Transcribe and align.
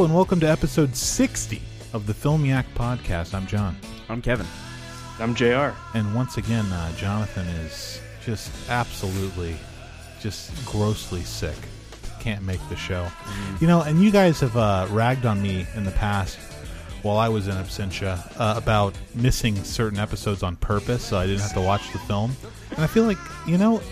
Hello 0.00 0.08
and 0.08 0.16
welcome 0.16 0.40
to 0.40 0.48
episode 0.48 0.96
60 0.96 1.60
of 1.92 2.06
the 2.06 2.14
Film 2.14 2.46
Yak 2.46 2.64
podcast. 2.74 3.34
I'm 3.34 3.46
John. 3.46 3.76
I'm 4.08 4.22
Kevin. 4.22 4.46
I'm 5.18 5.34
JR. 5.34 5.76
And 5.92 6.14
once 6.14 6.38
again, 6.38 6.64
uh, 6.72 6.96
Jonathan 6.96 7.46
is 7.46 8.00
just 8.24 8.50
absolutely, 8.70 9.56
just 10.18 10.64
grossly 10.64 11.20
sick. 11.20 11.54
Can't 12.18 12.42
make 12.42 12.66
the 12.70 12.76
show. 12.76 13.08
You 13.60 13.66
know, 13.66 13.82
and 13.82 14.02
you 14.02 14.10
guys 14.10 14.40
have 14.40 14.56
uh, 14.56 14.86
ragged 14.88 15.26
on 15.26 15.42
me 15.42 15.66
in 15.74 15.84
the 15.84 15.90
past 15.90 16.38
while 17.02 17.18
I 17.18 17.28
was 17.28 17.46
in 17.46 17.56
absentia 17.56 18.26
uh, 18.38 18.54
about 18.56 18.94
missing 19.14 19.54
certain 19.64 19.98
episodes 19.98 20.42
on 20.42 20.56
purpose 20.56 21.04
so 21.04 21.18
I 21.18 21.26
didn't 21.26 21.42
have 21.42 21.52
to 21.52 21.60
watch 21.60 21.92
the 21.92 21.98
film. 21.98 22.34
And 22.70 22.80
I 22.80 22.86
feel 22.86 23.04
like, 23.04 23.18
you 23.46 23.58
know, 23.58 23.82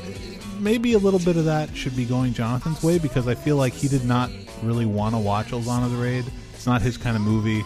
maybe 0.59 0.95
a 0.95 0.99
little 0.99 1.21
bit 1.21 1.37
of 1.37 1.45
that 1.45 1.77
should 1.77 1.95
be 1.95 2.07
going 2.07 2.33
Jonathan's 2.33 2.83
way 2.83 2.99
because 2.99 3.29
I 3.29 3.35
feel 3.35 3.57
like 3.57 3.75
he 3.75 3.89
did 3.89 4.07
not 4.07 4.31
really 4.63 4.87
want 4.87 5.15
to 5.15 5.19
watch 5.19 5.49
Ulzana 5.49 5.91
the 5.91 5.97
Raid. 5.97 6.25
It's 6.55 6.67
not 6.67 6.83
his 6.83 6.97
kind 6.97 7.17
of 7.17 7.23
movie. 7.23 7.65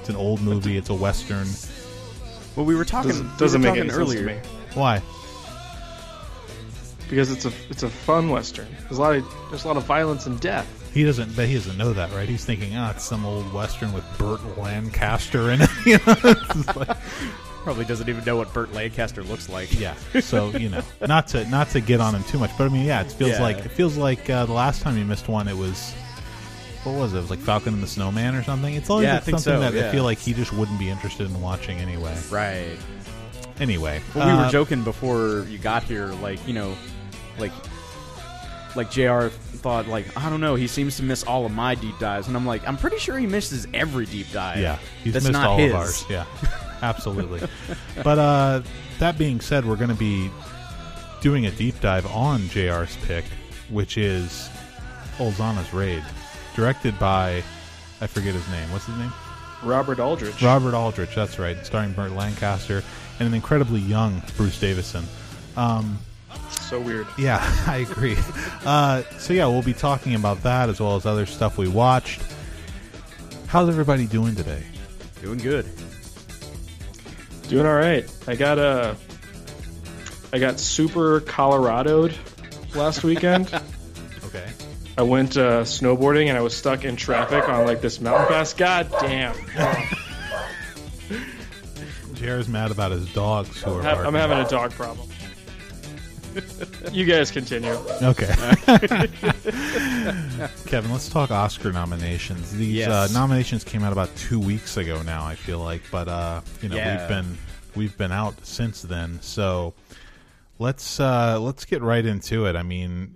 It's 0.00 0.08
an 0.08 0.16
old 0.16 0.40
movie. 0.40 0.76
It's 0.76 0.90
a 0.90 0.94
western. 0.94 1.46
Well, 2.56 2.66
we 2.66 2.74
were 2.74 2.84
talking. 2.84 3.10
Doesn't, 3.10 3.38
doesn't 3.38 3.60
were 3.60 3.68
make 3.68 3.76
talking 3.80 3.90
any 3.90 3.98
earlier. 4.00 4.26
sense 4.28 4.46
to 4.46 4.50
me 4.52 4.58
Why? 4.74 5.02
because 7.08 7.30
it's 7.32 7.46
a 7.46 7.52
it's 7.70 7.82
a 7.82 7.88
fun 7.88 8.28
western. 8.28 8.66
There's 8.82 8.98
a 8.98 9.00
lot 9.00 9.16
of 9.16 9.34
there's 9.50 9.64
a 9.64 9.68
lot 9.68 9.76
of 9.76 9.84
violence 9.84 10.26
and 10.26 10.38
death. 10.40 10.66
He 10.92 11.04
doesn't, 11.04 11.34
but 11.36 11.46
he 11.48 11.54
doesn't 11.54 11.76
know 11.78 11.92
that, 11.92 12.10
right? 12.12 12.28
He's 12.28 12.44
thinking, 12.44 12.74
ah, 12.76 12.90
it's 12.90 13.04
some 13.04 13.24
old 13.24 13.50
western 13.52 13.92
with 13.92 14.04
Burt 14.18 14.40
Lancaster 14.58 15.50
in 15.50 15.60
it. 15.62 15.70
you 15.86 15.98
know, 16.06 16.14
It's 16.24 16.76
like- 16.76 16.96
Probably 17.64 17.84
doesn't 17.84 18.08
even 18.08 18.24
know 18.24 18.36
what 18.36 18.52
Burt 18.54 18.72
Lancaster 18.72 19.22
looks 19.22 19.48
like. 19.50 19.78
yeah. 19.78 19.94
So 20.20 20.50
you 20.56 20.68
know, 20.70 20.82
not 21.06 21.28
to 21.28 21.44
not 21.48 21.68
to 21.70 21.80
get 21.80 22.00
on 22.00 22.14
him 22.14 22.24
too 22.24 22.38
much, 22.38 22.50
but 22.56 22.64
I 22.64 22.68
mean, 22.68 22.86
yeah, 22.86 23.00
it 23.02 23.12
feels 23.12 23.32
Yeah. 23.32 23.42
like 23.42 23.58
it 23.58 23.70
feels 23.70 23.96
like 23.96 24.28
uh, 24.30 24.46
the 24.46 24.52
last 24.52 24.80
time 24.82 24.96
you 24.96 25.04
missed 25.04 25.28
one, 25.28 25.48
it 25.48 25.56
was 25.56 25.94
what 26.84 26.94
was 26.94 27.12
it? 27.14 27.18
It 27.18 27.20
was 27.22 27.30
like 27.30 27.40
Falcon 27.40 27.74
and 27.74 27.82
the 27.82 27.86
Snowman 27.88 28.34
or 28.34 28.42
something. 28.42 28.74
It's 28.74 28.88
always 28.90 29.04
Yeah, 29.04 29.12
I 29.12 29.14
like 29.14 29.24
think 29.24 29.38
something 29.38 29.62
so, 29.68 29.70
that 29.72 29.88
I 29.88 29.92
feel 29.92 30.04
like 30.04 30.18
he 30.18 30.32
just 30.32 30.52
wouldn't 30.52 30.78
be 30.78 30.88
interested 30.88 31.26
in 31.28 31.40
watching 31.40 31.78
anyway. 31.78 32.16
Right. 32.30 32.76
Anyway, 33.60 34.00
Well, 34.14 34.26
we 34.26 34.32
uh, 34.32 34.44
were 34.46 34.50
joking 34.52 34.84
before 34.84 35.44
you 35.48 35.58
got 35.58 35.82
here, 35.82 36.06
like 36.06 36.46
you 36.46 36.54
know, 36.54 36.76
like 37.38 37.52
like 38.76 38.90
Jr. 38.90 39.26
thought 39.28 39.88
like 39.88 40.16
I 40.16 40.30
don't 40.30 40.40
know, 40.40 40.54
he 40.54 40.66
seems 40.68 40.96
to 40.98 41.02
miss 41.02 41.24
all 41.24 41.44
of 41.44 41.52
my 41.52 41.74
deep 41.74 41.98
dives, 41.98 42.28
and 42.28 42.36
I'm 42.36 42.46
like, 42.46 42.66
I'm 42.68 42.76
pretty 42.76 42.98
sure 42.98 43.18
he 43.18 43.26
misses 43.26 43.66
every 43.74 44.06
deep 44.06 44.30
dive. 44.32 44.58
Yeah, 44.60 44.78
he's 45.02 45.12
that's 45.14 45.24
missed 45.24 45.32
not 45.32 45.46
all 45.48 45.58
his. 45.58 45.70
of 45.72 45.76
ours. 45.76 46.04
Yeah, 46.08 46.26
absolutely. 46.82 47.40
but 48.04 48.18
uh, 48.18 48.62
that 49.00 49.18
being 49.18 49.40
said, 49.40 49.64
we're 49.64 49.76
going 49.76 49.88
to 49.90 49.94
be 49.96 50.30
doing 51.20 51.46
a 51.46 51.50
deep 51.50 51.80
dive 51.80 52.06
on 52.06 52.42
JR's 52.42 52.96
pick, 53.06 53.24
which 53.70 53.98
is 53.98 54.48
Ulzana's 55.16 55.72
Raid, 55.74 56.04
directed 56.58 56.98
by 56.98 57.40
I 58.00 58.08
forget 58.08 58.34
his 58.34 58.46
name. 58.48 58.68
What's 58.72 58.86
his 58.86 58.96
name? 58.98 59.12
Robert 59.62 60.00
Aldrich. 60.00 60.42
Robert 60.42 60.74
Aldrich. 60.74 61.14
That's 61.14 61.38
right, 61.38 61.56
starring 61.64 61.92
Burt 61.92 62.10
Lancaster 62.10 62.82
and 63.20 63.28
an 63.28 63.32
incredibly 63.34 63.78
young 63.78 64.20
Bruce 64.36 64.58
Davison. 64.58 65.04
Um, 65.56 66.00
so 66.50 66.80
weird. 66.80 67.06
yeah, 67.16 67.38
I 67.68 67.86
agree. 67.88 68.16
Uh, 68.64 69.02
so 69.18 69.34
yeah, 69.34 69.46
we'll 69.46 69.62
be 69.62 69.72
talking 69.72 70.16
about 70.16 70.42
that 70.42 70.68
as 70.68 70.80
well 70.80 70.96
as 70.96 71.06
other 71.06 71.26
stuff 71.26 71.58
we 71.58 71.68
watched. 71.68 72.20
How's 73.46 73.68
everybody 73.68 74.06
doing 74.06 74.34
today? 74.34 74.64
Doing 75.22 75.38
good. 75.38 75.64
Doing 77.48 77.66
all 77.66 77.74
right. 77.76 78.04
I 78.26 78.34
got 78.34 78.58
uh, 78.58 78.94
I 80.32 80.40
got 80.40 80.58
super 80.58 81.20
Coloradoed 81.20 82.16
last 82.74 83.04
weekend. 83.04 83.48
Okay. 84.28 84.46
I 84.98 85.02
went 85.02 85.36
uh, 85.36 85.62
snowboarding 85.62 86.26
and 86.26 86.36
I 86.36 86.40
was 86.40 86.56
stuck 86.56 86.84
in 86.84 86.96
traffic 86.96 87.48
on 87.48 87.64
like 87.64 87.80
this 87.80 88.00
mountain 88.00 88.26
pass. 88.26 88.52
God 88.52 88.90
damn. 89.00 89.32
JR's 92.14 92.48
mad 92.48 92.72
about 92.72 92.90
his 92.90 93.10
dogs 93.14 93.62
who 93.62 93.74
are. 93.74 93.82
I'm, 93.86 94.08
I'm 94.08 94.14
having 94.14 94.38
a 94.38 94.48
dog 94.48 94.72
problem. 94.72 95.08
you 96.90 97.04
guys 97.04 97.30
continue. 97.30 97.70
Okay. 98.02 98.26
Kevin, 100.66 100.90
let's 100.90 101.08
talk 101.08 101.30
Oscar 101.30 101.72
nominations. 101.72 102.50
These 102.52 102.74
Yes. 102.74 102.88
uh, 102.90 103.06
nominations 103.12 103.62
came 103.62 103.84
out 103.84 103.92
about 103.92 104.14
two 104.16 104.40
weeks 104.40 104.76
ago 104.76 105.00
now. 105.02 105.24
I 105.24 105.36
feel 105.36 105.60
like, 105.60 105.82
but 105.92 106.08
uh, 106.08 106.40
you 106.60 106.68
know, 106.70 106.76
Yeah. 106.76 106.98
we've 107.00 107.08
been 107.08 107.38
we've 107.76 107.96
been 107.96 108.10
out 108.12 108.34
since 108.44 108.82
then. 108.82 109.20
So 109.22 109.74
let's 110.58 110.98
uh, 110.98 111.38
let's 111.40 111.64
get 111.64 111.82
right 111.82 112.04
into 112.04 112.46
it. 112.46 112.56
I 112.56 112.62
mean, 112.64 113.14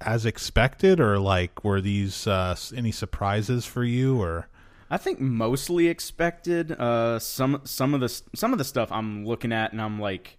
as 0.00 0.26
expected, 0.26 1.00
or 1.00 1.18
like 1.18 1.64
were 1.64 1.80
these 1.80 2.26
uh, 2.26 2.56
any 2.74 2.92
surprises 2.92 3.66
for 3.66 3.84
you? 3.84 4.20
Or 4.20 4.48
I 4.90 4.96
think 4.96 5.20
mostly 5.20 5.88
expected. 5.88 6.72
Uh, 6.72 7.18
some 7.18 7.60
some 7.64 7.94
of 7.94 8.00
the 8.00 8.08
some 8.34 8.52
of 8.52 8.58
the 8.58 8.64
stuff 8.64 8.90
I'm 8.90 9.26
looking 9.26 9.52
at, 9.52 9.72
and 9.72 9.80
I'm 9.80 10.00
like, 10.00 10.38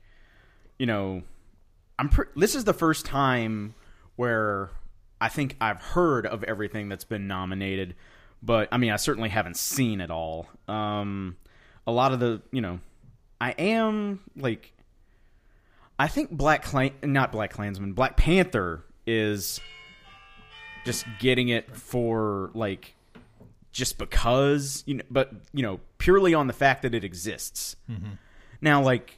you 0.78 0.86
know, 0.86 1.24
I'm. 1.98 2.10
Pre- 2.10 2.26
this 2.36 2.56
is 2.56 2.64
the 2.64 2.74
first 2.74 3.06
time 3.06 3.76
where 4.16 4.70
I 5.22 5.30
think 5.30 5.56
I've 5.62 5.82
heard 5.82 6.26
of 6.26 6.44
everything 6.44 6.90
that's 6.90 7.06
been 7.06 7.28
nominated, 7.28 7.96
but 8.42 8.68
I 8.72 8.78
mean, 8.78 8.92
I 8.92 8.96
certainly 8.96 9.30
haven't 9.30 9.56
seen 9.56 10.02
it 10.02 10.10
all. 10.10 10.48
Um, 10.68 11.38
a 11.86 11.92
lot 11.92 12.12
of 12.12 12.20
the, 12.20 12.42
you 12.52 12.62
know, 12.62 12.80
I 13.40 13.52
am 13.52 14.20
like, 14.36 14.74
I 16.00 16.08
think 16.08 16.32
Black 16.32 16.64
Clan, 16.64 16.92
not 17.04 17.32
Black 17.32 17.52
Klansman, 17.52 17.94
Black 17.94 18.18
Panther 18.18 18.84
is 19.12 19.60
just 20.86 21.06
getting 21.20 21.50
it 21.50 21.76
for 21.76 22.50
like 22.54 22.96
just 23.72 23.98
because 23.98 24.84
you 24.86 24.96
know 24.96 25.04
but 25.12 25.32
you 25.54 25.62
know 25.64 25.80
purely 25.98 26.34
on 26.34 26.48
the 26.48 26.54
fact 26.54 26.82
that 26.84 26.96
it 26.96 27.04
exists. 27.04 27.76
Now 28.62 28.82
like 28.82 29.18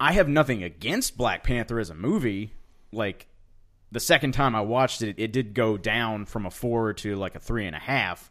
i 0.00 0.12
have 0.12 0.28
nothing 0.28 0.62
against 0.62 1.16
black 1.16 1.44
panther 1.44 1.78
as 1.78 1.90
a 1.90 1.94
movie. 1.94 2.52
Like 2.92 3.26
the 3.92 4.00
second 4.00 4.32
time 4.32 4.54
i 4.54 4.60
watched 4.60 5.02
it 5.02 5.14
it 5.18 5.32
did 5.32 5.54
go 5.54 5.76
down 5.76 6.26
from 6.26 6.46
a 6.46 6.50
four 6.50 6.92
to 6.94 7.14
like 7.16 7.34
a 7.34 7.40
three 7.40 7.66
and 7.66 7.76
a 7.76 7.80
half. 7.80 8.30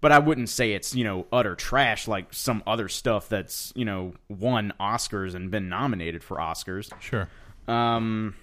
But 0.00 0.12
i 0.12 0.18
wouldn't 0.18 0.48
say 0.48 0.72
it's 0.72 0.94
you 0.94 1.04
know 1.04 1.26
utter 1.32 1.54
trash 1.54 2.06
like 2.06 2.32
some 2.34 2.62
other 2.66 2.88
stuff 2.88 3.28
that's 3.28 3.72
you 3.74 3.84
know 3.84 4.12
won 4.28 4.72
oscars 4.78 5.34
and 5.34 5.50
been 5.50 5.68
nominated 5.68 6.22
for 6.22 6.36
oscars. 6.36 6.90
Sure, 7.00 7.28
um 7.66 8.34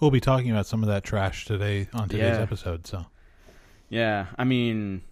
we'll 0.00 0.10
be 0.10 0.20
talking 0.20 0.50
about 0.50 0.66
some 0.66 0.82
of 0.82 0.88
that 0.88 1.04
trash 1.04 1.44
today 1.44 1.88
on 1.92 2.08
today's 2.08 2.36
Yeah. 2.36 2.42
episode. 2.42 2.86
So 2.86 3.06
Yeah, 3.90 4.26
I 4.38 4.44
mean, 4.44 5.02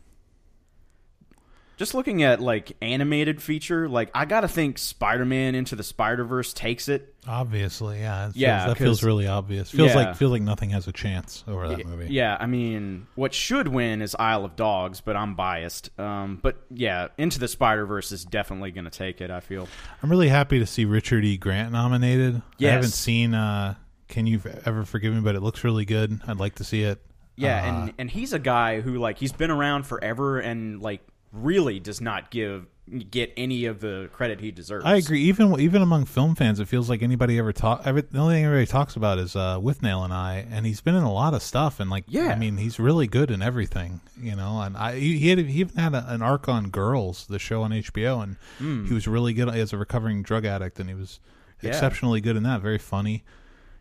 just 1.79 1.93
looking 1.95 2.23
at 2.23 2.41
like 2.41 2.73
animated 2.81 3.43
feature, 3.43 3.87
like 3.89 4.11
I 4.15 4.25
gotta 4.25 4.49
think 4.49 4.79
Spider-Man 4.79 5.55
Into 5.55 5.77
the 5.77 5.83
Spider-Verse 5.83 6.55
takes 6.55 6.89
it. 6.89 7.13
obviously, 7.29 8.01
yeah, 8.01 8.27
feels, 8.27 8.37
Yeah, 8.37 8.67
that 8.69 8.79
feels 8.79 9.03
really 9.03 9.27
obvious. 9.27 9.71
Feels 9.71 9.91
Yeah. 9.91 9.97
like 9.97 10.17
feels 10.17 10.31
like 10.33 10.41
nothing 10.43 10.71
has 10.71 10.87
a 10.89 10.93
chance 10.93 11.45
over 11.47 11.69
that 11.69 11.85
movie. 11.85 12.07
Yeah, 12.15 12.37
I 12.41 12.47
mean, 12.47 13.07
what 13.15 13.35
should 13.35 13.69
win 13.69 14.01
is 14.01 14.15
Isle 14.19 14.45
of 14.47 14.57
Dogs, 14.57 15.01
but 15.03 15.17
I'm 15.17 15.35
biased. 15.35 15.91
Um, 16.01 16.39
but 16.41 16.57
yeah, 16.71 17.09
Into 17.19 17.39
the 17.39 17.49
Spider-Verse 17.49 18.11
is 18.13 18.25
definitely 18.25 18.71
gonna 18.71 18.89
take 18.91 19.21
it. 19.21 19.31
I 19.31 19.41
feel. 19.41 19.69
I'm 20.03 20.11
really 20.11 20.29
happy 20.29 20.59
to 20.61 20.67
see 20.67 20.85
Richard 20.87 21.25
E. 21.27 21.37
Grant 21.37 21.73
nominated. 21.73 22.41
I 22.61 22.65
haven't 22.65 22.91
seen 22.91 23.35
uh, 23.35 23.75
Can 24.09 24.27
You 24.27 24.41
Ever 24.65 24.85
Forgive 24.85 25.15
Me, 25.15 25.21
but 25.21 25.35
it 25.35 25.41
looks 25.43 25.65
really 25.65 25.85
good. 25.85 26.21
I'd 26.27 26.39
like 26.39 26.57
to 26.57 26.65
see 26.65 26.83
it. 26.83 27.01
Yeah, 27.37 27.63
Uh, 27.63 27.67
and 27.67 27.93
and 27.99 28.11
he's 28.11 28.33
a 28.33 28.39
guy 28.39 28.81
who 28.81 28.97
like 28.99 29.19
he's 29.19 29.33
been 29.33 29.51
around 29.51 29.85
forever 29.87 30.39
and 30.39 30.81
like 30.81 31.01
really 31.33 31.79
does 31.81 32.01
not 32.01 32.31
give 32.31 32.67
get 33.11 33.33
any 33.37 33.65
of 33.67 33.81
the 33.81 34.09
credit 34.13 34.41
he 34.41 34.51
deserves. 34.53 34.85
I 34.87 34.95
agree. 34.95 35.21
Even 35.25 35.59
even 35.61 35.83
among 35.83 36.05
film 36.07 36.35
fans, 36.37 36.61
it 36.61 36.69
feels 36.69 36.89
like 36.89 37.03
anybody 37.03 37.37
ever 37.39 37.53
talk. 37.53 37.83
Every, 37.85 38.03
the 38.03 38.19
only 38.19 38.37
thing 38.37 38.45
everybody 38.45 38.67
talks 38.67 38.95
about 38.97 39.19
is 39.19 39.35
uh, 39.37 39.59
Withnail 39.59 40.05
and 40.05 40.15
I, 40.15 40.47
and 40.51 40.65
he's 40.65 40.81
been 40.81 40.95
in 40.95 41.03
a 41.03 41.13
lot 41.13 41.35
of 41.35 41.43
stuff. 41.43 41.79
And 41.81 41.91
like, 41.91 42.05
Yeah. 42.07 42.29
I 42.29 42.37
mean, 42.37 42.57
he's 42.59 42.79
really 42.79 43.07
good 43.09 43.31
in 43.31 43.43
everything. 43.43 44.01
You 44.19 44.37
know, 44.37 44.61
and 44.63 44.77
I 44.77 44.99
he, 44.99 45.19
he, 45.19 45.29
had, 45.29 45.39
he 45.41 45.61
even 45.61 45.77
had 45.77 45.95
a, 45.95 46.07
an 46.09 46.23
arc 46.23 46.49
on 46.49 46.71
Girls, 46.71 47.27
the 47.27 47.39
show 47.41 47.63
on 47.65 47.73
HBO, 47.73 48.23
and 48.23 48.37
Hmm. 48.59 48.87
he 48.87 48.95
was 48.95 49.07
really 49.09 49.35
good 49.35 49.49
as 49.51 49.73
a 49.75 49.77
recovering 49.77 50.23
drug 50.23 50.45
addict, 50.47 50.79
and 50.79 50.89
he 50.89 50.95
was 50.95 51.19
Yeah. 51.61 51.71
exceptionally 51.71 52.21
good 52.23 52.37
in 52.37 52.45
that. 52.45 52.61
Very 52.63 52.79
funny. 52.79 53.25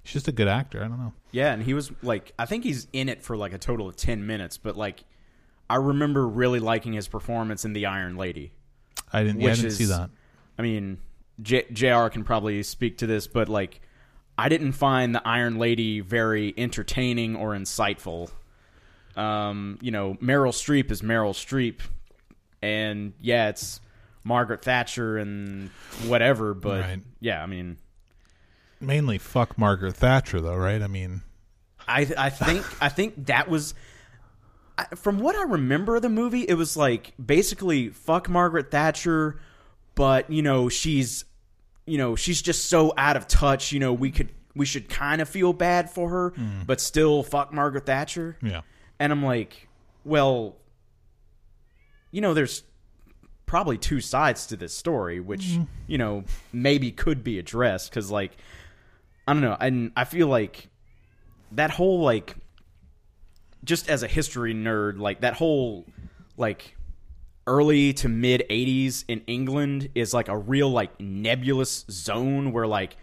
He's 0.06 0.14
just 0.14 0.28
a 0.28 0.32
good 0.32 0.48
actor. 0.48 0.84
I 0.84 0.88
don't 0.88 1.00
know. 1.00 1.14
Yeah, 1.32 1.52
and 1.52 1.62
he 1.64 1.74
was 1.74 1.92
like, 2.04 2.32
I 2.40 2.46
think 2.46 2.64
he's 2.64 2.88
in 2.94 3.10
it 3.10 3.24
for 3.24 3.36
like 3.36 3.54
a 3.54 3.58
total 3.58 3.90
of 3.90 3.96
10 3.96 4.26
minutes, 4.28 4.58
but 4.58 4.78
like, 4.78 5.04
I 5.70 5.76
remember 5.78 6.28
really 6.28 6.60
liking 6.60 6.94
his 6.94 7.08
performance 7.08 7.66
in 7.66 7.74
The 7.74 7.88
Iron 7.88 8.16
Lady. 8.16 8.54
I 9.12 9.24
didn't. 9.24 9.42
Yeah, 9.42 9.52
I 9.52 9.56
didn't 9.56 9.72
see 9.72 9.86
that. 9.86 10.12
I 10.58 10.62
mean, 10.62 11.00
J- 11.42 11.66
JR 11.74 12.08
can 12.10 12.24
probably 12.24 12.62
speak 12.64 13.00
to 13.00 13.08
this, 13.08 13.26
but 13.26 13.50
like, 13.50 13.82
I 14.38 14.48
didn't 14.48 14.74
find 14.74 15.16
The 15.16 15.28
Iron 15.28 15.58
Lady 15.58 16.02
very 16.02 16.54
entertaining 16.56 17.36
or 17.36 17.56
insightful. 17.56 18.30
Um, 19.16 19.80
you 19.82 19.90
know, 19.92 20.16
Meryl 20.22 20.52
Streep 20.52 20.92
is 20.92 21.02
Meryl 21.02 21.32
Streep, 21.34 21.80
and 22.62 23.14
yeah, 23.22 23.50
it's 23.50 23.80
Margaret 24.24 24.62
Thatcher 24.62 25.18
and 25.18 25.70
whatever, 26.06 26.54
but 26.54 26.82
Right. 26.82 27.00
yeah, 27.22 27.42
I 27.42 27.46
mean, 27.48 27.78
Mainly 28.80 29.18
fuck 29.18 29.58
Margaret 29.58 29.96
Thatcher, 29.96 30.42
though, 30.42 30.56
right? 30.56 30.82
I 30.82 30.88
mean, 30.88 31.22
I 31.88 32.08
I 32.18 32.30
think 32.30 32.66
I 32.82 32.90
think 32.90 33.28
that 33.28 33.50
was 33.50 33.74
I, 34.78 34.86
from 34.96 35.20
what 35.20 35.36
I 35.36 35.44
remember 35.44 35.96
of 35.96 36.02
the 36.02 36.10
movie, 36.10 36.44
it 36.44 36.56
was 36.56 36.76
like 36.76 37.14
basically 37.24 37.90
fuck 37.90 38.30
Margaret 38.30 38.72
Thatcher, 38.72 39.40
but 39.96 40.30
you 40.30 40.42
know 40.42 40.70
she's, 40.70 41.26
you 41.86 41.98
know 41.98 42.16
she's 42.16 42.42
just 42.42 42.70
so 42.70 42.94
out 42.98 43.16
of 43.16 43.28
touch. 43.28 43.72
You 43.72 43.80
know 43.80 43.94
we 43.94 44.12
could 44.12 44.30
we 44.56 44.66
should 44.66 44.90
kind 44.90 45.22
of 45.22 45.30
feel 45.30 45.54
bad 45.54 45.90
for 45.90 46.10
her, 46.10 46.30
hmm. 46.30 46.64
but 46.66 46.82
still 46.82 47.24
fuck 47.24 47.54
Margaret 47.54 47.86
Thatcher. 47.86 48.38
Yeah. 48.42 48.62
And 49.00 49.12
I'm 49.12 49.24
like, 49.24 49.68
well, 50.06 50.56
you 52.12 52.22
know, 52.22 52.34
there's 52.34 52.64
probably 53.46 53.78
two 53.78 54.02
sides 54.02 54.48
to 54.48 54.56
this 54.56 54.76
story, 54.76 55.20
which 55.20 55.44
mm-hmm. 55.44 55.64
you 55.88 55.98
know 55.98 56.24
maybe 56.52 56.92
could 56.92 57.24
be 57.24 57.40
addressed 57.40 57.90
because 57.90 58.12
like 58.12 58.32
I 59.28 59.34
don't 59.34 59.42
know, 59.42 59.58
and 59.60 59.92
I 59.96 60.04
feel 60.04 60.28
like 60.28 60.70
that 61.52 61.72
whole 61.72 62.02
like 62.02 62.36
just 63.64 63.90
as 63.90 64.04
a 64.04 64.08
history 64.08 64.54
nerd, 64.54 65.00
like 65.00 65.22
that 65.22 65.34
whole 65.34 65.86
like 66.38 66.76
early 67.48 67.94
to 67.94 68.10
mid 68.10 68.44
80s 68.50 69.06
in 69.08 69.22
England 69.28 69.90
is 69.96 70.14
like 70.14 70.28
a 70.28 70.38
real 70.38 70.70
like 70.70 71.00
nebulous 71.00 71.86
zone 71.90 72.52
where 72.52 72.68
like 72.68 72.98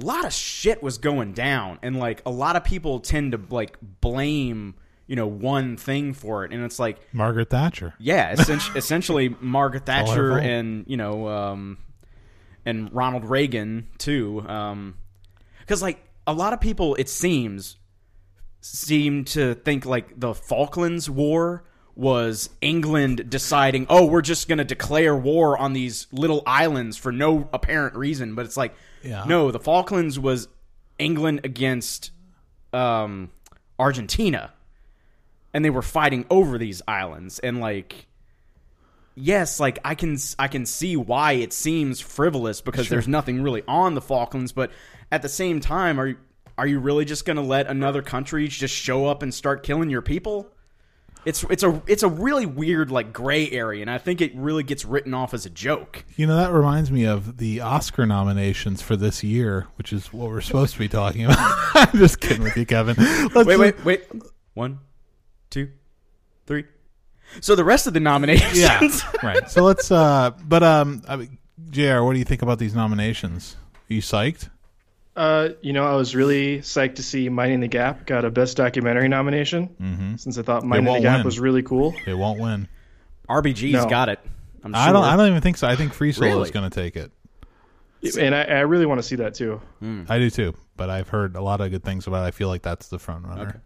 a 0.00 0.04
lot 0.04 0.24
of 0.24 0.32
shit 0.32 0.82
was 0.82 0.98
going 0.98 1.32
down 1.32 1.78
and 1.82 1.98
like 1.98 2.22
a 2.26 2.30
lot 2.30 2.56
of 2.56 2.64
people 2.64 3.00
tend 3.00 3.32
to 3.32 3.40
like 3.50 3.78
blame 4.00 4.74
you 5.06 5.16
know 5.16 5.26
one 5.26 5.76
thing 5.76 6.12
for 6.12 6.44
it 6.44 6.52
and 6.52 6.62
it's 6.62 6.78
like 6.78 6.98
Margaret 7.12 7.48
Thatcher. 7.48 7.94
yeah 7.98 8.32
essentially, 8.32 8.78
essentially 8.78 9.36
margaret 9.40 9.86
thatcher 9.86 10.38
and 10.38 10.84
you 10.86 10.98
know 10.98 11.26
um 11.28 11.78
and 12.66 12.92
ronald 12.92 13.24
reagan 13.24 13.88
too 13.96 14.44
um 14.46 14.94
because 15.68 15.82
like 15.82 16.02
a 16.26 16.32
lot 16.32 16.54
of 16.54 16.60
people 16.60 16.94
it 16.94 17.08
seems 17.10 17.76
seem 18.62 19.24
to 19.24 19.54
think 19.54 19.84
like 19.84 20.18
the 20.18 20.34
falklands 20.34 21.08
war 21.10 21.62
was 21.94 22.48
england 22.60 23.28
deciding 23.28 23.86
oh 23.90 24.06
we're 24.06 24.22
just 24.22 24.48
going 24.48 24.58
to 24.58 24.64
declare 24.64 25.14
war 25.14 25.58
on 25.58 25.74
these 25.74 26.06
little 26.10 26.42
islands 26.46 26.96
for 26.96 27.12
no 27.12 27.48
apparent 27.52 27.94
reason. 27.96 28.34
But 28.34 28.46
it's 28.46 28.56
like 28.56 28.74
Yeah. 29.04 29.24
no 29.26 29.50
the 29.50 29.60
falklands 29.60 30.18
was 30.18 30.48
england 30.98 31.40
against 31.44 32.10
um 32.72 33.30
argentina. 33.78 34.52
And 35.54 35.64
they 35.64 35.70
were 35.70 35.82
fighting 35.82 36.26
over 36.30 36.58
these 36.58 36.82
islands. 36.86 37.38
And 37.38 37.58
like 37.60 38.06
yes 39.18 39.60
like 39.60 39.78
i 39.84 39.94
can 39.94 40.16
i 40.38 40.48
can 40.48 40.64
see 40.64 40.96
why 40.96 41.32
it 41.32 41.52
seems 41.52 42.00
frivolous 42.00 42.60
because 42.60 42.88
there's 42.88 43.08
nothing 43.08 43.42
really 43.42 43.62
on 43.66 43.94
the 43.94 44.00
falklands 44.00 44.52
but 44.52 44.70
at 45.10 45.22
the 45.22 45.28
same 45.28 45.60
time 45.60 46.00
are 46.00 46.16
are 46.58 46.66
you 46.66 46.80
really 46.80 47.04
just 47.04 47.24
going 47.24 47.36
to 47.36 47.42
let 47.42 47.68
another 47.68 48.02
country 48.02 48.48
just 48.48 48.74
show 48.74 49.06
up 49.06 49.22
and 49.22 49.32
start 49.32 49.62
killing 49.62 49.88
your 49.88 50.02
people? 50.02 50.50
It's 51.24 51.44
it's 51.44 51.62
a 51.62 51.80
it's 51.86 52.02
a 52.02 52.08
really 52.08 52.46
weird 52.46 52.90
like 52.90 53.12
gray 53.12 53.50
area 53.50 53.82
and 53.82 53.90
i 53.90 53.98
think 53.98 54.20
it 54.20 54.34
really 54.36 54.62
gets 54.62 54.84
written 54.84 55.14
off 55.14 55.34
as 55.34 55.46
a 55.46 55.50
joke. 55.50 56.04
You 56.16 56.26
know, 56.26 56.36
that 56.36 56.52
reminds 56.52 56.90
me 56.92 57.04
of 57.04 57.38
the 57.38 57.60
Oscar 57.60 58.06
nominations 58.06 58.82
for 58.82 58.96
this 58.96 59.22
year, 59.22 59.66
which 59.76 59.92
is 59.92 60.12
what 60.12 60.28
we're 60.28 60.40
supposed 60.40 60.74
to 60.74 60.78
be 60.78 60.88
talking 60.88 61.24
about. 61.24 61.36
I'm 61.74 61.98
just 61.98 62.20
kidding 62.20 62.42
with 62.42 62.56
you, 62.56 62.64
Kevin. 62.64 62.96
Let's 63.34 63.46
wait 63.46 63.58
wait 63.58 63.84
wait. 63.84 64.04
One 64.54 64.78
two 65.50 65.70
three 66.46 66.64
so 67.40 67.54
the 67.54 67.64
rest 67.64 67.86
of 67.86 67.94
the 67.94 68.00
nominations 68.00 68.58
Yeah. 68.58 68.80
right. 69.22 69.50
So 69.50 69.62
let's, 69.64 69.90
uh, 69.90 70.32
but, 70.44 70.62
um, 70.62 71.02
I 71.08 71.16
mean, 71.16 71.38
JR, 71.70 72.02
what 72.02 72.12
do 72.12 72.18
you 72.18 72.24
think 72.24 72.42
about 72.42 72.58
these 72.58 72.74
nominations? 72.74 73.56
Are 73.90 73.94
you 73.94 74.02
psyched? 74.02 74.48
Uh, 75.16 75.50
you 75.62 75.72
know, 75.72 75.84
I 75.84 75.96
was 75.96 76.14
really 76.14 76.58
psyched 76.58 76.94
to 76.96 77.02
see 77.02 77.28
Minding 77.28 77.58
the 77.58 77.66
Gap 77.66 78.06
got 78.06 78.24
a 78.24 78.30
Best 78.30 78.56
Documentary 78.56 79.08
nomination 79.08 79.68
mm-hmm. 79.80 80.16
since 80.16 80.38
I 80.38 80.42
thought 80.42 80.64
Minding 80.64 80.94
the 80.94 81.00
Gap 81.00 81.18
win. 81.18 81.24
was 81.24 81.40
really 81.40 81.62
cool. 81.62 81.94
It 82.06 82.14
won't 82.14 82.38
win. 82.38 82.68
RBG's 83.28 83.72
No. 83.72 83.86
got 83.86 84.08
it. 84.08 84.20
I'm 84.62 84.74
I 84.74 84.92
don't. 84.92 85.04
I 85.04 85.16
don't 85.16 85.28
even 85.28 85.40
think 85.40 85.56
so. 85.56 85.66
I 85.66 85.76
think 85.76 85.92
Free 85.92 86.12
Solo 86.12 86.28
Really? 86.28 86.42
is 86.42 86.50
going 86.50 86.68
to 86.68 86.74
take 86.74 86.96
it. 86.96 87.10
And 88.16 88.34
I, 88.34 88.42
I 88.44 88.60
really 88.60 88.86
want 88.86 89.00
to 89.00 89.02
see 89.02 89.16
that 89.16 89.34
too. 89.34 89.60
I 90.08 90.18
do 90.18 90.30
too, 90.30 90.54
but 90.76 90.88
I've 90.88 91.08
heard 91.08 91.34
a 91.34 91.42
lot 91.42 91.60
of 91.60 91.70
good 91.70 91.82
things 91.82 92.06
about 92.06 92.24
it. 92.24 92.28
I 92.28 92.30
feel 92.30 92.48
like 92.48 92.62
that's 92.62 92.88
the 92.88 92.98
front 92.98 93.26
runner. 93.26 93.48
Okay. 93.48 93.58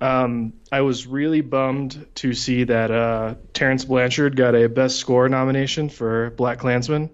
Um, 0.00 0.54
I 0.72 0.80
was 0.80 1.06
really 1.06 1.40
bummed 1.42 2.06
to 2.16 2.32
see 2.32 2.64
that 2.64 2.90
uh, 2.90 3.34
Terence 3.52 3.84
Blanchard 3.84 4.34
got 4.36 4.54
a 4.54 4.68
Best 4.68 4.96
Score 4.98 5.28
nomination 5.28 5.88
for 5.90 6.30
Black 6.30 6.58
Klansman 6.58 7.10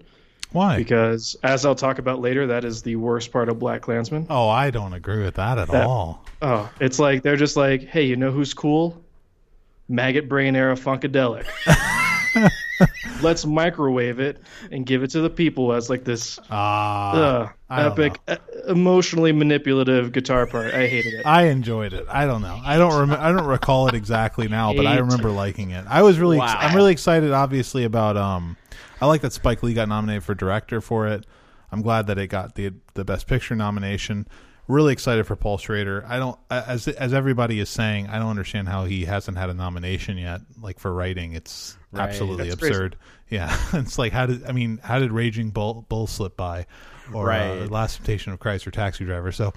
Why? 0.53 0.77
because, 0.77 1.35
as 1.43 1.67
I'll 1.67 1.75
talk 1.75 1.99
about 1.99 2.21
later, 2.21 2.47
that 2.49 2.65
is 2.65 2.83
the 2.83 2.95
worst 2.97 3.33
part 3.33 3.49
of 3.49 3.59
Black 3.59 3.83
Klansman. 3.83 4.27
oh, 4.31 4.49
I 4.49 4.71
don't 4.71 4.93
agree 4.93 5.25
with 5.25 5.35
that 5.35 5.59
at 5.59 5.69
That- 5.69 5.87
all. 5.87 6.25
Oh, 6.43 6.71
it's 6.81 6.99
like 6.99 7.23
they're 7.23 7.37
just 7.37 7.57
like, 7.57 7.83
hey, 7.85 8.05
you 8.05 8.15
know 8.17 8.31
who's 8.31 8.55
cool? 8.55 9.03
Maggot 9.89 10.29
Brain 10.29 10.55
Era 10.55 10.75
Funkadelic. 10.75 11.47
Let's 13.23 13.47
microwave 13.47 14.21
it 14.21 14.39
and 14.71 14.85
give 14.87 15.03
it 15.03 15.11
to 15.11 15.21
the 15.21 15.31
people 15.31 15.73
as 15.73 15.89
like 15.91 16.05
this 16.05 16.39
Ah, 16.51 17.53
uh, 17.71 17.75
epic, 17.91 18.19
uh, 18.29 18.37
emotionally 18.69 19.33
manipulative 19.33 20.13
guitar 20.13 20.47
part. 20.47 20.75
I 20.75 20.87
hated 20.87 21.15
it. 21.15 21.27
I 21.27 21.45
enjoyed 21.49 21.93
it. 21.93 22.07
I 22.09 22.27
don't 22.27 22.43
know. 22.43 22.61
I 22.65 22.77
don't 22.79 22.99
rem- 23.11 23.21
I 23.21 23.33
don't 23.33 23.47
recall 23.47 23.89
it 23.89 23.95
exactly 23.95 24.49
now, 24.49 24.73
but 24.75 24.87
I 24.87 24.99
remember 24.99 25.31
liking 25.31 25.71
it. 25.71 25.85
I 25.89 26.03
was 26.03 26.19
really 26.19 26.39
ex- 26.41 26.53
I'm 26.57 26.75
really 26.77 26.93
excited 26.93 27.33
obviously 27.33 27.85
about 27.85 28.17
um 28.17 28.57
I 29.01 29.07
like 29.07 29.21
that 29.23 29.33
Spike 29.33 29.63
Lee 29.63 29.75
got 29.75 29.89
nominated 29.89 30.25
for 30.25 30.35
director 30.35 30.81
for 30.81 31.07
it. 31.07 31.25
I'm 31.73 31.83
glad 31.83 32.07
that 32.07 32.19
it 32.19 32.29
got 32.29 32.55
the 32.55 32.73
the 32.95 33.05
best 33.05 33.27
picture 33.27 33.55
nomination. 33.57 34.27
Really 34.69 34.93
excited 34.93 35.27
for 35.27 35.37
Paul 35.37 35.59
Schrader. 35.59 36.05
I 36.09 36.19
don't 36.19 36.39
as 36.51 36.89
as 36.89 37.15
everybody 37.15 37.61
is 37.61 37.69
saying, 37.69 38.09
I 38.09 38.19
don't 38.19 38.31
understand 38.31 38.69
how 38.69 38.85
he 38.85 39.05
hasn't 39.05 39.39
had 39.39 39.49
a 39.49 39.55
nomination 39.55 40.19
yet 40.19 40.41
like 40.61 40.79
for 40.81 40.93
writing. 40.93 41.33
It's 41.35 41.77
Right. 41.93 42.09
absolutely 42.09 42.49
That's 42.49 42.61
crazy. 42.61 42.75
absurd. 42.75 42.97
Yeah. 43.31 43.57
it's 43.75 43.99
like 43.99 44.13
how 44.13 44.27
did 44.27 44.45
I 44.45 44.53
mean, 44.53 44.79
how 44.83 44.99
did 44.99 45.13
Raging 45.13 45.51
Bull, 45.51 45.87
Bull 45.89 46.07
slip 46.07 46.37
by 46.37 46.67
or 47.15 47.31
uh, 47.31 47.67
Last 47.69 47.97
Temptation 47.97 48.33
of 48.33 48.41
Christ 48.41 48.67
or 48.67 48.71
Taxi 48.73 49.05
Driver? 49.05 49.31
So 49.33 49.53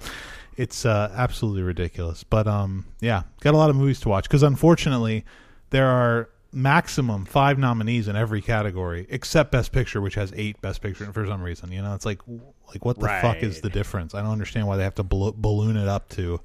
it's 0.56 0.86
uh, 0.86 1.12
absolutely 1.16 1.62
ridiculous. 1.62 2.22
But 2.22 2.46
um, 2.46 2.86
yeah, 3.00 3.22
got 3.40 3.54
a 3.54 3.56
lot 3.56 3.68
of 3.70 3.76
movies 3.76 3.98
to 4.00 4.08
watch 4.08 4.24
because 4.24 4.42
unfortunately 4.44 5.24
there 5.70 5.86
are 5.88 6.28
maximum 6.52 7.24
five 7.24 7.58
nominees 7.58 8.08
in 8.08 8.16
every 8.16 8.42
category 8.42 9.06
except 9.08 9.52
Best 9.52 9.72
Picture, 9.72 10.00
which 10.00 10.14
has 10.14 10.32
eight 10.36 10.60
Best 10.60 10.82
Picture 10.82 11.12
for 11.12 11.26
some 11.26 11.42
reason. 11.42 11.72
You 11.72 11.82
know, 11.82 11.94
it's 11.94 12.04
like 12.06 12.20
like 12.68 12.84
what 12.84 12.98
the 12.98 13.08
fuck 13.08 13.38
is 13.42 13.60
the 13.60 13.70
difference? 13.70 14.14
I 14.14 14.22
don't 14.22 14.32
understand 14.32 14.66
why 14.66 14.76
they 14.76 14.84
have 14.84 14.94
to 14.96 15.02
bal- 15.02 15.34
balloon 15.36 15.76
it 15.76 15.88
up 15.88 16.08
to 16.10 16.40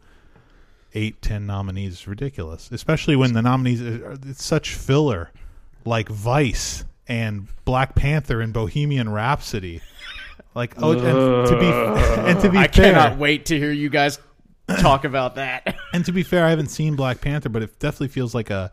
eight, 0.93 1.21
ten 1.21 1.45
nominees. 1.45 1.93
It's 1.93 2.07
ridiculous, 2.07 2.69
especially 2.71 3.15
when 3.15 3.33
the 3.33 3.41
nominees 3.41 3.81
uh, 3.81 4.05
are, 4.05 4.17
it's 4.27 4.43
such 4.43 4.75
filler, 4.75 5.31
like 5.85 6.09
Vice 6.09 6.85
and 7.07 7.47
Black 7.65 7.95
Panther 7.95 8.41
and 8.41 8.53
Bohemian 8.53 9.09
Rhapsody. 9.09 9.81
Like 10.53 10.73
oh, 10.77 10.91
and 10.93 11.47
to 11.49 11.59
be 11.59 11.65
and 11.65 12.39
to 12.39 12.49
be 12.49 12.57
I 12.57 12.67
fair, 12.67 12.93
cannot 12.93 13.17
wait 13.17 13.47
to 13.47 13.57
hear 13.57 13.71
you 13.71 13.89
guys 13.89 14.19
talk 14.79 15.03
about 15.03 15.35
that. 15.35 15.75
and 15.93 16.05
to 16.05 16.13
be 16.13 16.23
fair, 16.23 16.45
I 16.45 16.49
haven't 16.49 16.69
seen 16.69 16.95
Black 16.95 17.21
Panther, 17.21 17.49
but 17.49 17.61
it 17.61 17.77
definitely 17.79 18.07
feels 18.07 18.33
like 18.33 18.49
a 18.49 18.71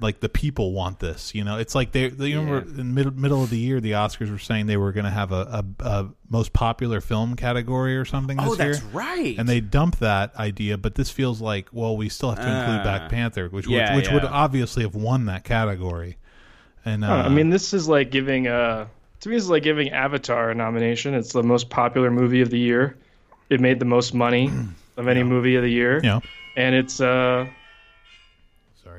like 0.00 0.20
the 0.20 0.28
people 0.28 0.72
want 0.72 0.98
this. 0.98 1.34
You 1.34 1.44
know, 1.44 1.58
it's 1.58 1.74
like 1.74 1.92
they. 1.92 2.08
they 2.08 2.28
you 2.28 2.40
remember 2.40 2.68
in 2.68 2.76
the 2.76 2.84
middle 2.84 3.12
middle 3.12 3.42
of 3.42 3.50
the 3.50 3.58
year, 3.58 3.80
the 3.80 3.92
Oscars 3.92 4.30
were 4.30 4.38
saying 4.38 4.66
they 4.66 4.76
were 4.76 4.92
going 4.92 5.04
to 5.04 5.10
have 5.10 5.32
a, 5.32 5.64
a, 5.80 5.84
a 5.84 6.08
most 6.28 6.52
popular 6.52 7.00
film 7.00 7.36
category 7.36 7.96
or 7.96 8.04
something 8.04 8.36
this 8.36 8.46
oh, 8.48 8.54
that's 8.54 8.80
year. 8.80 8.90
right. 8.92 9.36
And 9.38 9.48
they 9.48 9.60
dumped 9.60 10.00
that 10.00 10.34
idea, 10.36 10.78
but 10.78 10.94
this 10.94 11.10
feels 11.10 11.40
like, 11.40 11.68
well, 11.72 11.96
we 11.96 12.08
still 12.08 12.30
have 12.30 12.38
to 12.38 12.44
include 12.48 12.80
Ah. 12.80 12.82
Black 12.82 13.10
Panther, 13.10 13.48
which 13.48 13.66
Yeah, 13.66 13.94
would, 13.94 14.02
which 14.04 14.12
would 14.12 14.24
obviously 14.24 14.82
have 14.82 14.94
won 14.94 15.26
that 15.26 15.44
category. 15.44 16.16
And 16.84 17.04
uh, 17.04 17.08
I 17.12 17.28
mean, 17.28 17.50
this 17.50 17.74
is 17.74 17.88
like 17.88 18.10
giving 18.10 18.46
uh 18.48 18.86
to 19.20 19.28
me, 19.28 19.36
it's 19.36 19.48
like 19.48 19.62
giving 19.62 19.90
Avatar 19.90 20.50
a 20.50 20.54
nomination. 20.54 21.12
It's 21.14 21.32
the 21.34 21.42
most 21.42 21.68
popular 21.68 22.10
movie 22.10 22.40
of 22.40 22.48
the 22.50 22.58
year. 22.58 22.96
It 23.50 23.60
made 23.60 23.78
the 23.78 23.84
most 23.84 24.14
money 24.14 24.50
of 24.96 25.08
any 25.08 25.22
movie 25.22 25.56
of 25.56 25.62
the 25.62 25.70
year, 25.70 25.96
you 25.96 26.08
know, 26.08 26.22
and 26.56 26.74
it's 26.74 27.00
uh 27.00 27.46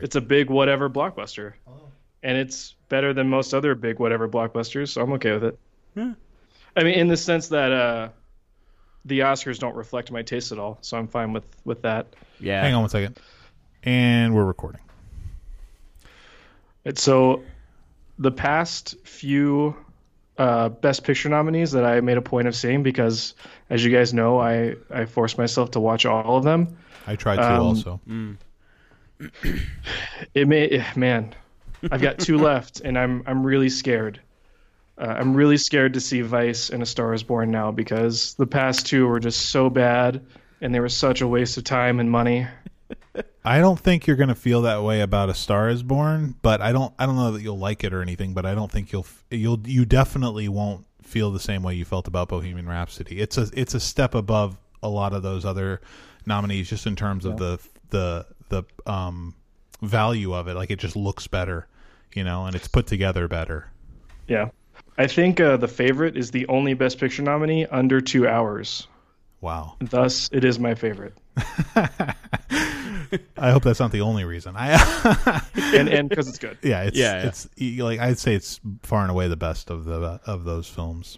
sorry, 0.01 0.05
it's 0.05 0.15
a 0.15 0.21
big 0.21 0.49
whatever 0.49 0.89
blockbuster, 0.89 1.53
and 2.23 2.37
it's 2.37 2.75
better 2.89 3.13
than 3.13 3.29
most 3.29 3.53
other 3.53 3.75
big 3.75 3.99
whatever 3.99 4.27
blockbusters. 4.27 4.89
So 4.89 5.01
I'm 5.01 5.13
okay 5.13 5.31
with 5.31 5.43
it. 5.43 5.59
Yeah. 5.95 6.13
I 6.75 6.83
mean, 6.83 6.95
in 6.95 7.07
the 7.07 7.17
sense 7.17 7.49
that 7.49 7.71
uh 7.71 8.09
the 9.05 9.19
Oscars 9.21 9.57
don't 9.59 9.75
reflect 9.75 10.11
my 10.11 10.21
taste 10.21 10.51
at 10.51 10.59
all, 10.59 10.77
so 10.81 10.97
I'm 10.97 11.07
fine 11.07 11.33
with 11.33 11.45
with 11.65 11.81
that. 11.83 12.07
yeah. 12.39 12.61
hang 12.61 12.73
on 12.75 12.81
one 12.81 12.89
second, 12.89 13.19
and 13.83 14.35
we're 14.35 14.45
recording. 14.45 14.81
It's 16.83 17.01
so 17.03 17.43
the 18.17 18.31
past 18.31 18.95
few 19.03 19.75
uh, 20.37 20.69
best 20.69 21.03
picture 21.03 21.29
nominees 21.29 21.71
that 21.71 21.85
I 21.85 22.01
made 22.01 22.17
a 22.17 22.21
point 22.21 22.47
of 22.47 22.55
seeing 22.55 22.81
because, 22.83 23.35
as 23.69 23.83
you 23.83 23.91
guys 23.91 24.13
know, 24.13 24.39
I 24.39 24.75
I 24.91 25.05
forced 25.05 25.37
myself 25.37 25.71
to 25.71 25.79
watch 25.79 26.05
all 26.05 26.37
of 26.37 26.43
them. 26.43 26.77
I 27.05 27.15
tried 27.15 27.37
to 27.37 27.53
Um, 27.53 27.59
also. 27.61 27.99
It 30.33 30.47
may 30.47 30.85
man, 30.95 31.35
I've 31.91 32.01
got 32.01 32.19
two 32.19 32.37
left, 32.37 32.79
and 32.81 32.97
I'm 32.97 33.23
I'm 33.25 33.45
really 33.45 33.69
scared. 33.69 34.21
Uh, 34.97 35.05
I'm 35.05 35.33
really 35.33 35.57
scared 35.57 35.95
to 35.95 35.99
see 35.99 36.21
Vice 36.21 36.69
and 36.69 36.83
A 36.83 36.85
Star 36.85 37.13
Is 37.13 37.23
Born 37.23 37.51
now 37.51 37.71
because 37.71 38.35
the 38.35 38.45
past 38.45 38.85
two 38.85 39.07
were 39.07 39.19
just 39.19 39.49
so 39.49 39.69
bad, 39.69 40.23
and 40.61 40.73
they 40.73 40.79
were 40.79 40.89
such 40.89 41.21
a 41.21 41.27
waste 41.27 41.57
of 41.57 41.63
time 41.63 41.99
and 41.99 42.09
money. 42.09 42.47
I 43.43 43.59
don't 43.59 43.79
think 43.79 44.05
you're 44.05 44.15
going 44.15 44.29
to 44.29 44.35
feel 44.35 44.61
that 44.63 44.83
way 44.83 45.01
about 45.01 45.29
A 45.29 45.33
Star 45.33 45.69
Is 45.69 45.81
Born, 45.81 46.35
but 46.41 46.61
I 46.61 46.71
don't. 46.71 46.93
I 46.99 47.05
don't 47.05 47.15
know 47.15 47.31
that 47.31 47.41
you'll 47.41 47.57
like 47.57 47.83
it 47.83 47.93
or 47.93 48.01
anything. 48.01 48.33
But 48.33 48.45
I 48.45 48.53
don't 48.53 48.71
think 48.71 48.91
you'll. 48.91 49.07
You'll. 49.29 49.59
You 49.65 49.85
definitely 49.85 50.47
won't 50.47 50.85
feel 51.01 51.31
the 51.31 51.39
same 51.39 51.63
way 51.63 51.73
you 51.73 51.85
felt 51.85 52.07
about 52.07 52.29
Bohemian 52.29 52.67
Rhapsody. 52.67 53.19
It's 53.19 53.37
a. 53.37 53.49
It's 53.53 53.73
a 53.73 53.79
step 53.79 54.13
above 54.13 54.57
a 54.83 54.89
lot 54.89 55.13
of 55.13 55.23
those 55.23 55.45
other 55.45 55.81
nominees, 56.25 56.69
just 56.69 56.85
in 56.85 56.95
terms 56.95 57.25
of 57.25 57.37
the 57.37 57.59
the 57.89 58.25
the 58.51 58.63
um 58.85 59.33
value 59.81 60.33
of 60.33 60.47
it. 60.47 60.53
Like 60.55 60.69
it 60.69 60.77
just 60.79 60.95
looks 60.95 61.25
better, 61.27 61.67
you 62.13 62.23
know, 62.23 62.45
and 62.45 62.55
it's 62.55 62.67
put 62.67 62.85
together 62.87 63.27
better. 63.27 63.71
Yeah. 64.27 64.49
I 64.97 65.07
think 65.07 65.39
uh, 65.39 65.57
the 65.57 65.67
favorite 65.67 66.15
is 66.17 66.31
the 66.31 66.47
only 66.47 66.73
Best 66.75 66.99
Picture 66.99 67.23
nominee 67.23 67.65
under 67.65 68.01
two 68.01 68.27
hours. 68.27 68.87
Wow. 69.39 69.75
Thus, 69.79 70.29
it 70.31 70.43
is 70.45 70.59
my 70.59 70.75
favorite. 70.75 71.17
I 73.37 73.51
hope 73.51 73.63
that's 73.63 73.79
not 73.79 73.91
the 73.91 74.01
only 74.01 74.23
reason. 74.23 74.55
I 74.55 75.41
and 75.55 75.89
and 75.89 76.07
because 76.09 76.27
it's 76.27 76.37
good. 76.37 76.57
yeah, 76.61 76.83
it's 76.83 76.97
Yeah, 76.97 77.23
yeah. 77.23 77.27
it's 77.27 77.49
like 77.79 77.99
I'd 77.99 78.19
say 78.19 78.35
it's 78.35 78.59
far 78.83 79.01
and 79.01 79.09
away 79.09 79.27
the 79.27 79.35
best 79.35 79.71
of 79.71 79.85
the 79.85 80.19
of 80.25 80.43
those 80.43 80.67
films. 80.67 81.17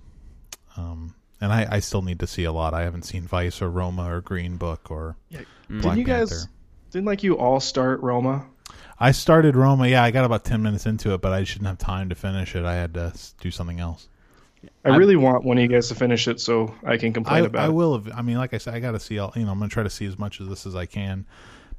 Um, 0.78 1.16
and 1.42 1.52
I, 1.52 1.68
I 1.70 1.80
still 1.82 2.02
need 2.02 2.22
to 2.22 2.28
see 2.28 2.46
a 2.46 2.52
lot. 2.54 2.74
I 2.74 2.84
haven't 2.84 3.04
seen 3.04 3.28
Vice 3.28 3.62
or 3.62 3.70
Roma 3.70 4.10
or 4.10 4.22
Green 4.22 4.56
Book 4.56 4.90
or 4.90 5.18
Black 5.30 5.46
Didn't 5.70 5.98
you 5.98 6.04
guys? 6.06 6.48
Panther. 6.94 7.00
Didn't 7.00 7.08
like 7.08 7.24
you 7.24 7.38
all 7.38 7.60
start 7.60 8.02
Roma? 8.02 8.46
I 9.00 9.12
started 9.12 9.56
Roma. 9.56 9.88
Yeah, 9.88 10.04
I 10.04 10.12
got 10.12 10.26
about 10.26 10.44
ten 10.46 10.62
minutes 10.62 10.86
into 10.86 11.14
it, 11.14 11.22
but 11.22 11.34
I 11.34 11.42
just 11.42 11.54
didn't 11.54 11.68
have 11.68 11.78
time 11.78 12.10
to 12.10 12.16
finish 12.16 12.56
it. 12.56 12.66
I 12.66 12.76
had 12.76 12.94
to 12.94 13.14
do 13.42 13.52
something 13.52 13.80
else. 13.80 14.08
I 14.86 14.96
really 14.96 15.18
want 15.18 15.44
one 15.44 15.58
of 15.58 15.62
you 15.62 15.68
guys 15.68 15.90
to 15.90 15.96
finish 15.96 16.28
it 16.30 16.40
so 16.40 16.74
I 16.86 16.96
can 16.98 17.10
I, 17.10 17.12
complain 17.12 17.46
about 17.46 17.62
I 17.62 17.66
it. 17.66 17.68
I 17.68 17.70
will. 17.70 17.96
Have, 17.98 18.12
I 18.16 18.22
mean, 18.22 18.38
like 18.38 18.54
I 18.54 18.60
said, 18.60 18.74
I 18.74 18.80
got 18.80 18.92
to 18.92 19.00
see 19.00 19.20
all. 19.20 19.34
You 19.36 19.44
know, 19.46 19.52
I'm 19.52 19.58
going 19.58 19.70
to 19.70 19.74
try 19.74 19.84
to 19.84 19.90
see 19.90 20.06
as 20.06 20.18
much 20.18 20.40
of 20.40 20.48
this 20.48 20.66
as 20.66 20.76
I 20.76 20.86
can 20.86 21.26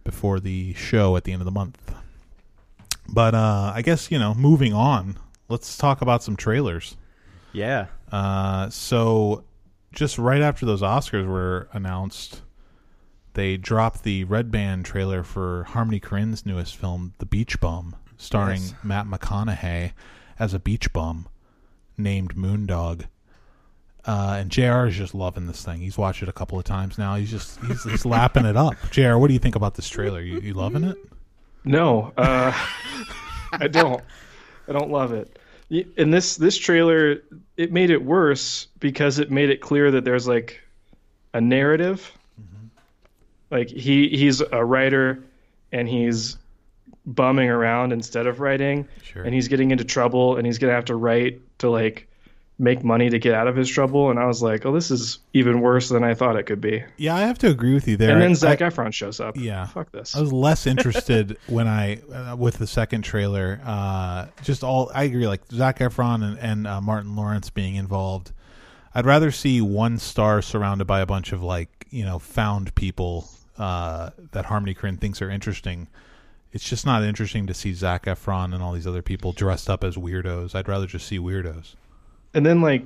before 0.03 0.39
the 0.41 0.75
show 0.75 1.17
at 1.17 1.25
the 1.25 1.33
end 1.33 1.41
of 1.41 1.47
the 1.47 1.53
month. 1.53 1.79
But 3.09 3.35
uh 3.35 3.73
I 3.75 3.83
guess 3.83 4.11
you 4.11 4.19
know, 4.19 4.35
moving 4.35 4.73
on. 4.73 5.19
Let's 5.49 5.77
talk 5.77 6.01
about 6.01 6.23
some 6.23 6.37
trailers. 6.37 6.97
Yeah. 7.53 7.87
Uh, 8.11 8.71
so 8.71 9.45
just 9.93 10.19
right 10.19 10.41
after 10.41 10.67
those 10.67 10.81
Oscars 10.83 11.27
were 11.27 11.69
announced, 11.73 12.41
they 13.35 13.57
dropped 13.57 14.03
the 14.03 14.25
Red 14.25 14.51
Band 14.51 14.85
trailer 14.85 15.23
for 15.23 15.65
Harmony 15.65 16.01
Korine's 16.01 16.47
newest 16.47 16.77
film, 16.77 17.13
The 17.19 17.27
Beach 17.27 17.61
Bum, 17.61 17.95
starring 18.17 18.63
Yes. 18.63 18.75
Matt 18.83 19.07
McConaughey 19.07 19.93
as 20.39 20.55
a 20.55 20.59
beach 20.59 20.93
bum 20.93 21.29
named 21.97 22.35
Moondog. 22.35 23.05
Uh, 24.07 24.37
and 24.39 24.51
JR 24.51 24.87
is 24.87 24.97
just 24.97 25.15
loving 25.15 25.47
this 25.47 25.65
thing. 25.65 25.81
He's 25.81 25.97
watched 25.97 26.23
it 26.23 26.29
a 26.29 26.33
couple 26.33 26.59
of 26.59 26.65
times 26.65 26.99
now. 26.99 27.15
He's 27.17 27.31
just 27.31 27.59
he's, 27.65 27.85
he's 27.85 28.05
lapping 28.07 28.45
it 28.45 28.57
up. 28.57 28.75
JR, 28.91 29.17
what 29.17 29.29
do 29.29 29.33
you 29.33 29.39
think 29.39 29.57
about 29.57 29.75
this 29.75 29.89
trailer? 29.89 30.21
You, 30.21 30.41
you 30.41 30.53
loving 30.55 30.85
it? 30.85 30.97
No, 31.65 32.13
uh, 32.17 32.53
I 33.53 33.69
don't. 33.69 34.03
I 34.69 34.73
don't 34.73 34.91
love 34.91 35.13
it. 35.13 35.39
And 35.97 36.13
this 36.13 36.37
this 36.37 36.59
trailer, 36.59 37.23
it 37.57 37.73
made 37.73 37.89
it 37.91 38.05
worse 38.05 38.67
because 38.79 39.19
it 39.19 39.31
made 39.31 39.49
it 39.51 39.61
clear 39.63 39.91
that 39.93 40.05
there's 40.05 40.29
like 40.29 40.61
a 41.33 41.41
narrative. 41.41 42.13
Like 43.55 43.69
he 43.71 44.09
he's 44.09 44.41
a 44.43 44.63
writer, 44.65 45.23
and 45.73 45.89
he's 45.89 46.37
bumming 47.07 47.49
around 47.49 47.93
instead 47.93 48.27
of 48.27 48.41
writing, 48.41 48.89
Sure. 49.03 49.23
and 49.23 49.33
he's 49.35 49.49
getting 49.49 49.71
into 49.71 49.85
trouble, 49.85 50.37
and 50.37 50.45
he's 50.47 50.59
gonna 50.59 50.73
have 50.73 50.87
to 50.87 50.97
write 50.97 51.41
to 51.59 51.71
like 51.71 52.09
make 52.59 52.85
money 52.85 53.11
to 53.11 53.19
get 53.19 53.35
out 53.35 53.47
of 53.49 53.57
his 53.57 53.69
trouble. 53.69 54.11
And 54.11 54.19
I 54.19 54.27
was 54.27 54.41
like, 54.43 54.65
oh, 54.65 54.73
this 54.73 54.91
is 54.91 55.19
even 55.33 55.61
worse 55.61 55.89
than 55.89 56.05
I 56.05 56.15
thought 56.15 56.37
it 56.37 56.45
could 56.45 56.61
be. 56.61 56.85
Yeah, 56.97 57.17
I 57.17 57.23
have 57.23 57.37
to 57.39 57.49
agree 57.49 57.75
with 57.75 57.89
you 57.89 57.97
there. 57.97 58.11
And 58.13 58.21
then 58.23 58.31
I- 58.31 58.35
Zac 58.35 58.59
Efron 58.61 58.93
shows 58.93 59.19
up. 59.21 59.37
Yeah. 59.37 59.67
fuck 59.67 59.91
this. 59.91 60.15
I 60.17 60.21
was 60.21 60.33
less 60.33 60.65
interested 60.67 61.37
when 61.49 61.67
I 61.69 61.97
uh, 62.13 62.37
with 62.37 62.59
the 62.59 62.67
second 62.67 63.03
trailer. 63.03 63.61
Uh, 63.65 64.27
just 64.43 64.63
all 64.65 64.91
I 64.95 65.05
agree, 65.05 65.27
like 65.29 65.43
Zac 65.53 65.79
Efron 65.81 66.23
and, 66.25 66.39
and 66.39 66.67
uh, 66.67 66.81
Martin 66.81 67.15
Lawrence 67.17 67.51
being 67.51 67.75
involved. 67.77 68.33
I'd 68.97 69.07
rather 69.07 69.31
see 69.33 69.61
one 69.61 69.99
star 69.99 70.41
surrounded 70.43 70.87
by 70.87 71.01
a 71.01 71.07
bunch 71.07 71.33
of 71.33 71.43
like 71.43 71.87
you 71.91 72.05
know 72.05 72.19
found 72.19 72.75
people 72.77 73.29
uh, 73.59 74.11
that 74.33 74.47
Harmony 74.47 74.75
Korine 74.75 74.99
thinks 75.01 75.21
are 75.23 75.31
interesting. 75.31 75.89
It's 76.53 76.69
just 76.69 76.87
not 76.87 77.03
interesting 77.03 77.47
to 77.49 77.55
see 77.55 77.73
Zac 77.75 78.05
Efron 78.05 78.55
and 78.55 78.63
all 78.63 78.73
these 78.73 78.87
other 78.87 79.03
people 79.03 79.33
dressed 79.33 79.69
up 79.69 79.83
as 79.85 79.97
weirdos. 79.97 80.55
I'd 80.55 80.69
rather 80.69 80.87
just 80.87 81.07
see 81.07 81.19
weirdos. 81.19 81.75
and 82.33 82.45
then 82.47 82.61
like 82.61 82.85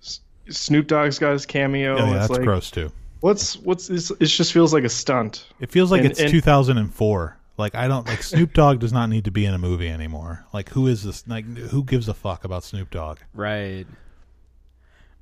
S- 0.00 0.20
Snoop 0.48 0.86
Dogg's 0.86 1.18
got 1.18 1.32
his 1.32 1.44
cameo. 1.46 1.96
Oh, 1.98 2.06
yeah, 2.06 2.18
that's 2.18 2.30
like, 2.30 2.42
gross 2.42 2.70
too. 2.70 2.92
What's 3.20 3.56
what's 3.58 3.88
this? 3.88 4.10
It 4.12 4.26
just 4.26 4.52
feels 4.52 4.72
like 4.72 4.84
a 4.84 4.88
stunt. 4.88 5.46
It 5.60 5.70
feels 5.70 5.90
like 5.90 6.02
And- 6.02 6.10
it's 6.12 6.20
and- 6.20 6.30
2004. 6.30 7.36
Like 7.58 7.74
I 7.74 7.88
don't 7.88 8.06
like 8.06 8.22
Snoop 8.22 8.54
Dogg 8.54 8.78
does 8.78 8.92
not 8.92 9.10
need 9.10 9.26
to 9.26 9.30
be 9.30 9.44
in 9.44 9.52
a 9.52 9.58
movie 9.58 9.88
anymore. 9.88 10.46
Like 10.54 10.70
who 10.70 10.86
is 10.86 11.02
this? 11.02 11.26
Like 11.28 11.44
who 11.44 11.84
gives 11.84 12.08
a 12.08 12.14
fuck 12.14 12.44
about 12.44 12.64
Snoop 12.64 12.90
Dogg? 12.90 13.18
Right. 13.34 13.86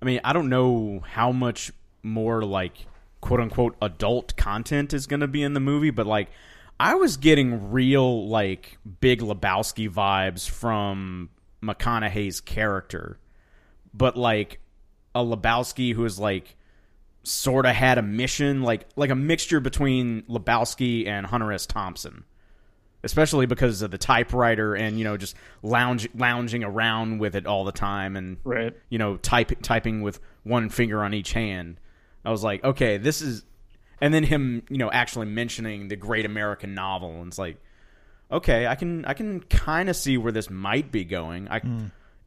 I 0.00 0.04
mean, 0.04 0.20
I 0.22 0.32
don't 0.32 0.48
know 0.48 1.00
how 1.04 1.32
much 1.32 1.72
more 2.04 2.44
like 2.44 2.74
quote 3.28 3.40
unquote 3.40 3.76
adult 3.82 4.34
content 4.36 4.94
is 4.94 5.06
going 5.06 5.20
to 5.20 5.28
be 5.28 5.42
in 5.42 5.52
the 5.52 5.60
movie, 5.60 5.90
but 5.90 6.06
like 6.06 6.30
I 6.80 6.94
was 6.94 7.18
getting 7.18 7.70
real 7.70 8.26
like 8.26 8.78
Big 9.00 9.20
Lebowski 9.20 9.90
vibes 9.90 10.48
from 10.48 11.28
McConaughey's 11.62 12.40
character, 12.40 13.18
but 13.92 14.16
like 14.16 14.60
a 15.14 15.20
Lebowski 15.22 15.92
who 15.92 16.06
is 16.06 16.18
like 16.18 16.56
sort 17.22 17.66
of 17.66 17.74
had 17.74 17.98
a 17.98 18.02
mission, 18.02 18.62
like 18.62 18.86
like 18.96 19.10
a 19.10 19.14
mixture 19.14 19.60
between 19.60 20.22
Lebowski 20.22 21.06
and 21.06 21.26
Hunter 21.26 21.52
S. 21.52 21.66
Thompson 21.66 22.24
especially 23.04 23.46
because 23.46 23.80
of 23.80 23.92
the 23.92 23.98
typewriter 23.98 24.74
and 24.74 24.98
you 24.98 25.04
know 25.04 25.16
just 25.16 25.36
lounge 25.62 26.08
lounging 26.16 26.64
around 26.64 27.18
with 27.18 27.36
it 27.36 27.46
all 27.46 27.64
the 27.64 27.70
time 27.70 28.16
and 28.16 28.38
Right. 28.42 28.74
you 28.88 28.98
know 28.98 29.16
type, 29.18 29.52
typing 29.62 30.02
with 30.02 30.18
one 30.42 30.68
finger 30.68 31.04
on 31.04 31.14
each 31.14 31.32
hand 31.32 31.78
i 32.24 32.30
was 32.30 32.42
like 32.42 32.62
okay 32.64 32.96
this 32.96 33.22
is 33.22 33.44
and 34.00 34.12
then 34.12 34.24
him 34.24 34.62
you 34.68 34.78
know 34.78 34.90
actually 34.90 35.26
mentioning 35.26 35.88
the 35.88 35.96
great 35.96 36.24
american 36.24 36.74
novel 36.74 37.20
and 37.20 37.28
it's 37.28 37.38
like 37.38 37.58
okay 38.30 38.66
i 38.66 38.74
can 38.74 39.04
i 39.04 39.14
can 39.14 39.40
kind 39.40 39.88
of 39.88 39.96
see 39.96 40.16
where 40.16 40.32
this 40.32 40.50
might 40.50 40.92
be 40.92 41.04
going 41.04 41.48
i 41.48 41.60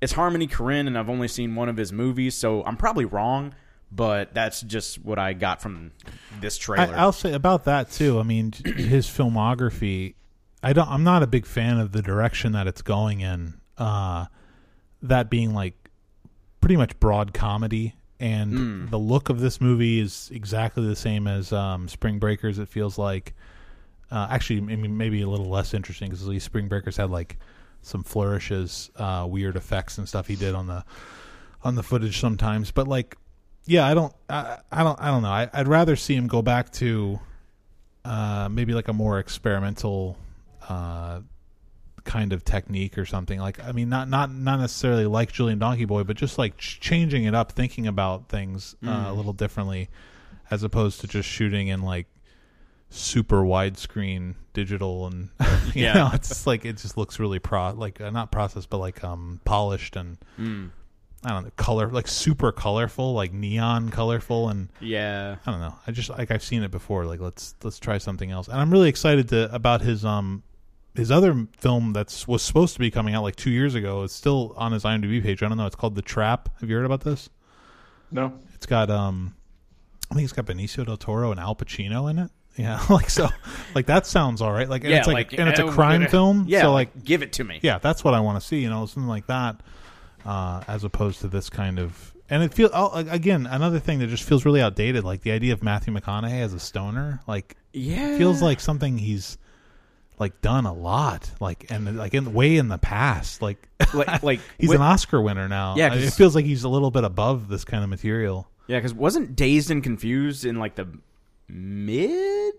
it's 0.01 0.13
harmony 0.13 0.47
korine 0.47 0.87
and 0.87 0.97
i've 0.97 1.09
only 1.09 1.27
seen 1.27 1.55
one 1.55 1.69
of 1.69 1.77
his 1.77 1.91
movies 1.91 2.35
so 2.35 2.63
i'm 2.63 2.77
probably 2.77 3.05
wrong 3.05 3.53
but 3.91 4.33
that's 4.33 4.61
just 4.61 5.03
what 5.03 5.19
i 5.19 5.33
got 5.33 5.61
from 5.61 5.91
this 6.39 6.57
I, 6.57 6.61
trailer 6.61 6.95
I'll 6.95 7.11
say 7.11 7.33
about 7.33 7.65
that 7.65 7.91
too. 7.91 8.19
I 8.19 8.23
mean, 8.23 8.53
his 8.65 9.07
filmography. 9.07 10.15
I 10.63 10.73
don't. 10.73 10.87
I'm 10.87 11.03
not 11.03 11.23
a 11.23 11.27
big 11.27 11.45
fan 11.45 11.79
of 11.79 11.91
the 11.91 12.01
direction 12.01 12.51
that 12.53 12.67
it's 12.67 12.81
going 12.81 13.21
in. 13.21 13.59
Uh, 13.77 14.25
that 15.01 15.29
being 15.29 15.53
like 15.53 15.73
pretty 16.59 16.77
much 16.77 16.99
broad 16.99 17.33
comedy, 17.33 17.95
and 18.21 18.89
the 18.89 18.97
look 18.97 19.29
of 19.29 19.39
this 19.39 19.59
movie 19.59 19.99
is 19.99 20.29
exactly 20.33 20.87
the 20.87 20.95
same 20.95 21.27
as 21.27 21.51
um, 21.51 21.87
Spring 21.87 22.19
Breakers. 22.19 22.59
It 22.59 22.69
feels 22.69 22.97
like. 22.97 23.33
Uh, 24.09 24.27
actually, 24.29 24.57
I 24.57 24.75
mean, 24.75 24.97
maybe 24.97 25.21
a 25.21 25.27
little 25.29 25.49
less 25.49 25.73
interesting 25.73 26.09
because 26.09 26.21
at 26.21 26.27
least 26.27 26.45
Spring 26.45 26.67
Breakers 26.67 26.97
had 26.97 27.09
like 27.09 27.37
some 27.81 28.03
flourishes, 28.03 28.91
uh, 28.97 29.25
weird 29.29 29.55
effects 29.55 29.97
and 29.97 30.07
stuff 30.07 30.27
he 30.27 30.35
did 30.35 30.53
on 30.53 30.67
the 30.67 30.83
on 31.63 31.75
the 31.75 31.83
footage 31.83 32.19
sometimes. 32.19 32.71
But 32.71 32.87
like, 32.87 33.15
yeah, 33.65 33.85
I 33.85 33.93
don't, 33.93 34.13
I, 34.29 34.57
I 34.71 34.83
don't, 34.83 34.99
I 34.99 35.07
don't 35.07 35.21
know. 35.21 35.29
I, 35.29 35.49
I'd 35.53 35.67
rather 35.67 35.95
see 35.95 36.15
him 36.15 36.27
go 36.27 36.41
back 36.41 36.71
to 36.73 37.19
uh, 38.03 38.49
maybe 38.51 38.73
like 38.73 38.87
a 38.87 38.93
more 38.93 39.19
experimental 39.19 40.17
uh, 40.67 41.21
kind 42.03 42.33
of 42.33 42.43
technique 42.43 42.97
or 42.97 43.05
something. 43.05 43.39
Like, 43.39 43.63
I 43.63 43.71
mean, 43.71 43.89
not 43.89 44.09
not 44.09 44.31
not 44.31 44.59
necessarily 44.59 45.05
like 45.05 45.31
Julien 45.31 45.59
Donkey 45.59 45.85
Boy, 45.85 46.03
but 46.03 46.17
just 46.17 46.37
like 46.37 46.57
ch- 46.57 46.79
changing 46.79 47.23
it 47.25 47.35
up, 47.35 47.51
thinking 47.51 47.87
about 47.87 48.29
things 48.29 48.75
uh, 48.85 49.05
a 49.07 49.13
little 49.13 49.33
differently, 49.33 49.89
as 50.49 50.63
opposed 50.63 51.01
to 51.01 51.07
just 51.07 51.27
shooting 51.29 51.67
in 51.67 51.81
like 51.81 52.07
super 52.89 53.41
widescreen 53.41 54.35
digital 54.53 55.07
and 55.07 55.29
you 55.73 55.83
Yeah. 55.85 55.93
know 55.93 56.09
it's 56.13 56.27
just 56.27 56.45
like 56.45 56.65
it 56.65 56.75
just 56.77 56.97
looks 56.97 57.19
really 57.19 57.39
pro 57.39 57.71
like 57.71 58.01
uh, 58.01 58.09
not 58.09 58.31
processed 58.33 58.69
but 58.69 58.79
like 58.79 59.01
um 59.03 59.39
polished 59.45 59.95
and 59.95 60.17
Mm. 60.37 60.71
I 61.23 61.29
don't 61.29 61.43
know 61.45 61.51
color 61.55 61.87
like 61.87 62.09
super 62.09 62.51
colorful 62.51 63.13
like 63.13 63.31
neon 63.31 63.89
colorful 63.91 64.49
and 64.49 64.67
yeah 64.81 65.37
I 65.45 65.51
don't 65.51 65.61
know 65.61 65.73
I 65.87 65.91
just 65.91 66.09
like 66.09 66.31
I've 66.31 66.43
seen 66.43 66.63
it 66.63 66.71
before 66.71 67.05
like 67.05 67.21
let's 67.21 67.55
let's 67.63 67.79
try 67.79 67.97
something 67.97 68.29
else 68.29 68.49
and 68.49 68.59
I'm 68.59 68.71
really 68.71 68.89
excited 68.89 69.29
to 69.29 69.53
about 69.55 69.79
his 69.79 70.03
um 70.03 70.43
his 70.95 71.09
other 71.11 71.47
film 71.57 71.93
that's 71.93 72.27
was 72.27 72.41
supposed 72.41 72.73
to 72.73 72.79
be 72.79 72.91
coming 72.91 73.13
out 73.15 73.23
like 73.23 73.35
two 73.35 73.49
years 73.51 73.75
ago 73.75 74.03
it's 74.03 74.13
still 74.13 74.53
on 74.57 74.71
his 74.71 74.83
IMDb 74.83 75.21
page 75.23 75.41
I 75.43 75.47
don't 75.47 75.57
know 75.57 75.65
it's 75.65 75.75
called 75.75 75.95
The 75.95 76.01
Trap 76.01 76.49
have 76.59 76.69
you 76.69 76.75
heard 76.75 76.85
about 76.85 77.01
this 77.01 77.29
No. 78.11 78.33
it's 78.55 78.65
got 78.65 78.89
um 78.89 79.35
I 80.09 80.15
think 80.15 80.25
it's 80.25 80.33
got 80.33 80.45
Benicio 80.45 80.85
del 80.85 80.97
Toro 80.97 81.31
and 81.31 81.39
Al 81.39 81.55
Pacino 81.55 82.09
in 82.09 82.19
it 82.19 82.31
yeah 82.57 82.83
like 82.89 83.09
so 83.09 83.29
like 83.73 83.85
that 83.85 84.05
sounds 84.05 84.41
all 84.41 84.51
right 84.51 84.67
like 84.69 84.81
and 84.83 84.91
yeah 84.91 84.97
it's 84.97 85.07
like, 85.07 85.31
and 85.31 85.47
it's 85.47 85.59
a 85.59 85.71
crime 85.71 86.03
uh, 86.03 86.07
film 86.07 86.45
yeah 86.49 86.61
so 86.63 86.73
like 86.73 87.03
give 87.05 87.21
it 87.23 87.31
to 87.33 87.45
me 87.45 87.59
yeah, 87.61 87.77
that's 87.77 88.03
what 88.03 88.13
I 88.13 88.19
want 88.19 88.41
to 88.41 88.45
see. 88.45 88.59
You 88.59 88.69
know, 88.69 88.85
something 88.85 89.07
like 89.07 89.27
that, 89.27 89.61
uh, 90.25 90.61
as 90.67 90.83
opposed 90.83 91.21
to 91.21 91.27
this 91.29 91.49
kind 91.49 91.79
of. 91.79 92.13
And 92.29 92.43
it 92.43 92.53
feels 92.53 92.71
again 92.73 93.45
another 93.45 93.79
thing 93.79 93.99
that 93.99 94.07
just 94.07 94.23
feels 94.23 94.43
really 94.45 94.61
outdated. 94.61 95.03
Like 95.05 95.21
the 95.21 95.31
idea 95.31 95.53
of 95.53 95.63
Matthew 95.63 95.93
McConaughey 95.93 96.41
as 96.41 96.53
a 96.53 96.59
stoner. 96.59 97.21
Like 97.27 97.55
yeah, 97.71 98.17
feels 98.17 98.41
like 98.41 98.59
something 98.59 98.97
he's 98.97 99.37
like 100.19 100.39
done 100.41 100.65
a 100.65 100.73
lot, 100.73 101.31
like 101.39 101.69
and 101.71 101.97
like 101.97 102.13
in 102.13 102.33
way 102.33 102.57
in 102.57 102.67
the 102.67 102.77
past. 102.77 103.41
Like 103.41 103.67
like 103.93 104.21
like 104.23 104.39
he's 104.57 104.69
wi- 104.69 104.75
an 104.75 104.81
Oscar 104.93 105.21
winner 105.21 105.47
now. 105.47 105.75
Yeah, 105.77 105.91
I- 105.91 105.95
it 105.97 106.03
'cause- 106.03 106.15
feels 106.17 106.35
like 106.35 106.45
he's 106.45 106.63
a 106.63 106.69
little 106.69 106.91
bit 106.91 107.03
above 107.03 107.47
this 107.47 107.63
kind 107.65 107.83
of 107.83 107.89
material. 107.89 108.47
yeah, 108.67 108.77
because 108.77 108.93
wasn't 108.93 109.35
Dazed 109.35 109.71
and 109.71 109.83
Confused 109.83 110.45
in 110.45 110.57
like 110.57 110.75
the 110.75 110.87
mid 111.49 112.53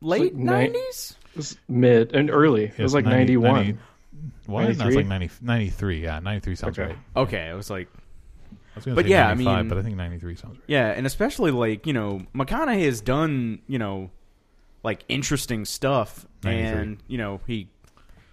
late 0.00 0.34
Like 0.34 0.34
nineties? 0.34 1.16
It 1.32 1.36
was 1.36 1.58
mid 1.68 2.14
and 2.14 2.30
early. 2.30 2.64
It 2.76 2.78
was 2.82 2.94
like 2.94 3.04
90 3.04 3.16
ninety 3.18 3.36
one. 3.36 3.54
90 3.54 3.78
What? 4.46 4.62
No, 4.62 4.68
it's 4.68 4.78
93? 4.78 4.96
like 5.02 5.06
90, 5.08 5.30
93. 5.42 6.02
Yeah, 6.02 6.18
ninety 6.20 6.40
three 6.40 6.54
sounds 6.54 6.78
Okay. 6.78 6.88
right. 6.90 6.98
Okay, 7.16 7.48
it 7.50 7.54
was 7.54 7.70
like 7.70 7.88
I 7.94 8.76
was 8.76 8.84
But 8.86 9.04
say 9.04 9.10
yeah, 9.10 9.28
I 9.28 9.34
mean- 9.34 9.68
but 9.68 9.78
I 9.78 9.82
think 9.82 9.96
ninety 9.96 10.18
three 10.18 10.36
sounds 10.36 10.54
right. 10.56 10.64
Yeah, 10.68 10.88
and 10.90 11.06
especially 11.06 11.50
like 11.50 11.86
you 11.86 11.92
know 11.92 12.22
McConaughey 12.34 12.84
has 12.84 13.00
done 13.00 13.60
you 13.66 13.78
know 13.78 14.10
like 14.84 15.04
interesting 15.08 15.64
stuff, 15.64 16.26
93. 16.44 16.80
and 16.80 17.02
you 17.08 17.18
know 17.18 17.40
he 17.46 17.68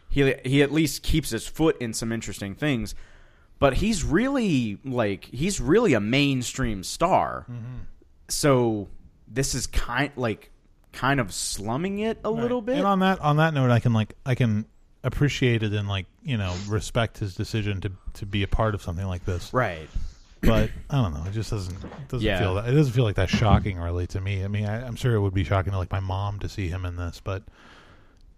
he 0.10 0.36
he 0.46 0.62
at 0.62 0.72
least 0.72 1.02
keeps 1.02 1.32
his 1.32 1.48
foot 1.48 1.82
in 1.82 1.94
some 1.94 2.12
interesting 2.12 2.54
things. 2.54 2.94
But 3.58 3.76
he's 3.76 4.04
really 4.04 4.78
like 4.84 5.26
he's 5.26 5.60
really 5.60 5.94
a 5.94 6.00
mainstream 6.00 6.84
star. 6.84 7.46
Mm-hmm. 7.50 7.78
So 8.28 8.90
this 9.28 9.56
is 9.56 9.66
kind 9.68 10.12
like 10.16 10.52
kind 10.92 11.20
of 11.20 11.34
slumming 11.34 12.00
it 12.00 12.20
a 12.24 12.30
little 12.30 12.62
bit. 12.62 12.78
And 12.78 12.86
on 12.86 13.00
that 13.00 13.20
on 13.22 13.38
that 13.38 13.54
note, 13.54 13.72
I 13.72 13.80
can 13.80 13.94
like 13.94 14.16
I 14.26 14.36
can 14.36 14.66
appreciate 15.04 15.64
it 15.64 15.74
and 15.74 15.88
like 15.88 16.06
you 16.22 16.38
know 16.38 16.56
respect 16.68 17.18
his 17.20 17.36
decision 17.36 17.82
to 17.82 17.92
to 18.14 18.26
be 18.26 18.44
a 18.44 18.48
part 18.48 18.76
of 18.76 18.82
something 18.82 19.08
like 19.08 19.26
this. 19.26 19.54
right. 19.54 19.90
But 20.42 20.72
I 20.90 20.96
don't 21.02 21.14
know. 21.14 21.24
It 21.28 21.34
just 21.34 21.52
doesn't 21.52 22.08
doesn't 22.08 22.26
Yeah. 22.26 22.40
feel 22.40 22.56
that 22.56 22.68
it 22.68 22.72
doesn't 22.76 22.94
feel 22.94 23.04
like 23.04 23.16
that 23.18 23.30
shocking 23.30 23.78
really 23.80 24.08
to 24.08 24.20
me. 24.20 24.44
I 24.44 24.48
mean, 24.48 24.66
I, 24.66 24.86
I'm 24.86 24.96
sure 24.96 25.14
it 25.16 25.20
would 25.22 25.34
be 25.34 25.44
shocking 25.44 25.72
to 25.72 25.78
like 25.78 25.92
my 25.92 26.00
mom 26.00 26.40
to 26.40 26.50
see 26.50 26.68
him 26.68 26.84
in 26.86 26.96
this, 26.96 27.22
but 27.24 27.44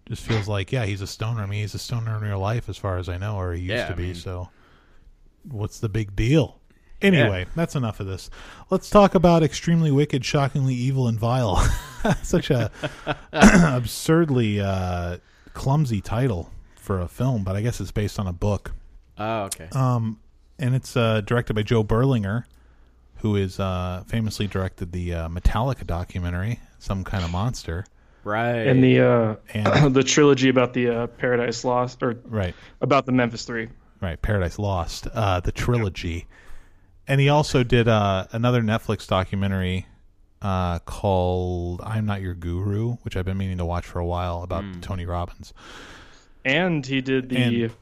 just 0.06 0.22
feels 0.22 0.46
like 0.46 0.70
yeah, 0.70 0.84
he's 0.84 1.00
a 1.00 1.06
stoner. 1.06 1.42
I 1.42 1.46
mean, 1.46 1.62
he's 1.62 1.74
a 1.74 1.78
stoner 1.78 2.16
in 2.16 2.22
real 2.22 2.38
life 2.38 2.68
as 2.68 2.76
far 2.76 2.98
as 2.98 3.08
I 3.08 3.16
know, 3.16 3.36
or 3.36 3.52
he 3.54 3.60
used 3.62 3.70
Yeah, 3.70 3.86
to 3.86 3.92
I 3.92 3.96
be. 3.96 4.02
mean- 4.08 4.14
so 4.14 4.50
what's 5.50 5.80
the 5.80 5.88
big 5.88 6.14
deal? 6.14 6.60
Anyway, 7.02 7.44
that's 7.54 7.74
enough 7.74 8.00
of 8.00 8.06
this. 8.06 8.30
Let's 8.70 8.88
talk 8.88 9.14
about 9.14 9.42
extremely 9.42 9.90
wicked, 9.90 10.24
shockingly 10.24 10.74
evil, 10.74 11.06
and 11.06 11.18
vile. 11.18 11.56
Such 12.22 12.50
a 12.50 12.70
absurdly 13.32 14.60
uh, 14.60 15.18
clumsy 15.52 16.00
title 16.00 16.50
for 16.76 17.00
a 17.00 17.08
film, 17.08 17.44
but 17.44 17.56
I 17.56 17.60
guess 17.62 17.80
it's 17.80 17.90
based 17.90 18.18
on 18.18 18.26
a 18.26 18.32
book. 18.32 18.72
Oh, 19.18 19.42
okay. 19.44 19.68
Um, 19.72 20.18
and 20.58 20.74
it's 20.74 20.96
uh, 20.96 21.20
directed 21.22 21.54
by 21.54 21.62
Joe 21.62 21.82
Berlinger, 21.84 22.44
who 23.18 23.36
is 23.36 23.58
uh, 23.60 24.04
famously 24.06 24.46
directed 24.46 24.92
the 24.92 25.14
uh, 25.14 25.28
Metallica 25.28 25.86
documentary, 25.86 26.60
"Some 26.78 27.04
Kind 27.04 27.24
of 27.24 27.30
Monster." 27.30 27.84
right. 28.24 28.66
And 28.66 28.82
the 28.82 29.00
uh, 29.00 29.36
And 29.52 29.94
the 29.94 30.02
trilogy 30.02 30.48
about 30.48 30.72
the 30.72 30.88
uh, 30.88 31.06
Paradise 31.08 31.64
Lost 31.64 32.02
or 32.02 32.16
right, 32.24 32.54
about 32.80 33.06
the 33.06 33.12
Memphis 33.12 33.44
Three. 33.44 33.68
right, 34.00 34.20
Paradise 34.20 34.58
Lost, 34.58 35.06
uh, 35.12 35.40
the 35.40 35.52
trilogy. 35.52 36.26
And 37.06 37.20
he 37.20 37.28
also 37.28 37.62
did 37.62 37.86
uh, 37.86 38.26
another 38.32 38.62
Netflix 38.62 39.06
documentary 39.06 39.86
uh, 40.40 40.78
called 40.80 41.80
"I'm 41.82 42.06
Not 42.06 42.22
Your 42.22 42.34
Guru," 42.34 42.94
which 43.02 43.16
I've 43.16 43.26
been 43.26 43.36
meaning 43.38 43.58
to 43.58 43.64
watch 43.66 43.84
for 43.84 43.98
a 43.98 44.06
while 44.06 44.42
about 44.42 44.64
Tony 44.80 45.04
Robbins. 45.06 45.52
And 46.46 46.84
he 46.84 47.00
did 47.00 47.28
the 47.30 47.36
And- 47.36 47.72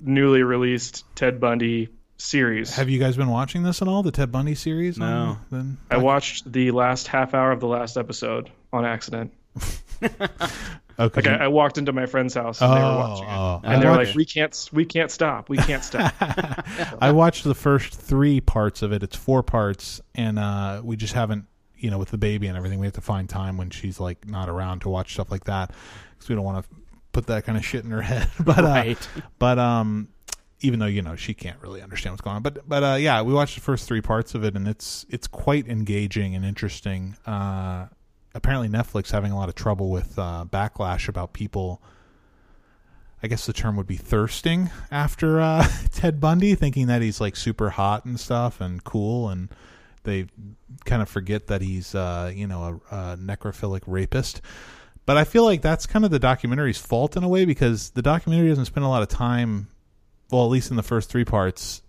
newly 0.00 0.42
released 0.42 1.04
Ted 1.14 1.40
Bundy 1.40 1.88
series. 2.18 2.74
Have 2.76 2.88
you 2.90 2.98
guys 2.98 3.16
been 3.16 3.28
watching 3.30 3.62
this 3.62 3.80
at 3.80 3.88
all? 3.88 4.02
The 4.02 4.10
Ted 4.12 4.30
Bundy 4.30 4.54
series? 4.54 4.98
No. 4.98 5.38
on 5.52 5.78
the- 5.90 5.94
I 5.94 5.98
watched 5.98 6.50
the 6.52 6.70
last 6.72 7.06
half 7.08 7.32
hour 7.34 7.52
of 7.52 7.60
the 7.60 7.66
last 7.68 7.96
episode 7.96 8.50
on 8.72 8.84
accident. 8.84 9.32
okay. 10.02 10.18
Like 10.98 11.26
I, 11.26 11.44
I 11.44 11.48
walked 11.48 11.78
into 11.78 11.92
my 11.92 12.06
friend's 12.06 12.34
house 12.34 12.60
and 12.60 12.70
they 12.72 12.76
were 12.80 12.84
Oh, 12.84 12.98
watching 12.98 13.28
it, 13.28 13.32
oh. 13.32 13.60
and 13.64 13.72
I 13.74 13.78
they 13.80 13.86
were 13.86 13.90
watched- 13.96 14.08
like, 14.10 14.16
"We 14.16 14.24
can't, 14.24 14.68
we 14.72 14.84
can't 14.84 15.10
stop, 15.10 15.48
we 15.48 15.56
can't 15.58 15.82
stop." 15.84 16.12
I 17.00 17.12
watched 17.12 17.44
the 17.44 17.54
first 17.54 17.94
three 17.94 18.40
parts 18.40 18.82
of 18.82 18.92
it. 18.92 19.02
It's 19.02 19.16
four 19.16 19.42
parts, 19.42 20.00
and 20.14 20.38
uh, 20.38 20.80
we 20.84 20.96
just 20.96 21.14
haven't, 21.14 21.46
you 21.76 21.90
know, 21.90 21.98
with 21.98 22.10
the 22.10 22.18
baby 22.18 22.46
and 22.48 22.56
everything, 22.56 22.78
we 22.78 22.86
have 22.86 22.94
to 22.94 23.00
find 23.00 23.28
time 23.28 23.56
when 23.56 23.70
she's 23.70 24.00
like 24.00 24.28
not 24.28 24.48
around 24.48 24.80
to 24.80 24.88
watch 24.88 25.14
stuff 25.14 25.30
like 25.30 25.44
that 25.44 25.70
because 26.16 26.28
we 26.28 26.34
don't 26.34 26.44
want 26.44 26.64
to 26.64 26.70
put 27.12 27.26
that 27.28 27.44
kind 27.44 27.56
of 27.58 27.64
shit 27.64 27.84
in 27.84 27.90
her 27.90 28.02
head. 28.02 28.28
but 28.40 28.58
uh, 28.58 28.62
Right. 28.62 29.08
but 29.38 29.58
um, 29.58 30.08
even 30.60 30.78
though 30.78 30.86
you 30.86 31.02
know 31.02 31.16
she 31.16 31.34
can't 31.34 31.60
really 31.60 31.82
understand 31.82 32.12
what's 32.12 32.22
going 32.22 32.36
on, 32.36 32.42
but 32.42 32.68
but 32.68 32.82
uh, 32.82 32.94
yeah, 32.94 33.22
we 33.22 33.32
watched 33.32 33.54
the 33.54 33.60
first 33.60 33.86
three 33.86 34.00
parts 34.00 34.34
of 34.34 34.44
it, 34.44 34.56
and 34.56 34.66
it's 34.66 35.06
it's 35.08 35.26
quite 35.26 35.68
engaging 35.68 36.34
and 36.34 36.44
interesting. 36.44 37.16
Uh, 37.26 37.86
apparently, 38.34 38.68
Netflix 38.68 39.10
having 39.10 39.32
a 39.32 39.36
lot 39.36 39.48
of 39.48 39.54
trouble 39.54 39.90
with 39.90 40.18
uh, 40.18 40.44
backlash 40.48 41.08
about 41.08 41.32
people. 41.32 41.82
I 43.20 43.26
guess 43.26 43.46
the 43.46 43.52
term 43.52 43.76
would 43.76 43.88
be 43.88 43.96
thirsting 43.96 44.70
after 44.92 45.40
uh, 45.40 45.66
Ted 45.92 46.20
Bundy, 46.20 46.54
thinking 46.54 46.86
that 46.86 47.02
he's 47.02 47.20
like 47.20 47.34
super 47.34 47.70
hot 47.70 48.04
and 48.04 48.18
stuff 48.18 48.60
and 48.60 48.82
cool, 48.82 49.28
and 49.28 49.48
they 50.04 50.26
kind 50.84 51.02
of 51.02 51.08
forget 51.08 51.48
that 51.48 51.60
he's 51.62 51.94
uh, 51.94 52.32
you 52.34 52.46
know 52.46 52.80
a, 52.90 52.96
a 52.96 53.16
necrophilic 53.16 53.82
rapist. 53.86 54.40
But 55.06 55.16
I 55.16 55.24
feel 55.24 55.44
like 55.44 55.62
that's 55.62 55.86
kind 55.86 56.04
of 56.04 56.10
the 56.10 56.20
documentary's 56.20 56.76
fault 56.76 57.16
in 57.16 57.24
a 57.24 57.28
way 57.28 57.46
because 57.46 57.90
the 57.90 58.02
documentary 58.02 58.48
doesn't 58.50 58.66
spend 58.66 58.84
a 58.84 58.88
lot 58.88 59.00
of 59.00 59.08
time, 59.08 59.68
well, 60.30 60.44
at 60.44 60.50
least 60.50 60.70
in 60.70 60.76
the 60.76 60.82
first 60.82 61.08
three 61.08 61.24
parts, 61.24 61.82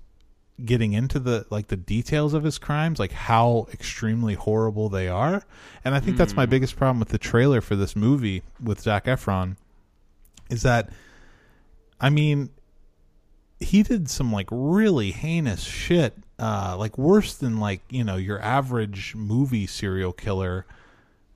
getting 0.63 0.93
into 0.93 1.19
the 1.19 1.45
like 1.49 1.67
the 1.67 1.77
details 1.77 2.33
of 2.33 2.43
his 2.43 2.57
crimes, 2.57 2.99
like 2.99 3.11
how 3.11 3.67
extremely 3.71 4.33
horrible 4.33 4.89
they 4.89 5.07
are. 5.07 5.43
And 5.83 5.95
I 5.95 5.99
think 5.99 6.17
that's 6.17 6.35
my 6.35 6.45
biggest 6.45 6.75
problem 6.75 6.99
with 6.99 7.09
the 7.09 7.17
trailer 7.17 7.61
for 7.61 7.75
this 7.75 7.95
movie 7.95 8.43
with 8.61 8.81
Zac 8.81 9.05
Efron, 9.05 9.57
is 10.49 10.63
that, 10.63 10.89
I 11.99 12.09
mean, 12.09 12.49
he 13.59 13.83
did 13.83 14.09
some 14.09 14.31
like 14.31 14.47
really 14.51 15.11
heinous 15.11 15.63
shit, 15.63 16.15
uh, 16.37 16.75
like 16.77 16.97
worse 16.97 17.35
than 17.35 17.59
like 17.59 17.81
you 17.89 18.03
know 18.03 18.15
your 18.15 18.41
average 18.41 19.15
movie 19.15 19.67
serial 19.67 20.13
killer. 20.13 20.65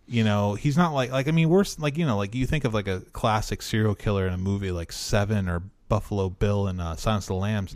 You 0.05 0.23
know, 0.23 0.55
he's 0.55 0.77
not 0.77 0.93
like 0.93 1.11
like 1.11 1.27
I 1.27 1.31
mean 1.31 1.49
worse 1.49 1.79
like 1.79 1.97
you 1.97 2.05
know 2.05 2.17
like 2.17 2.35
you 2.35 2.45
think 2.45 2.65
of 2.65 2.73
like 2.73 2.87
a 2.87 3.01
classic 3.11 3.61
serial 3.61 3.95
killer 3.95 4.27
in 4.27 4.33
a 4.33 4.37
movie 4.37 4.71
like 4.71 4.91
Seven 4.91 5.49
or 5.49 5.63
Buffalo 5.93 6.27
Bill 6.27 6.65
and 6.67 6.81
uh, 6.81 6.95
Silence 6.95 7.25
of 7.25 7.27
the 7.27 7.35
Lambs. 7.35 7.75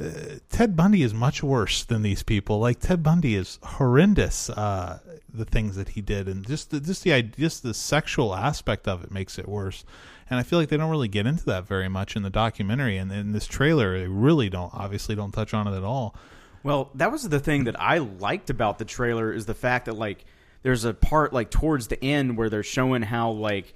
Uh, 0.00 0.38
Ted 0.48 0.76
Bundy 0.76 1.02
is 1.02 1.12
much 1.12 1.42
worse 1.42 1.82
than 1.82 2.02
these 2.02 2.22
people. 2.22 2.60
Like 2.60 2.78
Ted 2.78 3.02
Bundy 3.02 3.34
is 3.34 3.58
horrendous. 3.64 4.48
Uh, 4.48 5.00
the 5.34 5.44
things 5.44 5.74
that 5.74 5.88
he 5.88 6.00
did, 6.00 6.28
and 6.28 6.46
just 6.46 6.70
the, 6.70 6.78
just 6.78 7.02
the 7.02 7.20
just 7.20 7.64
the 7.64 7.74
sexual 7.74 8.32
aspect 8.32 8.86
of 8.86 9.02
it 9.02 9.10
makes 9.10 9.40
it 9.40 9.48
worse. 9.48 9.84
And 10.30 10.38
I 10.38 10.44
feel 10.44 10.60
like 10.60 10.68
they 10.68 10.76
don't 10.76 10.88
really 10.90 11.08
get 11.08 11.26
into 11.26 11.44
that 11.46 11.66
very 11.66 11.88
much 11.88 12.14
in 12.14 12.22
the 12.22 12.30
documentary, 12.30 12.96
and 12.96 13.10
in 13.10 13.32
this 13.32 13.48
trailer, 13.48 13.98
they 13.98 14.06
really 14.06 14.48
don't. 14.48 14.72
Obviously, 14.72 15.16
don't 15.16 15.32
touch 15.32 15.52
on 15.52 15.66
it 15.66 15.76
at 15.76 15.82
all. 15.82 16.14
Well, 16.62 16.90
that 16.94 17.10
was 17.10 17.28
the 17.28 17.40
thing 17.40 17.64
that 17.64 17.80
I 17.80 17.98
liked 17.98 18.50
about 18.50 18.78
the 18.78 18.84
trailer 18.84 19.32
is 19.32 19.46
the 19.46 19.54
fact 19.54 19.86
that 19.86 19.96
like 19.96 20.24
there's 20.62 20.84
a 20.84 20.94
part 20.94 21.32
like 21.32 21.50
towards 21.50 21.88
the 21.88 22.02
end 22.04 22.36
where 22.36 22.48
they're 22.48 22.62
showing 22.62 23.02
how 23.02 23.30
like 23.32 23.74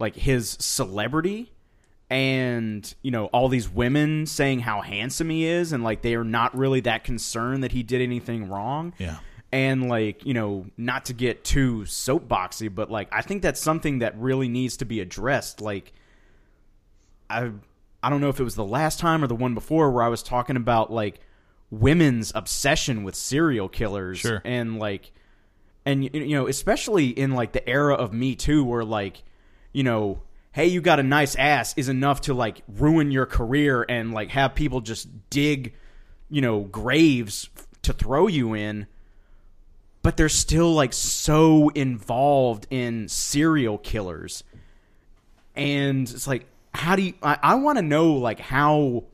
like 0.00 0.16
his 0.16 0.56
celebrity 0.58 1.52
and 2.08 2.94
you 3.02 3.10
know 3.10 3.26
all 3.26 3.48
these 3.48 3.68
women 3.68 4.26
saying 4.26 4.60
how 4.60 4.80
handsome 4.80 5.28
he 5.28 5.44
is 5.44 5.72
and 5.72 5.82
like 5.82 6.02
they 6.02 6.14
are 6.14 6.22
not 6.24 6.56
really 6.56 6.80
that 6.80 7.02
concerned 7.04 7.64
that 7.64 7.72
he 7.72 7.82
did 7.82 8.00
anything 8.00 8.48
wrong. 8.48 8.92
Yeah. 8.98 9.18
And 9.52 9.88
like, 9.88 10.26
you 10.26 10.34
know, 10.34 10.66
not 10.76 11.06
to 11.06 11.12
get 11.14 11.44
too 11.44 11.80
soapboxy, 11.82 12.72
but 12.74 12.90
like 12.90 13.08
I 13.12 13.22
think 13.22 13.42
that's 13.42 13.60
something 13.60 14.00
that 14.00 14.16
really 14.18 14.48
needs 14.48 14.76
to 14.78 14.84
be 14.84 15.00
addressed 15.00 15.60
like 15.60 15.92
I 17.28 17.50
I 18.02 18.10
don't 18.10 18.20
know 18.20 18.28
if 18.28 18.38
it 18.38 18.44
was 18.44 18.54
the 18.54 18.64
last 18.64 18.98
time 19.00 19.24
or 19.24 19.26
the 19.26 19.34
one 19.34 19.54
before 19.54 19.90
where 19.90 20.04
I 20.04 20.08
was 20.08 20.22
talking 20.22 20.56
about 20.56 20.92
like 20.92 21.20
women's 21.70 22.30
obsession 22.34 23.02
with 23.02 23.14
serial 23.16 23.68
killers 23.68 24.18
Sure. 24.18 24.40
and 24.44 24.78
like 24.78 25.10
and 25.84 26.04
you 26.14 26.36
know 26.36 26.46
especially 26.46 27.08
in 27.08 27.32
like 27.32 27.52
the 27.52 27.66
era 27.68 27.94
of 27.94 28.12
me 28.12 28.36
too 28.36 28.64
where 28.64 28.84
like 28.84 29.22
you 29.72 29.82
know 29.82 30.20
hey 30.56 30.66
you 30.66 30.80
got 30.80 30.98
a 30.98 31.02
nice 31.02 31.36
ass 31.36 31.74
is 31.76 31.90
enough 31.90 32.22
to 32.22 32.32
like 32.32 32.62
ruin 32.66 33.10
your 33.10 33.26
career 33.26 33.84
and 33.90 34.14
like 34.14 34.30
have 34.30 34.54
people 34.54 34.80
just 34.80 35.06
dig 35.28 35.74
you 36.30 36.40
know 36.40 36.60
graves 36.60 37.50
to 37.82 37.92
throw 37.92 38.26
you 38.26 38.54
in. 38.54 38.86
But 40.02 40.16
they're 40.16 40.30
still 40.30 40.72
like 40.72 40.94
so 40.94 41.68
involved 41.70 42.66
in 42.70 43.06
serial 43.08 43.76
killers. 43.76 44.44
And 45.54 46.08
it's 46.08 46.26
like 46.26 46.46
how 46.72 46.96
do 46.96 47.02
you 47.02 47.14
i, 47.22 47.38
I 47.42 47.54
want 47.56 47.76
to 47.76 47.82
know 47.82 48.12
like 48.14 48.40
how 48.40 49.04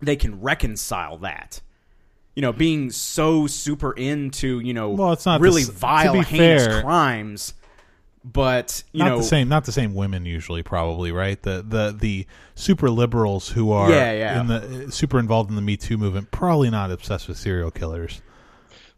they 0.00 0.14
can 0.14 0.40
reconcile 0.40 1.18
that. 1.18 1.60
You 2.36 2.42
know 2.42 2.52
being 2.52 2.92
so 2.92 3.48
super 3.48 3.90
into 3.90 4.60
you 4.60 4.72
know 4.72 4.90
Well, 4.90 5.12
it's 5.14 5.26
not 5.26 5.40
really 5.40 5.62
s- 5.62 5.68
vile 5.68 6.22
heinous 6.22 6.64
fair- 6.64 6.82
crimes 6.82 7.54
but 8.24 8.82
you 8.92 8.98
not 9.00 9.08
know 9.10 9.16
the 9.18 9.22
same. 9.24 9.48
Not 9.48 9.64
the 9.64 9.72
same 9.72 9.94
women 9.94 10.26
usually, 10.26 10.62
probably 10.62 11.12
right. 11.12 11.40
The 11.42 11.64
the 11.66 11.96
the 11.98 12.26
super 12.54 12.90
liberals 12.90 13.48
who 13.48 13.72
are 13.72 13.90
Yeah, 13.90 14.12
yeah. 14.12 14.40
in 14.40 14.46
the 14.46 14.92
super 14.92 15.18
involved 15.18 15.50
in 15.50 15.56
the 15.56 15.62
Me 15.62 15.76
Too 15.76 15.96
movement, 15.96 16.30
probably 16.30 16.70
not 16.70 16.90
obsessed 16.90 17.28
with 17.28 17.38
serial 17.38 17.70
killers. 17.70 18.20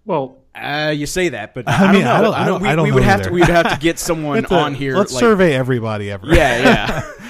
Well, 0.04 0.38
Uh, 0.54 0.92
you 0.94 1.06
say 1.06 1.28
that, 1.30 1.54
but 1.54 1.64
I 1.68 1.72
I, 1.86 1.92
mean, 1.92 2.02
don't 2.02 2.04
know. 2.04 2.12
I 2.12 2.20
don't- 2.20 2.34
I 2.34 2.44
don't- 2.46 2.62
we, 2.62 2.68
I 2.68 2.76
don't 2.76 2.84
we 2.86 2.92
would 2.92 3.00
know 3.02 3.08
have 3.08 3.20
either. 3.20 3.28
to. 3.30 3.34
We 3.34 3.40
would 3.40 3.48
have 3.48 3.72
to 3.72 3.78
get 3.78 3.98
someone 4.10 4.40
Let's, 4.40 4.52
uh, 4.52 4.56
on 4.58 4.74
here. 4.74 4.96
Let's 4.96 5.12
like, 5.12 5.20
survey 5.20 5.54
everybody 5.54 6.10
ever. 6.10 6.26
Yeah, 6.26 6.58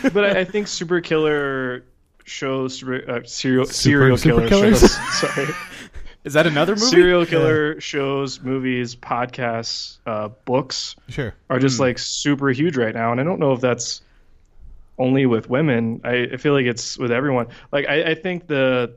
yeah. 0.03 0.09
but 0.15 0.25
I, 0.25 0.41
I 0.41 0.45
think 0.45 0.67
super 0.69 1.01
killer 1.03 1.85
shows 2.25 2.83
uh, 2.83 3.21
serial 3.27 3.67
Super- 3.67 3.67
serial 3.67 4.17
super 4.17 4.49
killer 4.49 4.49
killers? 4.49 4.81
shows. 4.81 5.21
Sorry, 5.21 5.47
Is 6.25 6.35
that 6.35 6.47
another 6.47 6.75
movie? 6.77 6.87
serial 6.87 7.27
killer 7.27 7.81
shows, 7.81 8.41
movies, 8.41 8.95
podcasts, 8.95 9.99
uh, 10.07 10.29
books 10.45 10.95
Sure. 11.09 11.35
are 11.51 11.59
just 11.59 11.77
Hmm. 11.79 11.83
like 11.83 11.99
super 11.99 12.49
huge 12.51 12.77
right 12.77 12.95
now, 12.95 13.11
and 13.13 13.21
I 13.21 13.25
don't 13.25 13.41
know 13.41 13.53
if 13.53 13.61
that's 13.61 14.03
only 14.99 15.27
with 15.27 15.49
women. 15.51 16.01
I, 16.05 16.29
I 16.33 16.37
feel 16.37 16.53
like 16.53 16.67
it's 16.67 16.97
with 16.97 17.11
everyone. 17.11 17.49
Like 17.73 17.89
I, 17.89 18.11
I 18.11 18.15
think 18.15 18.47
the 18.47 18.95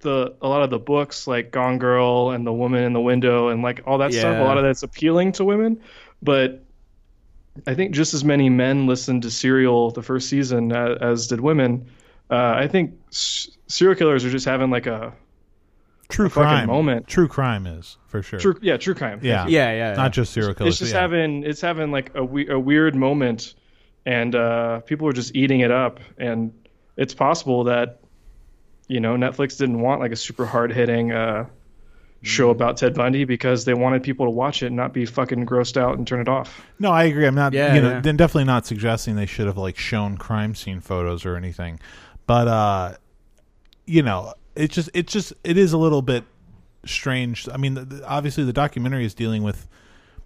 the 0.00 0.34
a 0.40 0.48
lot 0.48 0.62
of 0.62 0.70
the 0.70 0.78
books 0.78 1.26
like 1.26 1.50
Gone 1.50 1.78
Girl 1.78 2.30
and 2.30 2.46
The 2.46 2.52
Woman 2.52 2.84
in 2.84 2.92
the 2.92 3.00
Window 3.00 3.48
and 3.48 3.62
like 3.62 3.82
all 3.86 3.98
that 3.98 4.12
stuff. 4.14 4.36
A 4.38 4.42
lot 4.44 4.56
of 4.56 4.62
that's 4.64 4.82
appealing 4.82 5.32
to 5.32 5.44
women, 5.44 5.80
but 6.22 6.62
I 7.66 7.74
think 7.74 7.92
just 7.94 8.14
as 8.14 8.24
many 8.24 8.48
men 8.48 8.86
listened 8.86 9.22
to 9.22 9.30
Serial 9.30 9.90
the 9.90 10.02
first 10.02 10.28
season 10.28 10.72
as, 10.72 10.98
as 11.00 11.26
did 11.26 11.40
women. 11.40 11.86
Uh, 12.30 12.54
I 12.56 12.68
think 12.68 12.92
s- 13.10 13.48
serial 13.66 13.96
killers 13.96 14.24
are 14.24 14.30
just 14.30 14.46
having 14.46 14.70
like 14.70 14.86
a 14.86 15.12
True 16.10 16.28
fucking 16.28 16.42
crime. 16.48 16.66
moment. 16.66 17.06
True 17.08 17.28
crime 17.28 17.66
is 17.66 17.96
for 18.06 18.22
sure. 18.22 18.38
true, 18.38 18.58
yeah, 18.60 18.76
true 18.76 18.94
crime. 18.94 19.20
Thank 19.20 19.24
Yeah. 19.24 19.46
yeah, 19.46 19.72
yeah. 19.72 19.94
Not 19.94 20.12
just 20.12 20.32
serial 20.32 20.54
killers. 20.54 20.74
it's 20.74 20.78
just 20.80 20.92
yeah. 20.94 21.00
having 21.00 21.44
it's 21.44 21.60
having 21.60 21.90
like 21.90 22.12
a, 22.14 22.24
we- 22.24 22.48
a 22.48 22.58
weird 22.58 22.94
moment 22.94 23.54
and 24.06 24.34
uh, 24.34 24.80
people 24.80 25.06
are 25.08 25.12
just 25.12 25.34
eating 25.36 25.60
it 25.60 25.70
up 25.70 26.00
and 26.18 26.52
it's 26.96 27.14
possible 27.14 27.64
that 27.64 28.00
you 28.88 28.98
know 29.00 29.14
netflix 29.14 29.56
didn't 29.58 29.80
want 29.80 30.00
like 30.00 30.10
a 30.12 30.16
super 30.16 30.44
hard 30.46 30.72
hitting 30.72 31.12
uh, 31.12 31.46
show 32.22 32.50
about 32.50 32.76
ted 32.78 32.94
bundy 32.94 33.24
because 33.24 33.64
they 33.64 33.74
wanted 33.74 34.02
people 34.02 34.26
to 34.26 34.30
watch 34.30 34.62
it 34.62 34.66
and 34.66 34.76
not 34.76 34.92
be 34.92 35.04
fucking 35.06 35.46
grossed 35.46 35.76
out 35.76 35.96
and 35.98 36.06
turn 36.06 36.20
it 36.20 36.28
off 36.28 36.62
No, 36.78 36.90
I 36.90 37.04
agree. 37.04 37.26
I'm 37.26 37.34
not. 37.34 37.52
Yeah, 37.52 37.74
you 37.74 37.80
know, 37.82 37.90
yeah. 37.90 38.00
then 38.00 38.16
definitely 38.16 38.44
not 38.44 38.66
suggesting 38.66 39.16
they 39.16 39.26
should 39.26 39.46
have 39.46 39.58
like 39.58 39.76
shown 39.78 40.16
crime 40.16 40.54
scene 40.54 40.80
photos 40.80 41.24
or 41.26 41.36
anything. 41.36 41.78
But 42.26 42.48
uh, 42.48 42.94
you 43.86 44.02
know, 44.02 44.32
it 44.54 44.70
just 44.70 44.90
it 44.94 45.06
just 45.06 45.32
it 45.44 45.56
is 45.56 45.72
a 45.72 45.78
little 45.78 46.02
bit 46.02 46.24
strange. 46.86 47.48
I 47.52 47.56
mean, 47.56 47.74
the, 47.74 47.84
the- 47.84 48.06
obviously 48.08 48.44
the 48.44 48.52
documentary 48.52 49.04
is 49.04 49.14
dealing 49.14 49.42
with 49.42 49.66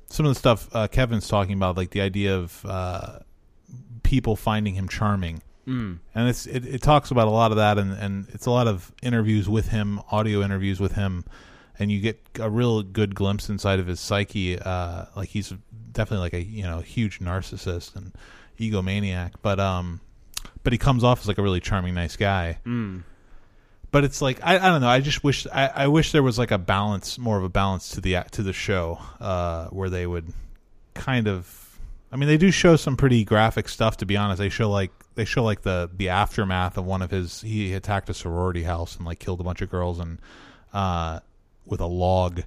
some 0.06 0.26
of 0.26 0.30
the 0.34 0.38
stuff 0.38 0.68
uh, 0.74 0.86
Kevin's 0.88 1.28
talking 1.28 1.54
about, 1.54 1.76
like 1.76 1.90
the 1.90 2.00
idea 2.00 2.36
of 2.36 2.64
uh, 2.64 3.18
people 4.02 4.36
finding 4.36 4.74
him 4.74 4.88
charming. 4.88 5.42
Mm. 5.66 5.98
and 6.14 6.28
it's 6.28 6.44
it, 6.44 6.66
it 6.66 6.82
talks 6.82 7.10
about 7.10 7.26
a 7.26 7.30
lot 7.30 7.50
of 7.50 7.56
that 7.56 7.78
and, 7.78 7.90
and 7.94 8.28
it's 8.34 8.44
a 8.44 8.50
lot 8.50 8.68
of 8.68 8.92
interviews 9.02 9.48
with 9.48 9.68
him 9.68 9.98
audio 10.10 10.42
interviews 10.42 10.78
with 10.78 10.92
him 10.92 11.24
and 11.78 11.90
you 11.90 12.02
get 12.02 12.20
a 12.38 12.50
real 12.50 12.82
good 12.82 13.14
glimpse 13.14 13.48
inside 13.48 13.80
of 13.80 13.86
his 13.86 13.98
psyche 13.98 14.58
uh 14.58 15.06
like 15.16 15.30
he's 15.30 15.54
definitely 15.90 16.18
like 16.22 16.34
a 16.34 16.42
you 16.42 16.64
know 16.64 16.80
huge 16.80 17.18
narcissist 17.18 17.96
and 17.96 18.12
egomaniac 18.60 19.30
but 19.40 19.58
um 19.58 20.02
but 20.64 20.74
he 20.74 20.78
comes 20.78 21.02
off 21.02 21.20
as 21.20 21.28
like 21.28 21.38
a 21.38 21.42
really 21.42 21.60
charming 21.60 21.94
nice 21.94 22.14
guy 22.14 22.58
Mm. 22.66 23.02
But 23.94 24.02
it's 24.02 24.20
like 24.20 24.40
I, 24.42 24.56
I 24.56 24.70
don't 24.70 24.80
know 24.80 24.88
i 24.88 25.00
just 25.00 25.22
wish 25.22 25.46
I, 25.52 25.70
I 25.72 25.86
wish 25.86 26.10
there 26.10 26.22
was 26.22 26.36
like 26.36 26.50
a 26.50 26.58
balance 26.58 27.16
more 27.16 27.38
of 27.38 27.44
a 27.44 27.48
balance 27.48 27.90
to 27.90 28.00
the 28.00 28.24
to 28.32 28.42
the 28.42 28.52
show 28.52 28.98
uh 29.20 29.68
where 29.68 29.88
they 29.88 30.04
would 30.04 30.32
kind 30.94 31.28
of 31.28 31.60
I 32.14 32.16
mean, 32.16 32.28
they 32.28 32.36
do 32.36 32.52
show 32.52 32.76
some 32.76 32.96
pretty 32.96 33.24
graphic 33.24 33.68
stuff. 33.68 33.96
To 33.96 34.06
be 34.06 34.16
honest, 34.16 34.38
they 34.38 34.48
show 34.48 34.70
like 34.70 34.92
they 35.16 35.24
show 35.24 35.42
like 35.42 35.62
the 35.62 35.90
the 35.92 36.10
aftermath 36.10 36.78
of 36.78 36.84
one 36.84 37.02
of 37.02 37.10
his. 37.10 37.40
He 37.40 37.74
attacked 37.74 38.08
a 38.08 38.14
sorority 38.14 38.62
house 38.62 38.94
and 38.94 39.04
like 39.04 39.18
killed 39.18 39.40
a 39.40 39.42
bunch 39.42 39.62
of 39.62 39.68
girls 39.68 39.98
and 39.98 40.20
uh, 40.72 41.18
with 41.66 41.80
a 41.80 41.86
log, 41.86 42.42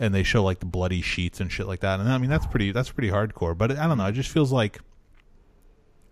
and 0.00 0.12
they 0.12 0.24
show 0.24 0.42
like 0.42 0.58
the 0.58 0.66
bloody 0.66 1.00
sheets 1.00 1.38
and 1.38 1.52
shit 1.52 1.68
like 1.68 1.78
that. 1.80 2.00
And 2.00 2.10
I 2.10 2.18
mean, 2.18 2.28
that's 2.28 2.46
pretty 2.46 2.72
that's 2.72 2.90
pretty 2.90 3.08
hardcore. 3.08 3.56
But 3.56 3.78
I 3.78 3.86
don't 3.86 3.98
know. 3.98 4.06
It 4.06 4.14
just 4.14 4.30
feels 4.30 4.50
like 4.50 4.80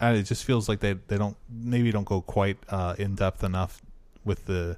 uh, 0.01 0.15
it 0.17 0.23
just 0.23 0.45
feels 0.45 0.69
like 0.69 0.79
they 0.79 0.93
they 0.93 1.19
don't 1.19 1.37
maybe 1.51 1.91
don't 1.91 2.07
go 2.07 2.21
quite 2.21 2.59
uh, 2.69 2.95
in 3.01 3.17
depth 3.17 3.43
enough 3.43 3.83
with 4.25 4.47
the 4.47 4.77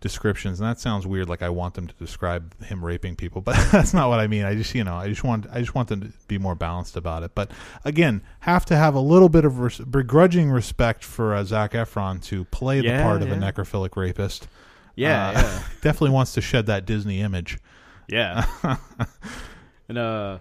descriptions 0.00 0.60
and 0.60 0.68
that 0.68 0.78
sounds 0.78 1.06
weird 1.06 1.30
like 1.30 1.40
i 1.40 1.48
want 1.48 1.72
them 1.72 1.86
to 1.86 1.94
describe 1.94 2.62
him 2.62 2.84
raping 2.84 3.16
people 3.16 3.40
but 3.40 3.56
that's 3.72 3.94
not 3.94 4.10
what 4.10 4.20
i 4.20 4.26
mean 4.26 4.44
i 4.44 4.54
just 4.54 4.74
you 4.74 4.84
know 4.84 4.96
i 4.96 5.08
just 5.08 5.24
want 5.24 5.46
i 5.50 5.60
just 5.60 5.74
want 5.74 5.88
them 5.88 5.98
to 6.02 6.12
be 6.28 6.36
more 6.36 6.54
balanced 6.54 6.94
about 6.94 7.22
it 7.22 7.34
but 7.34 7.50
again 7.86 8.20
have 8.40 8.66
to 8.66 8.76
have 8.76 8.94
a 8.94 9.00
little 9.00 9.30
bit 9.30 9.46
of 9.46 9.58
res- 9.60 9.78
begrudging 9.78 10.50
respect 10.50 11.02
for 11.02 11.34
uh, 11.34 11.42
zac 11.42 11.72
efron 11.72 12.22
to 12.22 12.44
play 12.46 12.80
the 12.80 12.88
Yeah, 12.88 13.02
part 13.02 13.22
of 13.22 13.32
a 13.32 13.34
necrophilic 13.34 13.96
rapist 13.96 14.46
Yeah, 14.94 15.28
Uh, 15.28 15.32
yeah. 15.32 15.62
definitely 15.80 16.10
wants 16.10 16.34
to 16.34 16.42
shed 16.42 16.66
that 16.66 16.84
disney 16.84 17.22
image 17.22 17.58
Yeah. 18.06 18.44
and 19.88 19.96
uh 19.96 20.38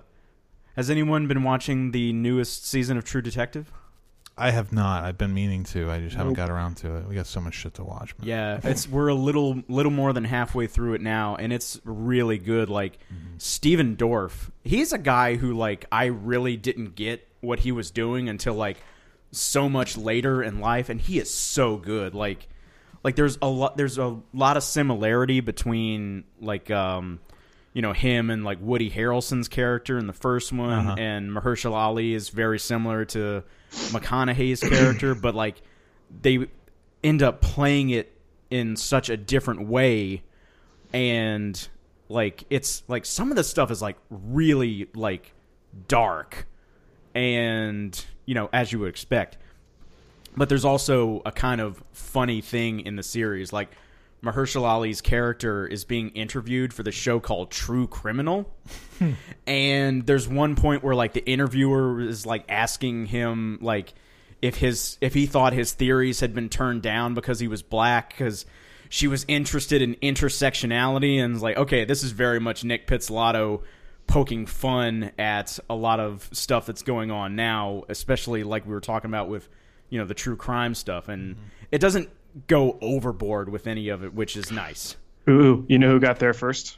has 0.75 0.89
anyone 0.89 1.27
been 1.27 1.43
watching 1.43 1.91
the 1.91 2.11
newest 2.11 2.65
season 2.67 2.97
of 2.97 3.05
True 3.05 3.21
Detective? 3.21 3.71
I 4.35 4.49
have 4.49 4.71
not 4.73 5.03
i've 5.03 5.17
been 5.17 5.33
meaning 5.33 5.63
to 5.65 5.91
i 5.91 5.99
just 5.99 6.15
haven't 6.15 6.33
got 6.33 6.49
around 6.49 6.75
to 6.77 6.95
it 6.95 7.07
we 7.07 7.13
got 7.13 7.27
so 7.27 7.39
much 7.39 7.53
shit 7.53 7.75
to 7.75 7.83
watch 7.83 8.17
man. 8.17 8.27
Yeah, 8.27 8.59
it's 8.63 8.87
we're 8.87 9.09
a 9.09 9.13
little 9.13 9.61
little 9.67 9.91
more 9.91 10.11
than 10.11 10.23
halfway 10.23 10.67
through 10.67 10.95
it 10.95 11.01
now 11.01 11.35
and 11.35 11.53
it's 11.53 11.79
really 11.83 12.37
good 12.39 12.69
like 12.69 12.97
Stephen 13.37 13.95
Dorff. 13.95 14.49
He's 14.63 14.93
a 14.93 14.97
guy 14.97 15.35
who 15.35 15.53
like 15.53 15.85
I 15.91 16.05
really 16.05 16.57
didn't 16.57 16.95
get 16.95 17.27
what 17.41 17.59
he 17.59 17.71
was 17.71 17.91
doing 17.91 18.29
until 18.29 18.53
like 18.53 18.77
so 19.31 19.67
much 19.67 19.97
later 19.97 20.41
in 20.41 20.59
life 20.59 20.89
and 20.89 20.99
he 20.99 21.19
is 21.19 21.33
so 21.33 21.77
good. 21.77 22.15
Like 22.15 22.47
like 23.03 23.15
there's 23.15 23.37
a 23.41 23.47
lot 23.47 23.77
there's 23.77 23.97
a 23.97 24.17
lot 24.33 24.57
of 24.57 24.63
similarity 24.63 25.41
between 25.41 26.23
like 26.39 26.71
um 26.71 27.19
you 27.73 27.81
know 27.81 27.93
him 27.93 28.29
and 28.29 28.43
like 28.43 28.59
Woody 28.61 28.89
Harrelson's 28.89 29.47
character 29.47 29.97
in 29.97 30.07
the 30.07 30.13
first 30.13 30.51
one 30.53 30.69
Uh-huh. 30.87 30.95
and 30.97 31.29
Mahershala 31.31 31.73
Ali 31.75 32.13
is 32.13 32.29
very 32.29 32.59
similar 32.59 33.03
to 33.05 33.43
McConaughey's 33.91 34.61
character 34.61 35.15
but 35.21 35.33
like 35.35 35.61
they 36.21 36.47
end 37.03 37.23
up 37.23 37.41
playing 37.41 37.89
it 37.89 38.15
in 38.49 38.75
such 38.75 39.09
a 39.09 39.17
different 39.17 39.67
way 39.67 40.21
and 40.93 41.67
like 42.09 42.43
it's 42.51 42.83
like 42.87 43.05
some 43.05 43.31
of 43.31 43.35
the 43.37 43.43
stuff 43.43 43.71
is 43.71 43.81
like 43.81 43.97
really 44.11 44.87
like 44.93 45.33
dark 45.87 46.45
and 47.15 48.05
you 48.25 48.35
know 48.35 48.49
as 48.53 48.71
you 48.71 48.79
would 48.79 48.89
expect 48.89 49.37
but 50.35 50.49
there's 50.49 50.65
also 50.65 51.21
a 51.25 51.31
kind 51.31 51.61
of 51.61 51.83
funny 51.93 52.41
thing 52.41 52.79
in 52.81 52.95
the 52.95 53.03
series 53.03 53.51
like 53.53 53.69
Mahershala 54.23 54.63
Ali's 54.63 55.01
character 55.01 55.67
is 55.67 55.83
being 55.83 56.09
interviewed 56.09 56.73
for 56.73 56.83
the 56.83 56.91
show 56.91 57.19
called 57.19 57.51
True 57.51 57.87
Criminal. 57.87 58.49
And 59.45 60.05
there's 60.05 60.25
one 60.25 60.55
point 60.55 60.81
where 60.81 60.95
like 60.95 61.11
the 61.11 61.25
interviewer 61.25 61.99
is 61.99 62.25
like 62.25 62.45
asking 62.47 63.07
him 63.07 63.59
like 63.61 63.93
if 64.41 64.55
his 64.55 64.97
if 65.01 65.13
he 65.13 65.25
thought 65.25 65.51
his 65.51 65.73
theories 65.73 66.21
had 66.21 66.33
been 66.33 66.47
turned 66.47 66.81
down 66.81 67.13
because 67.13 67.41
he 67.41 67.49
was 67.49 67.61
black 67.61 68.11
because 68.11 68.45
she 68.87 69.07
was 69.07 69.25
interested 69.27 69.81
in 69.81 69.95
intersectionality 69.95 71.17
and 71.17 71.41
like 71.41 71.57
okay 71.57 71.83
this 71.83 72.03
is 72.03 72.11
very 72.11 72.39
much 72.39 72.63
Nic 72.63 72.87
Pizzolatto 72.87 73.63
poking 74.07 74.45
fun 74.45 75.11
at 75.19 75.59
a 75.69 75.75
lot 75.75 75.99
of 75.99 76.29
stuff 76.31 76.65
that's 76.65 76.83
going 76.83 77.11
on 77.11 77.35
now 77.35 77.83
especially 77.89 78.45
like 78.45 78.65
we 78.65 78.71
were 78.71 78.79
talking 78.79 79.11
about 79.11 79.27
with 79.27 79.49
you 79.93 79.99
know 79.99 80.05
the 80.05 80.15
true 80.15 80.35
crime 80.35 80.73
stuff. 80.73 81.07
And 81.07 81.35
mm-hmm. 81.35 81.45
it 81.71 81.77
doesn't 81.77 82.09
go 82.47 82.77
overboard 82.81 83.49
with 83.49 83.67
any 83.67 83.89
of 83.89 84.03
it 84.03 84.13
which 84.13 84.35
is 84.35 84.51
nice 84.51 84.95
ooh 85.29 85.65
you 85.69 85.77
know 85.77 85.89
who 85.89 85.99
got 85.99 86.19
there 86.19 86.33
first 86.33 86.77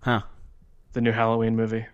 huh 0.00 0.20
the 0.92 1.00
new 1.00 1.12
halloween 1.12 1.56
movie 1.56 1.84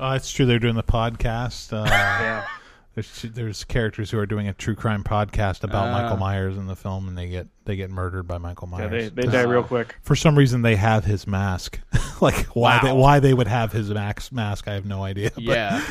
Oh, 0.00 0.10
it's 0.14 0.30
true. 0.32 0.44
They're 0.46 0.58
doing 0.58 0.74
the 0.74 0.82
podcast. 0.82 1.72
Uh, 1.72 1.84
yeah 1.88 2.46
there's 2.94 3.22
there's 3.32 3.64
characters 3.64 4.10
who 4.10 4.18
are 4.18 4.26
doing 4.26 4.46
a 4.46 4.52
true 4.52 4.74
crime 4.76 5.02
podcast 5.02 5.64
about 5.64 5.88
Ah. 5.88 6.02
Michael 6.02 6.16
Myers 6.16 6.56
in 6.56 6.66
the 6.68 6.76
film, 6.76 7.08
and 7.08 7.18
they 7.18 7.28
get 7.28 7.48
they 7.64 7.74
get 7.76 7.90
murdered 7.90 8.28
by 8.28 8.38
Michael 8.38 8.68
yeah 8.72 8.86
Myers. 8.88 9.10
they, 9.12 9.22
they 9.22 9.28
die 9.30 9.42
real 9.42 9.64
quick 9.64 9.96
For 10.02 10.14
some 10.14 10.36
reason, 10.38 10.62
they 10.62 10.76
have 10.76 11.04
his 11.04 11.26
mask. 11.26 11.80
like 12.20 12.36
why 12.54 12.80
they 12.82 12.92
why 12.92 13.18
they 13.20 13.34
would 13.34 13.48
have 13.48 13.72
his 13.72 13.90
max 13.90 14.30
mask, 14.32 14.68
I 14.68 14.74
have 14.74 14.86
no 14.86 15.02
idea. 15.02 15.32
But 15.34 15.42
yeah 15.44 15.84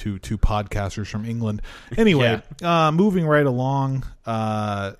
to 0.00 0.18
two 0.18 0.38
podcasters 0.38 1.06
from 1.08 1.24
England. 1.24 1.62
Anyway, 1.96 2.42
uh, 2.62 2.90
moving 2.90 3.26
right 3.26 3.46
along 3.46 4.04
uh, 4.26 4.92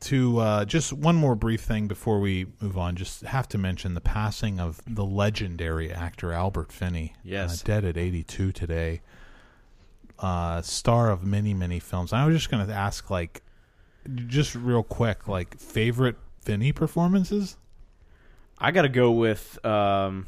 to 0.00 0.38
uh, 0.38 0.64
just 0.64 0.92
one 0.92 1.16
more 1.16 1.34
brief 1.34 1.62
thing 1.62 1.88
before 1.88 2.20
we 2.20 2.46
move 2.60 2.76
on. 2.76 2.94
Just 2.96 3.22
have 3.22 3.48
to 3.48 3.58
mention 3.58 3.94
the 3.94 4.00
passing 4.00 4.60
of 4.60 4.80
the 4.86 5.04
legendary 5.04 5.90
actor 5.92 6.32
Albert 6.32 6.70
Finney. 6.72 7.14
Yes. 7.24 7.62
uh, 7.62 7.66
dead 7.66 7.84
at 7.84 7.96
82 7.96 8.52
today. 8.52 9.00
Uh, 10.18 10.60
star 10.62 11.10
of 11.10 11.24
many 11.24 11.54
many 11.54 11.80
films. 11.80 12.12
I 12.12 12.24
was 12.26 12.36
just 12.36 12.50
going 12.50 12.64
to 12.66 12.72
ask, 12.72 13.10
like, 13.10 13.42
just 14.26 14.54
real 14.54 14.82
quick, 14.82 15.26
like 15.26 15.58
favorite 15.58 16.16
Finney 16.42 16.72
performances. 16.72 17.56
I 18.58 18.70
got 18.70 18.82
to 18.82 18.88
go 18.88 19.10
with 19.10 19.64
um, 19.64 20.26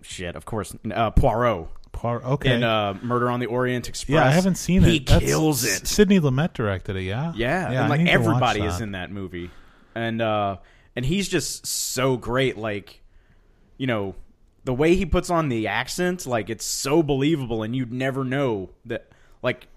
shit. 0.00 0.36
Of 0.36 0.44
course, 0.44 0.74
uh, 0.90 1.10
Poirot 1.10 1.68
Okay. 2.04 2.54
in 2.54 2.62
uh, 2.62 2.94
Murder 3.02 3.30
on 3.30 3.40
the 3.40 3.46
Orient 3.46 3.88
Express. 3.88 4.14
yeah, 4.14 4.26
I 4.26 4.30
haven't 4.30 4.56
seen 4.56 4.84
it. 4.84 4.88
He 4.88 4.98
That's- 5.00 5.22
kills 5.28 5.64
it. 5.64 5.86
Sidney 5.86 6.20
Lumet 6.20 6.52
directed 6.52 6.96
it. 6.96 7.02
Yeah, 7.02 7.32
Yeah, 7.34 7.62
yeah. 7.62 7.66
and 7.68 7.78
I 7.78 7.88
like 7.88 8.00
need 8.00 8.12
to 8.12 8.18
watch 8.18 8.26
everybody 8.26 8.60
is 8.62 8.80
in 8.80 8.92
that 8.92 9.10
movie, 9.10 9.50
and 9.94 10.20
uh, 10.20 10.56
and 10.94 11.04
he's 11.04 11.28
just 11.28 11.66
so 11.66 12.16
great. 12.16 12.56
Like 12.56 13.02
you 13.78 13.86
know, 13.86 14.14
the 14.64 14.74
way 14.74 14.94
he 14.96 15.06
puts 15.06 15.30
on 15.30 15.48
the 15.48 15.68
accent, 15.68 16.26
like 16.26 16.50
it's 16.50 16.64
so 16.64 17.02
believable, 17.02 17.62
and 17.62 17.74
you'd 17.74 17.92
never 17.92 18.24
know 18.24 18.70
that. 18.86 19.08
Like 19.42 19.68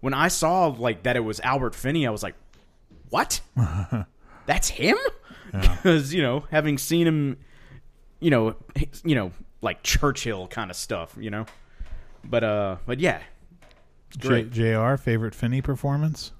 when 0.00 0.14
I 0.14 0.28
saw 0.28 0.66
like 0.66 1.04
that 1.04 1.16
it 1.16 1.20
was 1.20 1.40
Albert 1.40 1.74
Finney, 1.74 2.06
I 2.06 2.10
was 2.10 2.22
like, 2.22 2.34
"What? 3.10 3.40
That's 4.46 4.68
him?" 4.68 4.96
Because 5.52 6.12
you 6.14 6.22
know, 6.22 6.44
having 6.50 6.76
seen 6.78 7.06
him, 7.06 7.38
you 8.20 8.30
know, 8.30 8.56
you 9.04 9.14
know, 9.14 9.32
like 9.66 9.82
Churchill 9.82 10.46
kind 10.46 10.70
of 10.70 10.76
stuff, 10.76 11.16
you 11.18 11.28
know. 11.28 11.44
But 12.24 12.44
uh, 12.44 12.76
but 12.86 13.00
yeah, 13.00 13.20
J- 14.16 14.28
great. 14.28 14.50
Jr. 14.52 14.96
Favorite 14.96 15.34
Finney 15.34 15.60
performance? 15.60 16.32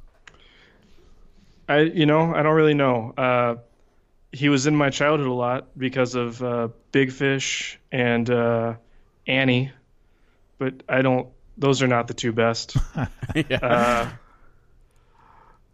I 1.69 1.81
you 1.81 2.07
know 2.07 2.33
I 2.35 2.43
don't 2.43 2.55
really 2.55 2.75
know. 2.75 3.13
Uh, 3.19 3.57
he 4.31 4.49
was 4.49 4.67
in 4.67 4.77
my 4.77 4.91
childhood 4.91 5.29
a 5.29 5.33
lot 5.33 5.67
because 5.77 6.15
of 6.15 6.41
uh, 6.43 6.69
Big 6.93 7.11
Fish 7.11 7.81
and 7.91 8.31
uh, 8.31 8.75
Annie, 9.27 9.73
but 10.59 10.85
I 10.89 11.03
don't. 11.03 11.29
Those 11.59 11.83
are 11.83 11.89
not 11.89 12.07
the 12.07 12.15
two 12.15 12.33
best. 12.33 12.77
yeah. 13.35 13.59
uh, 13.61 14.09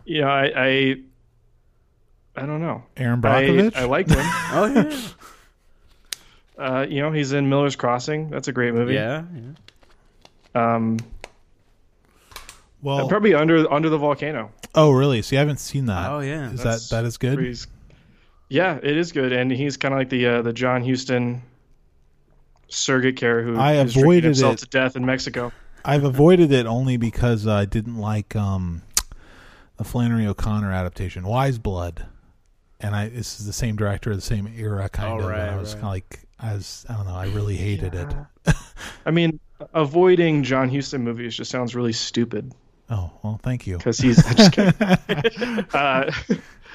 yeah, 0.07 0.27
I, 0.27 0.53
I 0.57 0.97
I 2.35 2.47
don't 2.47 2.62
know. 2.62 2.85
Erin 2.97 3.25
I, 3.25 3.45
Brockovich. 3.45 3.77
I 3.77 3.85
liked 3.85 4.11
him. 4.11 4.19
oh 4.25 4.73
yeah, 4.75 4.99
uh, 6.59 6.87
you 6.88 7.01
know, 7.03 7.11
he's 7.12 7.33
in 7.33 7.49
Miller's 7.49 7.77
Crossing. 7.77 8.31
That's 8.31 8.49
a 8.49 8.53
great 8.53 8.75
movie. 8.75 8.95
yeah, 8.95 9.25
yeah. 10.55 10.75
Um, 10.75 10.99
well, 12.83 13.09
probably 13.09 13.35
under 13.35 13.71
under 13.73 13.88
the 13.88 13.99
volcano. 13.99 14.51
oh 14.75 14.91
really? 14.91 15.23
So 15.23 15.35
you 15.37 15.38
haven't 15.38 15.61
seen 15.61 15.87
that. 15.87 16.11
Oh, 16.11 16.21
yeah. 16.21 16.51
is 16.51 16.62
that 16.62 16.81
That's 17.03 17.17
good? 17.17 17.37
where 17.37 17.45
he's- 17.47 17.67
yeah, 18.49 18.79
it 18.83 18.97
is 18.99 19.12
good, 19.12 19.33
and 19.33 19.51
he's 19.51 19.79
kind 19.79 19.95
of 19.95 19.99
like 20.01 20.11
the 20.11 20.27
uh, 20.27 20.43
the 20.43 20.53
John 20.53 20.85
Huston 20.87 21.41
surrogate 22.69 23.17
care 23.17 23.43
who 23.43 23.57
I 23.57 23.73
avoided 23.73 24.25
himself 24.25 24.55
it. 24.55 24.59
to 24.61 24.67
death 24.67 24.95
in 24.97 25.07
Mexico. 25.07 25.53
I've 25.85 26.05
avoided 26.05 26.53
it 26.53 26.67
only 26.67 26.97
because 26.99 27.47
I 27.47 27.65
didn't 27.65 27.97
like 27.97 28.37
um, 28.37 28.83
the 29.79 29.85
Flannery 29.85 30.27
O'Connor 30.27 30.71
adaptation, 30.71 31.25
Wise 31.27 31.59
Blood, 31.59 32.05
and 32.79 32.95
I 32.95 33.09
this 33.09 33.41
is 33.41 33.47
the 33.47 33.53
same 33.55 33.75
director, 33.77 34.15
the 34.15 34.21
same 34.21 34.47
era, 34.55 34.88
kind 34.91 35.12
Oh, 35.12 35.15
of. 35.15 35.21
and 35.21 35.29
right, 35.31 35.49
I 35.49 35.57
was 35.57 35.75
right. 35.75 35.81
kind 35.81 35.85
of 35.85 35.91
like, 35.93 36.21
I 36.42 36.55
was, 36.55 36.85
I 36.88 36.94
don't 36.94 37.07
know, 37.07 37.14
I 37.14 37.26
really 37.26 37.57
hated 37.57 37.94
it. 37.94 38.14
I 39.07 39.11
mean, 39.12 39.38
avoiding 39.74 40.42
John 40.42 40.68
Huston 40.68 41.02
movies 41.05 41.37
just 41.37 41.50
sounds 41.50 41.74
really 41.74 41.92
stupid 41.92 42.52
Oh 42.90 43.11
well, 43.22 43.40
thank 43.42 43.66
you. 43.66 43.78
because 43.78 43.96
he's 43.98 44.18
I'm 44.26 44.35
just 44.37 44.52
kidding. 44.52 45.66
uh, 45.72 46.11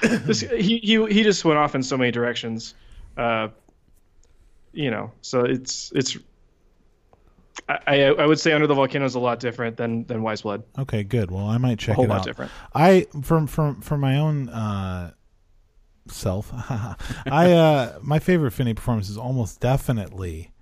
this, 0.00 0.40
he 0.40 0.78
he 0.78 1.06
he 1.06 1.22
just 1.22 1.44
went 1.44 1.58
off 1.58 1.74
in 1.76 1.82
so 1.82 1.96
many 1.96 2.10
directions. 2.10 2.74
Uh, 3.16 3.48
you 4.72 4.90
know, 4.90 5.12
so 5.20 5.44
it's 5.44 5.92
it's. 5.94 6.16
I, 7.68 7.78
I 7.86 7.96
I 8.14 8.26
would 8.26 8.40
say 8.40 8.52
Under 8.52 8.66
the 8.66 8.74
Volcano 8.74 9.04
is 9.04 9.14
a 9.14 9.20
lot 9.20 9.38
different 9.38 9.76
than 9.76 10.04
than 10.06 10.22
Wise 10.22 10.42
Blood. 10.42 10.64
Okay, 10.78 11.04
good. 11.04 11.30
Well, 11.30 11.46
I 11.46 11.58
might 11.58 11.72
A 11.74 11.76
check 11.76 11.96
whole 11.96 12.06
it 12.06 12.08
lot 12.08 12.20
out. 12.20 12.24
different. 12.24 12.50
I 12.74 13.06
from 13.22 13.46
from 13.46 13.80
from 13.80 14.00
my 14.00 14.18
own 14.18 14.48
uh, 14.48 15.12
self, 16.10 16.52
I 17.26 17.52
uh, 17.52 17.98
my 18.02 18.18
favorite 18.18 18.52
Finney 18.52 18.74
performance 18.74 19.08
is 19.08 19.18
almost 19.18 19.60
definitely 19.60 20.52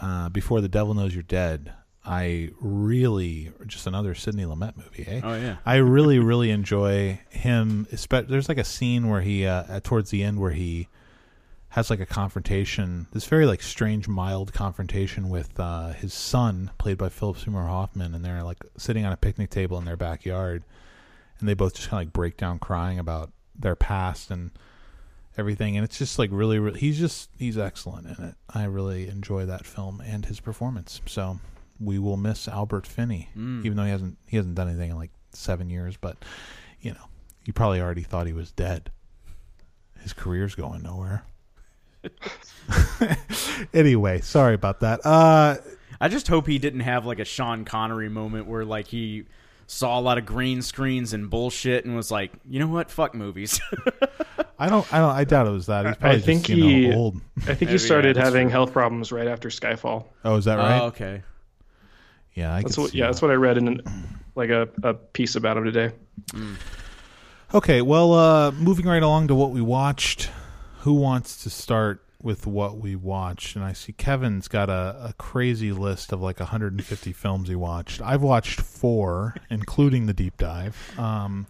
uh, 0.00 0.28
before 0.28 0.60
the 0.60 0.68
Devil 0.68 0.94
Knows 0.94 1.14
You're 1.14 1.22
Dead. 1.22 1.72
I 2.04 2.50
really 2.60 3.52
just 3.66 3.86
another 3.86 4.14
Sidney 4.14 4.44
Lumet 4.44 4.76
movie. 4.76 5.04
Eh? 5.06 5.20
Oh 5.22 5.34
yeah. 5.34 5.56
I 5.66 5.76
really 5.76 6.18
really 6.18 6.50
enjoy 6.50 7.20
him. 7.28 7.86
There's 7.90 8.48
like 8.48 8.58
a 8.58 8.64
scene 8.64 9.08
where 9.08 9.20
he 9.20 9.46
uh, 9.46 9.80
towards 9.82 10.10
the 10.10 10.22
end 10.22 10.40
where 10.40 10.52
he 10.52 10.88
has 11.70 11.90
like 11.90 12.00
a 12.00 12.06
confrontation, 12.06 13.06
this 13.12 13.26
very 13.26 13.46
like 13.46 13.62
strange 13.62 14.08
mild 14.08 14.52
confrontation 14.52 15.28
with 15.28 15.58
uh, 15.60 15.92
his 15.92 16.14
son, 16.14 16.70
played 16.78 16.96
by 16.96 17.08
Philip 17.08 17.38
Seymour 17.38 17.66
Hoffman, 17.66 18.14
and 18.14 18.24
they're 18.24 18.42
like 18.42 18.64
sitting 18.76 19.04
on 19.04 19.12
a 19.12 19.16
picnic 19.16 19.50
table 19.50 19.76
in 19.78 19.84
their 19.84 19.96
backyard, 19.96 20.64
and 21.38 21.48
they 21.48 21.54
both 21.54 21.74
just 21.74 21.90
kind 21.90 22.02
of 22.02 22.06
like 22.06 22.12
break 22.12 22.36
down 22.36 22.58
crying 22.58 22.98
about 22.98 23.30
their 23.58 23.76
past 23.76 24.30
and 24.30 24.50
everything, 25.38 25.76
and 25.76 25.84
it's 25.84 25.98
just 25.98 26.18
like 26.18 26.30
really, 26.32 26.58
really 26.58 26.78
he's 26.78 26.98
just 26.98 27.30
he's 27.38 27.56
excellent 27.56 28.06
in 28.06 28.24
it. 28.24 28.34
I 28.52 28.64
really 28.64 29.08
enjoy 29.08 29.46
that 29.46 29.64
film 29.64 30.02
and 30.04 30.26
his 30.26 30.40
performance. 30.40 31.00
So 31.06 31.38
we 31.80 31.98
will 31.98 32.16
miss 32.16 32.48
Albert 32.48 32.86
Finney, 32.86 33.30
even 33.64 33.76
though 33.76 33.84
he 33.84 33.90
hasn't 33.90 34.18
he 34.26 34.36
hasn't 34.36 34.56
done 34.56 34.68
anything 34.68 34.90
in 34.90 34.96
like 34.96 35.12
seven 35.32 35.70
years, 35.70 35.96
but 35.96 36.16
you 36.80 36.92
know 36.92 37.08
you 37.44 37.52
probably 37.52 37.80
already 37.80 38.02
thought 38.02 38.26
he 38.26 38.32
was 38.32 38.50
dead. 38.52 38.90
His 40.00 40.12
career's 40.12 40.54
going 40.54 40.82
nowhere. 40.82 41.24
anyway, 43.74 44.20
sorry 44.20 44.54
about 44.54 44.80
that. 44.80 45.04
Uh, 45.04 45.56
I 46.00 46.08
just 46.08 46.28
hope 46.28 46.46
he 46.46 46.58
didn't 46.58 46.80
have 46.80 47.06
like 47.06 47.18
a 47.18 47.24
Sean 47.24 47.64
Connery 47.64 48.08
moment 48.08 48.46
where 48.46 48.64
like 48.64 48.86
he 48.86 49.24
saw 49.70 49.98
a 49.98 50.00
lot 50.00 50.16
of 50.18 50.24
green 50.26 50.62
screens 50.62 51.12
and 51.12 51.28
bullshit 51.30 51.84
and 51.84 51.94
was 51.94 52.10
like, 52.10 52.32
you 52.48 52.58
know 52.58 52.66
what, 52.66 52.90
fuck 52.90 53.14
movies. 53.14 53.60
I 54.58 54.68
don't, 54.68 54.90
I 54.92 54.98
don't, 54.98 55.10
I 55.10 55.22
doubt 55.24 55.46
it 55.46 55.50
was 55.50 55.66
that. 55.66 55.86
He's 55.86 55.96
probably 55.96 56.18
I 56.18 56.20
think 56.20 56.46
just, 56.46 56.58
you 56.58 56.64
know, 56.64 56.90
he- 56.90 56.96
old. 56.96 57.16
I 57.36 57.40
think 57.54 57.60
Maybe, 57.60 57.72
he 57.72 57.78
started 57.78 58.16
yeah, 58.16 58.24
having 58.24 58.46
true. 58.46 58.52
health 58.52 58.72
problems 58.72 59.12
right 59.12 59.28
after 59.28 59.50
Skyfall. 59.50 60.06
Oh, 60.24 60.36
is 60.36 60.46
that 60.46 60.56
right? 60.56 60.80
Oh, 60.80 60.86
okay. 60.86 61.22
yeah, 62.34 62.52
I 62.54 62.62
That's 62.62 62.74
could 62.74 62.80
what. 62.82 62.90
see 62.90 62.98
Yeah, 62.98 63.04
that. 63.04 63.12
that's 63.12 63.22
what 63.22 63.30
I 63.30 63.34
read 63.34 63.58
in 63.58 63.68
an, 63.68 63.82
like 64.34 64.50
a, 64.50 64.68
a 64.82 64.94
piece 64.94 65.36
about 65.36 65.58
him 65.58 65.64
today. 65.64 65.92
Okay, 67.54 67.82
well, 67.82 68.12
uh, 68.14 68.50
moving 68.52 68.86
right 68.86 69.02
along 69.02 69.28
to 69.28 69.34
what 69.34 69.50
we 69.50 69.60
watched. 69.60 70.30
Who 70.80 70.94
wants 70.94 71.42
to 71.44 71.50
start 71.50 72.02
with 72.22 72.46
what 72.46 72.78
we 72.78 72.96
watched? 72.96 73.56
And 73.56 73.64
I 73.64 73.72
see 73.72 73.92
Kevin's 73.92 74.48
got 74.48 74.68
a, 74.68 74.96
a 75.08 75.14
crazy 75.18 75.72
list 75.72 76.12
of 76.12 76.20
like 76.20 76.40
150 76.40 77.12
films 77.12 77.48
he 77.48 77.54
watched. 77.54 78.00
I've 78.02 78.22
watched 78.22 78.60
four, 78.60 79.34
including 79.50 80.06
the 80.06 80.14
deep 80.14 80.36
dive. 80.36 80.76
Um, 80.98 81.46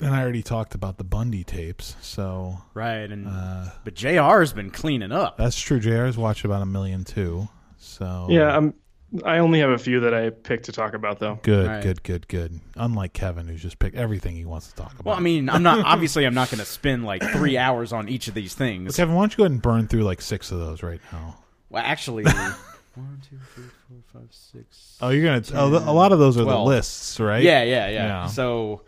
and 0.00 0.14
I 0.14 0.20
already 0.22 0.42
talked 0.42 0.74
about 0.74 0.98
the 0.98 1.04
Bundy 1.04 1.42
tapes, 1.42 1.96
so 2.00 2.58
Right, 2.74 3.10
and 3.10 3.26
uh, 3.28 3.66
but 3.82 3.94
Jr. 3.94 4.40
has 4.40 4.52
been 4.52 4.70
cleaning 4.70 5.10
up. 5.12 5.38
that's 5.38 5.58
true. 5.58 5.80
Jr. 5.80 6.04
has 6.04 6.18
watched 6.18 6.44
about 6.44 6.60
a 6.62 6.66
million 6.66 7.04
too. 7.04 7.48
So 7.78 8.26
Yeah, 8.28 8.54
I'm. 8.56 8.74
I 9.24 9.38
only 9.38 9.60
have 9.60 9.70
a 9.70 9.78
few 9.78 10.00
that 10.00 10.14
I 10.14 10.30
picked 10.30 10.64
to 10.66 10.72
talk 10.72 10.94
about 10.94 11.18
though. 11.18 11.38
good, 11.42 11.66
Right. 11.66 11.82
good, 11.82 12.02
good, 12.02 12.28
good. 12.28 12.60
Unlike 12.76 13.12
Kevin, 13.12 13.46
who's 13.48 13.62
just 13.62 13.78
picked 13.78 13.96
everything 13.96 14.36
he 14.36 14.44
wants 14.44 14.68
to 14.68 14.74
talk 14.74 14.92
about. 14.92 15.04
Well, 15.06 15.16
I 15.16 15.20
mean, 15.20 15.48
I'm 15.48 15.62
not 15.62 15.84
obviously 15.84 16.24
I'm 16.26 16.34
not 16.34 16.50
going 16.50 16.58
to 16.60 16.64
spend 16.66 17.04
like 17.04 17.22
three 17.32 17.56
hours 17.58 17.92
on 17.92 18.08
each 18.08 18.28
of 18.28 18.34
these 18.34 18.54
things. 18.54 18.96
Kevin, 18.96 19.14
why 19.14 19.22
don't 19.22 19.32
you 19.32 19.36
go 19.38 19.42
ahead 19.44 19.52
and 19.52 19.62
burn 19.62 19.88
through 19.88 20.02
like 20.02 20.20
six 20.20 20.50
of 20.50 20.58
those 20.58 20.82
right 20.82 21.00
now? 21.12 21.36
Well, 21.70 21.82
actually, 21.84 22.24
one, 22.94 23.20
two, 23.28 23.38
three, 23.54 23.64
four, 23.88 24.20
five, 24.20 24.28
six. 24.30 24.96
Oh, 25.00 25.10
you're 25.10 25.24
gonna. 25.24 25.42
Oh, 25.54 25.68
a 25.68 25.92
lot 25.92 26.12
of 26.12 26.18
those 26.18 26.36
are 26.38 26.44
the 26.44 26.58
lists, 26.58 27.18
right? 27.20 27.42
Yeah, 27.42 27.62
yeah, 27.62 27.88
yeah, 27.88 27.92
Yeah. 28.06 28.26
So, 28.26 28.82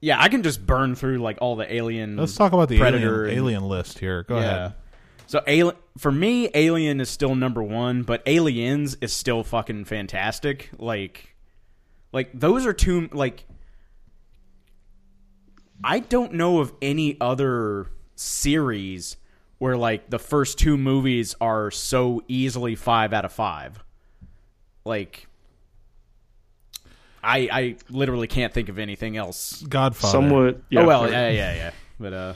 yeah, 0.00 0.20
I 0.20 0.28
can 0.28 0.42
just 0.42 0.64
burn 0.64 0.94
through 0.94 1.18
like 1.18 1.38
all 1.40 1.56
the 1.56 1.72
alien. 1.72 2.16
Let's 2.16 2.34
talk 2.36 2.52
about 2.52 2.68
the 2.68 2.78
Predator 2.78 3.24
alien, 3.26 3.28
and- 3.30 3.38
alien 3.38 3.68
list 3.68 3.98
here. 3.98 4.22
Go 4.24 4.36
yeah. 4.36 4.42
ahead. 4.42 4.74
So, 5.34 5.42
alien 5.48 5.74
for 5.98 6.12
me, 6.12 6.48
Alien 6.54 7.00
is 7.00 7.10
still 7.10 7.34
number 7.34 7.60
one, 7.60 8.04
but 8.04 8.22
Aliens 8.24 8.96
is 9.00 9.12
still 9.12 9.42
fucking 9.42 9.84
fantastic. 9.84 10.70
Like, 10.78 11.34
like 12.12 12.30
those 12.32 12.66
are 12.66 12.72
two. 12.72 13.08
Like, 13.10 13.44
I 15.82 15.98
don't 15.98 16.34
know 16.34 16.60
of 16.60 16.72
any 16.80 17.16
other 17.20 17.88
series 18.14 19.16
where 19.58 19.76
like 19.76 20.08
the 20.08 20.20
first 20.20 20.56
two 20.56 20.78
movies 20.78 21.34
are 21.40 21.72
so 21.72 22.22
easily 22.28 22.76
five 22.76 23.12
out 23.12 23.24
of 23.24 23.32
five. 23.32 23.82
Like, 24.84 25.26
I 27.24 27.48
I 27.50 27.76
literally 27.90 28.28
can't 28.28 28.54
think 28.54 28.68
of 28.68 28.78
anything 28.78 29.16
else. 29.16 29.62
Godfather. 29.62 30.12
Somewhat. 30.12 30.62
Yeah, 30.70 30.82
oh 30.82 30.86
well, 30.86 31.10
yeah, 31.10 31.28
yeah, 31.30 31.54
yeah. 31.56 31.70
But 31.98 32.12
uh. 32.12 32.34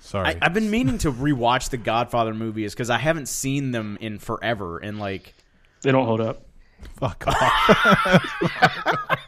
Sorry. 0.00 0.28
I, 0.28 0.38
I've 0.42 0.54
been 0.54 0.70
meaning 0.70 0.98
to 0.98 1.12
rewatch 1.12 1.70
the 1.70 1.76
Godfather 1.76 2.34
movies 2.34 2.74
because 2.74 2.90
I 2.90 2.98
haven't 2.98 3.26
seen 3.26 3.70
them 3.70 3.98
in 4.00 4.18
forever, 4.18 4.78
and 4.78 4.98
like, 4.98 5.34
They 5.82 5.92
don't 5.92 6.06
hold 6.06 6.20
up. 6.20 6.46
Fuck 6.98 7.24
off. 7.26 7.36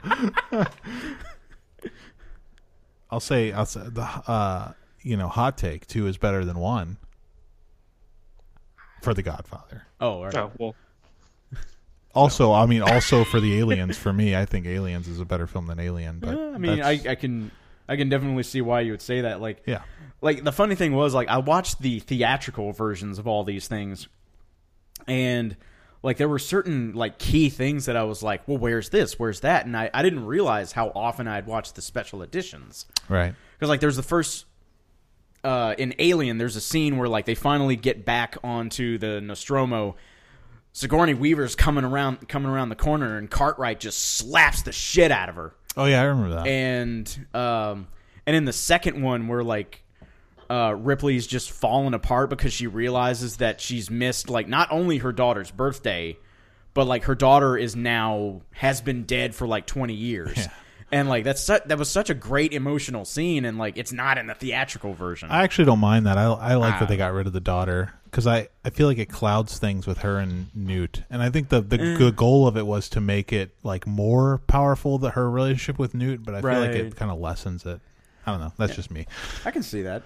I'll 3.11 3.21
say. 3.21 3.53
I'll 3.53 3.67
say 3.67 3.83
the. 3.87 4.03
Uh, 4.03 4.73
you 5.03 5.17
know, 5.17 5.29
hot 5.29 5.59
take 5.59 5.87
two 5.87 6.07
is 6.07 6.17
better 6.17 6.45
than 6.45 6.59
one. 6.59 6.97
For 9.03 9.15
the 9.15 9.23
Godfather. 9.23 9.87
oh, 10.01 10.09
all 10.09 10.25
right. 10.25 10.35
Oh 10.37 10.53
well. 10.59 10.75
Also, 12.15 12.53
I 12.53 12.67
mean, 12.67 12.83
also 12.83 13.25
for 13.25 13.41
the 13.41 13.59
Aliens. 13.59 13.97
For 13.97 14.13
me, 14.13 14.37
I 14.37 14.45
think 14.45 14.67
Aliens 14.67 15.09
is 15.09 15.19
a 15.19 15.25
better 15.25 15.47
film 15.47 15.67
than 15.67 15.81
Alien. 15.81 16.19
But 16.21 16.39
I 16.39 16.59
mean, 16.59 16.83
I, 16.83 17.01
I 17.09 17.15
can, 17.15 17.51
I 17.89 17.97
can 17.97 18.09
definitely 18.09 18.43
see 18.43 18.61
why 18.61 18.81
you 18.81 18.93
would 18.93 19.03
say 19.03 19.23
that. 19.23 19.41
Like, 19.41 19.63
yeah. 19.67 19.83
like 20.21 20.45
the 20.45 20.53
funny 20.53 20.75
thing 20.75 20.95
was, 20.95 21.15
like, 21.15 21.29
I 21.29 21.39
watched 21.39 21.81
the 21.81 22.01
theatrical 22.01 22.73
versions 22.73 23.19
of 23.19 23.27
all 23.27 23.45
these 23.45 23.69
things, 23.69 24.09
and 25.07 25.57
like 26.03 26.17
there 26.17 26.29
were 26.29 26.39
certain 26.39 26.95
like 26.95 27.19
key 27.19 27.49
things 27.49 27.87
that 27.87 27.97
I 27.97 28.03
was 28.05 28.23
like, 28.23 28.47
well, 28.47 28.59
where's 28.59 28.91
this? 28.91 29.19
Where's 29.19 29.41
that? 29.41 29.67
And 29.67 29.77
I, 29.77 29.91
I 29.95 30.03
didn't 30.03 30.27
realize 30.27 30.73
how 30.73 30.91
often 30.95 31.29
I'd 31.29 31.47
watched 31.47 31.77
the 31.77 31.83
special 31.83 32.23
editions. 32.23 32.87
Right. 33.09 33.35
because 33.55 33.69
like 33.69 33.81
there's 33.81 33.97
the 33.97 34.03
first 34.03 34.47
uh, 35.45 35.75
in 35.79 35.95
Alien, 35.99 36.39
there's 36.39 36.57
a 36.57 36.61
scene 36.61 36.99
where 36.99 37.09
like 37.09 37.25
they 37.25 37.35
finally 37.35 37.77
get 37.77 38.05
back 38.05 38.37
onto 38.43 38.99
the 38.99 39.21
Nostromo. 39.21 39.97
Sigourney 40.73 41.15
Weaver's 41.15 41.55
coming 41.55 41.85
around 41.85 42.29
coming 42.29 42.51
around 42.51 42.71
the 42.71 42.77
corner, 42.77 43.19
and 43.19 43.31
Cartwright 43.31 43.79
just 43.79 43.99
slaps 43.99 44.63
the 44.63 44.73
shit 44.73 45.11
out 45.11 45.29
of 45.29 45.35
her. 45.35 45.55
Oh 45.77 45.87
yeah, 45.87 46.01
I 46.03 46.05
remember 46.05 46.35
that. 46.37 46.47
And 46.47 47.27
um, 47.35 47.89
and 48.27 48.37
in 48.37 48.45
the 48.45 48.53
second 48.53 49.03
one, 49.03 49.29
where 49.29 49.43
like 49.43 49.83
uh, 50.51 50.75
Ripley's 50.77 51.27
just 51.27 51.51
falling 51.51 51.95
apart 51.95 52.31
because 52.31 52.53
she 52.53 52.67
realizes 52.67 53.39
that 53.39 53.61
she's 53.61 53.91
missed 53.91 54.29
like 54.29 54.49
not 54.49 54.69
only 54.71 54.99
her 54.99 55.13
daughter's 55.13 55.51
birthday, 55.51 56.19
but 56.75 56.87
like 56.87 57.05
her 57.05 57.15
daughter 57.15 57.57
is 57.57 57.75
now 57.75 58.43
has 58.53 58.81
been 58.81 59.05
dead 59.05 59.35
for 59.35 59.47
like 59.47 59.67
twenty 59.67 59.95
years. 59.95 60.37
Yeah. 60.37 60.49
And 60.91 61.09
like 61.09 61.25
that's 61.25 61.41
su- 61.41 61.61
that 61.65 61.79
was 61.79 61.89
such 61.89 62.11
a 62.11 62.15
great 62.15 62.53
emotional 62.53 63.07
scene, 63.07 63.47
and 63.47 63.57
like 63.57 63.79
it's 63.79 63.93
not 63.95 64.19
in 64.19 64.27
the 64.27 64.35
theatrical 64.35 64.93
version. 64.93 65.31
I 65.31 65.43
actually 65.43 65.65
don't 65.65 65.79
mind 65.79 66.05
that. 66.05 66.19
I 66.19 66.25
I 66.25 66.55
like 66.57 66.75
Ah. 66.75 66.79
that 66.81 66.89
they 66.91 66.99
got 66.99 67.15
rid 67.15 67.27
of 67.27 67.33
the 67.33 67.41
daughter 67.41 67.95
because 68.13 68.27
I, 68.27 68.49
I 68.63 68.69
feel 68.71 68.87
like 68.87 68.99
it 68.99 69.09
clouds 69.09 69.59
things 69.59 69.87
with 69.87 69.99
her 69.99 70.19
and 70.19 70.55
Newt, 70.55 71.03
and 71.11 71.21
I 71.23 71.31
think 71.31 71.49
the 71.49 71.61
the 71.63 71.79
Mm. 71.79 71.99
good 71.99 72.15
goal 72.17 72.47
of 72.47 72.57
it 72.59 72.67
was 72.67 72.89
to 72.91 73.01
make 73.01 73.33
it 73.33 73.55
like 73.65 73.87
more 73.87 74.39
powerful 74.47 74.99
that 74.99 75.11
her 75.13 75.29
relationship 75.31 75.79
with 75.79 75.95
Newt, 75.95 76.23
but 76.25 76.35
I 76.35 76.43
feel 76.43 76.61
like 76.61 76.71
it 76.77 76.95
kind 76.95 77.11
of 77.11 77.19
lessens 77.19 77.65
it. 77.67 77.81
I 78.27 78.31
don't 78.31 78.41
know. 78.41 78.53
That's 78.59 78.77
just 78.77 78.91
me. 78.91 79.07
I 79.45 79.51
can 79.51 79.63
see 79.65 79.83
that. 79.83 80.03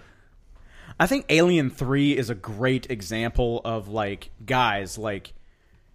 I 0.98 1.06
think 1.06 1.26
Alien 1.28 1.68
Three 1.68 2.16
is 2.16 2.30
a 2.30 2.34
great 2.34 2.90
example 2.90 3.60
of 3.64 3.88
like 3.88 4.30
guys 4.46 4.96
like 4.96 5.34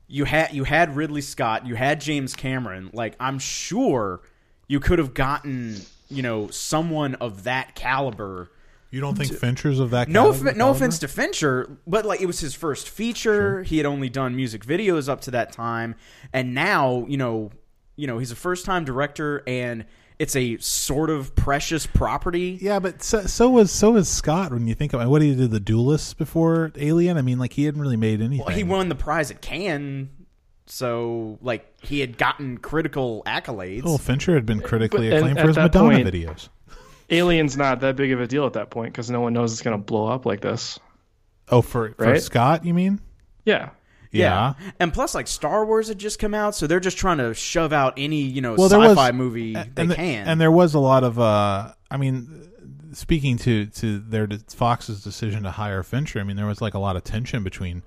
you 0.07 0.25
had 0.25 0.53
you 0.53 0.65
had 0.65 0.95
Ridley 0.97 1.21
Scott, 1.21 1.65
you 1.65 1.75
had 1.75 2.01
James 2.01 2.35
Cameron. 2.35 2.89
Like 2.93 3.15
I'm 3.19 3.39
sure 3.39 4.19
you 4.67 4.79
could 4.81 4.99
have 4.99 5.13
gotten 5.13 5.77
you 6.09 6.21
know 6.21 6.49
someone 6.49 7.15
of 7.15 7.45
that 7.45 7.73
caliber. 7.73 8.51
You 8.91 8.99
don't 8.99 9.17
think 9.17 9.33
Fincher's 9.33 9.79
of 9.79 9.89
that? 9.91 10.09
No, 10.09 10.31
caliber- 10.33 10.53
no 10.53 10.69
offense 10.69 10.99
to 10.99 11.07
Fincher, 11.07 11.77
but 11.87 12.05
like 12.05 12.19
it 12.21 12.25
was 12.25 12.39
his 12.41 12.53
first 12.53 12.89
feature. 12.89 13.63
He 13.63 13.77
had 13.77 13.85
only 13.85 14.09
done 14.09 14.35
music 14.35 14.65
videos 14.65 15.07
up 15.07 15.21
to 15.21 15.31
that 15.31 15.51
time, 15.53 15.95
and 16.33 16.53
now 16.53 17.05
you 17.07 17.17
know, 17.17 17.51
you 17.95 18.05
know, 18.07 18.17
he's 18.17 18.31
a 18.31 18.35
first 18.35 18.65
time 18.65 18.83
director, 18.83 19.43
and 19.47 19.85
it's 20.19 20.35
a 20.35 20.57
sort 20.57 21.09
of 21.09 21.33
precious 21.35 21.87
property. 21.87 22.59
Yeah, 22.61 22.79
but 22.79 23.01
so, 23.01 23.21
so 23.21 23.49
was 23.49 23.71
so 23.71 23.91
was 23.91 24.09
Scott. 24.09 24.51
When 24.51 24.67
you 24.67 24.75
think 24.75 24.91
about 24.93 25.09
what 25.09 25.21
he 25.21 25.33
did, 25.35 25.51
the 25.51 25.59
Duelists 25.61 26.13
before 26.13 26.71
Alien. 26.75 27.17
I 27.17 27.21
mean, 27.21 27.39
like 27.39 27.53
he 27.53 27.63
hadn't 27.63 27.79
really 27.81 27.95
made 27.97 28.21
anything. 28.21 28.45
Well, 28.45 28.55
he 28.55 28.63
won 28.63 28.89
the 28.89 28.95
prize 28.95 29.31
at 29.31 29.41
Cannes, 29.41 30.09
so 30.65 31.39
like 31.41 31.65
he 31.81 32.01
had 32.01 32.17
gotten 32.17 32.57
critical 32.57 33.23
accolades. 33.25 33.83
Well, 33.83 33.97
Fincher 33.97 34.33
had 34.33 34.45
been 34.45 34.59
critically 34.61 35.09
But- 35.09 35.17
and 35.17 35.27
acclaimed 35.27 35.37
at 35.37 35.41
for 35.43 35.47
his 35.47 35.57
Madonna 35.57 35.95
point- 35.95 36.07
videos. 36.07 36.49
Alien's 37.11 37.57
not 37.57 37.81
that 37.81 37.95
big 37.95 38.11
of 38.11 38.21
a 38.21 38.27
deal 38.27 38.45
at 38.45 38.53
that 38.53 38.69
point 38.69 38.93
because 38.93 39.09
no 39.11 39.21
one 39.21 39.33
knows 39.33 39.51
it's 39.51 39.61
going 39.61 39.77
to 39.77 39.83
blow 39.83 40.07
up 40.07 40.25
like 40.25 40.41
this. 40.41 40.79
Oh, 41.49 41.61
for 41.61 41.91
for 41.97 42.05
Right? 42.05 42.21
Scott, 42.21 42.65
you 42.65 42.73
mean? 42.73 43.01
Yeah. 43.45 43.71
Yeah. 44.11 44.53
and 44.79 44.93
plus, 44.93 45.15
like 45.15 45.27
Star 45.27 45.65
Wars 45.65 45.87
had 45.87 45.97
just 45.97 46.19
come 46.19 46.33
out, 46.33 46.53
so 46.55 46.67
they're 46.67 46.79
just 46.81 46.97
trying 46.97 47.17
to 47.19 47.33
shove 47.33 47.71
out 47.73 47.93
any 47.97 48.21
you 48.21 48.41
know 48.41 48.55
Well, 48.55 48.67
there 48.69 48.79
was- 48.79 48.89
sci-fi 48.91 49.11
movie 49.11 49.53
A- 49.53 49.67
they 49.73 49.81
and 49.83 49.91
the- 49.91 49.95
can. 49.95 50.27
and 50.27 50.39
there 50.41 50.51
was 50.51 50.73
a 50.73 50.79
lot 50.79 51.03
of. 51.03 51.17
uh 51.19 51.73
I 51.89 51.97
mean, 51.97 52.49
speaking 52.93 53.37
to 53.39 53.65
to 53.67 53.99
their 53.99 54.27
Fox's 54.53 55.03
decision 55.03 55.43
to 55.43 55.51
hire 55.51 55.81
Fincher. 55.83 56.19
I 56.19 56.23
mean, 56.23 56.35
there 56.37 56.45
was 56.45 56.61
like 56.61 56.73
a 56.73 56.79
lot 56.79 56.95
of 56.95 57.03
tension 57.03 57.43
between. 57.43 57.83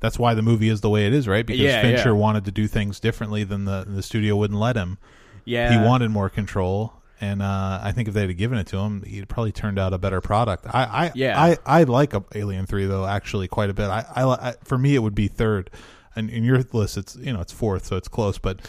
That's 0.00 0.18
why 0.18 0.34
the 0.34 0.42
movie 0.42 0.68
is 0.68 0.80
the 0.80 0.88
way 0.90 1.06
it 1.06 1.12
is, 1.12 1.26
right? 1.26 1.44
Because 1.44 1.60
Yeah, 1.62 1.82
Fincher 1.82 2.10
yeah. 2.10 2.14
wanted 2.14 2.44
to 2.46 2.50
do 2.52 2.66
things 2.68 2.98
differently 3.00 3.44
than 3.44 3.64
the 3.66 3.84
the 3.86 4.02
studio 4.02 4.36
wouldn't 4.36 4.58
let 4.60 4.76
him. 4.76 4.96
yeah, 5.44 5.70
he 5.80 5.86
wanted 5.86 6.10
more 6.10 6.30
control, 6.30 6.94
and 7.20 7.42
uh, 7.42 7.80
I 7.82 7.92
think 7.92 8.08
if 8.08 8.14
they'd 8.14 8.28
have 8.28 8.36
given 8.36 8.58
it 8.58 8.66
to 8.68 8.78
him, 8.78 9.02
he'd 9.02 9.28
probably 9.28 9.52
turned 9.52 9.78
out 9.78 9.92
a 9.92 9.98
better 9.98 10.20
product. 10.20 10.66
I, 10.66 10.84
I 10.84 11.12
Yeah. 11.14 11.40
I, 11.40 11.56
I 11.66 11.82
like 11.84 12.14
Alien 12.34 12.66
Three 12.66 12.86
though, 12.86 13.06
actually 13.06 13.48
quite 13.48 13.70
a 13.70 13.74
bit. 13.74 13.88
I, 13.88 14.04
I, 14.14 14.24
I 14.24 14.54
for 14.64 14.78
me 14.78 14.94
it 14.94 15.00
would 15.00 15.14
be 15.14 15.28
third, 15.28 15.70
and 16.14 16.30
in 16.30 16.44
your 16.44 16.62
list 16.72 16.96
it's 16.96 17.16
you 17.16 17.32
know 17.32 17.40
it's 17.40 17.52
fourth, 17.52 17.86
so 17.86 17.96
it's 17.96 18.08
close, 18.08 18.38
but 18.38 18.60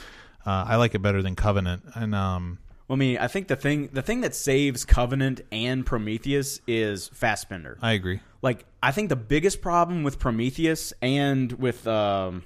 uh, 0.46 0.66
I 0.68 0.78
like 0.78 0.96
it 0.96 1.00
better 1.00 1.22
than 1.22 1.36
Covenant, 1.36 1.84
and 1.96 2.16
um, 2.16 2.60
Well, 2.88 2.96
I 2.96 3.00
mean, 3.00 3.18
I 3.18 3.28
think 3.28 3.48
the 3.50 3.56
thing 3.56 3.90
the 3.94 4.02
thing 4.02 4.22
that 4.22 4.34
saves 4.34 4.86
Covenant 4.86 5.42
and 5.52 5.86
Prometheus 5.86 6.60
is 6.68 7.08
Fassbender. 7.10 7.78
I 7.82 7.92
agree. 7.92 8.22
like 8.42 8.66
I 8.82 8.92
think 8.92 9.10
the 9.10 9.16
biggest 9.16 9.62
problem 9.62 10.04
with 10.04 10.18
Prometheus 10.18 10.94
and 11.02 11.52
with 11.54 11.86
um, 11.86 12.46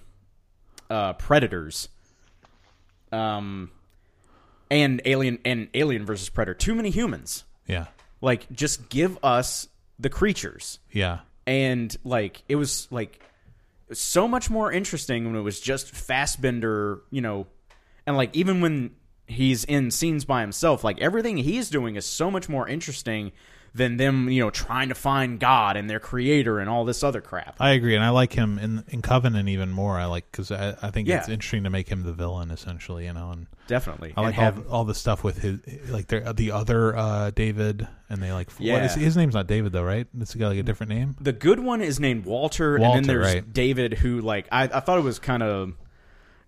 uh, 0.89 1.13
Predators, 1.13 1.87
um, 3.11 3.71
and 4.73 5.01
Alien 5.05 5.37
and 5.45 5.69
Alien 5.73 6.05
versus 6.05 6.29
Predator, 6.29 6.55
too 6.55 6.73
many 6.73 6.89
humans. 6.89 7.43
Yeah, 7.67 7.85
Like, 8.21 8.51
just 8.51 8.89
give 8.89 9.17
us 9.23 9.67
the 9.99 10.09
creatures, 10.09 10.79
yeah, 10.91 11.19
and 11.45 11.95
like 12.03 12.43
it 12.49 12.55
was 12.55 12.87
like 12.89 13.15
it 13.17 13.89
was 13.89 13.99
so 13.99 14.27
much 14.27 14.49
more 14.49 14.71
interesting 14.71 15.25
when 15.25 15.35
it 15.35 15.41
was 15.41 15.59
just 15.59 15.91
Fassbender, 15.91 17.01
you 17.11 17.21
know, 17.21 17.47
and 18.07 18.17
like 18.17 18.35
even 18.35 18.61
when 18.61 18.95
he's 19.27 19.63
in 19.63 19.91
scenes 19.91 20.25
by 20.25 20.41
himself, 20.41 20.83
like 20.83 20.99
everything 20.99 21.37
he's 21.37 21.69
doing 21.69 21.95
is 21.95 22.05
so 22.05 22.31
much 22.31 22.49
more 22.49 22.67
interesting 22.67 23.31
than 23.75 23.97
them, 23.97 24.29
you 24.29 24.41
know, 24.41 24.49
trying 24.49 24.89
to 24.89 24.95
find 24.95 25.39
God 25.39 25.77
and 25.77 25.89
their 25.89 25.99
creator 25.99 26.59
and 26.59 26.69
all 26.69 26.85
this 26.85 27.03
other 27.03 27.21
crap. 27.21 27.55
I 27.59 27.71
agree, 27.71 27.95
and 27.95 28.03
I 28.03 28.09
like 28.09 28.33
him 28.33 28.59
in 28.59 28.83
in 28.89 29.01
Covenant 29.01 29.49
even 29.49 29.71
more. 29.71 29.97
I 29.97 30.05
like 30.05 30.31
because 30.31 30.51
I, 30.51 30.75
I 30.81 30.91
think 30.91 31.09
it's 31.09 31.29
interesting 31.29 31.63
to 31.63 31.69
make 31.69 31.89
him 31.89 32.03
the 32.03 32.13
villain 32.13 32.51
essentially, 32.51 33.05
you 33.05 33.13
know, 33.13 33.31
and. 33.31 33.47
Definitely. 33.65 34.13
I 34.17 34.21
like 34.21 34.35
have, 34.35 34.67
all, 34.67 34.83
the 34.83 34.93
stuff 34.93 35.23
with 35.23 35.37
his 35.37 35.57
like 35.89 36.07
the 36.07 36.33
the 36.35 36.51
other 36.51 36.97
uh, 36.97 37.31
David 37.31 37.87
and 38.09 38.21
they 38.21 38.33
like 38.33 38.51
what 38.51 38.61
Yeah. 38.61 38.83
is, 38.83 38.93
his 38.95 39.15
name's 39.15 39.35
not 39.35 39.47
David 39.47 39.71
though 39.71 39.83
right 39.83 40.05
it's 40.19 40.35
got 40.35 40.49
like 40.49 40.57
a 40.57 40.63
different 40.63 40.89
name 40.89 41.15
the 41.21 41.31
good 41.31 41.61
one 41.61 41.79
is 41.81 41.97
named 41.97 42.25
Walter, 42.25 42.75
and 42.75 42.93
then 42.93 43.03
there's 43.03 43.35
right. 43.35 43.53
David, 43.53 43.93
who 43.93 44.19
like 44.19 44.47
I, 44.51 44.63
I 44.63 44.81
thought 44.81 44.99
it 44.99 45.03
was 45.03 45.17
kind 45.17 45.41
of 45.41 45.75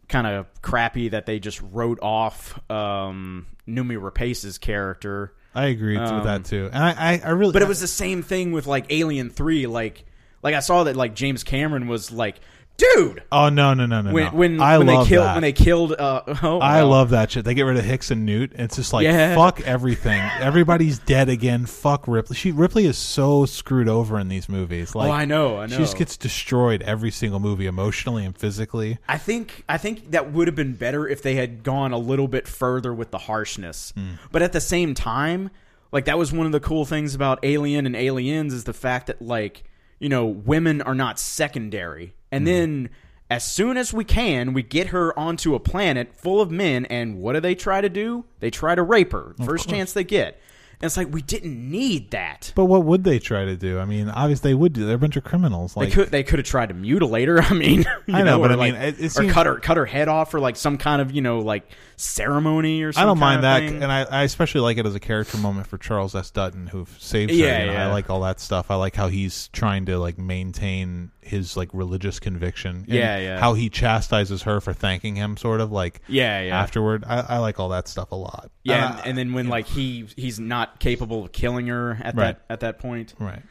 kind 0.09 0.27
of 0.27 0.47
crappy 0.61 1.09
that 1.09 1.25
they 1.25 1.39
just 1.39 1.61
wrote 1.61 1.99
off 2.01 2.59
um, 2.69 3.47
Noomi 3.67 3.97
Rapace's 3.97 4.57
character. 4.57 5.33
I 5.55 5.67
agree 5.67 5.97
with 5.97 6.07
Um, 6.07 6.25
that 6.25 6.45
too 6.45 6.69
and 6.71 6.83
I 6.83 6.91
I, 6.91 7.21
I 7.25 7.29
really 7.29 7.53
But 7.53 7.61
it 7.61 7.67
was 7.67 7.79
the 7.81 7.87
same 7.87 8.21
thing 8.23 8.51
with 8.51 8.67
like 8.67 8.85
Alien 8.89 9.29
Three. 9.29 9.65
Like, 9.67 10.03
like 10.43 10.53
I 10.53 10.59
saw 10.59 10.83
that 10.83 10.95
like 10.95 11.15
James 11.15 11.43
Cameron 11.43 11.87
was 11.87 12.11
like, 12.11 12.35
dude, 12.77 13.23
oh 13.31 13.49
no 13.49 13.73
no 13.73 13.85
no 13.85 14.01
no 14.01 14.11
when 14.13 14.25
no. 14.25 14.31
when 14.31 14.59
I 14.61 14.77
when 14.77 14.87
they 14.87 14.93
love 14.97 15.07
killed 15.07 15.25
that. 15.25 15.33
when 15.35 15.41
they 15.41 15.53
killed. 15.53 15.93
Uh, 15.93 16.21
oh, 16.43 16.59
I 16.59 16.77
well. 16.77 16.89
love 16.89 17.09
that 17.11 17.31
shit. 17.31 17.45
They 17.45 17.53
get 17.53 17.63
rid 17.63 17.77
of 17.77 17.85
Hicks 17.85 18.11
and 18.11 18.25
Newt. 18.25 18.51
It's 18.55 18.75
just 18.75 18.93
like 18.93 19.03
Yeah. 19.03 19.35
fuck 19.35 19.61
everything. 19.61 20.21
Everybody's 20.39 20.99
dead 20.99 21.29
again. 21.29 21.65
Fuck 21.65 22.07
Ripley. 22.07 22.35
She 22.35 22.51
Ripley 22.51 22.85
is 22.85 22.97
so 22.97 23.45
screwed 23.45 23.87
over 23.89 24.19
in 24.19 24.27
these 24.27 24.49
movies. 24.49 24.95
Like 24.95 25.09
oh, 25.09 25.13
I 25.13 25.25
know, 25.25 25.57
I 25.57 25.65
know. 25.67 25.75
she 25.75 25.77
just 25.77 25.97
gets 25.97 26.17
destroyed 26.17 26.81
every 26.83 27.11
single 27.11 27.39
movie, 27.39 27.65
emotionally 27.65 28.25
and 28.25 28.37
physically. 28.37 28.97
I 29.07 29.17
think 29.17 29.63
I 29.69 29.77
think 29.77 30.11
that 30.11 30.31
would 30.31 30.47
have 30.47 30.55
been 30.55 30.73
better 30.73 31.07
if 31.07 31.21
they 31.21 31.35
had 31.35 31.63
gone 31.63 31.91
a 31.91 31.97
little 31.97 32.27
bit 32.27 32.47
further 32.47 32.93
with 32.93 33.11
the 33.11 33.19
harshness. 33.19 33.93
Hmm. 33.95 34.13
But 34.31 34.41
at 34.41 34.53
the 34.53 34.61
same 34.61 34.93
time, 34.93 35.49
like 35.91 36.05
that 36.05 36.17
was 36.17 36.33
one 36.33 36.45
of 36.45 36.51
the 36.51 36.59
cool 36.59 36.85
things 36.85 37.15
about 37.15 37.39
Alien 37.43 37.85
and 37.85 37.95
Aliens 37.95 38.53
is 38.53 38.65
the 38.65 38.73
fact 38.73 39.07
that 39.07 39.21
like, 39.21 39.63
you 39.99 40.09
know, 40.09 40.25
women 40.25 40.81
are 40.81 40.95
not 40.95 41.19
secondary. 41.19 42.13
And 42.35 42.43
Hmm. 42.43 42.45
then 42.45 42.89
as 43.29 43.43
soon 43.43 43.77
as 43.77 43.93
we 43.93 44.03
can, 44.03 44.53
we 44.53 44.61
get 44.63 44.87
her 44.87 45.17
onto 45.17 45.55
a 45.55 45.59
planet 45.59 46.13
full 46.15 46.41
of 46.41 46.51
men 46.51 46.85
and 46.85 47.17
what 47.17 47.33
do 47.33 47.39
they 47.39 47.55
try 47.55 47.81
to 47.81 47.89
do? 47.89 48.25
They 48.39 48.49
try 48.51 48.75
to 48.75 48.83
rape 48.83 49.11
her. 49.13 49.33
First 49.43 49.69
chance 49.69 49.93
they 49.93 50.03
get. 50.03 50.39
And 50.81 50.87
it's 50.87 50.97
like 50.97 51.07
we 51.13 51.21
didn't 51.21 51.71
need 51.71 52.11
that. 52.11 52.51
But 52.53 52.65
what 52.65 52.83
would 52.83 53.05
they 53.05 53.17
try 53.17 53.45
to 53.45 53.55
do? 53.55 53.79
I 53.79 53.85
mean, 53.85 54.09
obviously 54.09 54.51
they 54.51 54.55
would 54.55 54.73
do. 54.73 54.85
They're 54.85 54.97
a 54.97 54.99
bunch 54.99 55.15
of 55.15 55.23
criminals. 55.23 55.77
Like 55.77 55.87
they 55.87 55.95
could 55.95 56.11
they 56.11 56.21
could 56.23 56.37
have 56.39 56.45
tried 56.45 56.67
to 56.67 56.75
mutilate 56.75 57.29
her. 57.29 57.41
I 57.41 57.53
mean, 57.53 57.85
I 58.09 58.23
know, 58.23 58.39
but 58.39 58.51
or 58.51 58.55
I 58.55 58.57
mean, 58.57 58.73
like- 58.75 58.83
it- 58.83 58.99
it 58.99 59.05
or 59.05 59.09
seems- 59.09 59.31
cut 59.31 59.45
her 59.45 59.55
cut 59.55 59.77
her 59.77 59.85
head 59.85 60.09
off 60.09 60.31
for 60.31 60.41
like 60.41 60.57
some 60.57 60.77
kind 60.77 61.01
of 61.01 61.11
you 61.13 61.21
know 61.21 61.39
like 61.39 61.63
ceremony 61.95 62.83
or. 62.83 62.91
I 62.95 63.05
don't 63.05 63.19
mind 63.19 63.43
that, 63.43 63.63
and 63.63 63.85
I, 63.85 64.01
I 64.03 64.23
especially 64.23 64.61
like 64.61 64.77
it 64.77 64.85
as 64.85 64.95
a 64.95 64.99
character 64.99 65.37
moment 65.37 65.67
for 65.67 65.77
Charles 65.77 66.13
S. 66.13 66.29
Dutton, 66.29 66.67
who 66.67 66.85
saves 66.97 67.31
her. 67.31 67.37
Yeah, 67.37 67.63
you 67.63 67.71
yeah. 67.71 67.87
I 67.87 67.91
like 67.91 68.09
all 68.09 68.21
that 68.21 68.39
stuff. 68.41 68.69
I 68.69 68.75
like 68.75 68.95
how 68.95 69.07
he's 69.07 69.47
trying 69.49 69.85
to 69.85 69.97
like 69.97 70.17
maintain 70.17 71.11
his 71.25 71.57
like 71.57 71.69
religious 71.73 72.19
conviction. 72.19 72.75
and 72.77 72.87
Yeah, 72.87 73.17
yeah. 73.17 73.39
How 73.39 73.53
he 73.53 73.69
chastises 73.69 74.43
her 74.43 74.61
for 74.61 74.73
thanking 74.73 75.15
him, 75.15 75.37
sort 75.37 75.59
of 75.61 75.71
like 75.71 76.01
yeah, 76.07 76.41
yeah, 76.41 76.59
afterward. 76.61 77.03
I, 77.07 77.19
I 77.21 77.37
like 77.39 77.59
all 77.59 77.69
that 77.69 77.87
stuff 77.87 78.11
a 78.11 78.15
lot. 78.15 78.51
yeah. 78.63 78.85
Uh, 78.85 78.97
and, 78.97 79.07
and 79.07 79.17
then 79.17 79.33
when 79.33 79.47
like 79.47 79.65
he 79.67 80.07
he's 80.15 80.39
not 80.39 80.79
capable 80.79 81.23
of 81.25 81.31
killing 81.31 81.67
her 81.67 81.97
at 82.01 82.15
Right. 82.15 82.35
that 82.37 82.41
at 82.49 82.59
that 82.61 82.79
point. 82.79 83.13
right. 83.19 83.41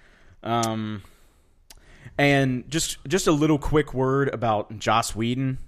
Um, 0.42 1.02
and 2.18 2.70
just 2.70 2.98
just 3.08 3.26
a 3.26 3.32
little 3.32 3.58
quick 3.58 3.92
word 3.94 4.32
about 4.32 4.78
Joss 4.78 5.16
Whedon. 5.16 5.58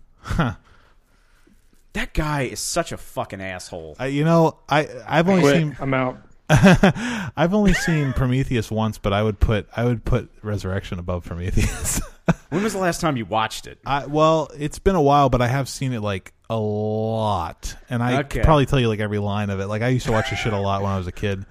That 1.92 2.12
guy 2.12 2.42
is 2.42 2.60
such 2.60 2.92
a 2.92 2.98
fucking 2.98 3.40
asshole. 3.40 3.96
I, 3.98 4.06
you 4.06 4.22
know, 4.22 4.58
I 4.68 4.86
I've 5.08 5.28
only 5.30 5.40
Quit. 5.40 5.56
seen 5.56 5.76
I'm 5.80 5.94
out. 5.94 6.18
I've 7.36 7.54
only 7.54 7.74
seen 7.74 8.12
Prometheus 8.12 8.70
once, 8.70 8.98
but 8.98 9.12
I 9.12 9.22
would 9.22 9.40
put 9.40 9.68
I 9.76 9.84
would 9.84 10.04
put 10.04 10.30
Resurrection 10.42 10.98
above 10.98 11.24
Prometheus. 11.24 12.00
When 12.48 12.64
was 12.64 12.72
the 12.72 12.80
last 12.80 13.00
time 13.00 13.16
you 13.16 13.24
watched 13.24 13.68
it? 13.68 13.78
I, 13.86 14.06
well, 14.06 14.50
it's 14.58 14.80
been 14.80 14.96
a 14.96 15.02
while, 15.02 15.28
but 15.30 15.40
I 15.40 15.46
have 15.46 15.68
seen 15.68 15.92
it 15.92 16.00
like 16.00 16.32
a 16.50 16.56
lot, 16.58 17.76
and 17.88 18.02
I 18.02 18.18
Okay. 18.18 18.38
could 18.38 18.42
probably 18.42 18.66
tell 18.66 18.80
you 18.80 18.88
like 18.88 18.98
every 18.98 19.18
line 19.18 19.48
of 19.48 19.60
it. 19.60 19.66
Like 19.68 19.82
I 19.82 19.88
used 19.88 20.06
to 20.06 20.12
watch 20.12 20.30
this 20.30 20.38
shit 20.40 20.52
a 20.52 20.58
lot 20.58 20.82
when 20.82 20.90
I 20.90 20.98
was 20.98 21.06
a 21.06 21.12
kid, 21.12 21.46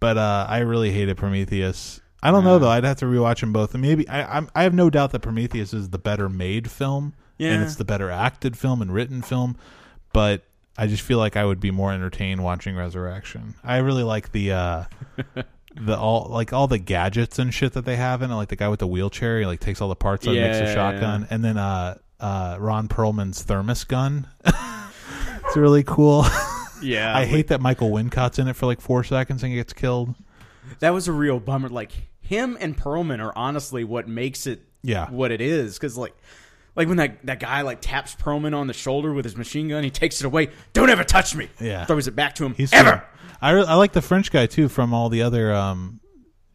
but 0.00 0.18
uh, 0.18 0.46
I 0.48 0.58
really 0.60 0.90
hated 0.90 1.16
Prometheus. 1.16 2.00
I 2.24 2.32
don't 2.32 2.42
know 2.42 2.58
though. 2.58 2.68
I'd 2.68 2.82
have 2.82 2.96
to 2.98 3.04
rewatch 3.06 3.40
them 3.40 3.52
both. 3.52 3.72
Maybe 3.74 4.08
I 4.08 4.38
I'm, 4.38 4.48
I 4.54 4.64
have 4.64 4.74
no 4.74 4.90
doubt 4.90 5.12
that 5.12 5.20
Prometheus 5.20 5.72
is 5.72 5.90
the 5.90 5.98
better 5.98 6.28
made 6.28 6.68
film, 6.70 7.14
yeah. 7.38 7.52
and 7.52 7.62
it's 7.62 7.76
the 7.76 7.84
better 7.84 8.10
acted 8.10 8.56
film 8.58 8.82
and 8.82 8.92
written 8.92 9.22
film. 9.22 9.56
But 10.12 10.42
I 10.78 10.86
just 10.86 11.02
feel 11.02 11.18
like 11.18 11.36
I 11.36 11.44
would 11.44 11.60
be 11.60 11.70
more 11.70 11.92
entertained 11.92 12.42
watching 12.44 12.76
Resurrection. 12.76 13.54
I 13.64 13.78
really 13.78 14.02
like 14.02 14.32
the 14.32 14.52
uh 14.52 14.84
the 15.74 15.96
all 15.98 16.28
like 16.30 16.52
all 16.52 16.66
the 16.68 16.78
gadgets 16.78 17.38
and 17.38 17.52
shit 17.52 17.72
that 17.74 17.84
they 17.84 17.96
have 17.96 18.22
in 18.22 18.30
it. 18.30 18.34
Like 18.34 18.48
the 18.48 18.56
guy 18.56 18.68
with 18.68 18.80
the 18.80 18.86
wheelchair, 18.86 19.40
he 19.40 19.46
like 19.46 19.60
takes 19.60 19.80
all 19.80 19.88
the 19.88 19.96
parts 19.96 20.26
out, 20.26 20.34
and 20.36 20.42
makes 20.46 20.58
a 20.58 20.64
Yeah. 20.64 20.74
shotgun, 20.74 21.26
and 21.30 21.44
then 21.44 21.56
uh 21.56 21.96
uh 22.20 22.56
Ron 22.60 22.88
Perlman's 22.88 23.42
thermos 23.42 23.84
gun. 23.84 24.26
it's 24.44 25.56
really 25.56 25.82
cool. 25.84 26.24
Yeah, 26.82 27.16
I 27.16 27.24
hate 27.24 27.48
that 27.48 27.62
Michael 27.62 27.90
Wincott's 27.90 28.38
in 28.38 28.48
it 28.48 28.52
for 28.54 28.66
like 28.66 28.82
four 28.82 29.02
seconds 29.02 29.42
and 29.42 29.50
he 29.50 29.56
gets 29.56 29.72
killed. 29.72 30.14
that 30.80 30.90
was 30.90 31.08
a 31.08 31.12
real 31.12 31.40
bummer. 31.40 31.70
Like 31.70 31.90
him 32.20 32.58
and 32.60 32.76
Perlman 32.76 33.18
are 33.24 33.32
honestly 33.34 33.82
what 33.82 34.06
makes 34.06 34.46
it 34.46 34.60
Yeah. 34.82 35.08
what 35.08 35.30
it 35.32 35.40
is. 35.40 35.78
Because 35.78 35.96
like 35.96 36.14
like 36.76 36.86
when 36.88 36.98
that 36.98 37.24
that 37.26 37.40
guy 37.40 37.62
like 37.62 37.80
taps 37.80 38.14
Perlman 38.14 38.54
on 38.56 38.66
the 38.68 38.72
shoulder 38.74 39.12
with 39.12 39.24
his 39.24 39.36
machine 39.36 39.68
gun, 39.68 39.82
he 39.82 39.90
takes 39.90 40.20
it 40.20 40.26
away. 40.26 40.50
Don't 40.72 40.90
ever 40.90 41.02
touch 41.04 41.34
me. 41.34 41.48
Yeah. 41.60 41.84
throws 41.86 42.06
it 42.06 42.14
back 42.14 42.34
to 42.36 42.44
him. 42.44 42.54
He's 42.54 42.72
ever. 42.72 42.90
fun. 42.90 43.02
I 43.42 43.50
re- 43.50 43.64
I 43.66 43.74
like 43.74 43.92
the 43.92 44.02
French 44.02 44.30
guy 44.30 44.46
too 44.46 44.68
from 44.68 44.94
all 44.94 45.08
the 45.08 45.22
other 45.22 45.52
um, 45.52 46.00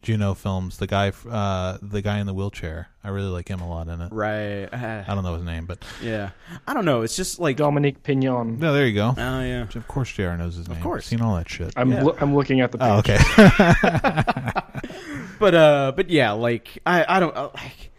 Jeunet 0.02 0.36
films. 0.36 0.78
The 0.78 0.86
guy, 0.88 1.12
uh, 1.30 1.78
the 1.80 2.02
guy 2.02 2.18
in 2.18 2.26
the 2.26 2.34
wheelchair. 2.34 2.88
I 3.04 3.08
really 3.10 3.28
like 3.28 3.48
him 3.48 3.60
a 3.60 3.68
lot 3.68 3.86
in 3.88 4.00
it. 4.00 4.12
Right. 4.12 4.68
I 4.72 5.04
Uh, 5.06 5.14
don't 5.14 5.22
know 5.24 5.34
his 5.34 5.44
name, 5.44 5.66
but 5.66 5.84
yeah. 6.02 6.30
I 6.66 6.74
don't 6.74 6.84
know. 6.84 7.02
It's 7.02 7.14
just 7.16 7.38
like 7.40 7.56
oh 7.60 7.64
Dominique 7.64 8.02
Pignon. 8.02 8.58
no, 8.58 8.72
there 8.72 8.86
you 8.86 8.94
go. 8.94 9.14
Oh 9.16 9.42
yeah. 9.42 9.62
Of 9.74 9.86
course, 9.88 10.10
Jr. 10.12 10.30
knows 10.34 10.56
his 10.56 10.68
name. 10.68 10.76
Of 10.76 10.82
course. 10.82 11.06
seen 11.06 11.20
all 11.20 11.36
that 11.36 11.48
shit. 11.48 11.72
I'm 11.76 11.90
Yeah. 11.92 12.02
loo- 12.02 12.16
I'm 12.20 12.34
looking 12.34 12.60
at 12.60 12.72
the 12.72 12.78
page. 12.78 12.88
oh, 12.88 12.98
okay. 12.98 13.18
But 15.38 15.54
uh, 15.56 15.92
but 15.96 16.08
yeah, 16.08 16.32
like 16.32 16.78
I 16.86 17.04
I 17.16 17.20
don't 17.20 17.36
uh, 17.36 17.48
like. 17.54 17.90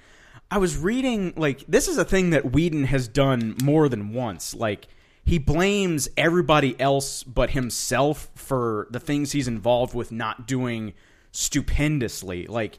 I 0.54 0.58
was 0.60 0.78
reading 0.78 1.34
like 1.36 1.64
this 1.68 1.88
is 1.88 1.98
a 1.98 2.06
thing 2.06 2.30
that 2.30 2.52
Whedon 2.52 2.84
has 2.84 3.08
done 3.08 3.56
more 3.64 3.90
than 3.90 4.14
once. 4.14 4.54
Like 4.54 4.88
he 5.26 5.40
blames 5.40 6.10
everybody 6.16 6.80
else 6.80 7.24
but 7.24 7.50
himself 7.50 8.30
for 8.36 8.86
the 8.92 9.00
things 9.00 9.32
he's 9.32 9.48
involved 9.48 9.96
with 9.96 10.12
not 10.12 10.46
doing 10.46 10.94
stupendously. 11.32 12.46
Like 12.46 12.78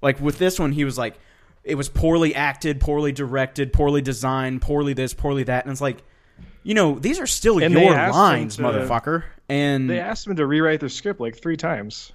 like 0.00 0.20
with 0.20 0.38
this 0.38 0.58
one, 0.58 0.72
he 0.72 0.84
was 0.84 0.98
like, 0.98 1.14
it 1.62 1.76
was 1.76 1.88
poorly 1.88 2.34
acted, 2.34 2.80
poorly 2.80 3.12
directed, 3.12 3.72
poorly 3.72 4.02
designed, 4.02 4.60
poorly 4.60 4.92
this, 4.92 5.14
poorly 5.14 5.44
that, 5.44 5.64
and 5.64 5.70
it's 5.70 5.80
like, 5.80 6.02
you 6.64 6.74
know, 6.74 6.98
these 6.98 7.20
are 7.20 7.26
still 7.28 7.62
And 7.62 7.72
your 7.72 7.94
lines, 8.10 8.56
to- 8.56 8.62
motherfucker. 8.62 9.22
And 9.48 9.88
They 9.88 10.00
asked 10.00 10.26
him 10.26 10.34
to 10.34 10.44
rewrite 10.46 10.80
their 10.80 10.88
script 10.88 11.20
like 11.20 11.40
three 11.40 11.56
times. 11.56 12.10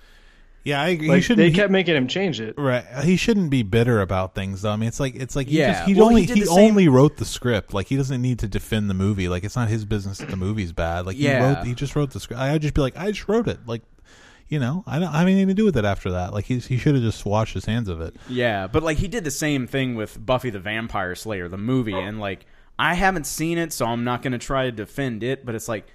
Yeah, 0.63 0.81
I, 0.81 0.95
he 0.95 1.07
Like 1.07 1.23
shouldn't. 1.23 1.37
they 1.37 1.49
he- 1.49 1.55
kept 1.55 1.71
making 1.71 1.95
him 1.95 2.07
change 2.07 2.41
it. 2.41 2.55
Right, 2.57 2.83
he 3.03 3.15
shouldn't 3.15 3.49
be 3.49 3.63
bitter 3.63 4.01
about 4.01 4.35
things 4.35 4.61
though. 4.63 4.71
I 4.71 4.75
mean, 4.75 4.87
it's 4.89 4.99
like 4.99 5.15
it's 5.15 5.35
like 5.35 5.47
he 5.47 5.59
Yeah. 5.59 5.73
just, 5.73 5.87
he 5.87 5.95
Well, 5.95 6.09
he 6.09 6.09
only 6.15 6.25
did 6.25 6.35
he, 6.35 6.41
the 6.41 6.47
same- 6.47 6.71
only 6.71 6.87
wrote 6.87 7.17
the 7.17 7.25
script. 7.25 7.73
Like 7.73 7.87
he 7.87 7.95
doesn't 7.95 8.21
need 8.21 8.39
to 8.39 8.47
defend 8.47 8.89
the 8.89 8.93
movie. 8.93 9.29
Like 9.29 9.43
it's 9.43 9.55
not 9.55 9.69
his 9.69 9.85
business 9.85 10.19
if 10.19 10.29
the 10.29 10.35
movie's 10.37 10.73
bad. 10.73 11.05
Like 11.05 11.15
he 11.15 11.23
Yeah. 11.25 11.55
wrote, 11.55 11.65
he 11.65 11.73
just 11.73 11.95
wrote 11.95 12.11
the 12.11 12.19
script. 12.19 12.41
I'd 12.41 12.61
just 12.61 12.73
be 12.73 12.81
like, 12.81 12.97
I 12.97 13.11
just 13.11 13.27
wrote 13.29 13.47
it. 13.47 13.59
Like, 13.65 13.81
you 14.49 14.59
know, 14.59 14.83
I 14.87 14.99
don't 14.99 15.09
I 15.13 15.19
have 15.19 15.27
anything 15.27 15.47
to 15.49 15.53
do 15.53 15.65
with 15.65 15.77
it 15.77 15.85
after 15.85 16.11
that. 16.11 16.33
Like 16.33 16.45
he's, 16.45 16.67
he 16.67 16.77
should 16.77 16.95
have 16.95 17.03
just 17.03 17.25
washed 17.25 17.53
his 17.53 17.65
hands 17.65 17.89
of 17.89 18.01
it. 18.01 18.15
Yeah, 18.29 18.67
but 18.67 18.83
like 18.83 18.97
he 18.97 19.07
did 19.07 19.23
the 19.23 19.31
same 19.31 19.67
thing 19.67 19.95
with 19.95 20.23
Buffy 20.25 20.49
the 20.49 20.59
Vampire 20.59 21.15
Slayer, 21.15 21.47
the 21.49 21.57
movie, 21.57 21.93
and 21.93 22.19
like 22.19 22.45
I 22.79 22.93
haven't 22.93 23.25
seen 23.25 23.57
it, 23.57 23.73
so 23.73 23.85
I'm 23.85 24.03
not 24.03 24.21
going 24.21 24.33
to 24.33 24.37
try 24.37 24.65
to 24.65 24.71
defend 24.71 25.23
it, 25.23 25.45
but 25.45 25.55
it's 25.55 25.67
like 25.67 25.87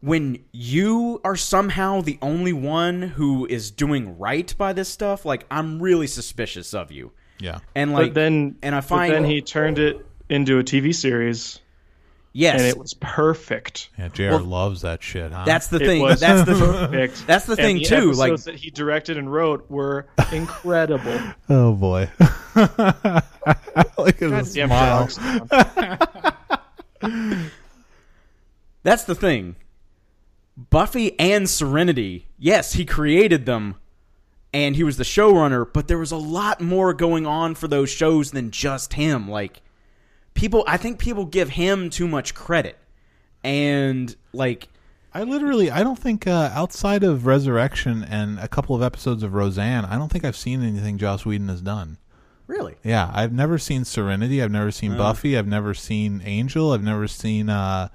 when 0.00 0.42
you 0.52 1.20
are 1.24 1.36
somehow 1.36 2.00
the 2.00 2.18
only 2.22 2.52
one 2.52 3.02
who 3.02 3.46
is 3.46 3.70
doing 3.70 4.18
right 4.18 4.52
by 4.56 4.72
this 4.72 4.88
stuff, 4.88 5.24
like 5.24 5.44
I'm 5.50 5.80
really 5.82 6.06
suspicious 6.06 6.72
of 6.74 6.90
you. 6.92 7.12
Yeah, 7.38 7.60
And 7.74 7.92
like 7.92 8.08
but 8.08 8.14
then 8.14 8.56
and 8.62 8.74
I 8.74 8.80
but 8.80 8.84
find 8.86 9.12
then 9.14 9.24
he 9.24 9.40
turned 9.40 9.78
it 9.78 10.04
into 10.28 10.58
a 10.58 10.62
TV 10.62 10.94
series 10.94 11.58
yes, 12.34 12.60
and 12.60 12.68
it 12.68 12.76
was 12.78 12.92
perfect. 12.94 13.88
yeah. 13.98 14.08
Jr. 14.08 14.22
Well, 14.30 14.40
loves 14.40 14.82
that 14.82 15.02
shit. 15.02 15.32
Huh? 15.32 15.44
that's 15.46 15.68
the 15.68 15.76
It 15.82 15.86
thing. 15.86 16.02
was 16.02 16.20
That's 16.20 16.48
the 16.48 16.54
perfect. 16.54 17.26
That's 17.26 17.46
the 17.46 17.52
And 17.52 17.60
thing, 17.60 17.76
the 17.78 17.84
too, 17.84 18.12
like- 18.12 18.36
that 18.44 18.56
he 18.56 18.70
directed 18.70 19.16
and 19.18 19.32
wrote 19.32 19.70
were 19.70 20.06
incredible. 20.32 21.18
oh 21.48 21.72
boy. 21.72 22.08
Look 22.54 24.20
at 24.22 24.30
the 24.30 24.44
smile. 24.44 25.08
That's 28.82 29.04
the 29.04 29.14
thing. 29.14 29.56
Buffy 30.68 31.18
and 31.18 31.48
Serenity, 31.48 32.28
yes, 32.38 32.74
he 32.74 32.84
created 32.84 33.46
them 33.46 33.76
and 34.52 34.76
he 34.76 34.84
was 34.84 34.96
the 34.96 35.04
showrunner, 35.04 35.66
but 35.72 35.88
there 35.88 35.98
was 35.98 36.12
a 36.12 36.16
lot 36.16 36.60
more 36.60 36.92
going 36.92 37.26
on 37.26 37.54
for 37.54 37.68
those 37.68 37.88
shows 37.88 38.32
than 38.32 38.50
just 38.50 38.94
him. 38.94 39.28
Like 39.28 39.62
people 40.34 40.64
I 40.66 40.76
think 40.76 40.98
people 40.98 41.24
give 41.24 41.50
him 41.50 41.88
too 41.90 42.08
much 42.08 42.34
credit. 42.34 42.76
And 43.42 44.14
like 44.32 44.68
I 45.12 45.22
literally, 45.22 45.70
I 45.70 45.82
don't 45.82 45.98
think 45.98 46.26
uh, 46.26 46.50
outside 46.52 47.02
of 47.02 47.26
Resurrection 47.26 48.04
and 48.04 48.38
a 48.38 48.46
couple 48.46 48.76
of 48.76 48.82
episodes 48.82 49.22
of 49.22 49.34
Roseanne, 49.34 49.84
I 49.84 49.96
don't 49.96 50.10
think 50.10 50.24
I've 50.24 50.36
seen 50.36 50.62
anything 50.62 50.98
Joss 50.98 51.24
Whedon 51.24 51.48
has 51.48 51.60
done. 51.60 51.98
really 52.46 52.76
Yeah, 52.84 53.10
I've 53.12 53.32
never 53.32 53.58
seen 53.58 53.84
Serenity. 53.84 54.42
I've 54.42 54.52
never 54.52 54.70
seen 54.70 54.96
Buffy. 54.96 55.36
I've 55.36 55.48
never 55.48 55.74
seen 55.74 56.22
Angel. 56.24 56.72
I've 56.72 56.84
never 56.84 57.08
seen 57.08 57.48
uh, 57.48 57.88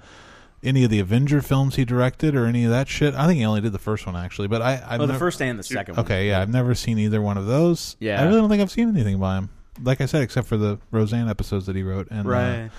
any 0.66 0.84
of 0.84 0.90
the 0.90 0.98
Avenger 1.00 1.40
films 1.40 1.76
he 1.76 1.84
directed 1.84 2.34
or 2.36 2.44
any 2.46 2.64
of 2.64 2.70
that 2.70 2.88
shit. 2.88 3.14
I 3.14 3.26
think 3.26 3.38
he 3.38 3.44
only 3.44 3.60
did 3.60 3.72
the 3.72 3.78
first 3.78 4.04
one 4.06 4.16
actually, 4.16 4.48
but 4.48 4.60
I 4.62 4.74
I've 4.86 5.00
Oh, 5.00 5.06
the 5.06 5.12
never- 5.14 5.18
first 5.18 5.40
and 5.40 5.58
the 5.58 5.62
second 5.62 5.96
one. 5.96 6.04
Okay, 6.04 6.28
yeah, 6.28 6.40
I've 6.40 6.50
never 6.50 6.74
seen 6.74 6.98
either 6.98 7.22
one 7.22 7.36
of 7.38 7.46
those. 7.46 7.96
Yeah. 8.00 8.20
I 8.20 8.24
really 8.26 8.40
don't 8.40 8.48
think 8.50 8.60
I've 8.62 8.70
seen 8.70 8.88
anything 8.88 9.18
by 9.18 9.36
him. 9.38 9.50
Like 9.82 10.00
I 10.00 10.06
said, 10.06 10.22
except 10.22 10.46
for 10.48 10.56
the 10.56 10.78
Roseanne 10.90 11.28
episodes 11.28 11.66
that 11.66 11.76
he 11.76 11.82
wrote 11.82 12.08
and 12.10 12.26
uh, 12.26 12.30
Right. 12.30 12.70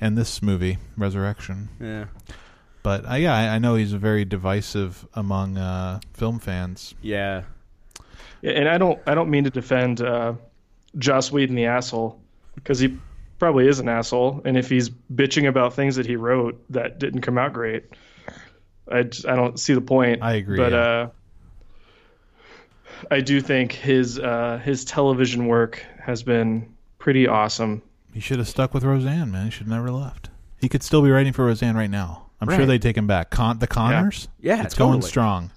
and 0.00 0.16
this 0.18 0.42
movie 0.42 0.78
Resurrection. 0.96 1.68
Yeah. 1.80 2.06
But 2.82 3.08
uh, 3.10 3.14
yeah, 3.14 3.34
I, 3.34 3.56
I 3.56 3.58
know 3.58 3.74
he's 3.74 3.92
a 3.92 3.98
very 3.98 4.24
divisive 4.24 5.06
among 5.14 5.58
uh, 5.58 6.00
film 6.14 6.38
fans. 6.38 6.94
Yeah. 7.02 7.42
Yeah, 8.42 8.52
and 8.52 8.68
I 8.68 8.78
don't 8.78 8.98
I 9.06 9.14
don't 9.14 9.28
mean 9.28 9.44
to 9.44 9.50
defend 9.50 10.00
uh, 10.00 10.32
Joss 10.96 11.30
Whedon 11.30 11.54
the 11.56 11.66
asshole 11.66 12.18
because 12.54 12.78
he 12.78 12.96
probably 13.40 13.66
is 13.66 13.80
an 13.80 13.88
asshole, 13.88 14.42
and 14.44 14.56
if 14.56 14.68
he's 14.68 14.88
bitching 14.88 15.48
about 15.48 15.74
things 15.74 15.96
that 15.96 16.06
he 16.06 16.14
wrote 16.14 16.62
that 16.70 17.00
didn't 17.00 17.22
come 17.22 17.38
out 17.38 17.52
great, 17.52 17.86
I 18.88 19.02
just, 19.02 19.26
I 19.26 19.34
don't 19.34 19.58
see 19.58 19.74
the 19.74 19.80
point. 19.80 20.22
I 20.22 20.34
agree, 20.34 20.56
but 20.56 20.72
yeah. 20.72 20.78
uh, 20.78 21.08
I 23.10 23.20
do 23.20 23.40
think 23.40 23.72
his 23.72 24.18
uh, 24.18 24.60
his 24.62 24.84
television 24.84 25.46
work 25.46 25.84
has 26.00 26.22
been 26.22 26.72
pretty 26.98 27.26
awesome. 27.26 27.82
He 28.14 28.20
should 28.20 28.38
have 28.38 28.48
stuck 28.48 28.74
with 28.74 28.84
Roseanne, 28.84 29.32
man. 29.32 29.46
He 29.46 29.50
should 29.50 29.66
have 29.66 29.76
never 29.76 29.90
left. 29.90 30.30
He 30.60 30.68
could 30.68 30.82
still 30.82 31.02
be 31.02 31.10
writing 31.10 31.32
for 31.32 31.46
Roseanne 31.46 31.76
right 31.76 31.90
now. 31.90 32.26
I'm 32.40 32.48
sure 32.48 32.64
they'd 32.64 32.80
take 32.80 32.96
him 32.96 33.06
back. 33.06 33.30
Con- 33.30 33.58
the 33.58 33.66
Connors, 33.66 34.28
Yeah, 34.40 34.62
it's 34.62 34.74
going 34.74 35.02
strong. 35.02 35.50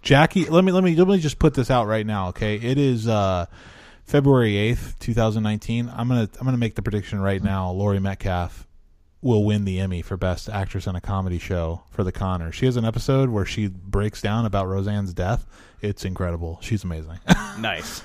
Jackie, 0.00 0.44
let 0.44 0.64
me 0.64 0.70
let 0.70 0.84
me 0.84 0.94
let 0.94 1.08
me 1.08 1.18
just 1.18 1.38
put 1.38 1.54
this 1.54 1.70
out 1.70 1.86
right 1.86 2.06
now, 2.06 2.28
okay? 2.28 2.56
It 2.56 2.78
is 2.78 3.08
uh, 3.08 3.46
February 4.04 4.56
eighth, 4.56 4.96
two 5.00 5.14
thousand 5.14 5.42
nineteen. 5.42 5.90
I'm 5.94 6.08
gonna 6.08 6.28
I'm 6.38 6.44
gonna 6.44 6.56
make 6.56 6.74
the 6.74 6.82
prediction 6.82 7.20
right 7.20 7.38
mm-hmm. 7.38 7.46
now. 7.46 7.70
Laurie 7.70 8.00
Metcalf 8.00 8.66
will 9.24 9.42
win 9.42 9.64
the 9.64 9.80
Emmy 9.80 10.02
for 10.02 10.18
Best 10.18 10.50
Actress 10.50 10.86
in 10.86 10.94
a 10.94 11.00
Comedy 11.00 11.38
Show 11.38 11.82
for 11.90 12.04
The 12.04 12.12
Connors. 12.12 12.54
She 12.54 12.66
has 12.66 12.76
an 12.76 12.84
episode 12.84 13.30
where 13.30 13.46
she 13.46 13.68
breaks 13.68 14.20
down 14.20 14.44
about 14.44 14.66
Roseanne's 14.66 15.14
death. 15.14 15.46
It's 15.80 16.04
incredible. 16.04 16.58
She's 16.60 16.84
amazing. 16.84 17.18
Nice. 17.58 18.02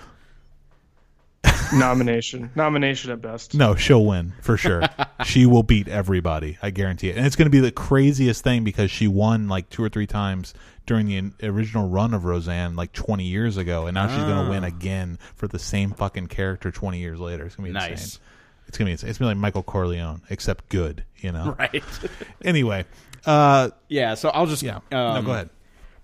Nomination, 1.74 2.52
nomination 2.56 3.12
at 3.12 3.22
best. 3.22 3.56
No, 3.56 3.76
she'll 3.76 4.06
win 4.06 4.34
for 4.42 4.58
sure. 4.58 4.84
she 5.26 5.46
will 5.46 5.64
beat 5.64 5.88
everybody. 5.88 6.58
I 6.62 6.70
guarantee 6.70 7.10
it. 7.10 7.18
And 7.18 7.26
it's 7.26 7.36
going 7.36 7.48
to 7.48 7.52
be 7.52 7.60
the 7.60 7.72
craziest 7.72 8.44
thing 8.44 8.64
because 8.64 8.92
she 8.92 9.08
won 9.08 9.48
like 9.48 9.70
two 9.70 9.84
or 9.84 9.90
three 9.90 10.08
times 10.08 10.54
during 10.90 11.06
the 11.38 11.48
original 11.48 11.88
run 11.88 12.16
of 12.16 12.26
Roseanne 12.26 12.76
like 12.76 12.92
20 12.94 13.24
years 13.24 13.58
ago, 13.58 13.86
and 13.86 13.94
now 13.94 14.08
she's 14.08 14.24
going 14.24 14.44
to 14.44 14.50
win 14.50 14.64
again 14.64 15.20
for 15.36 15.48
the 15.48 15.60
same 15.60 15.92
fucking 15.92 16.26
character 16.26 16.72
20 16.72 16.98
years 16.98 17.20
later. 17.20 17.46
It's 17.46 17.56
going 17.56 17.68
to 17.72 17.74
be 17.74 17.80
Nice. 17.80 17.92
insane. 17.92 18.22
It's 18.68 18.78
going 18.80 18.86
to 18.86 18.90
be 18.90 18.92
insane. 18.94 19.10
It's 19.12 19.20
going 19.20 19.30
to 19.30 19.36
be 19.36 19.38
like 19.38 19.42
Michael 19.42 19.62
Corleone, 19.62 20.24
except 20.32 20.68
good. 20.70 21.04
You 21.18 21.32
know. 21.32 21.56
Right. 21.60 21.84
Anyway, 22.44 22.86
uh, 23.28 23.70
yeah, 23.88 24.16
so 24.16 24.30
I'll 24.30 24.48
just 24.48 24.64
yeah. 24.64 24.78
um, 24.78 24.82
no, 24.92 25.22
go 25.22 25.32
ahead. 25.34 25.50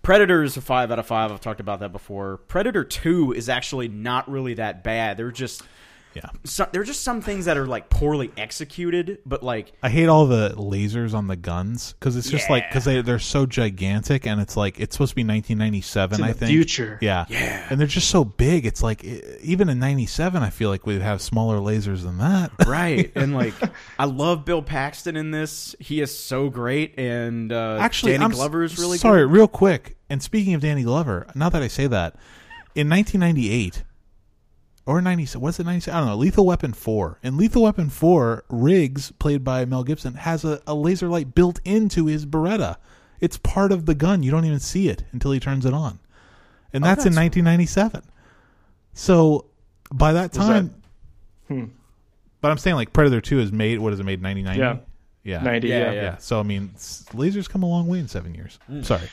Predator's 0.03 0.55
a 0.55 0.61
five 0.61 0.91
out 0.91 0.99
of 0.99 1.07
five. 1.07 1.31
I've 1.31 1.41
talked 1.41 1.61
about 1.61 1.79
that 1.79 1.91
before. 1.91 2.37
Predator 2.47 2.83
Two 2.83 3.31
is 3.33 3.49
actually 3.49 3.87
not 3.87 4.29
really 4.29 4.53
that 4.55 4.83
bad. 4.83 5.17
They're 5.17 5.31
just 5.31 5.63
Yeah. 6.15 6.29
so, 6.45 6.67
there 6.71 6.81
are 6.81 6.85
just 6.85 7.01
some 7.01 7.19
things 7.21 7.45
that 7.45 7.57
are 7.57 7.67
like 7.67 7.89
poorly 7.89 8.31
executed, 8.37 9.19
but 9.25 9.43
like 9.43 9.73
I 9.83 9.89
hate 9.89 10.07
all 10.07 10.25
the 10.27 10.51
lasers 10.55 11.13
on 11.13 11.27
the 11.27 11.35
guns 11.35 11.93
because 11.93 12.15
it's 12.15 12.29
just 12.29 12.49
like 12.49 12.69
because 12.69 12.85
they 12.85 13.01
they're 13.01 13.19
so 13.19 13.45
gigantic 13.45 14.25
and 14.25 14.39
it's 14.39 14.55
like 14.55 14.79
it's 14.79 14.95
supposed 14.95 15.11
to 15.11 15.15
be 15.15 15.23
1997. 15.23 16.13
It's 16.13 16.19
in 16.19 16.23
I 16.25 16.27
the 16.29 16.33
think 16.39 16.49
future. 16.51 16.97
Yeah, 17.01 17.25
Yeah. 17.29 17.67
and 17.69 17.79
they're 17.79 17.87
just 17.87 18.09
so 18.09 18.23
big. 18.23 18.65
It's 18.65 18.81
like 18.81 19.03
e- 19.03 19.21
even 19.41 19.67
in 19.69 19.77
'97, 19.79 20.41
I 20.41 20.49
feel 20.49 20.69
like 20.69 20.85
we'd 20.85 21.01
have 21.01 21.21
smaller 21.21 21.57
lasers 21.57 22.03
than 22.03 22.17
that. 22.19 22.51
right 22.67 23.11
and 23.15 23.33
like 23.33 23.53
I 23.99 24.05
love 24.05 24.45
Bill 24.45 24.61
Paxton 24.61 25.17
in 25.17 25.31
this. 25.31 25.75
He 25.79 25.99
is 26.01 26.17
so 26.17 26.49
great, 26.49 26.97
and 26.97 27.51
uh, 27.51 27.77
Actually, 27.79 28.13
Danny 28.13 28.23
I'm 28.25 28.31
s- 28.31 28.37
Glover 28.37 28.63
is 28.63 28.77
really 28.79 28.97
sorry. 28.97 29.23
good. 29.25 29.31
Real 29.33 29.47
quick, 29.49 29.97
and 30.09 30.23
speaking 30.23 30.53
of 30.53 30.61
Danny 30.61 30.83
Glover, 30.83 31.27
now 31.35 31.49
that 31.49 31.61
I 31.61 31.67
say 31.67 31.87
that, 31.87 32.15
in 32.73 32.89
1998 32.89 33.83
or 34.85 35.01
90 35.01 35.37
was 35.39 35.59
it 35.59 35.65
97 35.65 35.95
i 35.97 35.99
don't 36.01 36.09
know 36.09 36.15
lethal 36.17 36.45
weapon 36.45 36.71
4 36.73 37.19
in 37.23 37.37
lethal 37.37 37.63
weapon 37.63 37.89
4 37.89 38.43
riggs 38.49 39.11
played 39.13 39.43
by 39.43 39.65
mel 39.65 39.83
gibson 39.83 40.13
has 40.15 40.45
a, 40.45 40.61
a 40.67 40.75
laser 40.75 41.07
light 41.07 41.33
built 41.35 41.59
into 41.65 42.05
his 42.05 42.25
beretta. 42.25 42.77
It's 43.21 43.37
part 43.37 43.71
of 43.71 43.85
the 43.85 43.95
gun. 43.95 44.23
You 44.23 44.29
don't 44.31 44.43
even 44.45 44.59
see 44.59 44.89
it 44.89 45.03
until 45.13 45.31
he 45.31 45.39
turns 45.39 45.65
it 45.65 45.73
on. 45.73 45.99
And 46.73 46.83
that's, 46.83 47.05
in 47.05 47.13
that's- 47.13 47.35
1997 47.37 48.03
so 48.93 49.45
by 49.93 50.13
that 50.13 50.35
Was 50.35 50.47
time 50.47 50.81
Hmm. 51.47 51.65
but 52.41 52.51
i'm 52.51 52.57
saying 52.57 52.75
like 52.75 52.91
predator 52.93 53.21
2 53.21 53.39
is 53.39 53.51
made 53.51 53.79
what 53.79 53.93
is 53.93 53.99
it 53.99 54.03
made 54.03 54.21
1990 54.21 54.85
Yeah. 55.23 55.37
yeah. 55.39 55.43
90, 55.43 55.67
Yeah, 55.67 55.77
yeah. 55.77 55.85
yeah. 55.91 56.01
yeah 56.01 56.17
so 56.17 56.39
i 56.39 56.43
mean 56.43 56.69
lasers 57.13 57.47
come 57.49 57.63
a 57.63 57.67
long 57.67 57.87
way 57.87 57.99
in 57.99 58.07
seven 58.07 58.33
years. 58.35 58.57
Sorry 58.83 59.07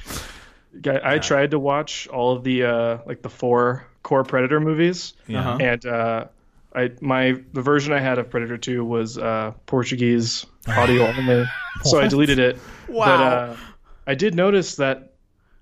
I, 0.87 1.15
I 1.15 1.19
tried 1.19 1.51
to 1.53 1.59
watch 1.59 2.09
all 2.09 2.33
of 2.37 2.45
the 2.45 2.65
uh, 2.65 2.99
like 3.07 3.23
the 3.23 3.29
four 3.31 3.87
core 4.03 4.25
Predator 4.25 4.61
movies, 4.61 5.15
yeah 5.27 5.41
Uh-huh. 5.41 5.59
and 5.61 5.87
uh, 5.87 6.25
I 6.75 6.91
my 7.01 7.41
the 7.53 7.63
version 7.63 7.93
I 7.93 8.01
had 8.01 8.19
of 8.19 8.31
Predator 8.31 8.57
Two 8.59 8.85
was 8.85 9.19
uh, 9.19 9.53
Portuguese 9.67 10.47
audio 10.69 11.07
only, 11.07 11.45
so 11.85 12.01
I 12.01 12.09
deleted 12.09 12.39
it. 12.39 12.59
Wow. 12.89 13.07
But 13.07 13.21
uh, 13.23 13.57
I 14.07 14.15
did 14.15 14.35
notice 14.35 14.77
that 14.77 15.13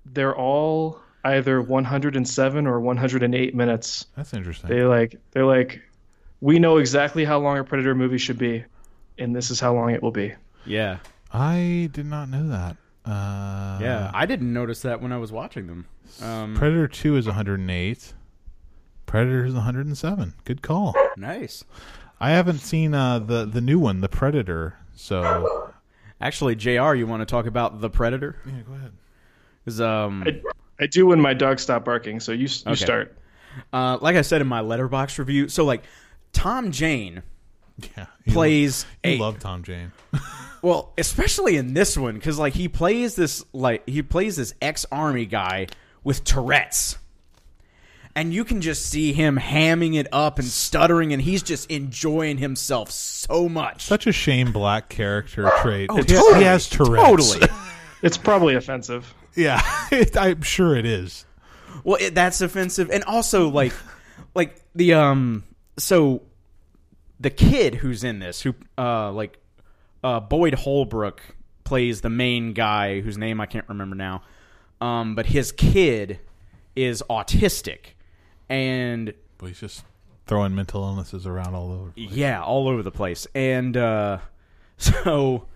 they're 0.05 0.35
all 0.35 0.99
either 1.23 1.61
107 1.61 2.65
or 2.65 2.79
108 2.79 3.55
minutes. 3.55 4.05
that's 4.15 4.33
interesting 4.33 4.69
They 4.69 4.83
like 4.83 5.15
they're 5.31 5.45
like 5.45 5.81
we 6.39 6.57
know 6.57 6.77
exactly 6.77 7.23
how 7.25 7.37
long 7.39 7.59
a 7.59 7.63
Predator 7.63 7.93
movie 7.93 8.17
should 8.17 8.39
be, 8.39 8.63
and 9.19 9.35
this 9.35 9.51
is 9.51 9.59
how 9.59 9.75
long 9.75 9.91
it 9.91 10.01
will 10.01 10.11
be. 10.11 10.33
Yeah. 10.65 10.97
i 11.33 11.89
did 11.91 12.05
not 12.05 12.29
know 12.29 12.47
that 12.49 12.77
uh 13.05 13.77
Yeah. 13.81 14.11
I 14.13 14.25
didn't 14.25 14.51
notice 14.53 14.81
that 14.83 15.01
when 15.01 15.11
I 15.11 15.17
was 15.17 15.31
watching 15.31 15.67
them. 15.67 15.87
Um, 16.21 16.55
Predator 16.55 16.87
2 16.87 17.15
is 17.17 17.25
108. 17.25 18.13
Predator 19.05 19.45
is 19.45 19.53
107. 19.53 20.33
Good 20.45 20.61
call. 20.61 20.95
nice. 21.17 21.63
I 22.19 22.31
haven't 22.31 22.59
seen 22.59 22.93
uh, 22.93 23.17
the 23.19 23.45
the 23.45 23.61
new 23.61 23.79
one, 23.79 24.01
The 24.01 24.09
Predator. 24.09 24.75
So 24.95 25.73
Actually, 26.19 26.55
JR, 26.55 26.93
you 26.93 27.07
want 27.07 27.21
to 27.21 27.25
talk 27.25 27.47
about 27.47 27.81
The 27.81 27.89
Predator? 27.89 28.35
yeah, 28.45 28.61
go 28.67 28.73
ahead. 28.73 28.91
'Cause, 29.65 29.81
um, 29.81 30.23
I, 30.27 30.39
I 30.83 30.87
do 30.87 31.07
when 31.07 31.19
my 31.19 31.33
dogs 31.33 31.63
stop 31.63 31.83
barking, 31.85 32.19
so 32.19 32.31
you 32.31 32.47
you 32.47 32.71
Okay. 32.73 32.75
start. 32.75 33.17
uh, 33.73 33.97
like 34.01 34.15
I 34.15 34.21
said 34.21 34.39
in 34.41 34.47
my 34.47 34.61
Letterboxd 34.61 35.17
review, 35.17 35.47
so 35.49 35.65
like 35.65 35.83
Tom 36.33 36.71
Jane 36.71 37.23
Yeah, 37.97 38.05
you 38.25 38.33
plays 38.33 38.85
Love, 38.85 39.11
you 39.11 39.19
a 39.19 39.21
love 39.21 39.39
Tom 39.39 39.63
Jane. 39.63 39.91
well, 40.61 40.93
especially 40.97 41.57
in 41.57 41.73
this 41.73 41.97
one 41.97 42.15
because 42.15 42.37
like 42.39 42.53
he 42.53 42.67
plays 42.67 43.15
this 43.15 43.43
like 43.53 43.87
he 43.87 44.01
plays 44.01 44.35
this 44.35 44.53
ex 44.61 44.85
army 44.91 45.25
guy 45.25 45.67
with 46.03 46.23
Tourette's. 46.23 46.97
And 48.13 48.33
you 48.33 48.43
can 48.43 48.59
just 48.59 48.87
see 48.87 49.13
him 49.13 49.37
hamming 49.37 49.95
it 49.95 50.05
up 50.11 50.37
and 50.37 50.45
stuttering, 50.45 51.13
and 51.13 51.21
he's 51.21 51.41
just 51.41 51.71
enjoying 51.71 52.39
himself 52.39 52.91
so 52.91 53.47
much. 53.47 53.83
Such 53.83 54.05
a 54.05 54.11
Shane 54.11 54.51
Black 54.51 54.89
character 54.89 55.49
trait. 55.61 55.89
Oh, 55.89 55.95
he, 55.95 56.03
totally. 56.03 56.39
he 56.39 56.43
has 56.43 56.67
Tourette's. 56.67 57.33
Totally. 57.33 57.47
It's 58.01 58.17
probably 58.17 58.55
offensive. 58.55 59.13
yeah, 59.35 59.61
it, 59.91 60.17
I'm 60.17 60.41
sure 60.41 60.75
it 60.75 60.87
is. 60.87 61.25
Well, 61.83 61.97
it, 62.01 62.15
that's 62.15 62.41
offensive, 62.41 62.89
and 62.89 63.03
also 63.03 63.49
like, 63.49 63.73
like 64.33 64.59
the 64.73 64.95
um, 64.95 65.43
so 65.77 66.23
the 67.21 67.29
kid 67.29 67.75
who's 67.75 68.03
in 68.03 68.19
this, 68.19 68.41
who 68.41 68.55
uh, 68.77 69.11
like, 69.11 69.37
uh, 70.03 70.19
Boyd 70.19 70.55
Holbrook 70.55 71.21
plays 71.63 72.01
the 72.01 72.09
main 72.09 72.53
guy 72.53 73.01
whose 73.01 73.17
name 73.17 73.39
I 73.39 73.45
can't 73.45 73.67
remember 73.69 73.95
now, 73.95 74.23
um, 74.81 75.15
but 75.15 75.27
his 75.27 75.51
kid 75.51 76.19
is 76.75 77.03
autistic, 77.09 77.93
and 78.49 79.13
But 79.37 79.47
he's 79.47 79.59
just 79.59 79.83
throwing 80.25 80.55
mental 80.55 80.83
illnesses 80.83 81.27
around 81.27 81.53
all 81.53 81.71
over. 81.71 81.91
yeah, 81.95 82.41
all 82.41 82.67
over 82.67 82.81
the 82.81 82.91
place. 82.91 83.27
And 83.35 83.77
uh, 83.77 84.19
so, 84.77 85.47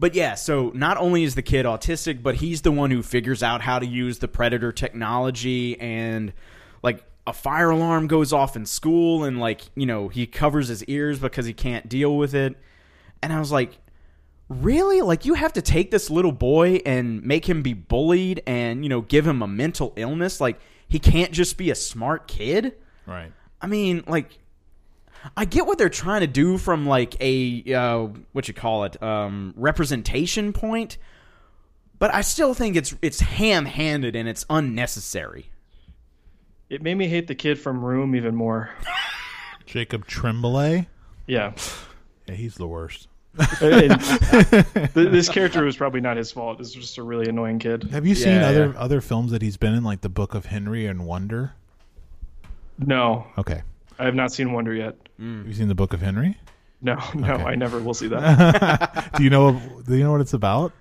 but 0.00 0.14
yeah, 0.14 0.34
so 0.34 0.72
not 0.74 0.96
only 0.96 1.22
is 1.22 1.34
the 1.34 1.42
kid 1.42 1.66
autistic, 1.66 2.22
but 2.22 2.36
he's 2.36 2.62
the 2.62 2.72
one 2.72 2.90
who 2.90 3.02
figures 3.02 3.42
out 3.42 3.60
how 3.60 3.78
to 3.78 3.86
use 3.86 4.18
the 4.18 4.28
predator 4.28 4.72
technology. 4.72 5.78
And 5.80 6.32
a 7.28 7.32
fire 7.32 7.70
alarm 7.70 8.06
goes 8.06 8.32
off 8.32 8.56
in 8.56 8.64
school, 8.64 9.24
and 9.24 9.38
like, 9.38 9.62
you 9.74 9.86
know, 9.86 10.08
he 10.08 10.26
covers 10.26 10.68
his 10.68 10.82
ears 10.84 11.18
because 11.18 11.46
he 11.46 11.52
can't 11.52 11.88
deal 11.88 12.16
with 12.16 12.34
it. 12.34 12.56
And 13.22 13.32
I 13.32 13.38
was 13.38 13.52
like, 13.52 13.78
really? 14.48 15.02
Like, 15.02 15.24
you 15.24 15.34
have 15.34 15.52
to 15.52 15.62
take 15.62 15.90
this 15.90 16.08
little 16.10 16.32
boy 16.32 16.80
and 16.86 17.22
make 17.22 17.48
him 17.48 17.62
be 17.62 17.74
bullied 17.74 18.42
and, 18.46 18.82
you 18.82 18.88
know, 18.88 19.02
give 19.02 19.26
him 19.26 19.42
a 19.42 19.46
mental 19.46 19.92
illness? 19.96 20.40
Like, 20.40 20.58
he 20.88 20.98
can't 20.98 21.32
just 21.32 21.58
be 21.58 21.70
a 21.70 21.74
smart 21.74 22.28
kid? 22.28 22.76
Right. 23.06 23.30
I 23.60 23.66
mean, 23.66 24.04
like, 24.06 24.38
I 25.36 25.44
get 25.44 25.66
what 25.66 25.78
they're 25.78 25.88
trying 25.88 26.20
to 26.20 26.26
do 26.26 26.58
from 26.58 26.86
like 26.86 27.16
a 27.20 27.74
uh, 27.74 28.08
what 28.32 28.48
you 28.48 28.54
call 28.54 28.84
it 28.84 29.02
um, 29.02 29.52
representation 29.56 30.52
point, 30.52 30.96
but 31.98 32.14
I 32.14 32.20
still 32.20 32.54
think 32.54 32.76
it's 32.76 32.94
it's 33.02 33.20
ham-handed 33.20 34.14
and 34.14 34.28
it's 34.28 34.46
unnecessary. 34.48 35.50
It 36.70 36.82
made 36.82 36.94
me 36.96 37.08
hate 37.08 37.26
the 37.26 37.34
kid 37.34 37.58
from 37.58 37.84
Room 37.84 38.14
even 38.14 38.34
more. 38.34 38.70
Jacob 39.66 40.06
Tremblay. 40.06 40.86
Yeah. 41.26 41.52
Yeah, 42.26 42.34
he's 42.34 42.54
the 42.56 42.66
worst. 42.66 43.08
This 44.94 45.28
character 45.28 45.64
was 45.64 45.76
probably 45.76 46.00
not 46.00 46.16
his 46.16 46.30
fault. 46.32 46.60
It's 46.60 46.72
just 46.72 46.98
a 46.98 47.02
really 47.02 47.28
annoying 47.28 47.58
kid. 47.58 47.84
Have 47.84 48.06
you 48.06 48.14
seen 48.14 48.34
Yeah, 48.34 48.48
other 48.48 48.66
yeah. 48.74 48.78
other 48.80 49.00
films 49.00 49.30
that 49.32 49.42
he's 49.42 49.56
been 49.56 49.74
in, 49.74 49.84
like 49.84 50.00
The 50.00 50.08
Book 50.08 50.34
of 50.34 50.46
Henry 50.46 50.86
and 50.86 51.06
Wonder? 51.06 51.52
No, 52.78 53.26
Okay. 53.36 53.62
I 53.98 54.04
have 54.04 54.14
not 54.14 54.32
seen 54.32 54.52
Wonder 54.52 54.72
yet. 54.74 54.96
Have 55.18 55.46
you 55.46 55.52
seen 55.52 55.68
The 55.68 55.74
Book 55.74 55.92
of 55.92 56.00
Henry? 56.00 56.36
No, 56.80 56.94
no, 57.14 57.34
Okay. 57.34 57.42
I 57.44 57.54
never 57.56 57.80
will 57.80 57.94
see 57.94 58.06
that. 58.08 59.10
do 59.16 59.24
you 59.24 59.30
know? 59.30 59.60
Do 59.86 59.96
you 59.96 60.04
know 60.04 60.12
what 60.12 60.20
it's 60.20 60.34
about? 60.34 60.72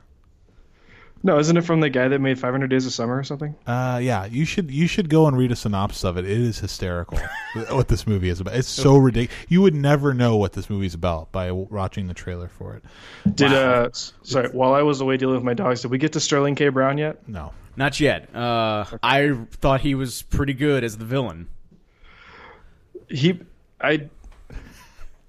No, 1.23 1.39
isn't 1.39 1.57
it 1.57 1.61
from 1.61 1.79
the 1.79 1.89
guy 1.89 2.07
that 2.07 2.19
made 2.19 2.39
500 2.39 2.67
Days 2.67 2.85
of 2.85 2.93
Summer 2.93 3.17
or 3.17 3.23
something? 3.23 3.55
Uh, 3.65 3.99
yeah, 4.01 4.25
you 4.25 4.45
should 4.45 4.71
you 4.71 4.87
should 4.87 5.09
go 5.09 5.27
and 5.27 5.37
read 5.37 5.51
a 5.51 5.55
synopsis 5.55 6.03
of 6.03 6.17
it. 6.17 6.25
It 6.25 6.31
is 6.37 6.59
hysterical 6.59 7.19
what 7.69 7.87
this 7.87 8.05
movie 8.07 8.29
is 8.29 8.39
about. 8.39 8.55
It's 8.55 8.67
so 8.67 8.97
ridiculous. 8.97 9.45
You 9.49 9.61
would 9.61 9.75
never 9.75 10.13
know 10.13 10.37
what 10.37 10.53
this 10.53 10.69
movie's 10.69 10.93
about 10.93 11.31
by 11.31 11.51
watching 11.51 12.07
the 12.07 12.13
trailer 12.13 12.47
for 12.47 12.75
it. 12.75 12.83
Did 13.35 13.53
uh, 13.53 13.89
sorry, 13.91 14.49
while 14.49 14.73
I 14.73 14.81
was 14.83 15.01
away 15.01 15.17
dealing 15.17 15.35
with 15.35 15.43
my 15.43 15.53
dogs, 15.53 15.81
did 15.81 15.91
we 15.91 15.97
get 15.97 16.13
to 16.13 16.19
Sterling 16.19 16.55
K. 16.55 16.69
Brown 16.69 16.97
yet? 16.97 17.27
No, 17.27 17.53
Not 17.75 17.99
yet. 17.99 18.33
Uh, 18.35 18.85
I 19.03 19.37
thought 19.51 19.81
he 19.81 19.95
was 19.95 20.21
pretty 20.23 20.53
good 20.53 20.83
as 20.83 20.97
the 20.97 21.05
villain. 21.05 21.47
He, 23.09 23.39
I, 23.79 24.09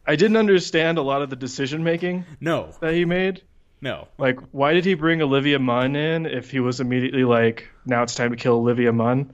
I 0.06 0.16
didn't 0.16 0.36
understand 0.36 0.98
a 0.98 1.02
lot 1.02 1.22
of 1.22 1.30
the 1.30 1.36
decision 1.36 1.84
making 1.84 2.24
No, 2.40 2.72
that 2.80 2.94
he 2.94 3.04
made. 3.04 3.42
No. 3.80 4.08
Like, 4.18 4.38
why 4.52 4.72
did 4.72 4.84
he 4.84 4.94
bring 4.94 5.22
Olivia 5.22 5.58
Munn 5.58 5.94
in 5.96 6.26
if 6.26 6.50
he 6.50 6.60
was 6.60 6.80
immediately 6.80 7.24
like, 7.24 7.68
now 7.86 8.02
it's 8.02 8.14
time 8.14 8.30
to 8.30 8.36
kill 8.36 8.54
Olivia 8.54 8.92
Munn? 8.92 9.32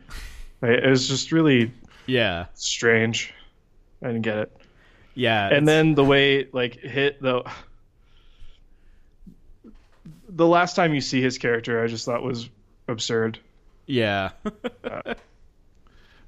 Like, 0.62 0.78
it 0.82 0.88
was 0.88 1.08
just 1.08 1.32
really 1.32 1.72
Yeah, 2.06 2.46
strange. 2.54 3.32
I 4.02 4.08
didn't 4.08 4.22
get 4.22 4.38
it. 4.38 4.56
yeah. 5.14 5.44
and 5.46 5.52
it's- 5.52 5.66
then 5.66 5.94
the 5.94 6.04
way 6.04 6.48
like 6.52 6.74
hit 6.80 7.20
the 7.22 7.42
the 10.28 10.46
last 10.46 10.74
time 10.76 10.94
you 10.94 11.00
see 11.00 11.22
his 11.22 11.38
character 11.38 11.82
i 11.82 11.86
just 11.86 12.04
thought 12.04 12.22
was 12.22 12.48
absurd 12.88 13.38
yeah, 13.86 14.30
uh, 14.84 15.12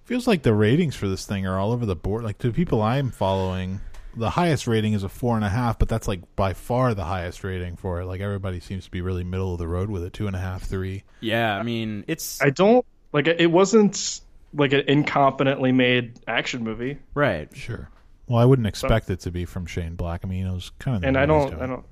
feels 0.05 0.27
like 0.27 0.43
the 0.43 0.53
ratings 0.53 0.95
for 0.95 1.09
this 1.09 1.25
thing 1.25 1.47
are 1.47 1.59
all 1.59 1.73
over 1.73 1.87
the 1.87 1.97
board. 1.97 2.23
Like 2.23 2.37
the 2.37 2.51
people 2.51 2.83
I'm 2.83 3.11
following, 3.11 3.81
the 4.17 4.31
highest 4.31 4.67
rating 4.67 4.95
is 4.95 5.03
a 5.03 5.09
four 5.09 5.37
and 5.37 5.45
a 5.45 5.49
half, 5.49 5.79
but 5.79 5.89
that's 5.89 6.09
like 6.09 6.21
by 6.37 6.55
far 6.55 6.95
the 6.95 7.05
highest 7.05 7.45
rating 7.45 7.77
for 7.77 8.01
it. 8.01 8.07
Like 8.07 8.21
everybody 8.21 8.61
seems 8.61 8.85
to 8.87 8.91
be 8.91 9.01
really 9.03 9.25
middle 9.25 9.53
of 9.53 9.59
the 9.59 9.69
road 9.69 9.91
with 9.91 10.03
it, 10.03 10.13
two 10.13 10.27
and 10.27 10.35
a 10.35 10.39
half, 10.39 10.63
three. 10.65 11.05
yeah. 11.21 11.57
I 11.57 11.63
mean, 11.63 12.05
it's 12.09 12.41
i 12.43 12.51
don't 12.51 12.85
like 13.13 13.27
it 13.29 13.51
wasn't 13.51 14.21
like 14.55 14.73
an 14.73 14.83
incompetently 14.83 15.75
made 15.75 16.19
action 16.27 16.65
movie 16.65 16.99
right. 17.15 17.55
Sure. 17.55 17.91
Well, 18.27 18.39
I 18.39 18.45
wouldn't 18.45 18.67
expect 18.67 19.09
it 19.11 19.21
to 19.21 19.31
be 19.31 19.45
from 19.45 19.67
Shane 19.67 19.95
Black. 19.95 20.23
I 20.25 20.29
mean, 20.29 20.47
it 20.47 20.53
was 20.53 20.73
kind 20.79 20.97
of. 20.97 21.05
and 21.05 21.17
i 21.17 21.27
don't 21.27 21.55
i 21.55 21.67
don't 21.67 21.85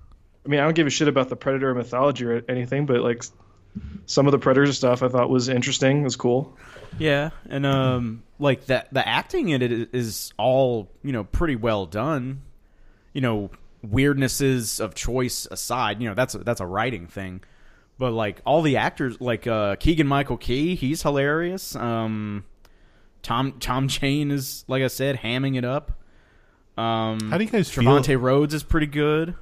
i 0.45 0.49
mean 0.49 0.61
i 0.61 0.64
don't 0.64 0.75
give 0.75 0.87
a 0.87 0.91
shit 0.91 1.09
about 1.09 1.29
the 1.29 1.37
predator 1.37 1.72
mythology 1.75 2.25
or 2.25 2.43
anything 2.49 2.87
but 2.87 3.01
like 3.01 3.22
some 4.07 4.27
of 4.27 4.33
the 4.33 4.39
predator 4.39 4.72
stuff 4.72 5.03
i 5.03 5.09
thought 5.09 5.29
was 5.31 5.49
interesting 5.49 6.03
was 6.03 6.16
cool 6.16 6.57
Yeah, 6.99 7.31
and 7.49 7.66
um, 7.66 8.22
like 8.39 8.66
that 8.66 8.93
the 8.93 9.07
acting 9.07 9.49
in 9.49 9.62
it 9.62 9.89
is 9.93 10.33
all 10.39 10.89
you 11.03 11.11
know 11.12 11.25
pretty 11.25 11.57
well 11.57 11.87
done. 11.87 12.43
You 13.12 13.20
know, 13.20 13.51
weirdnesses 13.85 14.79
of 14.79 14.95
choice 14.95 15.49
aside, 15.51 16.01
you 16.01 16.09
know 16.09 16.14
that's 16.14 16.35
a, 16.37 16.39
that's 16.39 16.61
a 16.61 16.66
writing 16.66 17.09
thing. 17.09 17.43
But 17.99 18.12
like 18.12 18.41
all 18.45 18.62
the 18.62 18.77
actors, 18.77 19.20
like 19.20 19.47
uh, 19.49 19.75
Keegan 19.77 20.07
Michael 20.07 20.37
Key, 20.37 20.77
he's 20.77 21.03
hilarious. 21.03 21.75
Um, 21.75 22.45
Tom 23.22 23.55
Tom 23.59 23.89
Jane 23.89 24.31
is 24.31 24.64
like 24.68 24.83
I 24.85 24.89
said, 24.89 25.18
hamming 25.18 25.57
it 25.57 25.64
up. 25.64 25.93
Um, 26.77 27.31
How 27.31 27.39
do 27.39 27.45
you 27.45 27.51
guys 27.51 27.70
feel? 27.70 27.85
Trevante 27.85 28.20
Rhodes 28.20 28.55
is 28.55 28.62
pretty 28.62 28.87
good. 28.87 29.35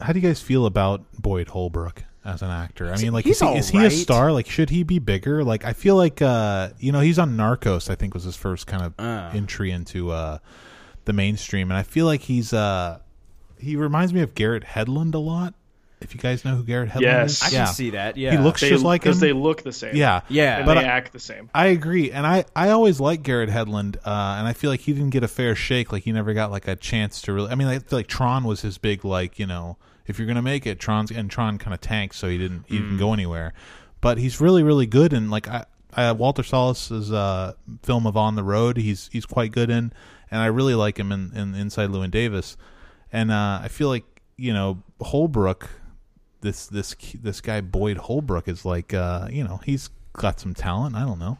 How 0.00 0.12
do 0.12 0.18
you 0.18 0.26
guys 0.26 0.40
feel 0.40 0.66
about 0.66 1.04
Boyd 1.18 1.48
Holbrook 1.48 2.02
as 2.26 2.42
an 2.42 2.50
actor. 2.50 2.92
I 2.92 2.96
mean, 3.00 3.12
like, 3.12 3.24
he's 3.24 3.40
is, 3.40 3.48
he, 3.48 3.56
is 3.56 3.68
he 3.70 3.84
a 3.86 3.90
star? 3.90 4.32
Like, 4.32 4.48
should 4.50 4.70
he 4.70 4.82
be 4.82 4.98
bigger? 4.98 5.44
Like, 5.44 5.64
I 5.64 5.72
feel 5.72 5.96
like, 5.96 6.20
uh, 6.20 6.70
you 6.78 6.92
know, 6.92 7.00
he's 7.00 7.18
on 7.18 7.36
Narcos. 7.36 7.88
I 7.88 7.94
think 7.94 8.12
was 8.14 8.24
his 8.24 8.36
first 8.36 8.66
kind 8.66 8.82
of 8.82 8.94
Uh. 8.98 9.30
entry 9.34 9.70
into 9.70 10.10
uh, 10.10 10.38
the 11.04 11.12
mainstream, 11.12 11.70
and 11.70 11.78
I 11.78 11.82
feel 11.82 12.04
like 12.06 12.22
he's 12.22 12.52
uh, 12.52 12.98
he 13.58 13.76
reminds 13.76 14.12
me 14.12 14.20
of 14.20 14.34
Garrett 14.34 14.64
Hedlund 14.64 15.14
a 15.14 15.18
lot. 15.18 15.54
If 15.98 16.14
you 16.14 16.20
guys 16.20 16.44
know 16.44 16.56
who 16.56 16.62
Garrett 16.62 16.90
Hedlund 16.90 17.00
Yes. 17.00 17.30
is, 17.30 17.42
I 17.42 17.50
can 17.56 17.66
see 17.68 17.90
that. 17.90 18.18
Yeah, 18.18 18.32
He 18.32 18.36
looks 18.36 18.60
They, 18.60 18.68
just 18.68 18.84
like 18.84 19.00
him. 19.02 19.08
because 19.12 19.20
they 19.20 19.32
look 19.32 19.62
the 19.62 19.72
same. 19.72 19.96
yeah, 19.96 20.20
Yeah. 20.28 20.58
and 20.58 20.66
But 20.66 20.74
they 20.74 20.80
I- 20.80 20.88
act 20.88 21.14
the 21.14 21.18
same. 21.18 21.48
I 21.54 21.66
agree, 21.68 22.10
and 22.12 22.26
I 22.26 22.44
I 22.54 22.68
always 22.68 23.00
liked 23.00 23.22
Garrett 23.22 23.48
Hedlund, 23.48 23.96
uh, 24.04 24.36
and 24.38 24.46
I 24.46 24.52
feel 24.52 24.68
like 24.68 24.80
he 24.80 24.92
didn't 24.92 25.10
get 25.10 25.22
a 25.24 25.28
fair 25.28 25.54
shake. 25.54 25.92
Like 25.92 26.02
he 26.02 26.12
never 26.12 26.34
got 26.34 26.50
like 26.50 26.68
a 26.68 26.76
chance 26.76 27.22
to 27.22 27.32
really. 27.32 27.50
I 27.50 27.54
mean, 27.54 27.66
I 27.68 27.78
feel 27.78 27.98
like 27.98 28.08
Tron 28.08 28.44
was 28.44 28.60
his 28.60 28.76
big 28.76 29.06
like 29.06 29.38
you 29.38 29.46
know 29.46 29.78
if 30.06 30.18
you're 30.18 30.26
gonna 30.26 30.42
make 30.42 30.66
it, 30.66 30.78
Tron's 30.78 31.10
and 31.10 31.30
Tron 31.30 31.58
kind 31.58 31.74
of 31.74 31.80
tanked, 31.80 32.14
so 32.14 32.28
he 32.28 32.38
didn't 32.38 32.64
he 32.66 32.78
didn't 32.78 32.98
go 32.98 33.12
anywhere. 33.12 33.52
But 34.00 34.18
he's 34.18 34.40
really 34.40 34.62
really 34.62 34.86
good, 34.86 35.12
and 35.12 35.30
like 35.30 35.48
I, 35.48 35.64
I 35.92 36.12
Walter 36.12 36.42
Salles's 36.42 37.12
uh, 37.12 37.54
film 37.82 38.06
of 38.06 38.16
On 38.16 38.34
the 38.34 38.44
Road, 38.44 38.76
he's 38.76 39.08
he's 39.12 39.26
quite 39.26 39.52
good 39.52 39.70
in, 39.70 39.92
and 40.30 40.40
I 40.40 40.46
really 40.46 40.74
like 40.74 40.98
him 40.98 41.12
in, 41.12 41.32
in 41.34 41.54
Inside 41.54 41.90
Llewyn 41.90 42.10
Davis, 42.10 42.56
and 43.12 43.30
uh, 43.30 43.60
I 43.62 43.68
feel 43.68 43.88
like 43.88 44.04
you 44.36 44.52
know 44.52 44.82
Holbrook 45.00 45.68
this 46.40 46.66
this 46.66 46.94
this 47.22 47.40
guy 47.40 47.60
Boyd 47.60 47.96
Holbrook 47.96 48.48
is 48.48 48.64
like 48.64 48.94
uh 48.94 49.28
you 49.30 49.42
know 49.42 49.60
he's 49.64 49.90
got 50.12 50.40
some 50.40 50.54
talent. 50.54 50.94
I 50.96 51.04
don't 51.04 51.18
know. 51.18 51.38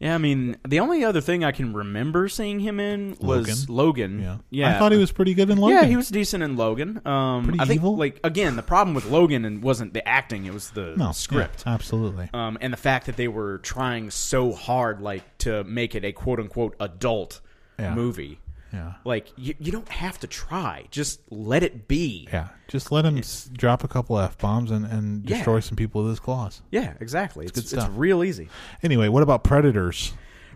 Yeah. 0.00 0.14
I 0.14 0.18
mean, 0.18 0.56
the 0.66 0.80
only 0.80 1.04
other 1.04 1.20
thing 1.20 1.44
I 1.44 1.52
can 1.52 1.72
remember 1.72 2.28
seeing 2.28 2.60
him 2.60 2.78
in 2.80 3.16
was 3.20 3.68
Logan. 3.68 4.20
Yeah, 4.20 4.36
yeah. 4.50 4.74
I 4.76 4.78
thought 4.78 4.92
he 4.92 4.98
was 4.98 5.12
pretty 5.12 5.34
good 5.34 5.50
in 5.50 5.58
Logan. 5.58 5.76
Yeah, 5.76 5.84
he 5.84 5.96
was 5.96 6.08
decent 6.08 6.42
in 6.42 6.56
Logan. 6.56 7.00
Um, 7.06 7.44
Pretty 7.44 7.60
I 7.60 7.64
think, 7.64 7.80
evil? 7.80 7.96
like 7.96 8.20
again, 8.24 8.56
the 8.56 8.62
problem 8.62 8.94
with 8.94 9.06
Logan 9.06 9.44
and 9.44 9.62
wasn't 9.62 9.92
the 9.94 10.06
acting; 10.06 10.46
it 10.46 10.52
was 10.54 10.70
the 10.70 10.94
no 10.96 11.12
script. 11.12 11.64
yeah, 11.66 11.74
absolutely. 11.74 12.30
um, 12.34 12.58
and 12.60 12.72
the 12.72 12.76
fact 12.78 13.06
that 13.06 13.16
they 13.16 13.28
were 13.28 13.58
trying 13.58 14.10
so 14.10 14.52
hard, 14.52 15.00
like 15.00 15.22
to 15.38 15.64
make 15.64 15.94
it 15.94 16.04
a 16.04 16.12
quote 16.12 16.38
unquote 16.40 16.74
adult 16.80 17.40
Yeah. 17.78 17.94
movie. 17.94 18.40
Yeah, 18.72 18.92
Like 19.04 19.32
you, 19.36 19.54
you 19.58 19.72
don't 19.72 19.88
have 19.88 20.18
to 20.20 20.26
try; 20.26 20.86
just 20.90 21.20
let 21.30 21.62
it 21.62 21.88
be. 21.88 22.28
yeah. 22.30 22.48
Just 22.68 22.92
let 22.92 23.06
him 23.06 23.16
s- 23.18 23.48
drop 23.52 23.82
a 23.82 23.88
couple 23.88 24.18
f 24.18 24.36
bombs 24.36 24.70
and 24.70 24.84
and 24.84 25.24
Yeah. 25.28 25.36
destroy 25.36 25.60
some 25.60 25.74
people 25.76 26.02
with 26.02 26.10
his 26.10 26.20
claws. 26.20 26.60
Yeah, 26.70 26.92
exactly. 27.00 27.44
It's, 27.46 27.52
good 27.52 27.64
it's 27.64 27.70
stuff. 27.72 27.90
real 27.94 28.22
easy. 28.22 28.48
Anyway, 28.82 29.08
what 29.08 29.22
about 29.22 29.42
Predators? 29.42 30.12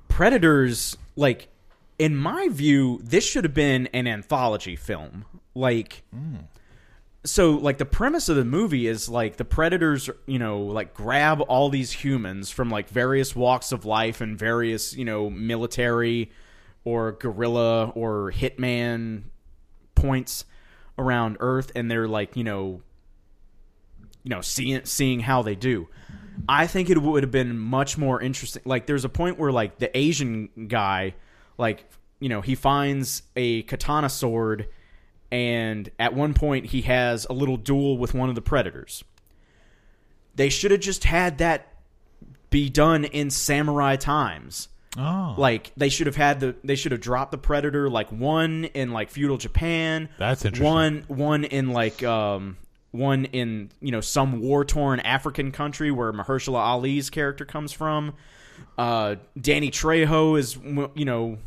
Predators, 0.08 0.96
like 1.16 1.48
in 1.98 2.14
my 2.16 2.48
view, 2.50 3.00
this 3.02 3.24
should 3.26 3.44
have 3.44 3.54
been 3.54 3.86
an 3.94 4.06
anthology 4.06 4.76
film. 4.76 5.24
Like, 5.54 6.02
hmm. 6.12 6.36
so 7.24 7.52
like 7.52 7.78
the 7.78 7.84
premise 7.86 8.28
of 8.28 8.36
the 8.36 8.44
movie 8.44 8.86
is 8.88 9.08
like 9.08 9.36
the 9.36 9.44
predators, 9.44 10.10
you 10.26 10.38
know, 10.38 10.60
like 10.60 10.92
grab 10.92 11.40
all 11.42 11.68
these 11.70 11.92
humans 11.92 12.50
from 12.50 12.68
like 12.68 12.88
various 12.88 13.34
walks 13.36 13.72
of 13.72 13.84
life 13.84 14.20
and 14.20 14.38
various, 14.38 14.94
you 14.94 15.04
know, 15.04 15.30
military 15.30 16.30
or 16.84 17.12
guerrilla 17.12 17.90
or 17.90 18.32
hitman 18.32 19.22
points 19.94 20.44
around 20.98 21.36
Earth, 21.40 21.72
and 21.74 21.90
they're 21.90 22.08
like, 22.08 22.36
you 22.36 22.44
know, 22.44 22.82
you 24.22 24.30
know, 24.30 24.40
seeing 24.40 24.84
seeing 24.84 25.20
how 25.20 25.42
they 25.42 25.54
do. 25.54 25.88
I 26.48 26.66
think 26.66 26.90
it 26.90 27.00
would 27.00 27.22
have 27.22 27.32
been 27.32 27.58
much 27.58 27.98
more 27.98 28.20
interesting. 28.20 28.62
Like, 28.64 28.86
there's 28.86 29.04
a 29.04 29.08
point 29.08 29.38
where 29.38 29.52
like 29.52 29.78
the 29.78 29.96
Asian 29.96 30.48
guy, 30.68 31.14
like, 31.58 31.84
you 32.20 32.28
know, 32.28 32.40
he 32.40 32.54
finds 32.54 33.22
a 33.36 33.62
katana 33.62 34.08
sword, 34.08 34.68
and 35.30 35.90
at 35.98 36.14
one 36.14 36.34
point 36.34 36.66
he 36.66 36.82
has 36.82 37.26
a 37.28 37.32
little 37.32 37.56
duel 37.56 37.98
with 37.98 38.14
one 38.14 38.28
of 38.28 38.34
the 38.34 38.42
predators. 38.42 39.04
They 40.34 40.48
should 40.48 40.70
have 40.70 40.80
just 40.80 41.04
had 41.04 41.38
that 41.38 41.68
be 42.50 42.70
done 42.70 43.04
in 43.04 43.30
samurai 43.30 43.96
times. 43.96 44.68
Oh, 44.98 45.34
Like 45.38 45.72
they 45.76 45.88
should 45.88 46.06
have 46.06 46.16
had 46.16 46.40
the 46.40 46.54
they 46.62 46.76
should 46.76 46.92
have 46.92 47.00
dropped 47.00 47.30
the 47.30 47.38
predator 47.38 47.88
like 47.88 48.12
one 48.12 48.64
in 48.64 48.92
like 48.92 49.10
feudal 49.10 49.38
Japan. 49.38 50.10
That's 50.18 50.44
interesting. 50.44 50.64
One 50.66 51.04
one 51.08 51.44
in 51.44 51.70
like 51.70 52.02
um 52.02 52.58
one 52.90 53.24
in 53.26 53.70
you 53.80 53.90
know 53.90 54.02
some 54.02 54.40
war 54.40 54.64
torn 54.64 55.00
African 55.00 55.50
country 55.50 55.90
where 55.90 56.12
Mahershala 56.12 56.58
Ali's 56.58 57.08
character 57.08 57.44
comes 57.46 57.72
from. 57.72 58.14
Uh, 58.76 59.16
Danny 59.40 59.70
Trejo 59.70 60.38
is 60.38 60.56
you 60.94 61.04
know 61.06 61.38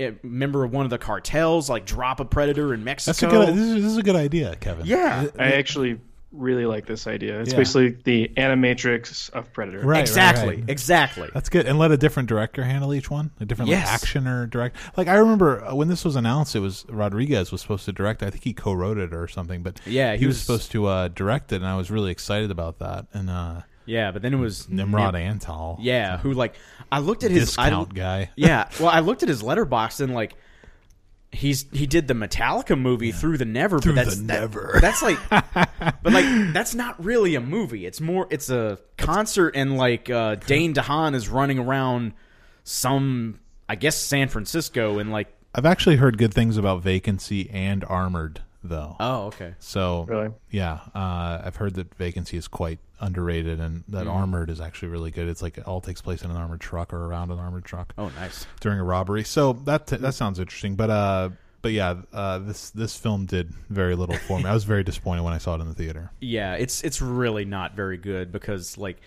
a 0.00 0.14
member 0.24 0.64
of 0.64 0.72
one 0.72 0.84
of 0.84 0.90
the 0.90 0.98
cartels. 0.98 1.70
Like 1.70 1.86
drop 1.86 2.18
a 2.18 2.24
predator 2.24 2.74
in 2.74 2.84
that's 2.84 3.06
Mexico. 3.06 3.42
a 3.42 3.46
good. 3.46 3.54
This 3.54 3.66
is, 3.68 3.74
this 3.82 3.92
is 3.92 3.96
a 3.98 4.02
good 4.02 4.16
idea, 4.16 4.56
Kevin. 4.56 4.86
Yeah. 4.86 5.28
I 5.38 5.52
actually 5.52 6.00
really 6.32 6.64
like 6.66 6.86
this 6.86 7.06
idea. 7.06 7.40
It's 7.40 7.52
Yeah. 7.52 7.58
basically 7.58 7.88
the 8.04 8.28
animatrix 8.36 9.30
of 9.30 9.52
Predator. 9.52 9.78
Right, 9.78 9.86
right, 9.86 10.00
exactly, 10.00 10.56
right. 10.56 10.64
exactly. 10.68 11.28
That's 11.34 11.48
good, 11.48 11.66
and 11.66 11.78
let 11.78 11.90
a 11.90 11.96
different 11.96 12.28
director 12.28 12.62
handle 12.64 12.94
each 12.94 13.10
one. 13.10 13.30
A 13.40 13.44
different 13.44 13.70
like, 13.70 13.78
Yes. 13.80 13.88
action 13.88 14.26
or 14.26 14.46
direct. 14.46 14.76
Like 14.96 15.08
I 15.08 15.14
remember 15.16 15.64
uh, 15.64 15.74
when 15.74 15.88
this 15.88 16.04
was 16.04 16.16
announced, 16.16 16.54
it 16.54 16.60
was 16.60 16.86
Rodriguez 16.88 17.50
was 17.50 17.60
supposed 17.60 17.84
to 17.86 17.92
direct. 17.92 18.22
I 18.22 18.30
think 18.30 18.44
he 18.44 18.52
co-wrote 18.52 18.98
it 18.98 19.12
or 19.12 19.26
something. 19.28 19.62
But 19.62 19.80
Yeah, 19.86 20.12
he, 20.12 20.20
he 20.20 20.26
was, 20.26 20.36
was- 20.36 20.42
supposed 20.42 20.70
to 20.72 20.86
uh, 20.86 21.08
direct 21.08 21.52
it, 21.52 21.56
and 21.56 21.66
I 21.66 21.76
was 21.76 21.90
really 21.90 22.10
excited 22.12 22.50
about 22.50 22.78
that. 22.78 23.06
And 23.12 23.28
uh, 23.28 23.62
yeah, 23.86 24.12
but 24.12 24.22
then 24.22 24.32
it 24.34 24.38
was 24.38 24.68
Nimrod 24.68 25.14
Nim- 25.14 25.38
Antal, 25.40 25.78
Yeah, 25.80 26.18
who 26.18 26.32
like 26.32 26.54
I 26.92 27.00
looked 27.00 27.24
at 27.24 27.30
his 27.32 27.58
I- 27.58 27.70
discount 27.70 27.94
guy. 27.94 28.30
yeah. 28.36 28.68
Well, 28.80 28.90
I 28.90 29.00
looked 29.00 29.22
at 29.22 29.28
his 29.28 29.42
Letterboxd 29.42 30.00
and 30.00 30.14
like 30.14 30.36
he's 31.32 31.66
he 31.72 31.86
did 31.86 32.08
the 32.08 32.14
Metallica 32.14 32.78
movie 32.78 33.12
through 33.12 33.38
the 33.38 33.44
never, 33.44 33.78
Through 33.78 33.94
but 33.94 34.04
that's 34.04 34.16
the 34.16 34.22
that- 34.24 34.40
Never. 34.40 34.78
that's 34.80 35.02
like, 35.02 35.18
but 35.30 36.12
like 36.12 36.52
that's 36.52 36.74
not 36.74 37.02
really 37.04 37.34
a 37.34 37.40
movie. 37.40 37.86
It's 37.86 38.00
more 38.00 38.26
it's 38.30 38.50
a 38.50 38.78
concert 38.98 39.54
and 39.56 39.76
like 39.76 40.10
uh, 40.10 40.34
Dane 40.36 40.74
DeHaan 40.74 41.14
is 41.14 41.28
running 41.28 41.58
around 41.58 42.12
some 42.64 43.40
I 43.68 43.76
guess 43.76 43.96
San 43.96 44.28
Francisco 44.28 44.98
and 44.98 45.10
like 45.12 45.28
I've 45.54 45.66
actually 45.66 45.96
heard 45.96 46.16
good 46.18 46.32
things 46.32 46.56
about 46.56 46.82
Vacancy 46.82 47.50
and 47.50 47.84
Armored, 47.84 48.40
though. 48.62 48.96
oh 49.00 49.22
okay 49.26 49.54
So 49.58 50.04
Really? 50.08 50.30
yeah, 50.50 50.80
uh, 50.94 51.42
I've 51.44 51.56
heard 51.56 51.74
that 51.74 51.94
Vacancy 51.96 52.36
is 52.36 52.46
quite 52.48 52.78
underrated, 53.00 53.60
and 53.60 53.84
that 53.88 54.06
Mm-hmm. 54.06 54.10
Armored 54.16 54.50
is 54.50 54.60
actually 54.60 54.88
really 54.88 55.10
good. 55.10 55.28
It's 55.28 55.42
like 55.42 55.58
it 55.58 55.66
all 55.66 55.80
takes 55.80 56.00
place 56.00 56.22
in 56.22 56.30
an 56.30 56.36
armored 56.36 56.60
truck 56.60 56.92
or 56.92 57.06
around 57.06 57.30
an 57.30 57.38
armored 57.38 57.64
truck 57.64 57.92
oh 57.98 58.08
nice 58.10 58.46
during 58.60 58.78
a 58.78 58.84
robbery. 58.84 59.24
So 59.24 59.54
that 59.64 59.86
that 59.88 60.14
sounds 60.14 60.38
interesting. 60.38 60.76
But 60.76 60.90
uh, 60.90 61.30
but 61.62 61.72
yeah, 61.72 61.96
uh, 62.12 62.38
this 62.38 62.70
this 62.70 62.96
film 62.96 63.26
did 63.26 63.52
very 63.68 63.94
little 63.96 64.16
for 64.16 64.38
me. 64.38 64.46
I 64.46 64.54
was 64.54 64.64
very 64.64 64.82
disappointed 64.84 65.22
when 65.22 65.32
I 65.34 65.38
saw 65.38 65.54
it 65.56 65.60
in 65.60 65.68
the 65.68 65.74
theater. 65.74 66.10
yeah 66.20 66.54
it's 66.54 66.82
it's 66.82 67.00
really 67.02 67.44
not 67.44 67.74
very 67.74 67.96
good 67.98 68.32
because 68.32 68.78
like 68.78 68.98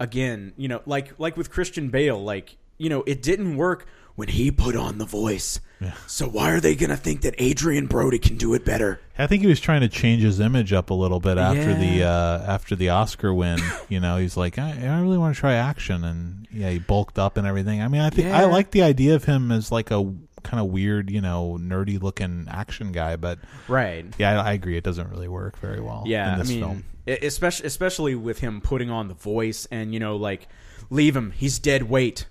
again 0.00 0.52
you 0.56 0.68
know 0.68 0.82
like 0.86 1.18
like 1.18 1.36
with 1.36 1.50
christian 1.50 1.88
bale 1.90 2.22
like 2.22 2.56
you 2.78 2.88
know 2.88 3.02
it 3.06 3.22
didn't 3.22 3.56
work 3.56 3.86
when 4.14 4.28
he 4.28 4.50
put 4.50 4.76
on 4.76 4.98
the 4.98 5.04
voice 5.04 5.60
Yeah. 5.80 5.92
so 6.06 6.28
why 6.28 6.50
are 6.52 6.60
they 6.60 6.74
gonna 6.74 6.96
think 6.96 7.22
that 7.22 7.40
adrien 7.40 7.86
brody 7.86 8.18
can 8.18 8.36
do 8.36 8.54
it 8.54 8.64
better 8.64 9.00
I 9.18 9.26
think 9.26 9.42
he 9.42 9.48
was 9.48 9.60
trying 9.60 9.82
to 9.82 9.88
change 9.88 10.22
his 10.22 10.40
image 10.40 10.72
up 10.72 10.90
a 10.90 10.94
little 10.94 11.20
bit 11.20 11.38
after 11.38 11.74
the 11.74 12.02
uh, 12.02 12.42
after 12.50 12.74
the 12.74 12.88
Oscar 12.88 13.32
win. 13.32 13.58
You 13.88 14.00
know, 14.00 14.16
he's 14.16 14.36
like, 14.38 14.58
I, 14.58 14.70
I 14.70 15.00
really 15.00 15.18
want 15.18 15.34
to 15.34 15.40
try 15.40 15.52
action, 15.52 16.02
and 16.02 16.48
yeah, 16.50 16.70
he 16.70 16.78
bulked 16.78 17.18
up 17.18 17.36
and 17.36 17.46
everything. 17.46 17.82
I 17.82 17.88
mean, 17.88 18.00
I 18.00 18.08
think 18.10 18.28
I 18.28 18.46
like 18.46 18.70
the 18.70 18.82
idea 18.82 19.14
of 19.14 19.24
him 19.24 19.52
as 19.52 19.70
like 19.70 19.90
a 19.90 20.02
kind 20.42 20.60
of 20.60 20.68
weird, 20.68 21.10
you 21.10 21.20
know, 21.20 21.58
nerdy 21.60 22.00
looking 22.02 22.48
action 22.50 22.90
guy, 22.90 23.16
but 23.16 23.38
right 23.68 24.06
yeah, 24.18 24.40
I, 24.42 24.50
I 24.50 24.52
agree, 24.54 24.76
it 24.78 24.82
doesn't 24.82 25.08
really 25.10 25.28
work 25.28 25.58
very 25.58 25.80
well. 25.80 26.04
yeah 26.06 26.34
in 26.34 26.40
i 26.40 26.44
mean 26.44 26.60
film. 26.60 26.84
especially 27.06 27.66
especially 27.66 28.14
with 28.14 28.38
him 28.40 28.60
putting 28.62 28.90
on 28.90 29.08
the 29.08 29.14
voice 29.14 29.68
and 29.70 29.92
you 29.92 30.00
know 30.00 30.16
like 30.16 30.48
leave 30.90 31.14
him 31.14 31.32
he's 31.36 31.58
dead 31.58 31.84
weight 31.84 32.26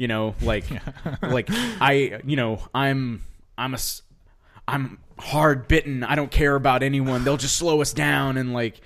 you 0.00 0.08
know 0.08 0.34
like 0.40 0.64
like 1.22 1.46
i 1.50 2.18
you 2.24 2.34
know 2.34 2.58
i'm 2.74 3.22
i'm 3.58 3.74
a 3.74 3.78
I'm 4.66 4.98
hard 5.18 5.68
bitten 5.68 6.02
i 6.04 6.14
don't 6.14 6.30
care 6.30 6.54
about 6.54 6.82
anyone 6.82 7.22
they'll 7.22 7.36
just 7.36 7.56
slow 7.56 7.82
us 7.82 7.92
down 7.92 8.38
and 8.38 8.54
like 8.54 8.80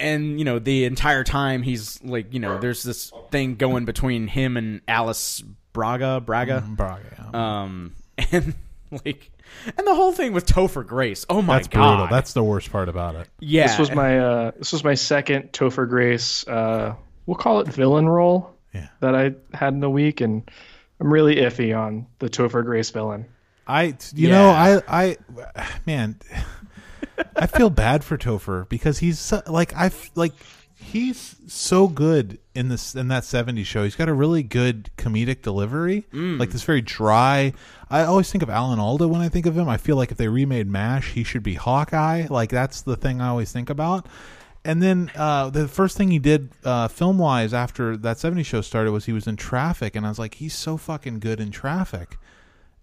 and 0.00 0.38
you 0.38 0.46
know 0.46 0.58
the 0.58 0.86
entire 0.86 1.22
time 1.22 1.62
he's 1.62 2.02
like 2.02 2.32
you 2.32 2.40
know 2.40 2.58
there's 2.58 2.82
this 2.82 3.12
thing 3.30 3.56
going 3.56 3.84
between 3.84 4.26
him 4.26 4.56
and 4.56 4.80
alice 4.88 5.42
braga 5.74 6.18
braga 6.20 6.64
Braga, 6.66 7.30
yeah. 7.34 7.62
um 7.62 7.94
and 8.32 8.54
like 9.04 9.30
and 9.76 9.86
the 9.86 9.94
whole 9.94 10.12
thing 10.12 10.32
with 10.32 10.46
topher 10.46 10.86
grace 10.86 11.26
oh 11.28 11.42
my 11.42 11.54
god. 11.54 11.58
That's 11.58 11.68
god 11.68 11.96
brutal. 11.96 12.16
That's 12.16 12.32
the 12.32 12.42
worst 12.42 12.72
part 12.72 12.88
about 12.88 13.16
it. 13.16 13.28
yeah 13.40 13.66
This 13.66 13.78
was 13.78 13.92
my 13.92 14.18
uh, 14.18 14.50
this 14.56 14.72
was 14.72 14.82
my 14.82 14.94
second 14.94 15.52
Topher 15.52 15.86
Grace. 15.86 16.46
Uh, 16.48 16.94
we'll 17.26 17.36
call 17.36 17.60
it 17.60 17.68
villain 17.68 18.08
role 18.08 18.56
Yeah. 18.74 18.88
that 19.00 19.14
I 19.14 19.34
had 19.56 19.74
in 19.74 19.80
the 19.80 19.90
week, 19.90 20.20
and 20.20 20.48
I'm 21.00 21.12
really 21.12 21.36
iffy 21.36 21.76
on 21.78 22.06
the 22.20 22.28
Topher 22.28 22.64
Grace 22.64 22.90
villain. 22.90 23.26
I, 23.66 23.94
you 24.14 24.28
Yeah. 24.28 24.30
know, 24.30 24.48
I, 24.50 24.82
I, 24.88 25.16
man, 25.86 26.18
I 27.36 27.46
feel 27.46 27.70
bad 27.70 28.02
for 28.04 28.16
Topher 28.18 28.68
because 28.68 28.98
he's 28.98 29.18
so- 29.18 29.42
like, 29.46 29.74
I 29.76 29.86
f- 29.86 30.10
like, 30.14 30.32
he's 30.76 31.36
so 31.46 31.86
good 31.86 32.38
in 32.56 32.68
this 32.68 32.96
in 32.96 33.06
that 33.06 33.22
70s 33.22 33.64
show 33.64 33.84
he's 33.84 33.94
got 33.94 34.08
a 34.08 34.12
really 34.12 34.42
good 34.42 34.90
comedic 34.96 35.40
delivery 35.40 36.04
mm. 36.12 36.38
like 36.40 36.50
this 36.50 36.64
very 36.64 36.80
dry 36.82 37.52
i 37.88 38.02
always 38.02 38.30
think 38.32 38.42
of 38.42 38.50
alan 38.50 38.80
alda 38.80 39.06
when 39.06 39.20
i 39.20 39.28
think 39.28 39.46
of 39.46 39.56
him 39.56 39.68
i 39.68 39.76
feel 39.76 39.94
like 39.94 40.10
if 40.10 40.16
they 40.18 40.26
remade 40.26 40.66
mash 40.66 41.12
he 41.12 41.22
should 41.22 41.44
be 41.44 41.54
hawkeye 41.54 42.26
like 42.28 42.50
that's 42.50 42.82
the 42.82 42.96
thing 42.96 43.20
i 43.20 43.28
always 43.28 43.52
think 43.52 43.70
about 43.70 44.06
and 44.64 44.82
then 44.82 45.10
uh, 45.16 45.50
the 45.50 45.66
first 45.68 45.96
thing 45.96 46.10
he 46.10 46.18
did 46.18 46.50
uh, 46.64 46.88
film 46.88 47.18
wise 47.18 47.52
after 47.52 47.96
that 47.96 48.16
70s 48.18 48.46
show 48.46 48.60
started 48.60 48.92
was 48.92 49.04
he 49.06 49.12
was 49.12 49.26
in 49.26 49.36
traffic 49.36 49.96
and 49.96 50.06
i 50.06 50.08
was 50.08 50.18
like 50.18 50.34
he's 50.34 50.54
so 50.54 50.76
fucking 50.76 51.18
good 51.18 51.40
in 51.40 51.50
traffic 51.50 52.16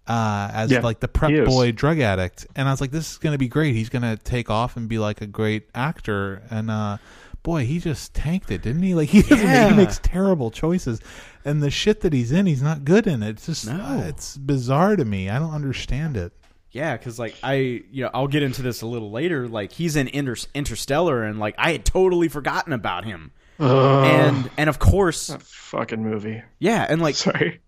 uh, 0.06 0.50
as 0.52 0.70
Yeah, 0.72 0.80
like 0.80 0.98
the 1.00 1.08
prep 1.08 1.30
boy 1.46 1.70
drug 1.72 2.00
addict. 2.00 2.46
And 2.56 2.66
i 2.66 2.70
was 2.72 2.80
like 2.80 2.90
this 2.90 3.12
is 3.12 3.18
going 3.18 3.32
to 3.32 3.38
be 3.38 3.46
great. 3.48 3.74
He's 3.76 3.88
going 3.90 4.02
to 4.02 4.16
take 4.16 4.50
off 4.50 4.76
and 4.76 4.88
be 4.88 4.98
like 4.98 5.20
a 5.20 5.26
great 5.26 5.68
actor. 5.74 6.42
And 6.50 6.70
uh 6.70 6.96
boy 7.44 7.64
he 7.64 7.78
just 7.78 8.12
tanked 8.12 8.50
it 8.50 8.60
didn't 8.62 8.82
he? 8.82 8.94
Like 8.94 9.08
he 9.14 9.22
Yeah. 9.30 9.68
he 9.70 9.76
makes 9.76 10.00
terrible 10.02 10.50
choices. 10.50 11.00
And 11.44 11.62
the 11.62 11.70
shit 11.70 12.00
that 12.00 12.12
he's 12.12 12.32
in 12.32 12.46
he's 12.46 12.62
not 12.62 12.84
good 12.84 13.06
in 13.06 13.22
it. 13.22 13.30
It's 13.30 13.46
just 13.46 13.66
No. 13.68 13.74
uh, 13.80 14.02
it's 14.08 14.36
bizarre 14.36 14.96
to 14.96 15.04
me. 15.04 15.28
I 15.30 15.38
don't 15.38 15.54
understand 15.54 16.16
it 16.16 16.32
Yeah, 16.72 16.96
because 16.96 17.18
like 17.18 17.34
I, 17.42 17.54
you 17.90 18.04
know, 18.04 18.10
I'll 18.14 18.28
get 18.28 18.42
into 18.42 18.62
this 18.62 18.82
a 18.82 18.86
little 18.86 19.10
later. 19.10 19.48
Like 19.48 19.72
he's 19.72 19.96
in 19.96 20.08
Inter- 20.08 20.36
Interstellar, 20.54 21.24
and 21.24 21.38
like 21.40 21.54
I 21.58 21.72
had 21.72 21.84
totally 21.84 22.28
forgotten 22.28 22.72
about 22.72 23.04
him. 23.04 23.32
Ugh, 23.58 24.06
And 24.06 24.50
and 24.56 24.70
of 24.70 24.78
course, 24.78 25.26
that 25.28 25.42
fucking 25.42 26.02
movie. 26.02 26.42
yeah, 26.58 26.86
and 26.88 27.02
like 27.02 27.14
Sorry. 27.16 27.60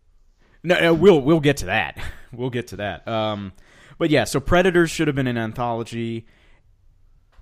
No, 0.62 0.78
no, 0.80 0.94
we'll 0.94 1.20
we'll 1.20 1.40
get 1.40 1.58
to 1.58 1.66
that. 1.66 1.98
We'll 2.34 2.48
get 2.48 2.68
to 2.68 2.76
that. 2.76 3.06
Um, 3.06 3.52
but 3.98 4.08
yeah, 4.08 4.24
so 4.24 4.40
Predators 4.40 4.90
should 4.90 5.06
have 5.06 5.14
been 5.14 5.26
an 5.26 5.36
anthology. 5.36 6.24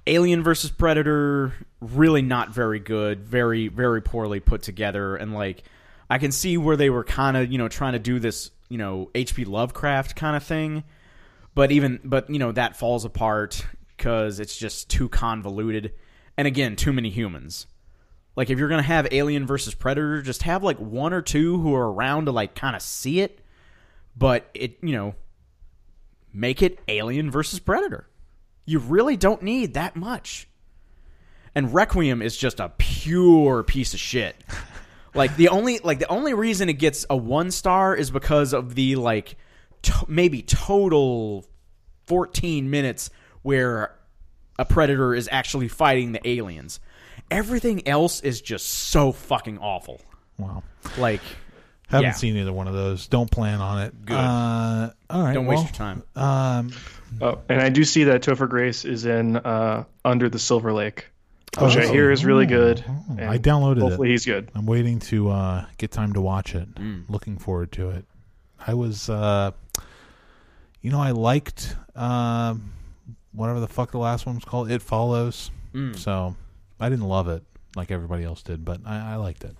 Alien 0.06 0.42
versus 0.42 0.70
Predator, 0.72 1.52
really 1.80 2.22
not 2.22 2.50
very 2.52 2.80
good. 2.80 3.20
Very 3.24 3.68
very 3.68 4.00
poorly 4.02 4.40
put 4.40 4.62
together, 4.62 5.14
and 5.14 5.32
like 5.34 5.62
I 6.08 6.18
can 6.18 6.32
see 6.32 6.56
where 6.56 6.76
they 6.76 6.90
were 6.90 7.04
kind 7.04 7.36
of 7.36 7.52
you 7.52 7.58
know 7.58 7.68
trying 7.68 7.92
to 7.92 7.98
do 8.00 8.18
this 8.18 8.50
you 8.68 8.78
know 8.78 9.10
H.P. 9.14 9.44
Lovecraft 9.44 10.16
kind 10.16 10.34
of 10.36 10.42
thing, 10.42 10.82
but 11.54 11.72
even 11.72 12.00
but 12.04 12.30
you 12.30 12.38
know 12.38 12.52
that 12.52 12.76
falls 12.76 13.04
apart 13.04 13.66
because 13.96 14.40
it's 14.40 14.56
just 14.56 14.88
too 14.88 15.08
convoluted, 15.08 15.92
and 16.36 16.46
again 16.46 16.76
too 16.76 16.92
many 16.92 17.10
humans. 17.10 17.66
Like 18.36 18.50
if 18.50 18.58
you're 18.58 18.68
gonna 18.68 18.82
have 18.82 19.08
Alien 19.10 19.46
versus 19.46 19.74
Predator, 19.74 20.22
just 20.22 20.44
have 20.44 20.62
like 20.62 20.78
one 20.78 21.12
or 21.12 21.22
two 21.22 21.60
who 21.60 21.74
are 21.74 21.92
around 21.92 22.26
to 22.26 22.32
like 22.32 22.54
kind 22.54 22.76
of 22.76 22.82
see 22.82 23.20
it, 23.20 23.40
but 24.16 24.48
it 24.54 24.78
you 24.82 24.92
know 24.92 25.14
make 26.32 26.62
it 26.62 26.78
Alien 26.88 27.30
versus 27.30 27.58
Predator. 27.58 28.08
You 28.64 28.78
really 28.78 29.16
don't 29.16 29.42
need 29.42 29.74
that 29.74 29.96
much. 29.96 30.48
And 31.54 31.74
Requiem 31.74 32.22
is 32.22 32.36
just 32.36 32.60
a 32.60 32.68
pure 32.78 33.64
piece 33.64 33.94
of 33.94 34.00
shit. 34.00 34.36
Like 35.14 35.36
the 35.36 35.48
only 35.48 35.80
like 35.80 35.98
the 35.98 36.08
only 36.08 36.34
reason 36.34 36.68
it 36.68 36.74
gets 36.74 37.04
a 37.10 37.16
one 37.16 37.50
star 37.50 37.96
is 37.96 38.10
because 38.10 38.52
of 38.52 38.74
the 38.74 38.96
like 38.96 39.36
to- 39.82 40.04
maybe 40.08 40.42
total 40.42 41.44
14 42.06 42.70
minutes 42.70 43.10
where 43.42 43.94
a 44.58 44.64
predator 44.64 45.14
is 45.14 45.28
actually 45.30 45.68
fighting 45.68 46.12
the 46.12 46.26
aliens. 46.28 46.80
Everything 47.30 47.86
else 47.86 48.20
is 48.20 48.40
just 48.40 48.66
so 48.66 49.12
fucking 49.12 49.58
awful. 49.58 50.00
wow 50.38 50.62
Like 50.98 51.20
haven't 51.88 52.04
Yeah. 52.06 52.12
seen 52.12 52.36
either 52.36 52.52
one 52.52 52.66
of 52.68 52.74
those 52.74 53.06
don't 53.08 53.30
plan 53.30 53.60
on 53.60 53.82
it 53.82 54.06
Good. 54.06 54.14
uh, 54.16 54.90
all 55.10 55.22
right 55.22 55.34
don't 55.34 55.46
well, 55.46 55.58
waste 55.62 55.72
your 55.72 55.76
time. 55.76 56.02
um 56.16 56.72
Oh, 57.20 57.40
and 57.48 57.60
I 57.60 57.68
do 57.70 57.82
see 57.84 58.04
that 58.04 58.22
Topher 58.22 58.48
Grace 58.48 58.84
is 58.84 59.04
in 59.04 59.36
uh, 59.36 59.82
Under 60.04 60.28
the 60.28 60.38
Silver 60.38 60.72
Lake, 60.72 61.06
which 61.58 61.76
I 61.76 61.84
Oh. 61.86 61.92
hear 61.92 62.12
is 62.12 62.24
really 62.24 62.46
good. 62.46 62.84
Oh, 62.88 63.04
and 63.18 63.28
I 63.28 63.36
downloaded 63.36 63.78
it. 63.78 63.80
Hopefully, 63.80 64.10
he's 64.10 64.24
good. 64.24 64.48
I'm 64.54 64.64
waiting 64.64 65.00
to 65.00 65.28
uh, 65.30 65.64
get 65.76 65.90
time 65.90 66.12
to 66.12 66.20
watch 66.20 66.54
it. 66.54 66.68
Looking 67.08 67.36
forward 67.38 67.72
to 67.72 67.90
it. 67.90 68.04
I 68.66 68.74
was, 68.74 69.08
uh, 69.08 69.52
you 70.80 70.90
know, 70.90 71.00
I 71.00 71.10
liked 71.12 71.76
um 71.96 72.72
whatever 73.32 73.60
the 73.60 73.68
fuck 73.68 73.92
the 73.92 73.98
last 73.98 74.26
one 74.26 74.34
was 74.34 74.44
called. 74.44 74.70
It 74.70 74.82
follows. 74.82 75.50
So 75.96 76.34
I 76.80 76.88
didn't 76.88 77.06
love 77.06 77.28
it 77.28 77.44
like 77.76 77.90
everybody 77.90 78.24
else 78.24 78.42
did, 78.42 78.64
but 78.64 78.80
I, 78.84 79.12
I 79.12 79.16
liked 79.16 79.44
it. 79.44 79.56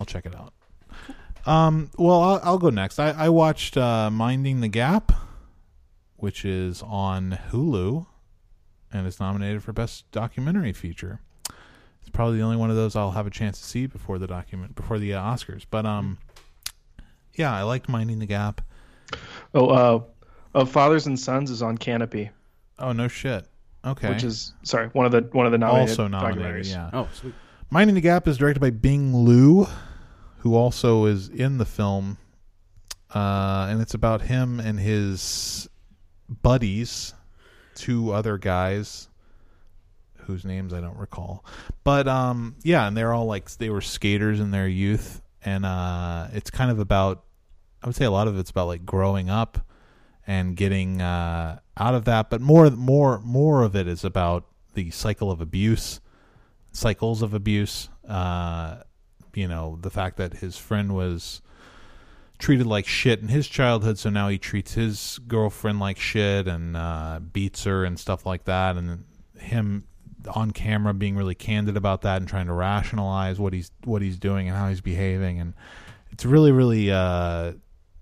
I'll 0.00 0.06
check 0.06 0.24
it 0.26 0.34
out. 0.34 0.54
Um, 1.44 1.90
well, 1.98 2.20
I'll, 2.22 2.40
I'll 2.42 2.58
go 2.58 2.70
next. 2.70 2.98
I, 2.98 3.10
I 3.10 3.28
watched 3.28 3.76
uh, 3.76 4.10
Minding 4.10 4.60
the 4.60 4.68
Gap, 4.68 5.12
which 6.16 6.44
is 6.44 6.82
on 6.82 7.38
Hulu, 7.50 8.06
and 8.92 9.06
it's 9.06 9.18
nominated 9.20 9.62
for 9.62 9.72
Best 9.72 10.10
Documentary 10.12 10.72
Feature. 10.72 11.20
It's 12.00 12.10
probably 12.10 12.38
the 12.38 12.44
only 12.44 12.56
one 12.56 12.70
of 12.70 12.76
those 12.76 12.96
I'll 12.96 13.10
have 13.10 13.26
a 13.26 13.30
chance 13.30 13.58
to 13.60 13.64
see 13.66 13.86
before 13.86 14.18
the 14.18 14.26
document 14.26 14.74
before 14.74 14.98
the 14.98 15.14
uh, 15.14 15.22
Oscars. 15.22 15.66
But 15.70 15.84
um, 15.84 16.18
yeah, 17.34 17.54
I 17.54 17.62
liked 17.62 17.88
Minding 17.88 18.18
the 18.18 18.26
Gap. 18.26 18.60
Oh, 19.54 19.66
uh, 19.68 20.00
of 20.54 20.70
Fathers 20.70 21.06
and 21.06 21.18
Sons 21.18 21.50
is 21.50 21.62
on 21.62 21.78
Kanopy, 21.78 22.30
Oh 22.78 22.92
no 22.92 23.08
shit. 23.08 23.46
Okay. 23.84 24.08
which 24.10 24.22
is 24.22 24.52
sorry 24.62 24.88
one 24.92 25.06
of 25.06 25.12
the 25.12 25.22
one 25.32 25.44
of 25.46 25.52
the 25.52 25.58
nominated 25.58 25.90
also 25.90 26.08
nominated. 26.08 26.42
documentaries. 26.66 26.70
Yeah. 26.70 26.90
Oh, 26.92 27.08
sweet. 27.12 27.34
Minding 27.70 27.94
the 27.94 28.00
Gap 28.00 28.28
is 28.28 28.36
directed 28.38 28.60
by 28.60 28.70
Bing 28.70 29.24
Liu, 29.24 29.66
who 30.38 30.54
also 30.54 31.06
is 31.06 31.28
in 31.28 31.58
the 31.58 31.64
film, 31.64 32.18
uh, 33.14 33.66
and 33.70 33.80
it's 33.80 33.94
about 33.94 34.22
him 34.22 34.60
and 34.60 34.78
his 34.78 35.68
buddies, 36.28 37.14
two 37.74 38.12
other 38.12 38.36
guys 38.38 39.08
whose 40.26 40.44
names 40.44 40.72
I 40.72 40.80
don't 40.80 40.96
recall. 40.98 41.44
But 41.82 42.06
um, 42.06 42.56
yeah, 42.62 42.86
and 42.86 42.96
they're 42.96 43.12
all 43.12 43.26
like 43.26 43.50
they 43.56 43.70
were 43.70 43.80
skaters 43.80 44.38
in 44.38 44.50
their 44.50 44.68
youth, 44.68 45.21
and 45.44 45.64
uh, 45.64 46.28
it's 46.32 46.50
kind 46.50 46.70
of 46.70 46.78
about. 46.78 47.24
I 47.82 47.88
would 47.88 47.96
say 47.96 48.04
a 48.04 48.12
lot 48.12 48.28
of 48.28 48.38
it's 48.38 48.50
about 48.50 48.68
like 48.68 48.86
growing 48.86 49.28
up 49.28 49.66
and 50.24 50.56
getting 50.56 51.02
uh, 51.02 51.58
out 51.76 51.94
of 51.96 52.04
that, 52.04 52.30
but 52.30 52.40
more, 52.40 52.70
more, 52.70 53.18
more 53.18 53.64
of 53.64 53.74
it 53.74 53.88
is 53.88 54.04
about 54.04 54.46
the 54.74 54.92
cycle 54.92 55.32
of 55.32 55.40
abuse 55.40 55.98
cycles 56.72 57.22
of 57.22 57.34
abuse. 57.34 57.88
Uh, 58.06 58.78
you 59.34 59.46
know, 59.46 59.78
the 59.80 59.90
fact 59.90 60.16
that 60.16 60.34
his 60.34 60.58
friend 60.58 60.94
was 60.94 61.40
treated 62.38 62.66
like 62.66 62.86
shit 62.86 63.20
in 63.20 63.28
his 63.28 63.46
childhood, 63.46 63.98
so 63.98 64.10
now 64.10 64.28
he 64.28 64.38
treats 64.38 64.74
his 64.74 65.20
girlfriend 65.28 65.78
like 65.78 65.98
shit 65.98 66.48
and 66.48 66.76
uh, 66.76 67.20
beats 67.32 67.64
her 67.64 67.84
and 67.84 67.98
stuff 67.98 68.26
like 68.26 68.44
that, 68.44 68.76
and 68.76 69.04
him 69.38 69.84
on 70.28 70.50
camera 70.50 70.94
being 70.94 71.16
really 71.16 71.34
candid 71.34 71.76
about 71.76 72.02
that 72.02 72.18
and 72.18 72.28
trying 72.28 72.46
to 72.46 72.52
rationalize 72.52 73.38
what 73.38 73.52
he's 73.52 73.70
what 73.84 74.02
he's 74.02 74.18
doing 74.18 74.48
and 74.48 74.56
how 74.56 74.68
he's 74.68 74.80
behaving, 74.80 75.40
and 75.40 75.54
it's 76.10 76.24
really 76.24 76.52
really 76.52 76.90
uh, 76.90 77.52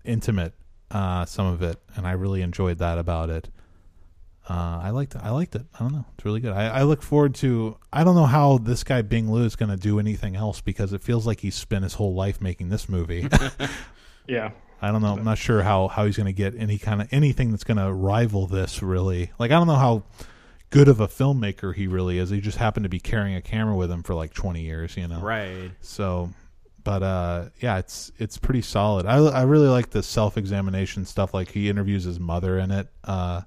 intimate. 0.04 0.54
Uh, 0.90 1.24
some 1.24 1.46
of 1.46 1.62
it, 1.62 1.78
and 1.94 2.04
I 2.04 2.12
really 2.12 2.42
enjoyed 2.42 2.78
that 2.78 2.98
about 2.98 3.30
it. 3.30 3.48
Uh, 4.48 4.80
I 4.82 4.90
liked 4.90 5.14
it. 5.14 5.20
I 5.22 5.30
liked 5.30 5.54
it. 5.54 5.62
I 5.72 5.78
don't 5.78 5.92
know. 5.92 6.04
It's 6.16 6.24
really 6.24 6.40
good. 6.40 6.52
I, 6.52 6.80
I 6.80 6.82
look 6.82 7.02
forward 7.02 7.36
to. 7.36 7.76
I 7.92 8.02
don't 8.02 8.16
know 8.16 8.26
how 8.26 8.58
this 8.58 8.82
guy 8.82 9.02
Bing 9.02 9.30
Liu 9.30 9.44
is 9.44 9.54
going 9.54 9.70
to 9.70 9.76
do 9.76 10.00
anything 10.00 10.34
else 10.34 10.60
because 10.60 10.92
it 10.92 11.02
feels 11.04 11.28
like 11.28 11.38
he's 11.38 11.54
spent 11.54 11.84
his 11.84 11.94
whole 11.94 12.14
life 12.14 12.40
making 12.40 12.70
this 12.70 12.88
movie. 12.88 13.28
Yeah. 14.30 14.52
I 14.80 14.92
don't 14.92 15.02
know. 15.02 15.12
I'm 15.12 15.24
not 15.24 15.36
sure 15.36 15.62
how 15.62 15.88
how 15.88 16.06
he's 16.06 16.16
going 16.16 16.26
to 16.26 16.32
get 16.32 16.54
any 16.56 16.78
kind 16.78 17.02
of 17.02 17.08
anything 17.12 17.50
that's 17.50 17.64
going 17.64 17.76
to 17.76 17.92
rival 17.92 18.46
this. 18.46 18.82
Really, 18.82 19.30
like 19.38 19.50
I 19.50 19.54
don't 19.54 19.66
know 19.66 19.74
how 19.74 20.04
good 20.70 20.88
of 20.88 21.00
a 21.00 21.08
filmmaker 21.08 21.74
he 21.74 21.86
really 21.86 22.18
is. 22.18 22.30
He 22.30 22.40
just 22.40 22.58
happened 22.58 22.84
to 22.84 22.88
be 22.90 23.00
carrying 23.00 23.34
a 23.36 23.42
camera 23.42 23.74
with 23.76 23.90
him 23.90 24.02
for 24.02 24.14
like 24.14 24.32
20 24.32 24.60
years. 24.62 24.96
You 24.96 25.08
know, 25.08 25.20
Right. 25.20 25.70
so, 25.80 26.30
but 26.82 27.02
uh, 27.02 27.46
yeah, 27.60 27.78
it's 27.78 28.10
it's 28.18 28.38
pretty 28.38 28.62
solid. 28.62 29.04
I 29.06 29.16
I 29.18 29.42
really 29.42 29.68
like 29.68 29.90
the 29.90 30.02
self 30.02 30.36
examination 30.38 31.04
stuff. 31.04 31.34
Like 31.34 31.50
he 31.50 31.68
interviews 31.68 32.04
his 32.04 32.18
mother 32.18 32.58
in 32.58 32.70
it, 32.70 32.88
uh, 33.04 33.42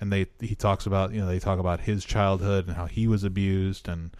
and 0.00 0.12
they 0.12 0.26
he 0.40 0.54
talks 0.54 0.86
about 0.86 1.12
you 1.12 1.20
know 1.20 1.26
they 1.26 1.38
talk 1.38 1.58
about 1.58 1.80
his 1.80 2.04
childhood 2.04 2.68
and 2.68 2.76
how 2.76 2.86
he 2.86 3.06
was 3.06 3.24
abused 3.24 3.88
and 3.88 4.10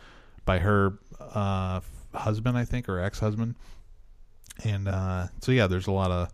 by 0.44 0.58
her 0.58 0.98
uh, 1.18 1.80
husband, 2.12 2.58
I 2.58 2.64
think, 2.64 2.88
or 2.88 2.98
ex 2.98 3.20
husband. 3.20 3.54
And 4.64 4.86
uh, 4.88 5.28
so 5.40 5.50
yeah, 5.52 5.66
there's 5.66 5.86
a 5.86 5.92
lot 5.92 6.10
of 6.10 6.28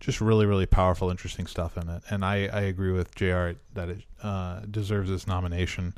just 0.00 0.20
really 0.20 0.46
really 0.46 0.66
powerful, 0.66 1.10
interesting 1.10 1.46
stuff 1.46 1.76
in 1.76 1.88
it. 1.88 2.02
And 2.10 2.24
I 2.24 2.46
I 2.46 2.60
agree 2.62 2.92
with 2.92 3.14
Jr. 3.14 3.52
that 3.74 3.88
it 3.88 4.02
uh, 4.22 4.60
deserves 4.70 5.10
this 5.10 5.26
nomination, 5.26 5.94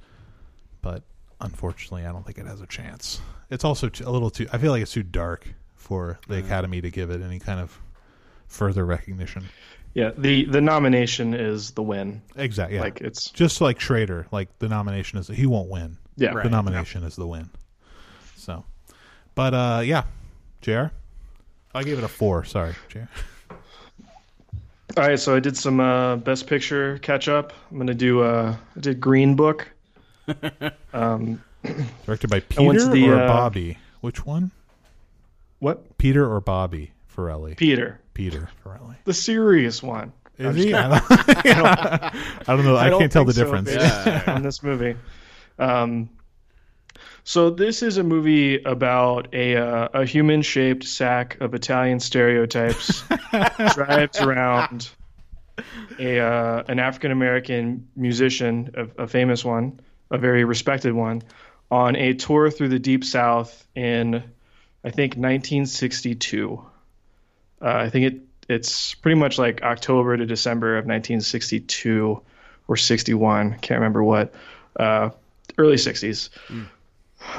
but 0.82 1.02
unfortunately, 1.40 2.04
I 2.06 2.12
don't 2.12 2.24
think 2.24 2.38
it 2.38 2.46
has 2.46 2.60
a 2.60 2.66
chance. 2.66 3.20
It's 3.50 3.64
also 3.64 3.88
too, 3.88 4.04
a 4.06 4.10
little 4.10 4.30
too. 4.30 4.46
I 4.52 4.58
feel 4.58 4.72
like 4.72 4.82
it's 4.82 4.92
too 4.92 5.02
dark 5.02 5.48
for 5.74 6.18
the 6.28 6.38
Academy 6.38 6.80
to 6.80 6.90
give 6.90 7.10
it 7.10 7.22
any 7.22 7.38
kind 7.38 7.60
of 7.60 7.78
further 8.46 8.84
recognition. 8.84 9.44
Yeah. 9.94 10.10
The 10.16 10.44
the 10.44 10.60
nomination 10.60 11.34
is 11.34 11.70
the 11.72 11.82
win. 11.82 12.22
Exactly. 12.36 12.76
Yeah. 12.76 12.82
Like 12.82 13.00
it's 13.00 13.30
just 13.30 13.60
like 13.60 13.80
Schrader, 13.80 14.26
like 14.30 14.58
the 14.58 14.68
nomination 14.68 15.18
is 15.18 15.28
he 15.28 15.46
won't 15.46 15.68
win. 15.70 15.96
yeah. 16.16 16.30
Right. 16.30 16.44
The 16.44 16.50
nomination 16.50 17.04
is 17.04 17.16
the 17.16 17.26
win. 17.26 17.48
So, 18.36 18.64
but 19.34 19.54
uh, 19.54 19.80
yeah, 19.84 20.04
Jr. 20.60 20.86
I 21.74 21.82
gave 21.84 21.98
it 21.98 22.04
a 22.04 22.08
four. 22.08 22.44
Sorry, 22.44 22.74
Jr. 22.88 23.00
All 24.96 25.06
right, 25.06 25.18
so 25.18 25.36
I 25.36 25.40
did 25.40 25.56
some 25.56 25.80
uh, 25.80 26.16
best 26.16 26.46
picture 26.46 26.98
catch 26.98 27.28
up. 27.28 27.52
I'm 27.70 27.78
gonna 27.78 27.94
do 27.94 28.22
uh, 28.22 28.56
I 28.76 28.80
did 28.80 29.00
Green 29.00 29.36
Book. 29.36 29.68
um, 30.92 31.42
Directed 32.06 32.30
by 32.30 32.42
I 32.56 32.62
went 32.62 32.78
Peter 32.78 32.84
to 32.86 32.90
the, 32.90 33.08
or 33.10 33.20
uh, 33.20 33.28
Bobby? 33.28 33.78
Which 34.00 34.24
one? 34.24 34.50
What? 35.58 35.98
Peter 35.98 36.30
or 36.30 36.40
Bobby 36.40 36.92
Farrelly? 37.14 37.56
Peter, 37.56 38.00
Peter 38.14 38.48
Farrelly. 38.64 38.96
the 39.04 39.14
serious 39.14 39.82
one. 39.82 40.12
Is 40.38 40.56
he? 40.56 40.72
I 40.72 40.88
don't, 40.88 41.04
I 41.10 42.12
don't 42.46 42.64
know. 42.64 42.76
I, 42.76 42.88
don't 42.88 43.00
can't 43.00 43.12
tell 43.12 43.24
the 43.24 43.32
think 43.32 43.48
so, 43.48 43.56
difference. 43.56 43.74
based 43.74 44.28
on 44.28 44.42
this 44.42 44.62
movie. 44.62 44.96
Um, 45.58 46.08
so 47.28 47.50
this 47.50 47.82
is 47.82 47.98
a 47.98 48.02
movie 48.02 48.62
about 48.62 49.34
a 49.34 49.54
uh, 49.54 49.88
a 49.92 50.06
human 50.06 50.40
shaped 50.40 50.84
sack 50.84 51.36
of 51.42 51.52
Italian 51.52 52.00
stereotypes 52.00 53.04
drives 53.74 54.18
around 54.18 54.88
a 55.98 56.20
uh, 56.20 56.62
an 56.68 56.78
African 56.78 57.12
American 57.12 57.86
musician, 57.94 58.70
a, 58.74 59.02
a 59.02 59.06
famous 59.06 59.44
one, 59.44 59.78
a 60.10 60.16
very 60.16 60.44
respected 60.44 60.94
one, 60.94 61.22
on 61.70 61.96
a 61.96 62.14
tour 62.14 62.50
through 62.50 62.70
the 62.70 62.78
Deep 62.78 63.04
South 63.04 63.66
in 63.74 64.14
I 64.82 64.90
think 64.90 65.12
1962. 65.12 66.64
Uh, 67.60 67.66
I 67.68 67.90
think 67.90 68.06
it 68.06 68.22
it's 68.48 68.94
pretty 68.94 69.20
much 69.20 69.38
like 69.38 69.60
October 69.60 70.16
to 70.16 70.24
December 70.24 70.78
of 70.78 70.86
1962 70.86 72.22
or 72.68 72.76
61. 72.78 73.58
Can't 73.58 73.80
remember 73.80 74.02
what. 74.02 74.32
Uh, 74.74 75.10
early 75.58 75.76
60s. 75.76 76.30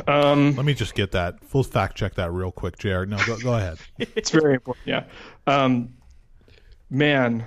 Um, 0.07 0.55
Let 0.55 0.65
me 0.65 0.73
just 0.73 0.93
get 0.95 1.11
that. 1.11 1.43
Full 1.43 1.63
fact 1.63 1.97
check 1.97 2.15
that 2.15 2.31
real 2.31 2.51
quick, 2.51 2.77
Jared. 2.77 3.09
No, 3.09 3.17
go, 3.25 3.37
go 3.37 3.53
ahead. 3.53 3.77
it's 3.99 4.29
very 4.29 4.55
important. 4.55 4.85
Yeah. 4.85 5.03
Um, 5.47 5.93
man, 6.89 7.45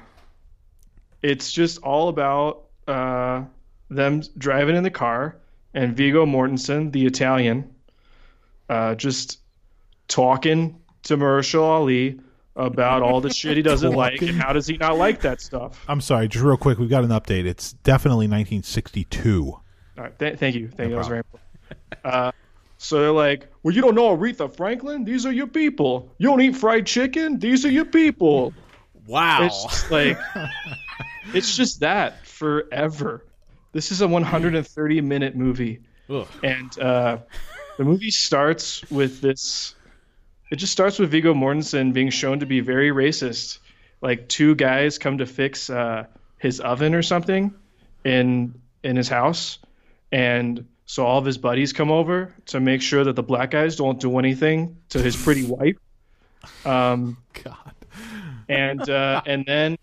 it's 1.23 1.53
just 1.53 1.79
all 1.83 2.09
about 2.09 2.65
uh, 2.89 3.45
them 3.91 4.23
driving 4.39 4.77
in 4.77 4.83
the 4.83 4.91
car 4.91 5.37
and 5.75 5.97
Viggo 5.97 6.27
Mortensen, 6.27 6.93
the 6.93 7.07
Italian, 7.07 7.75
uh, 8.69 8.95
just 8.95 9.41
talking 10.09 10.81
to 11.05 11.17
Mahershala 11.17 11.63
Ali 11.63 12.21
about 12.55 13.03
all 13.03 13.21
the 13.21 13.33
shit 13.33 13.57
he 13.57 13.63
doesn't 13.63 13.93
like 13.93 14.21
and 14.21 14.39
how 14.39 14.53
does 14.53 14.67
he 14.67 14.77
not 14.77 14.99
like 14.99 15.21
that 15.23 15.41
stuff. 15.41 15.83
I'm 15.89 16.01
sorry, 16.01 16.29
just 16.29 16.45
real 16.45 16.57
quick. 16.57 16.79
We've 16.79 16.91
got 16.91 17.05
an 17.05 17.11
update. 17.11 17.47
It's 17.47 17.73
definitely 17.73 18.27
1962. 18.27 19.45
All 19.47 19.63
right, 19.97 20.19
th- 20.19 20.39
thank 20.39 20.55
you, 20.55 20.69
thank 20.69 20.91
you. 20.91 20.95
That 20.95 20.99
was 20.99 21.09
very 21.09 21.21
important. 21.21 21.52
Uh, 22.05 22.33
so 22.79 23.01
they're 23.01 23.13
like, 23.13 23.47
"Well, 23.63 23.73
you 23.73 23.81
don't 23.81 23.95
know 23.95 24.17
Aretha 24.17 24.53
Franklin? 24.53 25.05
These 25.05 25.25
are 25.25 25.31
your 25.31 25.47
people. 25.47 26.11
You 26.19 26.29
don't 26.29 26.41
eat 26.41 26.57
fried 26.57 26.85
chicken? 26.85 27.39
These 27.39 27.65
are 27.65 27.71
your 27.71 27.85
people." 27.85 28.53
Wow. 29.07 29.45
It's 29.45 29.63
just 29.63 29.91
like, 29.91 30.19
it's 31.35 31.57
just 31.57 31.81
that 31.81 32.27
forever. 32.27 33.25
This 33.73 33.93
is 33.93 34.01
a 34.01 34.09
130 34.09 35.01
minute 35.01 35.37
movie, 35.37 35.81
Ugh. 36.11 36.27
and 36.43 36.79
uh, 36.79 37.19
the 37.79 37.85
movie 37.85 38.11
starts 38.11 38.83
with 38.91 39.21
this. 39.21 39.75
It 40.51 40.57
just 40.57 40.73
starts 40.73 40.99
with 40.99 41.11
Viggo 41.11 41.35
Mortensen 41.35 41.93
being 41.93 42.11
shown 42.11 42.41
to 42.41 42.47
be 42.47 42.61
very 42.61 42.91
racist. 42.91 43.59
Like 44.01 44.29
two 44.29 44.55
guys 44.57 44.99
come 44.99 45.19
to 45.19 45.27
fix 45.27 45.71
uh, 45.71 46.07
his 46.39 46.59
oven 46.61 46.95
or 46.95 47.03
something 47.03 47.55
in 48.05 48.61
in 48.83 48.97
his 48.97 49.09
house, 49.09 49.59
and 50.11 50.67
so 50.93 51.07
all 51.07 51.17
of 51.17 51.25
his 51.25 51.39
buddies 51.39 51.73
come 51.73 51.91
over 51.91 52.35
to 52.45 52.61
make 52.61 52.83
sure 52.83 53.03
that 53.03 53.17
the 53.17 53.23
black 53.23 53.51
guys 53.51 53.77
don't 53.77 53.99
do 53.99 54.19
anything 54.19 54.77
to 54.91 55.01
his 55.01 55.17
pretty 55.17 55.43
wife. 55.43 55.79
Um, 56.67 57.17
God. 57.43 57.75
and 58.47 58.91
uh, 58.91 59.23
and 59.27 59.47
then 59.47 59.79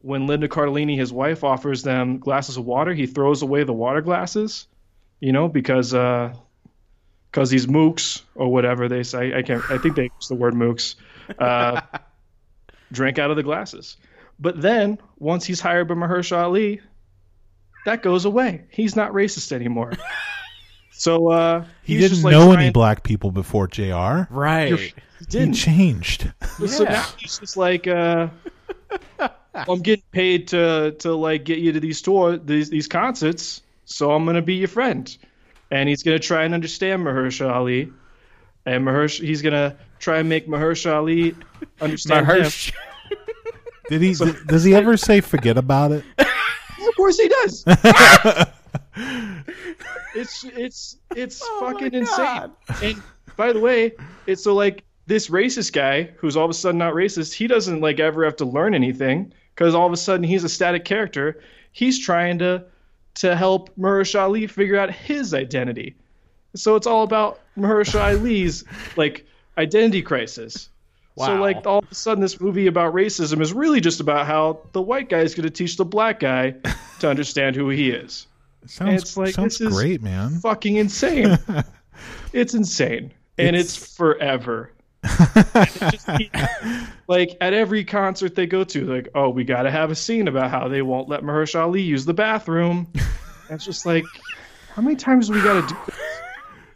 when 0.00 0.26
Linda 0.26 0.48
Cardellini, 0.48 0.96
his 0.96 1.12
wife, 1.12 1.44
offers 1.44 1.84
them 1.84 2.18
glasses 2.18 2.56
of 2.56 2.64
water, 2.64 2.92
he 2.92 3.06
throws 3.06 3.42
away 3.42 3.62
the 3.62 3.72
water 3.72 4.00
glasses, 4.00 4.66
you 5.20 5.30
know, 5.30 5.46
because 5.46 5.94
uh, 5.94 6.34
because 7.30 7.48
he's 7.48 7.66
mooks 7.68 8.22
or 8.34 8.50
whatever 8.50 8.88
they 8.88 9.04
say. 9.04 9.32
I 9.32 9.42
can't. 9.42 9.62
I 9.70 9.78
think 9.78 9.94
they 9.94 10.10
use 10.16 10.26
the 10.26 10.34
word 10.34 10.54
mooks. 10.54 10.96
Uh, 11.38 11.82
drank 12.90 13.20
out 13.20 13.30
of 13.30 13.36
the 13.36 13.44
glasses, 13.44 13.96
but 14.40 14.60
then 14.60 14.98
once 15.20 15.44
he's 15.44 15.60
hired 15.60 15.86
by 15.86 15.94
Mahershala 15.94 16.42
Ali, 16.42 16.80
that 17.84 18.02
goes 18.02 18.24
away. 18.24 18.64
He's 18.70 18.96
not 18.96 19.12
racist 19.12 19.52
anymore. 19.52 19.92
So 21.02 21.30
uh, 21.30 21.64
He 21.82 21.94
he's 21.94 22.02
didn't 22.02 22.10
just, 22.14 22.24
like, 22.24 22.30
know 22.32 22.46
any 22.52 22.54
trying- 22.54 22.72
black 22.72 23.02
people 23.02 23.32
before 23.32 23.66
JR. 23.66 24.28
Right. 24.30 24.68
He 24.78 24.86
He 25.18 25.24
didn't. 25.28 25.54
changed. 25.54 26.30
So 26.64 26.84
Yeah. 26.84 26.90
now 26.90 27.06
he's 27.18 27.40
just 27.40 27.56
like, 27.56 27.88
uh, 27.88 28.28
I'm 29.54 29.80
getting 29.80 30.04
paid 30.12 30.46
to 30.48 30.92
to 31.00 31.12
like 31.16 31.42
get 31.44 31.58
you 31.58 31.72
to 31.72 31.80
these 31.80 32.00
tour 32.02 32.36
these 32.36 32.70
these 32.70 32.86
concerts, 32.86 33.62
so 33.84 34.12
I'm 34.12 34.24
gonna 34.24 34.42
be 34.42 34.54
your 34.54 34.68
friend, 34.68 35.04
and 35.72 35.88
he's 35.88 36.04
gonna 36.04 36.20
try 36.20 36.44
and 36.44 36.54
understand 36.54 37.02
Mahershala 37.04 37.52
Ali, 37.52 37.92
and 38.64 38.84
Mahersh 38.86 39.18
he's 39.20 39.42
gonna 39.42 39.74
try 39.98 40.18
and 40.18 40.28
make 40.28 40.46
Mahershala 40.46 40.94
Ali 40.96 41.34
understand 41.80 42.26
him. 42.26 42.36
Mahersh. 42.42 42.72
Did 43.90 44.02
he? 44.02 44.14
th- 44.14 44.36
does 44.46 44.62
he 44.62 44.72
ever 44.76 44.96
say 44.96 45.20
forget 45.20 45.58
about 45.58 45.90
it? 45.90 46.04
Of 46.18 46.94
course 46.96 47.18
he 47.18 47.28
does. 47.28 47.64
it's 50.14 50.44
it's 50.44 50.96
it's 51.14 51.42
oh 51.44 51.60
fucking 51.60 51.94
insane. 51.94 52.50
And 52.82 53.02
by 53.36 53.52
the 53.52 53.60
way, 53.60 53.92
it's 54.26 54.42
so 54.42 54.54
like 54.54 54.84
this 55.06 55.28
racist 55.28 55.72
guy 55.72 56.04
who's 56.16 56.36
all 56.36 56.44
of 56.44 56.50
a 56.50 56.54
sudden 56.54 56.78
not 56.78 56.94
racist. 56.94 57.32
He 57.32 57.46
doesn't 57.46 57.80
like 57.80 58.00
ever 58.00 58.24
have 58.24 58.36
to 58.36 58.44
learn 58.44 58.74
anything 58.74 59.32
because 59.54 59.74
all 59.74 59.86
of 59.86 59.92
a 59.92 59.96
sudden 59.96 60.24
he's 60.24 60.44
a 60.44 60.48
static 60.48 60.84
character. 60.84 61.40
He's 61.72 61.98
trying 61.98 62.38
to 62.38 62.64
to 63.14 63.36
help 63.36 63.74
Mahershala 63.76 64.22
Ali 64.22 64.46
figure 64.46 64.78
out 64.78 64.90
his 64.90 65.34
identity. 65.34 65.96
So 66.54 66.76
it's 66.76 66.86
all 66.86 67.02
about 67.02 67.40
Mahershala 67.56 68.18
Ali's 68.18 68.64
like 68.96 69.26
identity 69.58 70.02
crisis. 70.02 70.68
So 71.18 71.34
like 71.36 71.66
all 71.66 71.80
of 71.80 71.90
a 71.90 71.94
sudden 71.94 72.22
this 72.22 72.40
movie 72.40 72.66
about 72.66 72.94
racism 72.94 73.42
is 73.42 73.52
really 73.52 73.80
just 73.80 74.00
about 74.00 74.26
how 74.26 74.60
the 74.72 74.80
white 74.80 75.10
guy 75.10 75.20
is 75.20 75.34
going 75.34 75.44
to 75.44 75.50
teach 75.50 75.76
the 75.76 75.84
black 75.84 76.20
guy 76.20 76.54
to 77.00 77.10
understand 77.10 77.54
who 77.54 77.68
he 77.68 77.90
is. 77.90 78.26
Sounds 78.66 79.02
it's 79.02 79.16
like, 79.16 79.34
sounds 79.34 79.58
this 79.58 79.68
is- 79.68 79.74
great, 79.76 80.02
man. 80.02 80.38
Fucking 80.40 80.76
insane. 80.76 81.38
it's 82.32 82.54
insane. 82.54 83.12
And 83.38 83.56
it's, 83.56 83.96
forever. 83.96 84.72
Just 85.90 86.08
like 87.08 87.36
at 87.40 87.54
every 87.54 87.84
concert 87.84 88.34
they 88.34 88.46
go 88.46 88.62
to, 88.64 88.84
like, 88.84 89.08
oh, 89.14 89.30
we 89.30 89.42
got 89.44 89.62
to 89.62 89.70
have 89.70 89.90
a 89.90 89.94
scene 89.94 90.28
about 90.28 90.50
how 90.50 90.68
they 90.68 90.82
won't 90.82 91.08
let 91.08 91.22
Mahershala 91.22 91.62
Ali 91.62 91.82
use 91.82 92.04
the 92.04 92.14
bathroom. 92.14 92.86
And 92.94 93.02
it's 93.50 93.64
just 93.64 93.84
like, 93.86 94.04
how 94.74 94.82
many 94.82 94.96
times 94.96 95.28
do 95.28 95.34
we 95.34 95.42
got 95.42 95.66
to 95.66 95.74
do 95.74 95.80
this? 95.86 95.96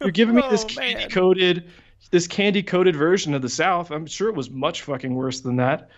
You're 0.01 0.11
giving 0.11 0.35
me 0.35 0.43
this 0.49 0.63
Oh, 0.63 0.67
candy 0.67 1.07
coated, 1.07 1.69
this 2.11 2.27
candy 2.27 2.63
coated 2.63 2.95
version 2.95 3.33
of 3.33 3.41
the 3.41 3.49
South. 3.49 3.91
I'm 3.91 4.05
sure 4.05 4.29
it 4.29 4.35
was 4.35 4.49
much 4.49 4.81
fucking 4.83 5.13
worse 5.15 5.39
than 5.41 5.55
that. 5.57 5.89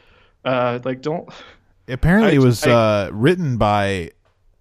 Uh, 0.46 0.80
like, 0.84 1.02
don't. 1.02 1.28
Apparently, 1.88 2.32
I- 2.32 2.36
it 2.36 2.40
was 2.40 2.66
I- 2.66 2.72
uh, 2.72 3.10
written 3.12 3.58
by 3.58 4.12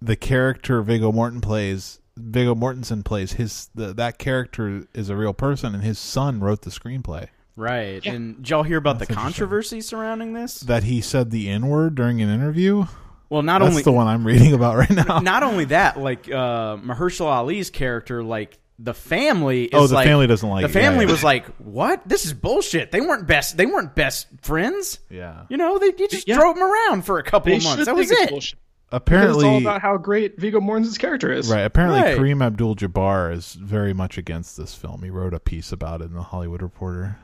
the 0.01 0.15
character 0.15 0.81
Viggo 0.81 1.11
Morton 1.11 1.41
plays. 1.41 1.99
Viggo 2.17 2.53
Mortensen 2.55 3.03
plays 3.05 3.33
his. 3.33 3.69
The, 3.75 3.93
that 3.93 4.17
character 4.17 4.83
is 4.93 5.09
a 5.09 5.15
real 5.15 5.33
person, 5.33 5.73
and 5.73 5.83
his 5.83 5.97
son 5.99 6.39
wrote 6.41 6.61
the 6.63 6.69
screenplay. 6.69 7.27
Right. 7.55 8.05
And 8.05 8.37
did 8.37 8.49
y'all 8.49 8.63
hear 8.63 8.77
about 8.77 8.99
That's 8.99 9.09
the 9.09 9.15
controversy 9.15 9.81
surrounding 9.81 10.33
this? 10.33 10.59
That 10.61 10.83
he 10.83 11.01
said 11.01 11.31
the 11.31 11.49
N 11.49 11.67
word 11.67 11.95
during 11.95 12.21
an 12.21 12.29
interview. 12.29 12.85
Well, 13.29 13.41
not 13.41 13.59
That's 13.59 13.71
only 13.71 13.83
the 13.83 13.91
one 13.91 14.07
I'm 14.07 14.25
reading 14.25 14.53
about 14.53 14.75
right 14.77 14.89
now. 14.89 15.19
not 15.19 15.43
only 15.43 15.65
that, 15.65 15.99
like 15.99 16.29
uh, 16.29 16.77
Mahershala 16.77 17.27
Ali's 17.27 17.69
character, 17.69 18.23
like 18.23 18.57
the 18.79 18.93
family. 18.93 19.65
Is 19.65 19.69
Oh, 19.73 19.87
the 19.87 19.95
like- 19.95 20.07
family 20.07 20.25
doesn't 20.27 20.47
like 20.49 20.63
The 20.63 20.69
family 20.69 20.99
Yeah, 21.03 21.07
yeah. 21.07 21.11
was 21.11 21.23
like, 21.23 21.45
"What? 21.57 22.01
This 22.07 22.25
is 22.25 22.33
bullshit. 22.33 22.91
They 22.91 23.01
weren't 23.01 23.27
best. 23.27 23.55
They 23.57 23.65
weren't 23.65 23.93
best 23.93 24.27
friends. 24.41 24.99
yeah. 25.09 25.43
You 25.49 25.57
know, 25.57 25.77
they 25.77 25.87
you 25.97 26.07
just 26.07 26.27
Yeah. 26.27 26.37
drove 26.37 26.55
them 26.55 26.63
around 26.63 27.03
for 27.05 27.19
a 27.19 27.23
couple 27.23 27.51
They 27.51 27.57
of 27.57 27.63
months. 27.65 27.85
That 27.85 27.95
was 27.95 28.09
think 28.09 28.31
it's 28.31 28.53
it. 28.53 28.59
Bullshit. 28.89 29.05
Because 29.05 29.21
Apparently, 29.35 29.45
it's 29.47 29.53
all 29.53 29.57
about 29.61 29.81
how 29.81 29.97
great 29.97 30.39
Viggo 30.39 30.59
Mortensen's 30.59 30.97
character 30.97 31.31
is. 31.31 31.49
right. 31.49 31.61
Apparently, 31.61 32.01
Right. 32.01 32.17
Kareem 32.17 32.43
Abdul-Jabbar 32.43 33.33
is 33.33 33.53
very 33.53 33.93
much 33.93 34.17
against 34.17 34.57
this 34.57 34.73
film. 34.75 35.03
He 35.03 35.09
wrote 35.09 35.33
a 35.33 35.39
piece 35.39 35.71
about 35.71 36.01
it 36.01 36.05
in 36.05 36.13
the 36.13 36.23
Hollywood 36.23 36.61
Reporter, 36.61 37.17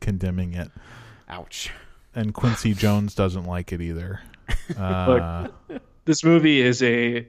condemning 0.00 0.54
it. 0.54 0.70
Ouch. 1.28 1.70
And 2.14 2.34
Quincy 2.34 2.74
Jones 2.74 3.14
doesn't 3.14 3.44
like 3.44 3.72
it 3.72 3.80
either. 3.80 4.20
Uh, 4.78 5.48
this 6.04 6.24
movie 6.24 6.60
is 6.60 6.82
a 6.82 7.16
it, 7.16 7.26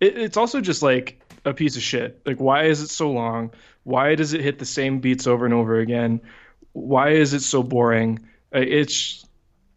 it's 0.00 0.36
also 0.36 0.60
just 0.60 0.82
like 0.82 1.20
a 1.44 1.54
piece 1.54 1.76
of 1.76 1.82
shit 1.82 2.20
like 2.26 2.38
why 2.38 2.64
is 2.64 2.80
it 2.80 2.88
so 2.88 3.10
long 3.10 3.50
why 3.84 4.14
does 4.14 4.32
it 4.34 4.40
hit 4.40 4.58
the 4.58 4.64
same 4.66 4.98
beats 4.98 5.26
over 5.26 5.44
and 5.44 5.54
over 5.54 5.78
again 5.78 6.20
why 6.72 7.10
is 7.10 7.32
it 7.34 7.40
so 7.40 7.62
boring 7.62 8.18
Uh, 8.54 8.58
it's 8.58 9.24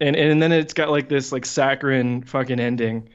and 0.02 0.16
and 0.16 0.42
then 0.42 0.52
it's 0.52 0.74
got 0.74 0.90
like 0.90 1.08
this 1.10 1.32
like 1.32 1.46
saccharine 1.46 2.24
fucking 2.24 2.60
ending 2.60 3.08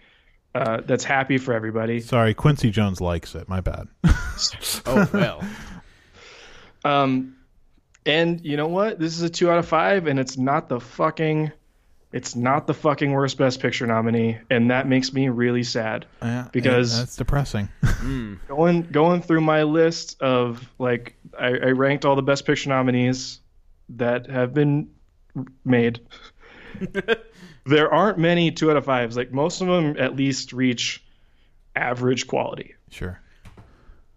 uh, 0.54 0.80
that's 0.84 1.04
happy 1.04 1.38
for 1.38 1.54
everybody 1.54 2.00
sorry, 2.00 2.34
Quincy 2.34 2.70
Jones 2.70 3.00
likes 3.00 3.34
it. 3.34 3.48
My 3.48 3.60
bad. 3.60 3.88
Oh 4.86 5.08
well. 5.12 5.42
um 6.84 7.36
and 8.04 8.40
you 8.44 8.56
know 8.56 8.66
what 8.66 8.98
this 8.98 9.14
is 9.16 9.22
a 9.22 9.30
two 9.30 9.50
out 9.50 9.58
of 9.58 9.68
five 9.68 10.06
and 10.06 10.18
it's 10.18 10.36
not 10.36 10.68
the 10.68 10.80
fucking 10.80 11.52
It's 12.12 12.34
not 12.36 12.66
the 12.66 12.74
fucking 12.74 13.12
worst 13.12 13.38
Best 13.38 13.60
Picture 13.60 13.86
nominee, 13.86 14.38
and 14.50 14.70
that 14.70 14.86
makes 14.86 15.12
me 15.14 15.28
really 15.30 15.62
sad. 15.62 16.04
Yeah, 16.20 16.48
Because- 16.52 16.98
that's 16.98 17.16
depressing. 17.16 17.68
Going 18.48 18.82
going 18.82 19.22
through 19.22 19.40
my 19.42 19.62
list 19.62 20.20
of 20.20 20.68
like 20.78 21.14
I, 21.38 21.46
I 21.48 21.70
ranked 21.70 22.04
all 22.04 22.16
the 22.16 22.22
Best 22.22 22.44
Picture 22.44 22.68
nominees 22.68 23.40
that 23.90 24.28
have 24.28 24.52
been 24.52 24.90
made. 25.64 26.00
There 27.64 27.92
aren't 27.92 28.18
many 28.18 28.50
two 28.50 28.70
out 28.70 28.76
of 28.76 28.84
fives. 28.84 29.16
Like 29.16 29.32
most 29.32 29.60
of 29.60 29.66
them 29.68 29.96
at 29.98 30.16
least 30.16 30.52
reach 30.52 31.02
average 31.76 32.26
quality. 32.26 32.74
sure. 32.90 33.18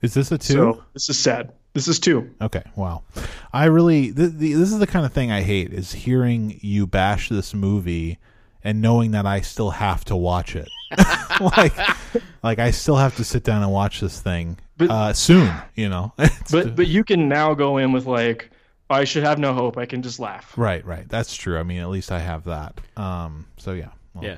Is 0.02 0.14
this 0.14 0.32
a 0.32 0.38
two? 0.38 0.54
So 0.54 0.84
this 0.94 1.10
is 1.10 1.18
sad. 1.18 1.54
This 1.74 1.88
is 1.88 2.00
two. 2.00 2.30
Okay, 2.42 2.62
wow. 2.76 3.04
I 3.52 3.66
really 3.66 4.14
th- 4.14 4.34
the, 4.34 4.54
this 4.54 4.72
is 4.72 4.78
the 4.80 4.88
kind 4.88 5.06
of 5.06 5.14
thing 5.14 5.32
I 5.32 5.42
hate 5.42 5.74
is 5.74 5.92
hearing 5.94 6.60
you 6.62 6.86
bash 6.86 7.30
this 7.30 7.54
movie 7.54 8.20
and 8.64 8.82
knowing 8.82 9.12
that 9.12 9.26
I 9.26 9.42
still 9.42 9.72
have 9.72 10.06
to 10.06 10.16
watch 10.16 10.56
it. 10.56 10.70
like 11.58 11.74
like 12.44 12.60
I 12.60 12.72
still 12.72 12.98
have 12.98 13.16
to 13.18 13.24
sit 13.24 13.44
down 13.44 13.64
and 13.64 13.72
watch 13.72 14.00
this 14.00 14.20
thing 14.22 14.58
But- 14.78 14.92
uh, 14.92 15.14
soon, 15.14 15.52
you 15.76 15.90
know. 15.90 16.14
But 16.52 16.76
but 16.76 16.88
you 16.88 17.04
can 17.04 17.28
now 17.28 17.54
go 17.56 17.78
in 17.78 17.92
with 17.92 18.06
like 18.06 18.52
I 18.90 19.04
should 19.04 19.24
have 19.24 19.40
no 19.40 19.54
hope. 19.54 19.78
I 19.78 19.86
can 19.86 20.02
just 20.04 20.20
laugh. 20.20 20.54
right, 20.58 20.86
right. 20.86 21.08
That's 21.10 21.36
true. 21.36 21.58
I 21.58 21.64
mean, 21.64 21.80
at 21.80 21.90
least 21.90 22.12
I 22.12 22.20
have 22.20 22.44
that. 22.46 22.80
Um 22.98 23.48
so 23.58 23.74
yeah. 23.74 23.90
Well, 24.14 24.24
Yeah. 24.24 24.38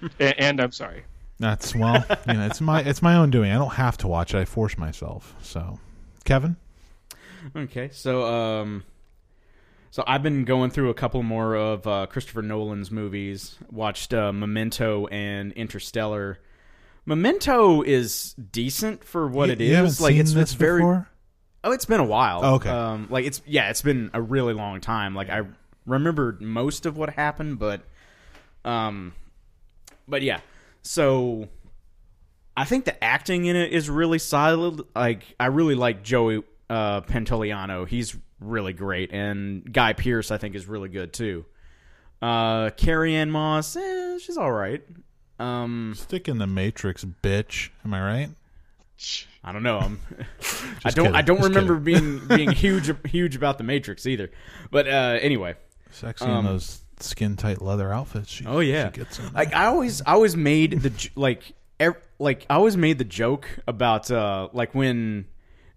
And, 0.20 0.34
and 0.38 0.60
I'm 0.60 0.72
sorry. 0.72 1.04
That's 1.40 1.74
well, 1.74 2.04
you 2.28 2.34
know, 2.34 2.46
it's 2.46 2.60
my 2.60 2.80
it's 2.82 3.02
my 3.02 3.16
own 3.16 3.30
doing. 3.30 3.50
I 3.50 3.56
don't 3.56 3.74
have 3.74 3.96
to 3.98 4.08
watch 4.08 4.34
it. 4.34 4.38
I 4.38 4.44
force 4.44 4.78
myself. 4.78 5.34
So, 5.42 5.80
Kevin? 6.24 6.56
Okay, 7.56 7.90
so 7.92 8.24
um, 8.24 8.84
so 9.90 10.04
I've 10.06 10.22
been 10.22 10.44
going 10.44 10.70
through 10.70 10.90
a 10.90 10.94
couple 10.94 11.22
more 11.24 11.56
of 11.56 11.86
uh, 11.88 12.06
Christopher 12.06 12.40
Nolan's 12.42 12.90
movies. 12.92 13.58
Watched 13.70 14.14
uh, 14.14 14.32
Memento 14.32 15.06
and 15.08 15.52
Interstellar. 15.52 16.38
Memento 17.04 17.82
is 17.82 18.34
decent 18.34 19.04
for 19.04 19.26
what 19.28 19.48
You- 19.48 19.52
it 19.54 19.60
you 19.60 19.74
haven't. 19.74 20.00
Like 20.00 20.12
seen 20.12 20.20
it's 20.20 20.32
this 20.32 20.42
it's 20.44 20.52
very. 20.54 20.80
before? 20.80 21.08
Oh, 21.64 21.72
it's 21.72 21.86
been 21.86 22.00
a 22.00 22.04
while. 22.04 22.40
Oh, 22.44 22.54
okay. 22.56 22.68
Um, 22.68 23.06
like 23.10 23.24
it's 23.24 23.40
yeah, 23.46 23.70
it's 23.70 23.80
been 23.80 24.10
a 24.12 24.20
really 24.20 24.52
long 24.52 24.82
time. 24.82 25.14
Like 25.14 25.30
I 25.30 25.42
remembered 25.86 26.42
most 26.42 26.84
of 26.84 26.98
what 26.98 27.08
happened, 27.10 27.58
but 27.58 27.80
um, 28.66 29.14
but 30.06 30.20
yeah. 30.20 30.40
So 30.82 31.48
I 32.54 32.66
think 32.66 32.84
the 32.84 33.02
acting 33.02 33.46
in 33.46 33.56
it 33.56 33.72
is 33.72 33.88
really 33.88 34.18
solid. 34.18 34.82
Like 34.94 35.24
I 35.40 35.46
really 35.46 35.74
like 35.74 36.02
Joey 36.04 36.42
uh, 36.68 37.00
Pantoliano. 37.00 37.88
He's 37.88 38.14
really 38.40 38.74
great, 38.74 39.10
and 39.12 39.72
Guy 39.72 39.94
Pearce 39.94 40.30
I 40.30 40.36
think 40.36 40.54
is 40.54 40.66
really 40.66 40.90
good 40.90 41.14
too. 41.14 41.46
Uh, 42.20 42.70
Carrie 42.70 43.14
Ann 43.14 43.30
Moss, 43.30 43.74
eh, 43.74 44.18
she's 44.18 44.36
all 44.36 44.52
right. 44.52 44.82
Um, 45.38 45.94
Stick 45.96 46.28
in 46.28 46.38
the 46.38 46.46
Matrix, 46.46 47.04
bitch. 47.04 47.70
Am 47.84 47.92
I 47.94 48.00
right? 48.02 48.30
I 49.42 49.52
don't 49.52 49.62
know. 49.62 49.78
I'm, 49.78 50.00
I 50.84 50.90
don't. 50.90 51.04
kidding. 51.06 51.14
I 51.14 51.22
don't 51.22 51.36
Just 51.38 51.48
remember 51.48 51.76
being 51.76 52.26
being 52.26 52.50
huge 52.52 52.90
huge 53.06 53.36
about 53.36 53.58
the 53.58 53.64
Matrix 53.64 54.06
either. 54.06 54.30
But 54.70 54.88
uh, 54.88 55.18
anyway, 55.20 55.54
Sexy 55.90 56.24
Um, 56.24 56.38
in 56.38 56.52
those 56.52 56.80
skin 57.00 57.36
tight 57.36 57.60
leather 57.60 57.92
outfits. 57.92 58.30
She, 58.30 58.46
oh 58.46 58.60
yeah, 58.60 58.90
like 59.34 59.54
I 59.54 59.66
always 59.66 60.00
I 60.02 60.12
always 60.12 60.36
made 60.36 60.80
the 60.80 61.10
like 61.14 61.54
ev- 61.78 62.00
like 62.18 62.46
I 62.48 62.54
always 62.54 62.76
made 62.76 62.98
the 62.98 63.04
joke 63.04 63.48
about 63.66 64.10
uh 64.10 64.48
like 64.52 64.74
when 64.74 65.26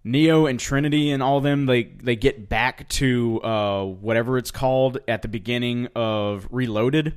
Neo 0.03 0.45
and 0.45 0.59
Trinity 0.59 1.11
and 1.11 1.22
all 1.22 1.41
them 1.41 1.65
they 1.65 1.84
they 1.84 2.15
get 2.15 2.47
back 2.47 2.88
to 2.89 3.41
uh 3.41 3.84
whatever 3.84 4.38
it's 4.38 4.51
called 4.51 4.99
at 5.07 5.22
the 5.24 5.28
beginning 5.28 5.88
of 5.95 6.47
Reloaded. 6.51 7.15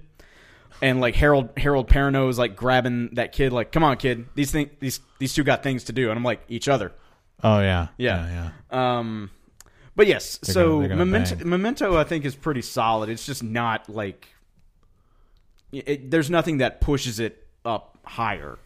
And 0.82 1.00
like 1.00 1.14
Harold 1.14 1.50
Harold 1.56 1.88
Perrineau 1.88 2.28
is 2.30 2.38
like 2.38 2.56
grabbing 2.56 3.10
that 3.14 3.32
kid 3.32 3.52
like 3.52 3.70
come 3.72 3.84
on 3.84 3.96
kid 3.98 4.26
these 4.34 4.50
thing 4.50 4.70
these 4.80 5.00
these 5.18 5.34
two 5.34 5.44
got 5.44 5.62
things 5.62 5.84
to 5.84 5.92
do 5.92 6.08
and 6.10 6.16
I'm 6.18 6.24
like 6.24 6.42
each 6.48 6.68
other 6.68 6.92
oh 7.42 7.60
yeah, 7.60 7.88
Yeah. 7.98 8.26
yeah, 8.26 8.50
yeah. 8.72 8.98
Um, 8.98 9.30
but 9.96 10.06
yes, 10.06 10.38
They're 10.38 10.54
so 10.54 10.76
gonna- 10.76 10.88
gonna 10.88 11.04
Memento, 11.04 11.34
bang. 11.36 11.48
Memento, 11.50 11.96
I 11.98 12.04
think 12.04 12.24
is 12.24 12.34
pretty 12.34 12.62
solid. 12.62 13.08
It's 13.10 13.26
just 13.26 13.42
not 13.42 13.88
like 13.90 14.28
it, 15.72 16.10
there's 16.10 16.30
nothing 16.30 16.58
that 16.58 16.80
pushes 16.80 17.20
it 17.20 17.46
up 17.64 17.98
higher. 18.04 18.58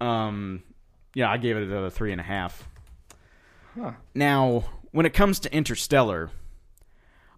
Um, 0.00 0.62
yeah, 1.14 1.30
I 1.30 1.36
gave 1.36 1.56
it 1.56 1.70
a 1.70 1.90
three 1.90 2.12
and 2.12 2.20
a 2.20 2.24
half. 2.24 2.66
Huh. 3.78 3.92
Now, 4.14 4.64
when 4.92 5.06
it 5.06 5.14
comes 5.14 5.38
to 5.40 5.54
Interstellar, 5.54 6.30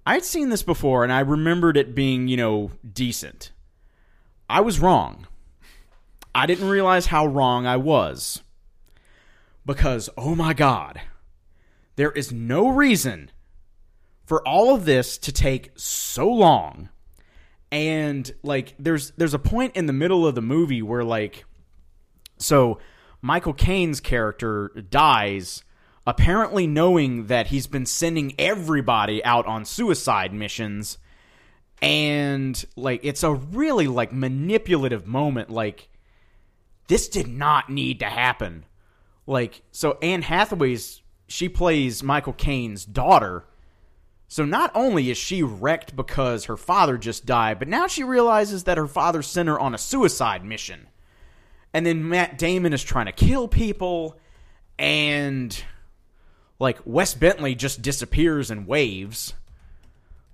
I'd 0.07 0.25
seen 0.25 0.49
this 0.49 0.63
before 0.63 1.05
and 1.05 1.13
I 1.13 1.21
remembered 1.21 1.77
it 1.77 1.95
being, 1.95 2.29
you 2.29 2.37
know, 2.37 2.71
decent. 2.91 3.53
I 4.53 4.61
was 4.61 4.81
wrong. 4.81 5.27
I 6.35 6.45
didn't 6.45 6.69
realize 6.69 7.07
how 7.07 7.25
wrong 7.25 7.67
I 7.67 7.79
was. 7.79 8.43
Because, 9.65 10.11
oh 10.19 10.35
my 10.35 10.53
God, 10.53 11.01
there 11.97 12.13
is 12.13 12.33
no 12.33 12.69
reason 12.69 13.31
for 14.27 14.47
all 14.47 14.75
of 14.75 14.85
this 14.85 15.17
to 15.19 15.33
take 15.33 15.71
so 15.77 16.29
long. 16.29 16.91
And 17.71 18.31
like 18.43 18.75
there's 18.79 19.13
there's 19.13 19.33
a 19.33 19.39
point 19.39 19.75
in 19.75 19.87
the 19.87 19.93
middle 19.95 20.27
of 20.27 20.35
the 20.35 20.43
movie 20.43 20.83
where 20.83 21.03
like 21.03 21.47
so 22.37 22.79
Michael 23.23 23.55
Caine's 23.55 24.01
character 24.01 24.69
dies 24.91 25.65
apparently 26.07 26.67
knowing 26.67 27.29
that 27.29 27.47
he's 27.47 27.67
been 27.67 27.87
sending 27.87 28.35
everybody 28.39 29.25
out 29.25 29.47
on 29.47 29.65
suicide 29.65 30.35
missions 30.35 30.99
and 31.83 32.65
like 32.77 33.01
it's 33.03 33.25
a 33.25 33.35
really 33.35 33.89
like 33.89 34.13
manipulative 34.13 35.07
moment 35.07 35.51
like 35.51 35.89
this 36.87 37.09
did 37.09 37.27
not 37.27 37.69
need 37.69 37.99
to 38.01 38.07
happen. 38.07 38.65
Like 39.27 39.63
so 39.73 39.99
anne 40.01 40.23
hathaway's 40.23 41.03
she 41.27 41.49
plays 41.49 42.03
michael 42.03 42.33
caine's 42.33 42.85
daughter. 42.85 43.45
So 44.29 44.47
not 44.47 44.71
only 44.75 45.11
is 45.11 45.19
she 45.19 45.43
wrecked 45.43 45.95
because 45.95 46.45
her 46.45 46.57
father 46.57 46.97
just 46.97 47.27
died 47.27 47.59
but 47.59 47.69
now 47.69 47.89
she 47.89 48.05
realizes 48.05 48.65
that 48.65 48.79
her 48.79 48.87
father 48.87 49.21
sent 49.21 49.49
her 49.49 49.59
on 49.59 49.75
a 49.75 49.79
suicide 49.79 50.45
mission. 50.45 50.87
And 51.75 51.85
then 51.85 52.09
matt 52.09 52.39
damon 52.39 52.73
is 52.73 52.85
trying 52.85 53.07
to 53.07 53.13
kill 53.13 53.49
people 53.49 54.19
and 54.79 55.65
like 56.61 56.79
wes 56.85 57.15
bentley 57.15 57.57
just 57.57 57.83
disappears 57.83 58.53
and 58.53 58.69
waves. 58.69 59.35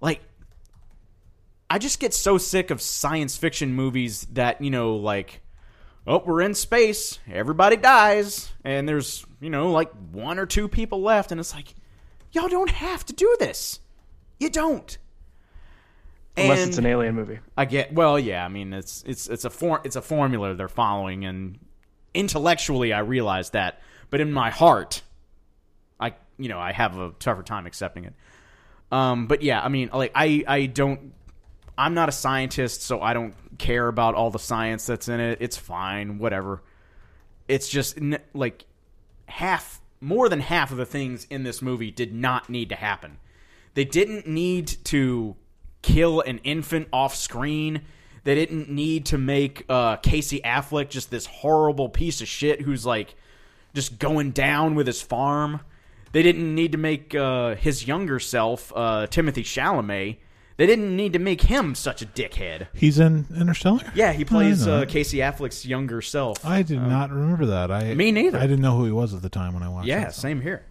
Like 0.01 0.21
I 1.71 1.79
just 1.79 2.01
get 2.01 2.15
so 2.15 2.39
sick 2.39 2.71
of 2.71 2.81
science 2.81 3.37
fiction 3.37 3.75
movies 3.75 4.27
that, 4.33 4.61
you 4.61 4.71
know, 4.71 4.97
like, 4.97 5.43
oh, 6.07 6.23
we're 6.25 6.41
in 6.41 6.55
space, 6.55 7.19
everybody 7.31 7.77
dies, 7.77 8.51
and 8.65 8.89
there's, 8.89 9.27
you 9.41 9.51
know, 9.51 9.71
like 9.71 9.91
one 10.11 10.39
or 10.39 10.47
two 10.47 10.69
people 10.69 11.03
left, 11.03 11.31
and 11.31 11.39
it's 11.39 11.55
like, 11.55 11.75
y'all 12.33 12.49
don't 12.49 12.71
have 12.71 13.05
to 13.07 13.13
do 13.13 13.37
this. 13.39 13.81
You 14.39 14.51
don't. 14.51 14.97
Unless 16.37 16.61
And 16.61 16.69
it's 16.69 16.79
an 16.79 16.87
alien 16.87 17.15
movie. 17.15 17.41
I 17.57 17.65
get 17.65 17.93
well, 17.93 18.19
yeah, 18.19 18.45
I 18.45 18.49
mean 18.49 18.73
it's 18.73 19.03
it's 19.07 19.29
it's 19.29 19.45
a 19.45 19.51
for, 19.51 19.81
it's 19.85 19.97
a 19.97 20.03
formula 20.03 20.55
they're 20.55 20.69
following 20.69 21.25
and 21.25 21.59
intellectually 22.15 22.93
I 22.93 23.01
realize 23.01 23.51
that, 23.51 23.81
but 24.11 24.21
in 24.21 24.33
my 24.33 24.51
heart 24.51 25.03
I 25.99 26.15
you 26.39 26.49
know, 26.49 26.61
I 26.61 26.73
have 26.73 26.97
a 26.97 27.11
tougher 27.19 27.43
time 27.43 27.67
accepting 27.67 28.05
it. 28.05 28.15
Um 28.93 29.27
but 29.27 29.43
yeah, 29.43 29.61
I 29.61 29.69
mean 29.69 29.91
like 29.93 30.13
I 30.15 30.45
I 30.47 30.67
don't 30.67 31.13
I'm 31.79 31.95
not 31.95 32.09
a 32.09 32.13
scientist, 32.13 32.83
so 32.83 33.01
I 33.01 33.15
don't 33.15 33.35
care 33.57 33.87
about 33.87 34.17
all 34.17 34.31
the 34.31 34.39
science 34.41 34.85
that's 34.85 35.09
in 35.09 35.21
it. 35.21 35.39
It's 35.41 35.57
fine, 35.57 36.19
whatever. 36.19 36.61
It's 37.47 37.69
just 37.69 37.99
like 38.35 38.65
half, 39.27 39.81
more 40.01 40.29
than 40.29 40.41
half 40.41 40.73
of 40.73 40.77
the 40.77 40.85
things 40.85 41.27
in 41.31 41.45
this 41.45 41.63
movie 41.63 41.93
did 41.93 42.13
not 42.13 42.51
need 42.51 42.69
to 42.71 42.75
happen. 42.75 43.19
They 43.75 43.85
didn't 43.85 44.27
need 44.27 44.67
to 44.85 45.37
kill 45.83 46.21
an 46.23 46.39
infant 46.39 46.89
off 46.93 47.15
screen. 47.15 47.83
They 48.25 48.35
didn't 48.35 48.69
need 48.69 49.07
to 49.07 49.19
make 49.19 49.65
uh, 49.69 49.97
Casey 49.99 50.41
Affleck 50.45 50.89
just 50.89 51.13
this 51.13 51.27
horrible 51.27 51.89
piece 51.89 52.21
of 52.21 52.27
shit 52.27 52.61
who's 52.61 52.85
like 52.85 53.15
just 53.73 54.01
going 54.01 54.33
down 54.33 54.75
with 54.75 54.89
his 54.89 55.01
farm. 55.01 55.61
They 56.11 56.25
didn't 56.25 56.53
need 56.53 56.73
to 56.73 56.79
make 56.79 57.15
uh, 57.15 57.55
his 57.55 57.87
younger 57.87 58.19
self, 58.19 58.73
uh, 58.75 59.07
Timothée 59.09 59.45
Chalamet. 59.45 60.17
They 60.59 60.67
didn't 60.67 60.95
need 60.97 61.13
to 61.15 61.19
make 61.21 61.43
him 61.43 61.75
such 61.77 62.03
a 62.03 62.07
dickhead. 62.07 62.67
He's 62.75 62.99
in 62.99 63.27
Interstellar. 63.35 63.91
Yeah, 63.95 64.13
he 64.13 64.25
plays 64.25 64.67
uh, 64.67 64.85
Casey 64.87 65.19
Affleck's 65.19 65.65
younger 65.65 66.03
self. 66.03 66.45
I 66.45 66.63
did 66.63 66.83
not 66.83 67.11
remember 67.11 67.47
that. 67.47 67.71
I 67.71 67.95
Me 67.95 68.11
neither. 68.13 68.39
I 68.39 68.43
didn't 68.43 68.61
know 68.61 68.77
who 68.77 68.85
he 68.85 68.91
was 68.91 69.15
at 69.15 69.23
the 69.23 69.29
time 69.31 69.55
when 69.55 69.63
I 69.63 69.69
watched. 69.69 69.87
It. 69.87 69.91
Yeah, 69.93 70.01
that, 70.07 70.15
so 70.15 70.21
same 70.23 70.41
here. 70.41 70.67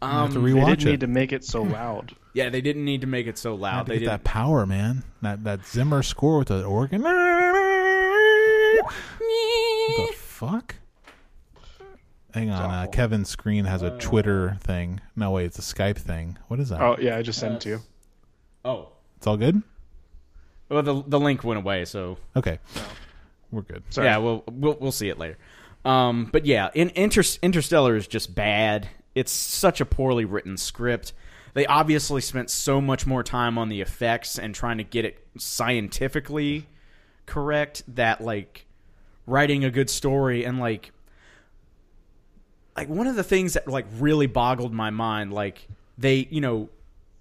I 0.00 0.22
have 0.22 0.32
to 0.34 0.38
Um, 0.38 0.44
They 0.44 0.52
rewatch 0.52 0.66
didn't 0.66 0.86
it. 0.86 0.90
need 0.92 1.00
to 1.00 1.06
make 1.08 1.32
it 1.32 1.44
so 1.44 1.62
loud. 1.62 2.14
yeah, 2.32 2.48
they 2.48 2.60
didn't 2.60 2.84
need 2.84 3.00
to 3.00 3.08
make 3.08 3.26
it 3.26 3.36
so 3.36 3.56
loud. 3.56 3.86
They 3.88 3.98
get 3.98 4.06
that 4.06 4.18
didn't. 4.18 4.24
power, 4.24 4.64
man. 4.66 5.02
That 5.22 5.42
that 5.42 5.66
Zimmer 5.66 6.04
score 6.04 6.38
with 6.38 6.48
the 6.48 6.62
organ. 6.64 7.02
What 7.02 7.12
the 9.96 10.12
fuck? 10.14 10.76
Hang 12.34 12.50
on, 12.50 12.70
uh. 12.70 12.86
Kevin's 12.92 13.28
screen 13.30 13.64
has 13.64 13.82
a 13.82 13.98
Twitter 13.98 14.58
thing. 14.62 15.00
No, 15.16 15.32
wait, 15.32 15.46
it's 15.46 15.58
a 15.58 15.62
Skype 15.62 15.96
thing. 15.98 16.38
What 16.46 16.60
is 16.60 16.68
that? 16.68 16.80
Oh 16.80 16.96
yeah, 17.00 17.16
I 17.16 17.22
just 17.22 17.40
sent 17.40 17.54
it 17.54 17.60
to 17.62 17.68
you. 17.68 17.80
Oh, 18.64 18.90
It's 19.18 19.26
all 19.26 19.36
good. 19.36 19.62
Well, 20.68 20.82
the 20.82 21.02
the 21.06 21.20
link 21.20 21.44
went 21.44 21.58
away, 21.58 21.84
so 21.84 22.18
Okay, 22.36 22.58
we're 23.50 23.62
good. 23.62 23.82
Sorry. 23.90 24.06
yeah, 24.06 24.18
we'll 24.18 24.44
we'll 24.50 24.76
we'll 24.80 24.92
see 24.92 25.08
it 25.08 25.18
later. 25.18 25.36
Um, 25.84 26.28
but 26.32 26.46
yeah, 26.46 26.70
in 26.74 26.90
Inter- 26.90 27.22
Interstellar 27.42 27.96
is 27.96 28.06
just 28.06 28.34
bad. 28.34 28.88
It's 29.14 29.32
such 29.32 29.80
a 29.80 29.84
poorly 29.86 30.24
written 30.24 30.56
script. 30.56 31.12
They 31.54 31.66
obviously 31.66 32.20
spent 32.20 32.50
so 32.50 32.80
much 32.80 33.06
more 33.06 33.22
time 33.22 33.58
on 33.58 33.68
the 33.68 33.80
effects 33.80 34.38
and 34.38 34.54
trying 34.54 34.78
to 34.78 34.84
get 34.84 35.04
it 35.04 35.18
scientifically 35.38 36.66
correct 37.26 37.82
that 37.88 38.20
like 38.20 38.66
writing 39.26 39.64
a 39.64 39.70
good 39.70 39.90
story 39.90 40.44
and 40.44 40.58
like 40.58 40.92
like 42.76 42.88
one 42.88 43.06
of 43.06 43.16
the 43.16 43.24
things 43.24 43.54
that 43.54 43.66
like 43.68 43.86
really 43.98 44.26
boggled 44.26 44.72
my 44.72 44.90
mind 44.90 45.32
like 45.32 45.66
they 45.98 46.26
you 46.30 46.40
know 46.40 46.68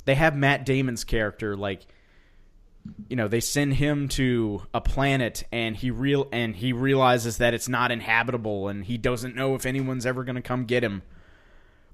they 0.08 0.16
have 0.16 0.36
Matt 0.38 0.66
Damon's 0.66 1.04
character 1.04 1.58
like 1.58 1.86
you 3.10 3.18
know 3.18 3.28
they 3.28 3.42
send 3.42 3.74
him 3.74 4.08
to 4.08 4.62
a 4.74 4.80
planet 4.80 5.44
and 5.52 5.76
he 5.76 5.92
real 5.92 6.30
and 6.32 6.56
he 6.56 6.72
realizes 6.72 7.40
that 7.40 7.54
it's 7.54 7.68
not 7.68 7.92
inhabitable 7.92 8.70
and 8.70 8.86
he 8.86 8.98
doesn't 8.98 9.36
know 9.36 9.54
if 9.54 9.66
anyone's 9.66 10.06
ever 10.06 10.24
going 10.24 10.38
to 10.38 10.42
come 10.42 10.64
get 10.64 10.84
him. 10.84 11.04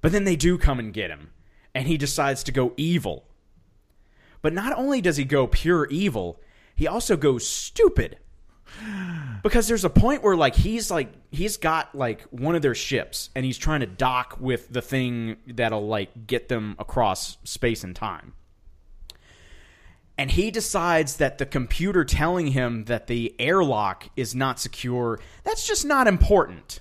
But 0.02 0.12
then 0.12 0.26
they 0.26 0.36
do 0.36 0.60
come 0.60 0.78
and 0.78 0.94
get 0.94 1.10
him 1.10 1.32
and 1.74 1.88
he 1.88 1.98
decides 1.98 2.44
to 2.44 2.52
go 2.52 2.74
evil. 2.78 3.26
But 4.44 4.54
not 4.54 4.78
only 4.78 5.02
does 5.02 5.18
he 5.18 5.26
go 5.26 5.48
pure 5.48 5.88
evil 5.88 6.40
he 6.76 6.88
also 6.88 7.18
goes 7.18 7.48
stupid 7.48 8.18
because 9.44 9.68
there's 9.68 9.86
a 9.86 9.90
point 9.90 10.24
where 10.24 10.36
like 10.36 10.56
he's 10.56 10.90
like 10.90 11.10
he's 11.32 11.58
got 11.58 11.94
like 11.94 12.22
one 12.32 12.56
of 12.56 12.62
their 12.62 12.74
ships 12.74 13.30
and 13.36 13.46
he's 13.46 13.58
trying 13.58 13.82
to 13.82 13.86
dock 13.86 14.38
with 14.40 14.72
the 14.72 14.82
thing 14.82 15.38
that'll 15.48 15.88
like 15.88 16.28
get 16.28 16.50
them 16.50 16.76
across 16.80 17.38
space 17.44 17.84
and 17.84 17.96
time. 17.96 18.34
And 20.18 20.32
he 20.32 20.52
decides 20.52 21.18
that 21.18 21.40
the 21.40 21.46
computer 21.46 22.06
telling 22.06 22.48
him 22.48 22.86
that 22.86 23.08
the 23.08 23.36
airlock 23.40 24.10
is 24.16 24.34
not 24.34 24.60
secure 24.60 25.20
that's 25.44 25.68
just 25.68 25.86
not 25.86 26.08
important. 26.08 26.80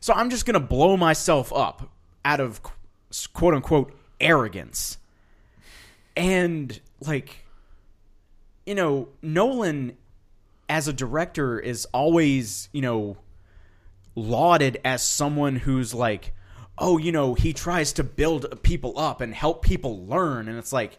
So 0.00 0.12
i'm 0.12 0.30
just 0.30 0.46
going 0.46 0.54
to 0.54 0.66
blow 0.66 0.96
myself 0.96 1.52
up 1.52 1.90
out 2.24 2.40
of 2.40 2.60
quote 3.32 3.54
unquote 3.54 3.96
arrogance. 4.20 4.98
And 6.16 6.80
like 7.00 7.44
you 8.66 8.74
know 8.74 9.08
nolan 9.22 9.96
as 10.68 10.88
a 10.88 10.92
director 10.92 11.58
is 11.58 11.86
always 11.92 12.68
you 12.72 12.82
know 12.82 13.16
lauded 14.14 14.80
as 14.84 15.02
someone 15.02 15.56
who's 15.56 15.92
like 15.92 16.32
oh 16.78 16.98
you 16.98 17.12
know 17.12 17.34
he 17.34 17.52
tries 17.52 17.92
to 17.92 18.04
build 18.04 18.62
people 18.62 18.98
up 18.98 19.20
and 19.20 19.34
help 19.34 19.62
people 19.62 20.06
learn. 20.06 20.48
And 20.48 20.58
it's 20.58 20.72
like 20.72 20.98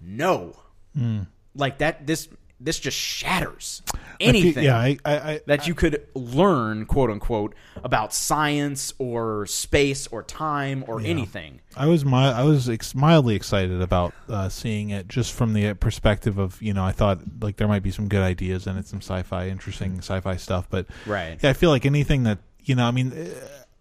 no. 0.00 0.56
Hmm. 0.96 1.22
Like 1.54 1.78
that 1.78 2.06
this 2.06 2.28
this 2.60 2.78
just 2.78 2.96
shatters 2.96 3.82
anything 4.20 4.64
yeah, 4.64 4.78
I, 4.78 4.96
I, 5.04 5.14
I 5.14 5.40
that 5.46 5.66
you 5.66 5.74
could 5.74 6.06
learn 6.14 6.86
quote 6.86 7.10
unquote 7.10 7.54
about 7.82 8.14
science 8.14 8.94
or 8.98 9.44
space 9.46 10.06
or 10.06 10.22
time 10.22 10.84
or 10.86 11.00
anything 11.00 11.60
I 11.76 11.86
was 11.86 12.04
mi- 12.04 12.14
I 12.14 12.44
was 12.44 12.68
ex- 12.68 12.94
mildly 12.94 13.34
excited 13.34 13.82
about 13.82 14.14
uh, 14.28 14.48
seeing 14.48 14.90
it 14.90 15.08
just 15.08 15.32
from 15.32 15.52
the 15.52 15.74
perspective 15.74 16.38
of 16.38 16.62
you 16.62 16.72
know 16.72 16.84
I 16.84 16.92
thought 16.92 17.20
like 17.40 17.56
there 17.56 17.68
might 17.68 17.82
be 17.82 17.90
some 17.90 18.08
good 18.08 18.22
ideas 18.22 18.66
in 18.66 18.76
it, 18.76 18.86
some 18.86 19.00
sci-fi, 19.00 19.48
interesting 19.48 19.98
sci-fi 19.98 20.36
stuff. 20.36 20.68
But 20.70 20.86
Right. 21.06 21.38
yeah, 21.42 21.50
I 21.50 21.52
feel 21.52 21.70
like 21.70 21.84
anything 21.84 22.22
that 22.22 22.38
you 22.64 22.74
know, 22.74 22.86
I 22.86 22.90
mean, 22.92 23.12
eh, 23.12 23.28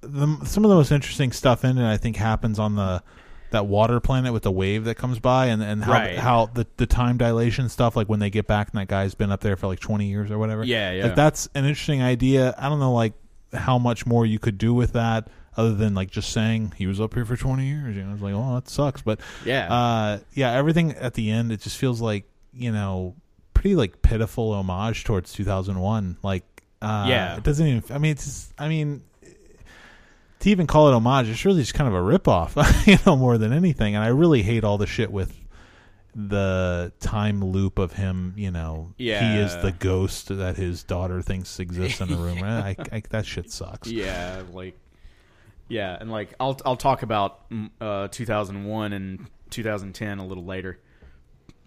the, 0.02 0.46
some 0.46 0.66
of 0.66 0.70
the 0.70 0.76
most 0.76 0.92
interesting 0.92 1.32
stuff 1.32 1.64
in 1.64 1.78
it, 1.78 1.90
I 1.90 1.98
think, 1.98 2.18
happens 2.18 2.60
on 2.60 2.76
the 2.76 3.02
that 3.54 3.66
water 3.66 4.00
planet 4.00 4.34
with 4.34 4.44
the 4.44 4.52
wave 4.52 4.84
that 4.84 4.96
comes 4.96 5.18
by, 5.20 5.48
and 5.48 5.64
and 5.64 5.84
how 5.84 5.92
Right. 5.94 6.18
how 6.20 6.46
the 6.54 6.68
the 6.78 6.86
time 6.86 7.18
dilation 7.18 7.70
stuff, 7.70 7.96
like 7.96 8.08
when 8.10 8.20
they 8.20 8.30
get 8.30 8.46
back 8.46 8.70
and 8.72 8.80
that 8.80 8.88
guy's 8.88 9.16
been 9.16 9.32
up 9.32 9.40
there 9.42 9.56
for 9.56 9.68
like 9.68 9.80
twenty 9.80 10.08
years 10.10 10.30
or 10.30 10.38
whatever. 10.38 10.64
Yeah, 10.64 10.92
yeah. 10.92 11.06
Like 11.06 11.16
that's 11.16 11.48
an 11.56 11.66
interesting 11.66 12.04
idea. 12.04 12.54
I 12.58 12.70
don't 12.70 12.80
know, 12.80 12.94
like 12.94 13.14
how 13.54 13.78
much 13.80 14.06
more 14.06 14.26
you 14.26 14.38
could 14.38 14.58
do 14.58 14.74
with 14.74 14.94
that. 14.94 15.30
Other 15.56 15.76
than 15.76 15.94
like 15.94 16.10
just 16.10 16.32
saying 16.34 16.74
he 16.78 16.88
was 16.88 17.00
up 17.00 17.14
here 17.14 17.26
for 17.26 17.38
twenty 17.38 17.68
years, 17.68 17.96
you 17.96 18.04
know, 18.04 18.14
it's 18.14 18.22
like, 18.24 18.34
oh, 18.34 18.56
that 18.56 18.68
sucks. 18.70 19.02
But 19.04 19.20
Yeah. 19.46 19.72
uh, 19.74 20.20
yeah, 20.34 20.52
everything 20.52 20.92
at 20.94 21.14
the 21.14 21.30
end, 21.32 21.52
it 21.52 21.62
just 21.62 21.78
feels 21.78 22.02
like 22.02 22.26
you 22.54 22.72
know, 22.72 23.16
pretty 23.54 23.76
like 23.76 24.02
pitiful 24.02 24.52
homage 24.54 25.04
towards 25.04 25.32
two 25.32 25.44
thousand 25.44 25.80
one. 25.80 26.18
Like, 26.24 26.44
uh, 26.82 27.06
Yeah. 27.08 27.38
it 27.38 27.44
doesn't 27.44 27.66
even. 27.68 27.84
I 27.92 28.00
mean, 28.00 28.12
it's. 28.14 28.52
I 28.58 28.68
mean, 28.68 29.04
to 30.44 30.50
even 30.50 30.68
call 30.68 30.90
it 30.90 30.94
homage, 30.94 31.30
it's 31.30 31.46
really 31.46 31.62
just 31.62 31.74
kind 31.74 31.88
of 31.88 31.94
a 31.94 31.98
ripoff, 31.98 32.86
you 32.88 32.98
know, 33.06 33.16
more 33.16 33.38
than 33.38 33.54
anything. 33.54 33.96
And 33.96 34.04
I 34.04 34.10
really 34.10 34.44
hate 34.44 34.66
all 34.66 34.78
the 34.78 34.86
shit 34.86 35.10
with 35.10 35.40
the 36.14 36.92
time 37.00 37.44
loop 37.44 37.80
of 37.80 37.94
him. 37.94 38.34
You 38.36 38.52
know, 38.52 38.94
he 38.98 39.10
is 39.10 39.56
the 39.62 39.72
ghost 39.72 40.28
that 40.36 40.58
his 40.58 40.84
daughter 40.84 41.22
thinks 41.22 41.60
exists 41.60 42.02
in 42.02 42.10
the 42.10 42.18
room. 42.18 42.40
I, 42.44 42.76
I, 42.92 43.04
that 43.10 43.26
shit 43.26 43.52
sucks. 43.52 43.90
Yeah, 43.90 44.44
like 44.52 44.78
yeah, 45.70 45.98
and 46.00 46.12
like 46.12 46.34
I'll 46.42 46.60
I'll 46.66 46.76
talk 46.76 47.04
about 47.04 47.50
mm, 47.50 47.70
uh, 47.80 48.10
2001 48.10 48.94
and 48.94 49.28
2010 49.50 50.20
a 50.20 50.26
little 50.26 50.44
later. 50.44 50.78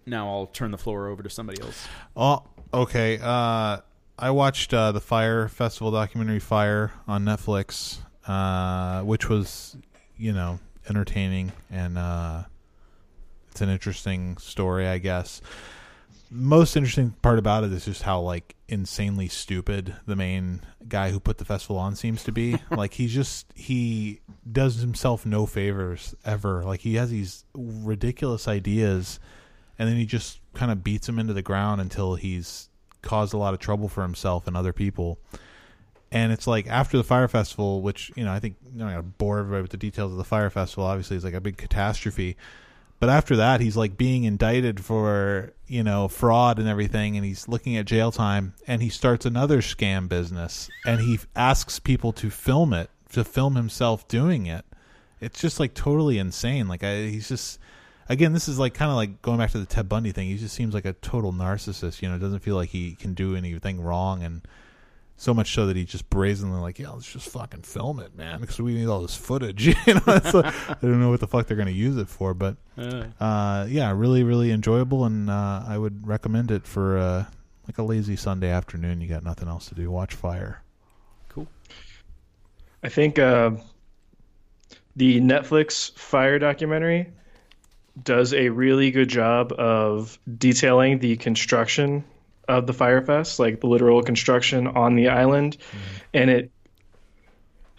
Now 0.05 0.29
I'll 0.29 0.47
turn 0.47 0.71
the 0.71 0.79
floor 0.79 1.09
over 1.09 1.23
to 1.23 1.31
somebody 1.31 1.63
else. 1.63 1.89
Oh, 2.15 2.45
okay. 2.75 3.19
Uh, 3.23 3.79
I 4.19 4.31
watched 4.31 4.75
uh, 4.75 4.93
the 4.93 5.01
Fyre 5.01 5.49
Festival 5.49 5.91
documentary 5.91 6.41
Fyre 6.41 6.93
on 7.09 7.25
Netflix, 7.25 7.99
uh, 8.27 9.03
which 9.03 9.29
was, 9.29 9.77
you 10.17 10.33
know, 10.33 10.59
entertaining 10.89 11.53
and 11.71 11.99
uh, 11.99 12.43
it's 13.51 13.61
an 13.61 13.69
interesting 13.69 14.37
story, 14.37 14.87
I 14.87 14.99
guess. 14.99 15.41
Most 16.31 16.77
interesting 16.77 17.13
part 17.23 17.39
about 17.39 17.65
it 17.65 17.73
is 17.73 17.85
just 17.85 18.03
how 18.03 18.21
like 18.21 18.57
insanely 18.69 19.29
stupid 19.29 19.95
the 20.07 20.17
main 20.17 20.61
guy 20.89 21.11
who 21.11 21.21
put 21.21 21.39
the 21.39 21.45
festival 21.45 21.79
on 21.79 21.95
seems 21.97 22.25
to 22.25 22.33
be. 22.33 22.59
like 22.71 22.95
he's 22.95 23.15
just 23.15 23.47
he 23.55 24.21
does 24.51 24.77
himself 24.77 25.25
no 25.25 25.47
favors 25.47 26.15
ever. 26.25 26.65
Like 26.65 26.81
he 26.81 26.97
has 26.97 27.11
these 27.11 27.45
ridiculous 27.55 28.49
ideas 28.49 29.21
and 29.79 29.89
then 29.89 29.97
he 29.97 30.07
just 30.07 30.41
kind 30.55 30.73
of 30.73 30.83
beats 30.83 31.09
him 31.09 31.19
into 31.19 31.33
the 31.33 31.43
ground 31.43 31.81
until 31.81 32.15
he's 32.15 32.69
caused 33.03 33.35
a 33.35 33.39
lot 33.39 33.55
of 33.55 33.61
trouble 33.61 33.89
for 33.89 34.03
himself 34.03 34.47
and 34.47 34.57
other 34.57 34.73
people. 34.73 35.19
And 36.13 36.33
it's 36.33 36.47
like 36.47 36.67
after 36.69 36.97
the 36.97 37.05
fyre 37.05 37.29
festival, 37.29 37.83
which 37.83 38.13
you 38.17 38.25
know 38.25 38.33
I 38.33 38.39
think 38.39 38.57
you 38.73 38.79
know, 38.79 38.87
I 38.87 38.93
got 38.93 38.97
to 38.97 39.03
bore 39.03 39.39
everybody 39.39 39.63
with 39.63 39.73
the 39.73 39.77
details 39.77 40.13
of 40.13 40.19
the 40.19 40.25
fyre 40.25 40.51
festival. 40.51 40.85
Obviously, 40.85 41.17
it's 41.17 41.25
like 41.25 41.35
a 41.35 41.41
big 41.41 41.57
catastrophe. 41.57 42.37
But 42.99 43.11
after 43.11 43.37
that, 43.37 43.61
he's 43.61 43.77
like 43.77 43.99
being 43.99 44.25
indicted 44.25 44.85
for 44.85 45.53
you 45.67 45.83
know 45.83 46.09
fraud 46.09 46.59
and 46.59 46.69
everything, 46.69 47.17
and 47.17 47.27
he's 47.27 47.49
looking 47.49 47.77
at 47.77 47.87
jail 47.87 48.13
time. 48.13 48.55
And 48.67 48.83
he 48.83 48.89
starts 48.89 49.27
another 49.27 49.59
scam 49.59 50.09
business, 50.09 50.71
and 50.87 51.01
he 51.01 51.19
asks 51.35 51.79
people 51.79 52.13
to 52.15 52.31
film 52.31 52.73
it, 52.73 52.89
to 53.13 53.25
film 53.25 53.57
himself 53.57 54.07
doing 54.09 54.47
it. 54.47 54.65
It's 55.21 55.41
just 55.41 55.59
like 55.61 55.75
totally 55.75 56.19
insane. 56.19 56.69
Like 56.69 56.85
I, 56.85 57.07
he's 57.07 57.29
just 57.29 57.59
again, 58.09 58.33
this 58.33 58.49
is 58.49 58.59
like 58.59 58.75
kind 58.75 58.91
of 58.91 58.97
like 58.97 59.21
going 59.23 59.39
back 59.39 59.51
to 59.51 59.59
the 59.59 59.67
Ted 59.67 59.89
Bundy 59.89 60.13
thing. 60.13 60.29
He 60.29 60.39
just 60.39 60.55
seems 60.55 60.75
like 60.75 60.85
a 60.85 60.93
total 60.95 61.33
narcissist. 61.33 62.03
You 62.03 62.09
know, 62.09 62.17
it 62.17 62.21
doesn't 62.21 62.41
feel 62.41 62.57
like 62.57 62.71
he 62.71 62.95
can 62.95 63.15
do 63.15 63.37
anything 63.37 63.81
wrong, 63.81 64.23
and 64.23 64.43
so 65.17 65.33
much 65.33 65.55
so 65.55 65.67
that 65.67 65.77
he 65.77 65.85
just 65.85 66.09
brazenly 66.11 66.61
like, 66.61 66.79
yeah, 66.79 66.91
let's 66.91 67.11
just 67.11 67.29
fucking 67.31 67.63
film 67.63 68.01
it, 68.01 68.15
man, 68.15 68.41
because 68.41 68.61
we 68.61 68.75
need 68.75 68.87
all 68.87 69.01
this 69.01 69.17
footage. 69.17 69.67
you 69.67 69.75
know, 69.95 70.03
it's 70.07 70.35
like, 70.35 70.55
I 70.69 70.77
don't 70.83 71.01
know 71.01 71.11
what 71.11 71.21
the 71.21 71.27
fuck 71.27 71.47
they're 71.47 71.57
going 71.57 71.67
to 71.69 71.73
use 71.73 71.97
it 71.97 72.09
for, 72.09 72.35
but 72.35 72.57
uh, 72.77 73.67
yeah, 73.69 73.93
really, 73.93 74.23
really 74.23 74.51
enjoyable, 74.51 75.05
and 75.05 75.31
uh, 75.31 75.65
I 75.67 75.79
would 75.79 76.07
recommend 76.07 76.51
it 76.51 76.67
for 76.67 76.99
uh, 76.99 77.25
like 77.67 77.79
a 77.79 77.83
lazy 77.83 78.17
Sunday 78.17 78.51
afternoon. 78.51 79.01
You 79.01 79.09
got 79.09 79.25
nothing 79.25 79.49
else 79.49 79.69
to 79.69 79.75
do. 79.75 79.91
Watch 79.91 80.15
Fyre. 80.15 80.63
Cool. 81.31 81.49
I 82.83 82.91
think 82.91 83.19
uh, 83.19 83.53
the 84.97 85.21
Netflix 85.21 85.97
Fyre 85.97 86.39
documentary 86.39 87.13
does 88.03 88.35
a 88.35 88.51
really 88.51 88.91
good 88.91 89.09
job 89.09 89.53
of 89.53 90.19
detailing 90.39 90.99
the 90.99 91.17
construction 91.17 92.05
of 92.49 92.67
the 92.67 92.73
Fyrefest, 92.73 93.39
like 93.39 93.61
the 93.61 93.67
literal 93.67 94.03
construction 94.03 94.67
on 94.67 94.95
the 94.95 95.09
island, 95.09 95.57
and 96.15 96.31
it 96.31 96.51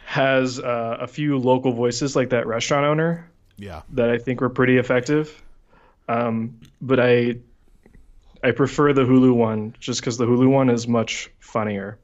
has 0.06 0.60
uh, 0.60 0.98
a 1.02 1.08
few 1.08 1.38
local 1.38 1.74
voices, 1.74 2.16
like 2.16 2.30
that 2.30 2.48
restaurant 2.48 2.86
owner, 2.86 3.30
Yeah, 3.58 3.82
that 3.94 4.10
I 4.10 4.18
think 4.18 4.42
were 4.42 4.50
pretty 4.50 4.78
effective. 4.78 5.42
Um, 6.08 6.60
but 6.82 7.00
I 7.00 7.36
I 8.44 8.52
prefer 8.52 8.94
the 8.94 9.04
Hulu 9.04 9.34
one 9.34 9.76
just 9.80 10.00
because 10.00 10.18
the 10.18 10.26
Hulu 10.26 10.50
one 10.50 10.70
is 10.70 10.88
much 10.88 11.30
funnier, 11.40 11.98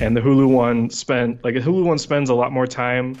and 0.00 0.16
the 0.16 0.20
Hulu 0.20 0.48
one 0.48 0.90
spent 0.90 1.44
like 1.44 1.54
the 1.54 1.60
Hulu 1.60 1.84
one 1.84 1.98
spends 1.98 2.30
a 2.30 2.34
lot 2.34 2.52
more 2.52 2.66
time 2.66 3.16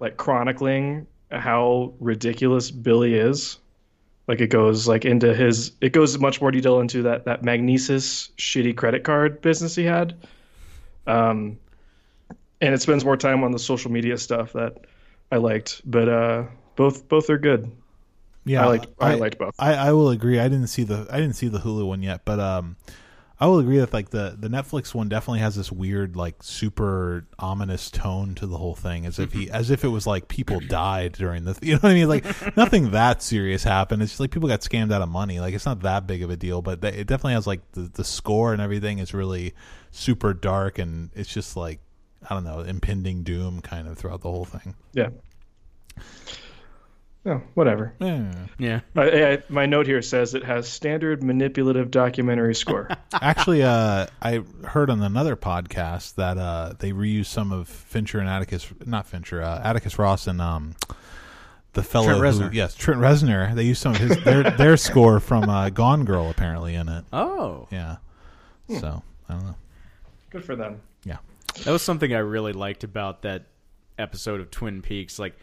like 0.00 0.16
chronicling 0.16 1.06
how 1.30 1.94
ridiculous 2.00 2.70
Billy 2.70 3.14
is. 3.14 3.58
Like 4.28 4.40
it 4.40 4.48
goes 4.48 4.88
like 4.88 5.04
into 5.04 5.34
his 5.34 5.72
it 5.80 5.92
goes 5.92 6.18
much 6.18 6.40
more 6.40 6.50
detail 6.50 6.80
into 6.80 7.02
that 7.02 7.24
that 7.26 7.42
Magnises 7.42 8.30
shitty 8.36 8.76
credit 8.76 9.04
card 9.04 9.40
business 9.40 9.74
he 9.74 9.84
had. 9.84 10.16
Um, 11.06 11.58
and 12.60 12.74
it 12.74 12.82
spends 12.82 13.04
more 13.04 13.16
time 13.16 13.44
on 13.44 13.52
the 13.52 13.58
social 13.58 13.90
media 13.90 14.18
stuff 14.18 14.52
that 14.54 14.78
I 15.30 15.36
liked, 15.36 15.82
but 15.84 16.08
uh, 16.08 16.44
both 16.74 17.08
both 17.08 17.30
are 17.30 17.38
good. 17.38 17.70
Yeah, 18.44 18.62
I 18.62 18.66
liked 18.66 18.86
I, 19.00 19.14
liked 19.14 19.38
both. 19.38 19.54
I, 19.58 19.74
I 19.74 19.92
will 19.92 20.10
agree. 20.10 20.38
I 20.38 20.48
didn't 20.48 20.68
see 20.68 20.84
the 20.84 21.06
I 21.10 21.20
didn't 21.20 21.34
see 21.34 21.48
the 21.48 21.58
Hulu 21.58 21.86
one 21.86 22.02
yet, 22.02 22.22
but 22.24 22.38
um, 22.40 22.76
I 23.38 23.46
will 23.46 23.58
agree 23.58 23.78
that 23.78 23.92
like 23.92 24.10
the 24.10 24.34
the 24.38 24.48
Netflix 24.48 24.94
one 24.94 25.10
definitely 25.10 25.40
has 25.40 25.56
this 25.56 25.70
weird 25.70 26.16
like 26.16 26.42
super 26.42 27.26
ominous 27.38 27.90
tone 27.90 28.34
to 28.36 28.46
the 28.46 28.56
whole 28.56 28.74
thing, 28.74 29.04
as 29.04 29.18
if 29.18 29.32
he 29.32 29.46
mm-hmm. 29.46 29.54
as 29.54 29.70
if 29.70 29.84
it 29.84 29.88
was 29.88 30.06
like 30.06 30.28
people 30.28 30.58
died 30.58 31.12
during 31.12 31.44
the 31.44 31.58
you 31.62 31.74
know 31.74 31.80
what 31.80 31.90
I 31.90 31.94
mean? 31.94 32.08
Like 32.08 32.24
nothing 32.56 32.92
that 32.92 33.22
serious 33.22 33.62
happened. 33.62 34.02
It's 34.02 34.12
just 34.12 34.20
like 34.20 34.30
people 34.30 34.48
got 34.48 34.60
scammed 34.60 34.90
out 34.92 35.02
of 35.02 35.10
money. 35.10 35.38
Like 35.38 35.52
it's 35.52 35.66
not 35.66 35.80
that 35.82 36.06
big 36.06 36.22
of 36.22 36.30
a 36.30 36.36
deal, 36.36 36.62
but 36.62 36.82
it 36.82 37.06
definitely 37.06 37.34
has 37.34 37.46
like 37.46 37.60
the 37.72 37.90
the 37.92 38.04
score 38.04 38.54
and 38.54 38.62
everything 38.62 39.00
is 39.00 39.12
really 39.12 39.52
super 39.90 40.32
dark, 40.32 40.78
and 40.78 41.10
it's 41.14 41.32
just 41.32 41.56
like 41.56 41.80
I 42.28 42.34
don't 42.34 42.44
know 42.44 42.60
impending 42.60 43.22
doom 43.22 43.60
kind 43.60 43.86
of 43.86 43.98
throughout 43.98 44.22
the 44.22 44.30
whole 44.30 44.46
thing. 44.46 44.74
Yeah. 44.94 45.10
No, 47.26 47.42
whatever. 47.54 47.92
Yeah. 47.98 48.32
Yeah. 48.56 48.80
I, 48.94 49.32
I, 49.32 49.42
my 49.48 49.66
note 49.66 49.88
here 49.88 50.00
says 50.00 50.34
it 50.34 50.44
has 50.44 50.68
standard 50.68 51.24
manipulative 51.24 51.90
documentary 51.90 52.54
score. 52.54 52.88
Actually, 53.20 53.64
uh, 53.64 54.06
I 54.22 54.44
heard 54.64 54.90
on 54.90 55.02
another 55.02 55.34
podcast 55.34 56.14
that 56.14 56.38
uh, 56.38 56.74
they 56.78 56.92
reused 56.92 57.26
some 57.26 57.50
of 57.50 57.68
Fincher 57.68 58.20
and 58.20 58.28
Atticus, 58.28 58.72
not 58.84 59.08
Fincher, 59.08 59.42
uh, 59.42 59.60
Atticus 59.60 59.98
Ross 59.98 60.28
and 60.28 60.40
um, 60.40 60.76
the 61.72 61.82
fellow 61.82 62.16
Trent 62.16 62.36
who, 62.36 62.56
yes, 62.56 62.76
Trent 62.76 63.00
Reznor. 63.00 63.52
They 63.56 63.64
used 63.64 63.82
some 63.82 63.96
of 63.96 63.98
his 63.98 64.22
their 64.22 64.44
their 64.52 64.76
score 64.76 65.18
from 65.18 65.50
uh, 65.50 65.70
Gone 65.70 66.04
Girl 66.04 66.30
apparently 66.30 66.76
in 66.76 66.88
it. 66.88 67.04
Oh, 67.12 67.66
Yeah, 67.72 67.96
so 68.68 69.02
I 69.28 69.32
don't 69.32 69.46
know. 69.46 69.56
Good 70.30 70.44
for 70.44 70.54
them. 70.54 70.80
Yeah, 71.02 71.18
that 71.64 71.72
was 71.72 71.82
something 71.82 72.14
I 72.14 72.18
really 72.18 72.52
liked 72.52 72.84
about 72.84 73.22
that 73.22 73.46
episode 73.98 74.40
of 74.40 74.52
Twin 74.52 74.80
Peaks. 74.80 75.18
Like, 75.18 75.36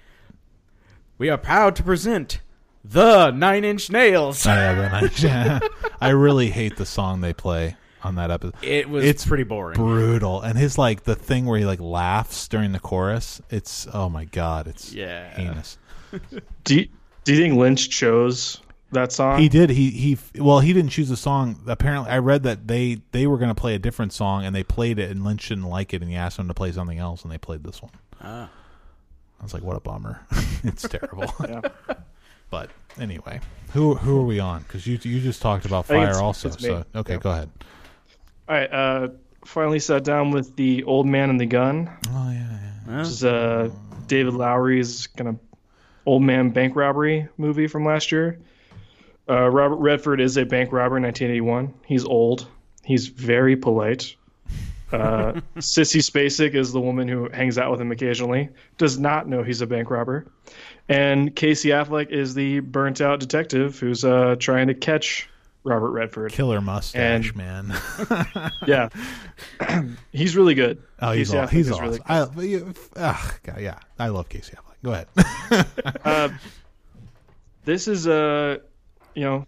we 1.24 1.30
are 1.30 1.38
proud 1.38 1.74
to 1.74 1.82
present 1.84 2.42
the 2.84 3.32
Nine 3.32 3.64
Inch 3.64 3.90
Nails. 3.90 4.46
I, 4.46 4.56
have 4.56 5.24
an- 5.24 5.62
I 6.02 6.10
really 6.10 6.50
hate 6.50 6.76
the 6.76 6.86
song 6.86 7.22
they 7.22 7.32
play 7.32 7.78
on 8.04 8.16
that 8.16 8.30
episode. 8.30 8.62
It 8.62 8.90
was 8.90 9.06
It's 9.06 9.26
pretty 9.26 9.46
boring. 9.46 9.76
Brutal, 9.78 10.42
and 10.42 10.58
his 10.58 10.78
like 10.78 11.06
the 11.06 11.16
thing 11.16 11.46
where 11.46 11.58
he 11.58 11.64
like 11.64 11.80
laughs 11.80 12.50
during 12.50 12.74
the 12.74 12.80
chorus. 12.82 13.42
It's 13.50 13.88
oh 13.94 14.10
my 14.10 14.26
god, 14.26 14.68
it's 14.68 14.92
Yeah. 14.92 15.34
heinous. 15.34 15.78
Do 16.66 16.76
you, 16.76 16.90
do 17.24 17.34
you 17.34 17.40
think 17.42 17.56
Lynch 17.56 17.90
chose 17.90 18.60
that 18.92 19.14
song? 19.14 19.40
He 19.40 19.48
did. 19.48 19.70
He 19.70 19.90
he. 19.92 20.18
Well, 20.42 20.60
he 20.60 20.74
didn't 20.74 20.92
choose 20.92 21.10
a 21.10 21.16
song. 21.16 21.62
Apparently, 21.68 22.12
I 22.12 22.18
read 22.18 22.44
that 22.44 22.68
they 22.68 23.02
they 23.14 23.28
were 23.28 23.38
going 23.38 23.48
to 23.48 23.56
play 23.56 23.76
a 23.76 23.80
different 23.80 24.12
song, 24.12 24.44
and 24.44 24.54
they 24.54 24.64
played 24.64 25.00
it, 25.00 25.10
and 25.10 25.24
Lynch 25.24 25.48
didn't 25.48 25.64
like 25.70 25.94
it, 25.94 26.02
and 26.02 26.12
he 26.12 26.18
asked 26.18 26.36
them 26.36 26.50
to 26.50 26.54
play 26.54 26.74
something 26.74 27.00
else, 27.00 27.24
and 27.24 27.32
they 27.32 27.38
played 27.38 27.64
this 27.64 27.82
one. 27.82 27.92
Ah. 28.22 28.50
I 29.44 29.46
was 29.46 29.54
like, 29.54 29.64
what 29.64 29.76
a 29.76 29.82
bummer. 29.82 30.22
it's 30.64 30.88
terrible. 30.88 31.26
Yeah. 31.50 31.60
but 32.50 32.70
anyway, 32.98 33.42
who 33.74 33.96
who 33.96 34.22
are 34.22 34.26
we 34.26 34.40
on? 34.40 34.62
Because 34.64 34.88
you 34.88 34.98
you 35.04 35.20
just 35.20 35.42
talked 35.42 35.66
about 35.66 35.86
Fyre 35.86 36.04
it's- 36.04 36.18
also. 36.18 36.48
it's. 36.48 36.62
So 36.64 36.86
okay, 36.96 37.14
Yeah. 37.16 37.20
go 37.20 37.32
ahead. 37.32 37.50
All 38.48 38.56
right. 38.56 38.72
Uh, 38.72 39.08
finally 39.44 39.80
sat 39.80 40.06
down 40.06 40.32
with 40.32 40.56
the 40.56 40.86
Old 40.86 41.06
Man 41.08 41.30
and 41.30 41.42
the 41.42 41.46
Gun, 41.46 41.90
Oh 42.10 42.32
yeah, 42.32 42.60
yeah. 42.88 42.98
which 43.00 43.08
is 43.08 43.24
uh, 43.26 43.70
David 44.08 44.34
Lowery's 44.34 45.08
kind 45.08 45.28
of 45.28 45.40
old 46.06 46.24
man 46.24 46.52
bank 46.52 46.76
robbery 46.78 47.28
movie 47.38 47.68
from 47.68 47.84
last 47.86 48.12
year. 48.14 48.40
Uh, 49.28 49.50
Robert 49.50 49.78
Redford 49.78 50.22
is 50.22 50.38
a 50.38 50.46
bank 50.46 50.72
robber 50.72 50.96
in 50.98 51.04
1981. 51.04 51.74
He's 51.86 52.06
old. 52.06 52.48
He's 52.86 53.08
very 53.08 53.56
polite. 53.58 54.16
Uh, 54.94 55.34
Sissy 55.58 56.00
Spacek 56.02 56.54
is 56.56 56.72
the 56.72 56.80
woman 56.80 57.08
who 57.08 57.28
hangs 57.30 57.58
out 57.58 57.72
with 57.72 57.82
him 57.82 57.92
occasionally. 57.92 58.50
Does 58.78 58.98
not 59.00 59.28
know 59.28 59.44
he's 59.44 59.62
a 59.62 59.68
bank 59.68 59.90
robber. 59.90 60.26
And 60.90 61.36
Casey 61.36 61.70
Affleck 61.70 62.10
is 62.12 62.34
the 62.36 62.60
burnt 62.60 63.02
out 63.02 63.20
detective 63.20 63.80
who's 63.80 64.06
uh, 64.06 64.36
trying 64.40 64.68
to 64.68 64.74
catch 64.74 65.30
Robert 65.64 65.92
Redford. 65.92 66.32
Killer 66.34 66.60
mustache, 66.62 67.30
And- 67.32 67.36
man. 67.38 67.74
Yeah, 68.68 68.90
he's 70.12 70.36
really 70.38 70.54
good. 70.54 70.82
Oh, 71.02 71.12
he's 71.12 71.30
Casey 71.32 71.38
aw- 71.38 71.46
Affleck 71.46 71.50
he's 71.50 71.72
awesome. 71.72 71.86
really 71.86 72.00
I, 72.06 72.26
but 72.26 72.78
ah, 72.98 73.36
God, 73.44 73.60
yeah, 73.62 73.80
I 74.00 74.08
love 74.10 74.30
Casey 74.30 74.54
Affleck. 74.54 74.76
Go 74.84 74.92
ahead. 74.94 75.68
uh, 76.06 76.30
this 77.66 77.88
is 77.88 78.08
uh, 78.08 78.58
you 79.16 79.24
know, 79.24 79.48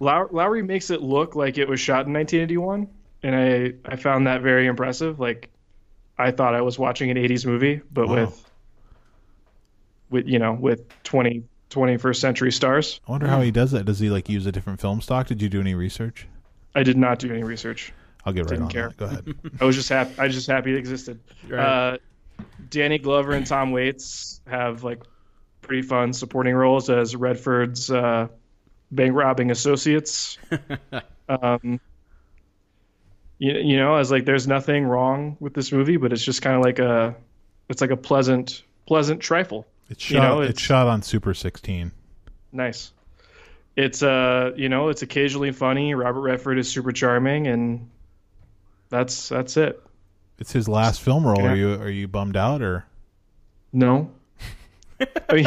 Low- 0.00 0.28
Lowery 0.30 0.62
makes 0.62 0.90
it 0.90 1.02
look 1.02 1.36
like 1.36 1.58
it 1.58 1.68
was 1.68 1.80
shot 1.80 2.06
in 2.06 2.12
1981, 2.14 2.88
and 3.24 3.34
I 3.34 3.92
I 3.92 3.96
found 3.96 4.26
that 4.28 4.42
very 4.42 4.66
impressive. 4.66 5.18
Like, 5.18 5.50
I 6.16 6.30
thought 6.30 6.54
I 6.54 6.60
was 6.60 6.78
watching 6.78 7.10
an 7.10 7.16
80s 7.16 7.44
movie, 7.46 7.80
but 7.92 8.06
Wow. 8.08 8.14
with 8.14 8.50
with 10.10 10.28
you 10.28 10.38
know 10.38 10.52
with 10.52 10.82
20 11.04 11.44
21st 11.70 12.16
century 12.16 12.52
stars. 12.52 13.00
I 13.08 13.10
wonder 13.10 13.26
how 13.26 13.40
he 13.40 13.50
does 13.50 13.72
that. 13.72 13.84
Does 13.84 13.98
he 13.98 14.08
like 14.10 14.28
use 14.28 14.46
a 14.46 14.52
different 14.52 14.80
film 14.80 15.00
stock? 15.00 15.26
Did 15.26 15.42
you 15.42 15.48
do 15.48 15.60
any 15.60 15.74
research? 15.74 16.28
I 16.74 16.84
did 16.84 16.96
not 16.96 17.18
do 17.18 17.32
any 17.32 17.42
research. 17.42 17.92
I'll 18.24 18.32
get 18.32 18.42
right 18.42 18.50
Didn't 18.50 18.64
on 18.64 18.70
care. 18.70 18.88
that. 18.90 18.96
Go 18.96 19.04
ahead. 19.06 19.34
I 19.60 19.64
was 19.64 19.74
just 19.74 19.88
happy. 19.88 20.14
I 20.18 20.26
was 20.26 20.34
just 20.34 20.46
happy 20.46 20.72
it 20.72 20.76
existed. 20.78 21.18
Right. 21.48 21.58
Uh, 21.58 21.98
Danny 22.70 22.98
Glover 22.98 23.32
and 23.32 23.46
Tom 23.46 23.72
Waits 23.72 24.40
have 24.46 24.84
like 24.84 25.02
pretty 25.62 25.82
fun 25.82 26.12
supporting 26.12 26.54
roles 26.54 26.90
as 26.90 27.16
Redford's 27.16 27.90
uh, 27.90 28.28
bank 28.92 29.14
robbing 29.14 29.50
associates. 29.50 30.38
um, 31.28 31.80
you, 33.38 33.52
you 33.54 33.76
know, 33.76 33.96
as 33.96 34.10
like 34.10 34.24
there's 34.24 34.46
nothing 34.46 34.84
wrong 34.84 35.36
with 35.40 35.54
this 35.54 35.72
movie, 35.72 35.96
but 35.96 36.12
it's 36.12 36.24
just 36.24 36.42
kind 36.42 36.56
of 36.56 36.62
like 36.62 36.78
a 36.78 37.14
it's 37.68 37.80
like 37.80 37.90
a 37.90 37.96
pleasant 37.96 38.62
pleasant 38.86 39.20
trifle. 39.20 39.66
It's 39.90 40.02
shot. 40.02 40.14
You 40.14 40.20
know, 40.20 40.40
it's, 40.40 40.50
it's- 40.50 40.64
shot 40.64 40.86
on 40.86 41.02
Super 41.02 41.34
16. 41.34 41.92
Nice. 42.52 42.92
It's 43.76 44.02
uh 44.02 44.52
you 44.56 44.68
know 44.68 44.88
it's 44.88 45.02
occasionally 45.02 45.50
funny. 45.52 45.94
Robert 45.94 46.20
Redford 46.20 46.58
is 46.58 46.70
super 46.70 46.92
charming, 46.92 47.48
and 47.48 47.90
that's 48.88 49.28
that's 49.28 49.56
it. 49.56 49.82
It's 50.38 50.52
his 50.52 50.68
last 50.68 51.00
film 51.00 51.26
role. 51.26 51.40
Yeah. 51.42 51.52
Are 51.52 51.56
you 51.56 51.74
are 51.74 51.90
you 51.90 52.06
bummed 52.08 52.36
out 52.36 52.62
or? 52.62 52.84
No. 53.72 54.10
I 55.28 55.34
mean, 55.34 55.46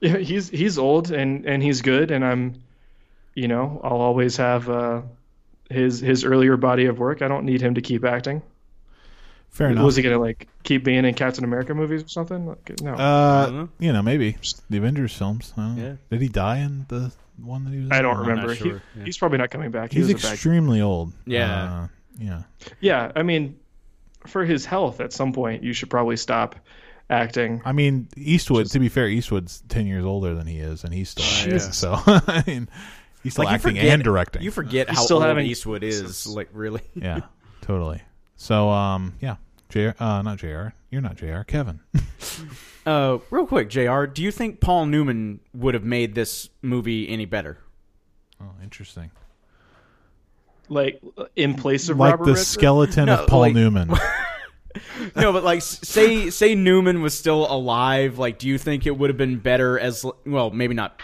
yeah, 0.00 0.16
he's 0.16 0.48
he's 0.48 0.78
old 0.78 1.12
and 1.12 1.46
and 1.46 1.62
he's 1.62 1.80
good, 1.82 2.10
and 2.10 2.24
I'm, 2.24 2.62
you 3.34 3.46
know, 3.46 3.80
I'll 3.84 4.00
always 4.00 4.36
have 4.38 4.68
uh, 4.68 5.02
his 5.72 6.00
his 6.00 6.24
earlier 6.24 6.56
body 6.56 6.86
of 6.86 6.98
work. 6.98 7.22
I 7.22 7.28
don't 7.28 7.44
need 7.44 7.60
him 7.60 7.74
to 7.74 7.80
keep 7.80 8.04
acting. 8.04 8.42
Fair 9.50 9.68
enough. 9.68 9.84
Was 9.84 9.96
he 9.96 10.02
gonna 10.02 10.18
like 10.18 10.48
keep 10.62 10.82
being 10.84 11.04
in 11.04 11.14
Captain 11.14 11.44
America 11.44 11.74
movies 11.74 12.02
or 12.04 12.08
something? 12.08 12.46
Like, 12.46 12.80
no, 12.80 12.94
uh, 12.94 13.50
know. 13.50 13.68
you 13.78 13.92
know, 13.92 14.02
maybe 14.02 14.36
the 14.70 14.78
Avengers 14.78 15.14
films. 15.14 15.52
I 15.56 15.60
don't. 15.60 15.76
Yeah. 15.76 15.94
Did 16.10 16.22
he 16.22 16.28
die 16.28 16.58
in 16.58 16.86
the 16.88 17.12
one 17.36 17.64
that 17.64 17.72
he 17.74 17.80
was? 17.80 17.90
I 17.90 18.00
don't 18.00 18.16
Or- 18.16 18.20
remember. 18.20 18.48
not 18.48 18.56
He- 18.56 18.68
yeah. 18.70 19.04
He's 19.04 19.18
probably 19.18 19.38
not 19.38 19.50
coming 19.50 19.70
back. 19.70 19.92
He 19.92 19.98
He's 19.98 20.12
was 20.12 20.22
a 20.24 20.26
bad- 20.26 20.32
extremely 20.34 20.80
old. 20.80 21.12
Yeah. 21.26 21.64
Uh, 21.82 21.88
yeah. 22.18 22.42
Yeah, 22.80 23.12
I 23.14 23.22
mean, 23.24 23.56
for 24.26 24.44
his 24.44 24.64
health, 24.64 25.00
at 25.00 25.12
some 25.12 25.32
point, 25.34 25.62
you 25.62 25.72
should 25.74 25.90
probably 25.90 26.16
stop 26.16 26.56
acting. 27.10 27.60
I 27.66 27.72
mean, 27.72 28.08
Eastwood. 28.16 28.66
to 28.70 28.78
be 28.78 28.88
fair, 28.88 29.06
Eastwood's 29.08 29.62
ten 29.68 29.86
years 29.86 30.04
older 30.06 30.34
than 30.34 30.46
he 30.46 30.60
is, 30.60 30.84
and 30.84 30.94
he's 30.94 31.10
still 31.10 31.26
acting. 31.26 31.50
Jesus. 31.52 31.76
So 31.76 31.94
I 32.06 32.42
mean, 32.46 32.68
he's 33.22 33.32
still 33.34 33.44
Like, 33.44 33.54
acting 33.54 33.76
forget- 33.76 33.84
and 33.94 34.02
directing. 34.04 34.42
You 34.42 34.50
forget 34.50 34.88
He's 34.88 34.98
how 34.98 35.04
still 35.04 35.16
old 35.18 35.26
having- 35.26 35.46
Eastwood 35.46 35.82
is. 35.82 36.26
Like 36.26 36.48
really. 36.52 36.82
yeah, 36.94 37.20
totally. 37.62 38.00
So 38.36 38.68
um, 38.70 39.14
yeah, 39.20 39.36
Jr. 39.68 39.90
Uh, 39.98 40.22
not 40.22 40.38
Jr. 40.38 40.68
You're 40.90 41.00
not 41.02 41.16
Jr. 41.16 41.42
Kevin. 41.46 41.80
Uh, 42.84 43.18
real 43.30 43.46
quick, 43.46 43.68
Jr. 43.68 44.06
Do 44.06 44.24
you 44.24 44.32
think 44.32 44.58
Paul 44.60 44.86
Newman 44.86 45.38
would 45.54 45.74
have 45.74 45.84
made 45.84 46.16
this 46.16 46.48
movie 46.62 47.08
any 47.08 47.26
better? 47.26 47.58
oh, 48.40 48.50
interesting. 48.60 49.12
Like 50.68 51.00
in 51.36 51.54
place 51.54 51.88
of 51.88 51.98
Like 51.98 52.12
Robert 52.12 52.24
the 52.24 52.30
Redford? 52.32 52.46
skeleton 52.46 53.06
No, 53.06 53.14
of 53.22 53.28
Paul 53.28 53.40
like- 53.40 53.54
Newman. 53.54 53.88
no, 55.14 55.32
but 55.32 55.44
like, 55.44 55.62
say 55.62 56.30
say 56.30 56.54
Newman 56.56 57.02
was 57.02 57.16
still 57.16 57.46
alive. 57.52 58.18
Like, 58.18 58.38
do 58.40 58.48
you 58.48 58.58
think 58.58 58.84
it 58.86 58.98
would 58.98 59.10
have 59.10 59.16
been 59.18 59.38
better 59.38 59.78
as 59.78 60.04
well? 60.26 60.50
Maybe 60.50 60.74
not 60.74 60.98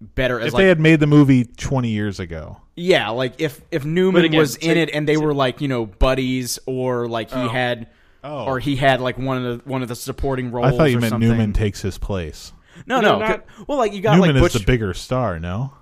better 0.00 0.40
as 0.40 0.48
if 0.48 0.52
like 0.54 0.62
they 0.62 0.68
had 0.68 0.80
made 0.80 1.00
the 1.00 1.06
movie 1.06 1.44
twenty 1.44 1.90
years 1.90 2.20
ago. 2.20 2.60
yeah, 2.76 3.10
like 3.10 3.40
if 3.40 3.60
if 3.70 3.84
Newman 3.84 4.24
again, 4.24 4.38
was 4.38 4.56
in 4.56 4.74
say- 4.74 4.82
it 4.82 4.90
and 4.92 5.08
they 5.08 5.16
were 5.16 5.34
like 5.34 5.60
you 5.60 5.68
know 5.68 5.86
buddies 5.86 6.58
or 6.66 7.08
like 7.08 7.30
he 7.30 7.48
had. 7.48 7.88
Oh. 8.26 8.46
Or 8.46 8.58
he 8.58 8.74
had 8.76 9.02
like 9.02 9.18
one 9.18 9.44
of 9.44 9.58
the 9.62 9.68
one 9.68 9.82
of 9.82 9.88
the 9.88 9.94
supporting 9.94 10.50
roles. 10.50 10.72
I 10.72 10.76
thought 10.78 10.84
you 10.84 10.96
or 10.96 11.00
meant 11.02 11.10
something. 11.10 11.28
Newman 11.28 11.52
takes 11.52 11.82
his 11.82 11.98
place. 11.98 12.54
No, 12.86 13.02
No, 13.02 13.18
no. 13.18 13.26
not- 13.26 13.44
well, 13.68 13.76
like 13.76 13.92
you 13.92 14.00
got 14.00 14.14
Newman 14.16 14.36
like 14.36 14.44
Butch. 14.44 14.54
is 14.54 14.62
the 14.62 14.66
bigger 14.66 14.94
star. 14.94 15.38
No. 15.38 15.74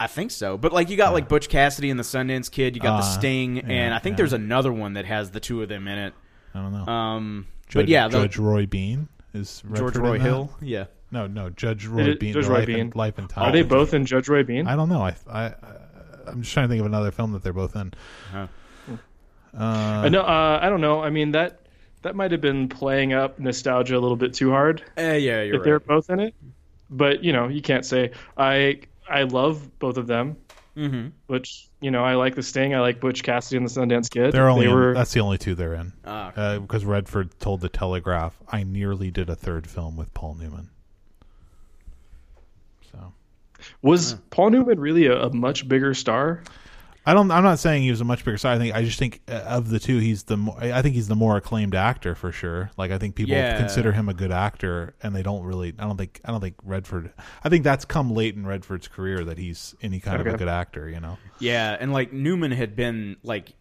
I 0.00 0.08
think 0.08 0.32
so, 0.32 0.58
but 0.58 0.72
like 0.72 0.90
you 0.90 0.96
got 0.96 1.12
like 1.12 1.28
Butch 1.28 1.48
Cassidy 1.48 1.88
and 1.90 1.98
the 1.98 2.02
Sundance 2.02 2.50
Kid. 2.50 2.74
You 2.74 2.82
got 2.82 2.96
the 3.02 3.06
Uh, 3.06 3.10
Sting, 3.12 3.56
yeah, 3.58 3.62
and 3.68 3.94
I 3.94 4.00
think 4.00 4.14
yeah. 4.14 4.16
there's 4.16 4.32
another 4.32 4.72
one 4.72 4.94
that 4.94 5.04
has 5.04 5.30
the 5.30 5.38
two 5.38 5.62
of 5.62 5.68
them 5.68 5.86
in 5.86 5.96
it. 5.96 6.14
I 6.56 6.58
don't 6.60 6.72
know. 6.72 6.92
Um, 6.92 7.46
Judge, 7.68 7.82
but 7.84 7.88
yeah, 7.88 8.08
the, 8.08 8.18
Judge 8.22 8.36
Roy 8.36 8.66
Bean 8.66 9.06
is 9.32 9.62
George 9.72 9.96
Roy? 9.96 10.18
Hill. 10.18 10.50
Yeah. 10.60 10.86
No, 11.10 11.26
no, 11.26 11.50
Judge 11.50 11.86
Roy 11.86 12.02
It- 12.02 12.20
Bean. 12.20 12.32
Judge 12.32 12.46
Roy 12.46 12.58
Life 12.58 12.66
Bean. 12.66 12.80
And, 12.80 12.94
Life 12.96 13.18
and 13.18 13.28
Time. 13.30 13.48
Are 13.48 13.52
they 13.52 13.62
both 13.62 13.94
in 13.94 14.06
Judge 14.06 14.28
Roy 14.28 14.42
Bean? 14.42 14.66
I 14.66 14.74
don't 14.76 14.88
know. 14.88 15.02
I, 15.02 15.14
I, 15.30 15.54
I'm 16.26 16.42
just 16.42 16.52
trying 16.52 16.66
to 16.66 16.68
think 16.68 16.80
of 16.80 16.86
another 16.86 17.10
film 17.12 17.32
that 17.32 17.42
they're 17.42 17.52
both 17.52 17.76
in. 17.76 17.92
Uh-huh. 18.34 18.46
Uh, 19.58 19.62
I 20.04 20.08
know. 20.08 20.20
Uh, 20.22 20.58
I 20.60 20.68
don't 20.68 20.80
know. 20.80 21.02
I 21.02 21.10
mean 21.10 21.32
that 21.32 21.60
that 22.02 22.14
might 22.14 22.30
have 22.32 22.40
been 22.40 22.68
playing 22.68 23.12
up 23.14 23.38
nostalgia 23.38 23.96
a 23.96 24.00
little 24.00 24.16
bit 24.16 24.34
too 24.34 24.50
hard 24.50 24.82
Uh, 24.98 25.02
yeah, 25.12 25.42
you're 25.42 25.56
if 25.56 25.62
they're 25.64 25.80
both 25.80 26.10
in 26.10 26.20
it. 26.20 26.34
but 26.90 27.24
you 27.24 27.32
know, 27.32 27.48
you 27.48 27.62
can't 27.62 27.84
say 27.84 28.10
I 28.36 28.80
I 29.08 29.22
love 29.22 29.78
both 29.78 29.96
of 29.96 30.06
them. 30.06 30.36
Mm-hmm. 30.76 31.08
Which 31.28 31.68
you 31.80 31.90
know, 31.90 32.04
I 32.04 32.16
like 32.16 32.34
the 32.34 32.42
Sting. 32.42 32.74
I 32.74 32.80
like 32.80 33.00
Butch 33.00 33.22
Cassidy 33.22 33.56
and 33.56 33.66
the 33.66 33.70
Sundance 33.70 34.10
Kid. 34.10 34.32
They're 34.32 34.48
only 34.50 34.66
they 34.66 34.72
in- 34.72 34.92
that's 34.94 35.12
the 35.14 35.20
only 35.20 35.38
two 35.38 35.54
they're 35.54 35.72
in. 35.74 35.94
Ah, 36.04 36.32
Uh, 36.36 36.58
because 36.58 36.84
Redford 36.84 37.38
told 37.40 37.62
the 37.62 37.70
Telegraph, 37.70 38.36
"I 38.52 38.62
nearly 38.62 39.10
did 39.10 39.30
a 39.30 39.34
third 39.36 39.66
film 39.66 39.96
with 39.96 40.12
Paul 40.12 40.34
Newman." 40.34 40.68
So 43.70 43.74
was 43.82 44.14
Paul 44.30 44.50
Newman 44.50 44.80
really 44.80 45.06
a, 45.06 45.24
a 45.26 45.32
much 45.32 45.68
bigger 45.68 45.94
star? 45.94 46.42
I 47.08 47.14
don't. 47.14 47.30
I'm 47.30 47.44
not 47.44 47.60
saying 47.60 47.84
he 47.84 47.90
was 47.90 48.00
a 48.00 48.04
much 48.04 48.24
bigger 48.24 48.36
star. 48.36 48.52
I 48.54 48.58
think 48.58 48.74
I 48.74 48.82
just 48.82 48.98
think 48.98 49.20
uh, 49.28 49.34
of 49.34 49.70
the 49.70 49.78
two, 49.78 49.98
he's 49.98 50.24
the. 50.24 50.36
More, 50.36 50.56
I 50.60 50.82
think 50.82 50.96
he's 50.96 51.06
the 51.06 51.14
more 51.14 51.36
acclaimed 51.36 51.76
actor 51.76 52.16
for 52.16 52.32
sure. 52.32 52.72
Like 52.76 52.90
I 52.90 52.98
think 52.98 53.14
people 53.14 53.36
Yeah. 53.36 53.56
consider 53.58 53.92
him 53.92 54.08
a 54.08 54.14
good 54.14 54.32
actor, 54.32 54.96
and 55.00 55.14
they 55.14 55.22
don't 55.22 55.44
really. 55.44 55.72
I 55.78 55.84
don't 55.84 55.96
think. 55.96 56.20
I 56.24 56.32
don't 56.32 56.40
think 56.40 56.56
Redford. 56.64 57.12
I 57.44 57.48
think 57.48 57.62
that's 57.62 57.84
come 57.84 58.10
late 58.10 58.34
in 58.34 58.44
Redford's 58.44 58.88
career 58.88 59.24
that 59.24 59.38
he's 59.38 59.76
any 59.82 60.00
kind 60.00 60.20
of 60.20 60.26
a 60.26 60.36
good 60.36 60.48
actor. 60.48 60.88
You 60.88 60.98
know. 60.98 61.16
Yeah, 61.38 61.76
and 61.78 61.92
like 61.92 62.12
Newman 62.12 62.50
had 62.50 62.74
been 62.74 63.18
like, 63.22 63.52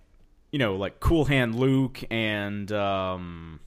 you 0.51 0.57
know, 0.57 0.75
like 0.77 0.99
Cool 0.99 1.25
Hand 1.25 1.53
Luke 1.53 2.03
and 2.09 2.71
um, 2.71 3.59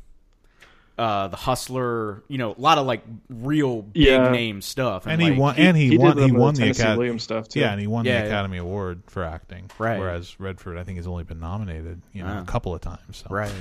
uh, 0.98 1.28
the 1.28 1.36
Hustler. 1.36 2.22
You 2.28 2.38
know, 2.38 2.52
a 2.52 2.60
lot 2.60 2.76
of 2.78 2.86
like 2.86 3.02
real 3.30 3.82
big 3.82 4.06
Yeah. 4.06 4.30
name 4.30 4.60
stuff. 4.60 5.06
And 5.06 5.22
he 5.22 5.30
like, 5.30 5.38
won. 5.38 5.54
and 5.56 5.76
he, 5.76 5.90
did 5.90 6.00
won. 6.00 6.16
He 6.16 6.22
little 6.24 6.38
won 6.40 6.50
of 6.50 6.56
the 6.56 6.70
Academy. 6.70 6.98
Williams 6.98 7.22
stuff 7.22 7.48
too. 7.48 7.60
Yeah, 7.60 7.70
and 7.72 7.80
he 7.80 7.86
won 7.86 8.04
Yeah, 8.04 8.18
the 8.20 8.26
yeah. 8.26 8.32
Academy 8.34 8.58
Award 8.58 9.02
for 9.06 9.22
acting. 9.24 9.70
Right. 9.78 9.98
Whereas 9.98 10.38
Redford, 10.40 10.76
I 10.76 10.84
think, 10.84 10.96
has 10.98 11.06
only 11.06 11.24
been 11.24 11.40
nominated, 11.40 12.02
you 12.12 12.22
know, 12.22 12.38
a 12.40 12.44
couple 12.44 12.74
of 12.74 12.80
times. 12.80 12.98
So. 13.24 13.26
Right. 13.30 13.52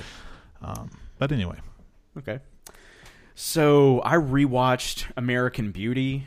Um, 0.62 0.90
but 1.18 1.30
anyway, 1.32 1.56
Okay. 2.18 2.40
So 3.36 4.02
I 4.04 4.16
rewatched 4.16 5.04
American 5.16 5.70
Beauty. 5.70 6.26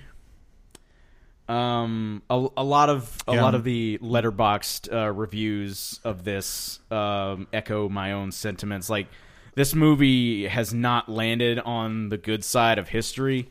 Um, 1.50 2.22
a, 2.30 2.48
a 2.56 2.64
lot 2.64 2.90
of 2.90 3.24
a 3.28 3.34
Yeah. 3.34 3.42
lot 3.44 3.56
of 3.56 3.66
the 3.66 3.98
Letterboxd 4.02 4.94
uh, 4.94 5.12
reviews 5.12 6.00
of 6.06 6.24
this 6.24 6.80
um, 6.90 7.48
echo 7.52 7.90
my 7.90 8.14
own 8.14 8.32
sentiments. 8.32 8.90
Like 8.90 9.08
this 9.56 9.76
movie 9.76 10.48
has 10.48 10.73
not 10.73 11.10
landed 11.10 11.60
on 11.60 12.10
the 12.10 12.18
good 12.18 12.44
side 12.44 12.78
of 12.78 12.90
history. 12.90 13.49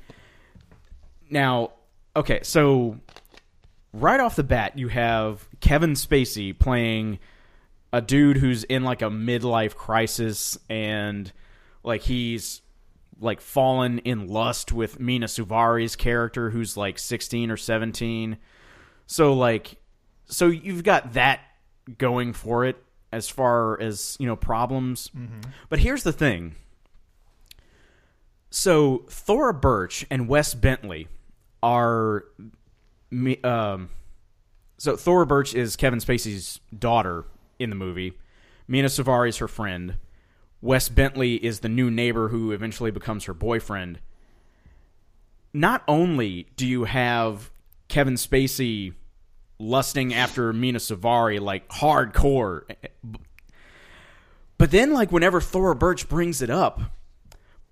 Now, 1.28 1.72
okay, 2.16 2.40
so 2.42 2.98
right 3.92 4.20
off 4.20 4.36
the 4.36 4.44
bat, 4.44 4.78
you 4.78 4.88
have 4.88 5.46
Kevin 5.60 5.92
Spacey 5.92 6.58
playing 6.58 7.18
a 7.92 8.00
dude 8.00 8.36
who's 8.36 8.64
in 8.64 8.84
like 8.84 9.02
a 9.02 9.10
midlife 9.10 9.74
crisis 9.74 10.58
and 10.68 11.32
like 11.82 12.02
he's 12.02 12.62
like 13.20 13.40
fallen 13.40 13.98
in 14.00 14.28
lust 14.28 14.72
with 14.72 14.98
Mina 14.98 15.26
Suvari's 15.26 15.96
character 15.96 16.50
who's 16.50 16.76
like 16.76 16.98
16 16.98 17.50
or 17.50 17.56
17. 17.56 18.38
So 19.06 19.34
like 19.34 19.76
so 20.26 20.46
you've 20.46 20.84
got 20.84 21.14
that 21.14 21.40
going 21.98 22.32
for 22.32 22.64
it 22.64 22.82
as 23.12 23.28
far 23.28 23.80
as, 23.80 24.16
you 24.20 24.26
know, 24.26 24.36
problems. 24.36 25.10
But 25.68 25.80
here's 25.80 26.02
the 26.02 26.12
thing. 26.12 26.54
So 28.50 29.04
Thora 29.08 29.54
Birch 29.54 30.06
and 30.10 30.28
Wes 30.28 30.54
Bentley 30.54 31.08
are 31.62 32.24
um 33.44 33.90
so 34.78 34.96
Thora 34.96 35.26
Birch 35.26 35.54
is 35.54 35.76
Kevin 35.76 35.98
Spacey's 35.98 36.58
daughter 36.76 37.24
in 37.58 37.70
the 37.70 37.76
movie. 37.76 38.14
Mina 38.66 38.88
Suvari 38.88 39.28
is 39.28 39.36
her 39.38 39.48
friend. 39.48 39.96
Wes 40.62 40.88
Bentley 40.88 41.34
is 41.34 41.60
the 41.60 41.68
new 41.68 41.90
neighbor 41.90 42.28
who 42.28 42.52
eventually 42.52 42.90
becomes 42.90 43.24
her 43.24 43.34
boyfriend. 43.34 44.00
Not 45.52 45.82
only 45.88 46.46
do 46.56 46.66
you 46.66 46.84
have 46.84 47.50
Kevin 47.88 48.14
Spacey 48.14 48.94
lusting 49.60 50.14
after 50.14 50.52
Mina 50.52 50.78
Suvari 50.78 51.38
like 51.40 51.68
hardcore, 51.68 52.62
but 54.58 54.70
then 54.70 54.92
like 54.92 55.12
whenever 55.12 55.40
Thora 55.40 55.76
Birch 55.76 56.08
brings 56.08 56.42
it 56.42 56.50
up, 56.50 56.80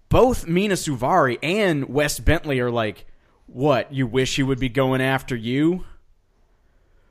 both 0.09 0.47
Mina 0.47 0.75
Suvari 0.75 1.39
and 1.43 1.89
Wes 1.89 2.21
Bentley 2.21 2.61
are 2.61 2.71
like, 2.71 3.07
"What? 3.47 3.93
You 3.93 4.07
wish 4.07 4.37
he 4.37 4.43
would 4.43 4.61
be 4.61 4.69
going 4.69 5.01
after 5.01 5.35
you?" 5.35 5.85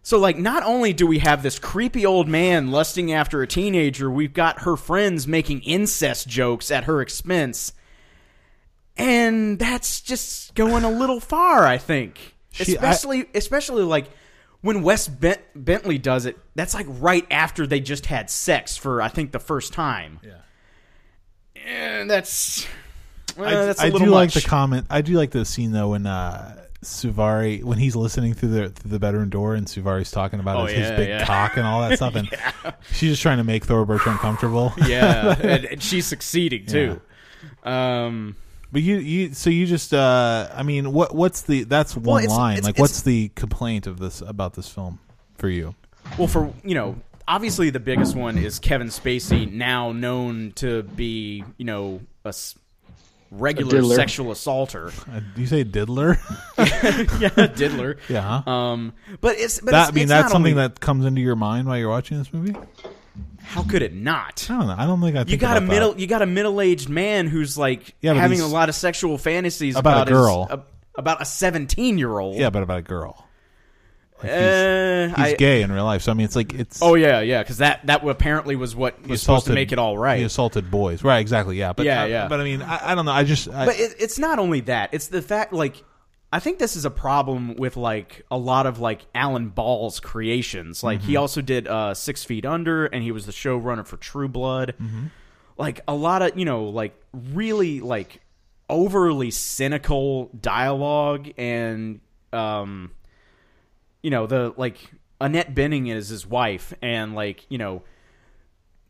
So 0.03 0.17
like 0.17 0.37
not 0.37 0.63
only 0.63 0.93
do 0.93 1.05
we 1.05 1.19
have 1.19 1.43
this 1.43 1.59
creepy 1.59 2.05
old 2.05 2.27
man 2.29 2.71
lusting 2.71 3.11
after 3.11 3.41
a 3.41 3.47
teenager, 3.47 4.09
we've 4.09 4.33
got 4.33 4.61
her 4.61 4.77
friends 4.77 5.27
making 5.27 5.61
incest 5.63 6.27
jokes 6.29 6.71
at 6.71 6.85
her 6.85 7.01
expense. 7.01 7.73
And 8.95 9.59
that's 9.59 10.01
just 10.01 10.55
going 10.55 10.83
a 10.83 10.89
little 10.89 11.19
far, 11.19 11.65
I 11.67 11.77
think. 11.77 12.35
She- 12.51 12.63
I- 12.77 12.89
especially 12.91 13.25
especially 13.35 13.83
like 13.83 14.09
when 14.67 14.81
Wes 14.83 15.07
Bent- 15.07 15.39
Bentley 15.55 15.97
does 15.97 16.25
it, 16.25 16.37
that's 16.53 16.73
like 16.73 16.87
right 16.89 17.25
after 17.31 17.65
they 17.65 17.79
just 17.79 18.05
had 18.07 18.29
sex 18.29 18.75
for 18.75 19.01
I 19.01 19.07
think 19.07 19.31
the 19.31 19.39
first 19.39 19.71
time. 19.71 20.19
Yeah. 20.21 20.33
And 21.65 22.09
that's 22.09 22.67
well, 23.37 23.47
I, 23.47 23.65
that's 23.65 23.79
a 23.79 23.85
I 23.85 23.89
little 23.89 24.07
do 24.07 24.11
like 24.11 24.33
the 24.33 24.41
comment. 24.41 24.87
I 24.89 25.01
do 25.01 25.13
like 25.13 25.31
the 25.31 25.45
scene 25.45 25.71
though 25.71 25.91
when 25.91 26.05
uh, 26.05 26.65
Suvari 26.83 27.63
when 27.63 27.77
he's 27.77 27.95
listening 27.95 28.33
through 28.33 28.49
the 28.49 28.69
through 28.69 28.91
the 28.91 28.99
bedroom 28.99 29.29
door 29.29 29.55
and 29.55 29.67
Suvari's 29.67 30.11
talking 30.11 30.41
about 30.41 30.57
Oh, 30.57 30.65
his, 30.65 30.77
his 30.89 30.91
big 30.91 31.07
yeah. 31.07 31.25
cock 31.25 31.55
and 31.55 31.65
all 31.65 31.87
that 31.87 31.95
stuff, 31.95 32.15
and 32.15 32.29
she's 32.91 33.11
just 33.11 33.21
trying 33.21 33.37
to 33.37 33.45
make 33.45 33.63
Thora 33.63 33.85
Birch 33.85 34.05
uncomfortable. 34.05 34.73
yeah, 34.85 35.33
and, 35.41 35.63
and 35.63 35.81
she's 35.81 36.05
succeeding 36.05 36.65
too. 36.65 36.99
Um 37.63 38.35
But 38.77 38.83
you, 38.83 38.97
you, 38.97 39.33
so 39.33 39.49
you 39.49 39.65
just, 39.65 39.91
uh, 39.91 40.49
I 40.53 40.61
mean, 40.61 40.93
what, 40.93 41.15
what's 41.15 41.41
the? 41.41 41.63
That's 41.63 41.97
one 41.97 42.25
it's- 42.25 42.37
line. 42.37 42.57
it's- 42.59 42.63
like, 42.63 42.75
it's- 42.75 42.79
what's 42.79 43.01
the 43.01 43.29
complaint 43.29 43.87
of 43.87 43.97
this 43.97 44.21
about 44.21 44.53
this 44.53 44.69
film 44.69 44.99
for 45.39 45.49
you? 45.49 45.73
Well, 46.19 46.27
for 46.27 46.53
you 46.63 46.75
know, 46.75 46.97
obviously 47.27 47.71
the 47.71 47.79
biggest 47.79 48.15
one 48.15 48.37
is 48.37 48.59
Kevin 48.59 48.89
Spacey, 48.89 49.51
now 49.51 49.93
known 49.93 50.51
to 50.57 50.83
be 50.83 51.43
you 51.57 51.65
know 51.65 52.01
a 52.23 52.27
s- 52.27 52.53
regular 53.31 53.71
diddler. 53.71 53.95
sexual 53.95 54.29
assaulter. 54.31 54.91
Uh, 55.11 55.21
do 55.33 55.41
you 55.41 55.47
say 55.47 55.63
diddler? 55.63 56.19
yeah, 57.19 57.47
diddler. 57.47 57.97
yeah. 58.09 58.43
Um, 58.45 58.93
but 59.21 59.39
it's 59.39 59.59
but 59.59 59.71
that 59.71 59.81
it's, 59.81 59.89
I 59.89 59.93
mean, 59.95 60.03
it's 60.03 60.09
that's 60.11 60.23
not 60.25 60.31
something 60.33 60.53
only- 60.53 60.67
that 60.67 60.79
comes 60.79 61.03
into 61.03 61.21
your 61.21 61.35
mind 61.35 61.67
while 61.67 61.79
you're 61.79 61.89
watching 61.89 62.19
this 62.19 62.31
movie. 62.31 62.55
How 63.43 63.63
could 63.63 63.81
it 63.81 63.93
not? 63.93 64.45
I 64.49 64.57
don't 64.57 64.67
know. 64.67 64.75
I 64.77 64.85
don't 64.85 64.99
think 65.01 65.15
I. 65.15 65.19
Think 65.19 65.29
You 65.31 65.37
got 65.37 65.57
a 65.57 65.61
middle. 65.61 65.93
that. 65.93 65.99
You 65.99 66.07
got 66.07 66.21
a 66.21 66.25
middle-aged 66.25 66.89
man 66.89 67.27
who's 67.27 67.57
like 67.57 67.95
Yeah, 68.01 68.13
having 68.13 68.41
a 68.41 68.47
lot 68.47 68.67
of 68.69 68.75
sexual 68.75 69.17
fantasies 69.17 69.75
About 69.77 69.91
a 69.91 70.01
about, 70.01 70.07
his- 70.09 70.17
girl. 70.17 70.65
about 70.95 71.21
a 71.21 71.25
seventeen-year-old. 71.25 72.35
Yeah, 72.35 72.49
but 72.49 72.63
about 72.63 72.79
a 72.79 72.83
girl. 72.83 73.23
Like, 74.21 74.31
he's, 74.31 74.41
Uh, 74.41 75.13
he's 75.15 75.25
I- 75.33 75.35
gay 75.35 75.61
in 75.61 75.71
real 75.71 75.85
life, 75.85 76.01
so 76.01 76.11
I 76.11 76.15
mean, 76.15 76.25
it's 76.25 76.35
like 76.35 76.53
it's. 76.53 76.81
Oh 76.81 76.95
yeah, 76.95 77.21
yeah. 77.21 77.41
Because 77.43 77.59
that 77.59 77.85
that 77.85 78.03
apparently 78.07 78.55
was 78.55 78.75
what 78.75 78.95
he 79.05 79.11
was 79.11 79.21
supposed 79.21 79.45
to 79.45 79.53
make 79.53 79.71
it 79.71 79.77
all 79.79 79.97
right. 79.97 80.17
He 80.17 80.23
assaulted 80.25 80.69
boys, 80.71 81.03
right? 81.03 81.19
Exactly. 81.19 81.57
Yeah, 81.57 81.73
but 81.73 81.85
Yeah, 81.85 82.01
uh, 82.03 82.05
yeah. 82.07 82.27
But 82.27 82.39
I 82.41 82.43
mean, 82.43 82.61
I, 82.63 82.91
I 82.91 82.95
don't 82.95 83.05
know. 83.05 83.11
I 83.11 83.23
just, 83.23 83.47
I, 83.47 83.65
but 83.67 83.79
it, 83.79 83.95
it's 83.99 84.17
not 84.17 84.39
only 84.39 84.61
that 84.61 84.89
it's 84.91 85.07
the 85.07 85.21
fact 85.21 85.53
like 85.53 85.83
i 86.31 86.39
think 86.39 86.59
this 86.59 86.75
is 86.75 86.85
a 86.85 86.89
problem 86.89 87.55
with 87.55 87.77
like 87.77 88.25
a 88.31 88.37
lot 88.37 88.65
of 88.65 88.79
like 88.79 89.05
alan 89.15 89.49
ball's 89.49 89.99
creations 89.99 90.83
like 90.83 90.99
Mm-hmm. 90.99 91.07
he 91.09 91.15
also 91.15 91.41
did 91.41 91.67
uh 91.67 91.93
six 91.93 92.23
feet 92.23 92.45
under 92.45 92.85
and 92.85 93.03
he 93.03 93.11
was 93.11 93.25
the 93.25 93.31
showrunner 93.31 93.85
for 93.85 93.97
true 93.97 94.27
blood 94.27 94.73
Mm-hmm. 94.81 95.05
like 95.57 95.81
a 95.87 95.93
lot 95.95 96.21
of 96.21 96.37
you 96.37 96.45
know 96.45 96.63
like 96.65 96.93
really 97.13 97.79
like 97.81 98.21
overly 98.69 99.31
cynical 99.31 100.29
dialogue 100.39 101.29
and 101.37 102.01
um 102.33 102.91
you 104.03 104.09
know 104.09 104.27
the 104.27 104.53
like 104.57 104.91
annette 105.21 105.55
bening 105.55 105.89
is 105.91 106.09
his 106.09 106.27
wife 106.27 106.73
and 106.81 107.15
like 107.15 107.45
you 107.49 107.57
know 107.57 107.83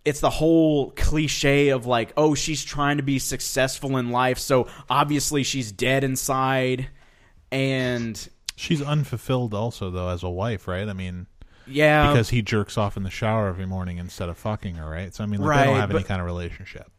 it's 0.03 0.21
the 0.21 0.29
whole 0.29 0.91
cliche 0.91 1.67
of 1.67 1.85
like, 1.85 2.13
oh, 2.15 2.33
she's 2.33 2.63
trying 2.63 2.95
to 2.95 3.03
be 3.03 3.19
successful 3.19 3.97
in 3.97 4.09
life, 4.09 4.39
so 4.39 4.65
obviously 4.89 5.43
she's 5.43 5.69
dead 5.73 6.01
inside. 6.05 6.87
And 7.51 8.27
she's 8.55 8.81
unfulfilled 8.81 9.53
also 9.53 9.89
though 9.91 10.09
as 10.09 10.23
a 10.23 10.29
wife, 10.29 10.67
right? 10.67 10.87
I 10.87 10.93
mean, 10.93 11.27
yeah, 11.65 12.11
because 12.11 12.29
he 12.29 12.41
jerks 12.41 12.77
off 12.77 12.97
in 12.97 13.03
the 13.03 13.09
shower 13.09 13.47
every 13.47 13.65
morning 13.65 13.97
instead 13.97 14.29
of 14.29 14.37
fucking 14.37 14.75
her, 14.75 14.89
right? 14.89 15.13
So 15.13 15.23
I 15.23 15.27
mean, 15.27 15.41
like, 15.41 15.59
they 15.59 15.65
don't 15.65 15.79
have 15.79 15.91
any 15.91 16.03
kind 16.03 16.19
of 16.21 16.25
relationship. 16.25 16.89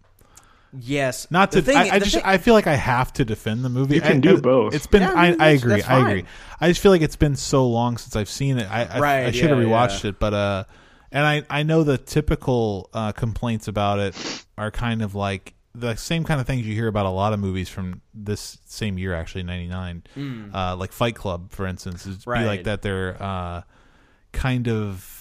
yes, 0.78 1.26
Not 1.30 1.52
to, 1.52 1.62
thing- 1.62 1.76
I, 1.76 1.90
I 1.94 1.98
just, 1.98 2.12
thing- 2.14 2.22
I 2.24 2.36
feel 2.38 2.52
like 2.54 2.66
I 2.66 2.74
have 2.76 3.12
to 3.14 3.24
defend 3.24 3.64
the 3.64 3.68
movie. 3.70 3.94
You 3.96 4.00
can 4.02 4.18
I- 4.18 4.20
do 4.20 4.36
I- 4.36 4.40
both. 4.40 4.74
It's 4.74 4.86
been, 4.86 5.02
Yeah, 5.02 5.12
I 5.14 5.26
I, 5.26 5.30
mean, 5.30 5.40
I 5.40 5.56
that's- 5.56 5.62
agree, 5.62 5.82
I 5.82 5.98
agree. 6.00 6.24
I 6.60 6.68
just 6.68 6.80
feel 6.82 6.92
like 6.92 7.00
it's 7.02 7.16
been 7.16 7.36
so 7.36 7.66
long 7.66 7.96
since 7.96 8.16
I've 8.16 8.28
seen 8.28 8.58
it. 8.58 8.70
I, 8.70 8.84
I, 8.84 8.98
Right, 9.00 9.24
I 9.26 9.30
should 9.30 9.48
have 9.50 9.58
rewatched 9.58 10.04
yeah. 10.04 10.10
it, 10.10 10.18
but 10.18 10.34
uh, 10.34 10.64
and 11.10 11.26
I, 11.26 11.42
I 11.48 11.62
know 11.62 11.84
the 11.84 11.96
typical 11.96 12.90
uh, 12.92 13.12
complaints 13.12 13.68
about 13.68 13.98
it 14.00 14.44
are 14.58 14.70
kind 14.70 15.00
of 15.02 15.14
like 15.14 15.54
the 15.78 15.96
same 15.96 16.24
kind 16.24 16.40
of 16.40 16.46
things 16.46 16.66
you 16.66 16.74
hear 16.74 16.88
about 16.88 17.06
a 17.06 17.10
lot 17.10 17.32
of 17.32 17.40
movies 17.40 17.68
from 17.68 18.02
this 18.14 18.59
same 18.66 18.98
year, 18.98 19.14
actually 19.14 19.42
'99, 19.44 20.02
uh, 20.55 20.76
like 20.76 20.92
Fight 20.92 21.14
Club, 21.14 21.50
for 21.52 21.66
instance, 21.66 22.06
is 22.06 22.24
be 22.24 22.32
Hmm. 22.32 22.44
Like 22.44 22.64
that. 22.64 22.82
They're 22.82 23.16
uh, 23.22 23.62
kind 24.32 24.68
of 24.68 25.14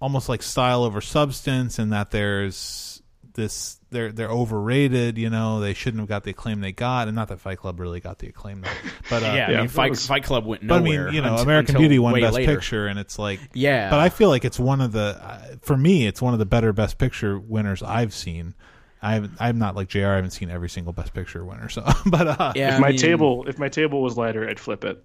almost 0.00 0.28
like 0.28 0.42
style 0.42 0.84
over 0.84 1.00
substance, 1.00 1.78
and 1.78 1.92
that 1.92 2.10
there's 2.10 3.02
this 3.34 3.78
they're 3.90 4.12
they're 4.12 4.28
overrated. 4.30 5.16
You 5.16 5.30
know, 5.30 5.60
they 5.60 5.72
shouldn't 5.74 6.00
have 6.00 6.08
got 6.08 6.24
the 6.24 6.30
acclaim 6.32 6.60
they 6.60 6.72
got, 6.72 7.08
and 7.08 7.14
not 7.14 7.28
that 7.28 7.40
Fight 7.40 7.58
Club 7.58 7.80
really 7.80 8.00
got 8.00 8.18
the 8.18 8.28
acclaim, 8.28 8.60
though. 8.62 8.68
but 9.10 9.22
uh, 9.22 9.26
yeah, 9.26 9.44
I 9.44 9.48
mean, 9.48 9.56
that 9.66 9.70
Fight, 9.70 9.90
was- 9.90 10.06
Fight 10.06 10.24
Club 10.24 10.44
went 10.44 10.62
nowhere. 10.62 10.80
But 10.80 10.86
I 10.86 11.06
mean, 11.06 11.14
you 11.14 11.22
know, 11.22 11.32
unt- 11.34 11.42
American 11.42 11.76
until 11.76 11.80
Beauty 11.88 11.98
won 11.98 12.20
Best 12.20 12.34
later. 12.34 12.54
Picture, 12.54 12.86
and 12.88 12.98
it's 12.98 13.18
like, 13.18 13.40
Yeah, 13.54 13.88
but 13.90 14.00
I 14.00 14.08
feel 14.10 14.28
like 14.28 14.44
it's 14.44 14.58
one 14.58 14.80
of 14.80 14.92
the, 14.92 15.18
uh, 15.22 15.56
for 15.62 15.76
me, 15.76 16.06
it's 16.06 16.20
one 16.20 16.32
of 16.34 16.38
the 16.40 16.46
better 16.46 16.72
Best 16.72 16.98
Picture 16.98 17.38
winners 17.38 17.82
I've 17.82 18.12
seen. 18.12 18.54
I 19.02 19.14
haven't, 19.14 19.32
I'm 19.40 19.58
not 19.58 19.74
like 19.76 19.88
Jr. 19.88 20.06
I 20.06 20.16
haven't 20.16 20.30
seen 20.30 20.48
every 20.50 20.68
single 20.68 20.92
Best 20.92 21.12
Picture 21.12 21.44
winner, 21.44 21.68
so 21.68 21.84
but 22.06 22.28
uh, 22.40 22.52
yeah, 22.54 22.70
If 22.70 22.74
I 22.76 22.78
my 22.78 22.88
mean, 22.90 22.98
table 22.98 23.44
if 23.48 23.58
my 23.58 23.68
table 23.68 24.02
was 24.02 24.16
lighter, 24.16 24.48
I'd 24.48 24.60
flip 24.60 24.84
it. 24.84 25.02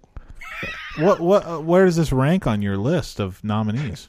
what 0.98 1.20
what 1.20 1.44
uh, 1.46 1.58
where 1.58 1.84
does 1.84 1.96
this 1.96 2.12
rank 2.12 2.46
on 2.46 2.62
your 2.62 2.76
list 2.76 3.20
of 3.20 3.42
nominees? 3.44 4.08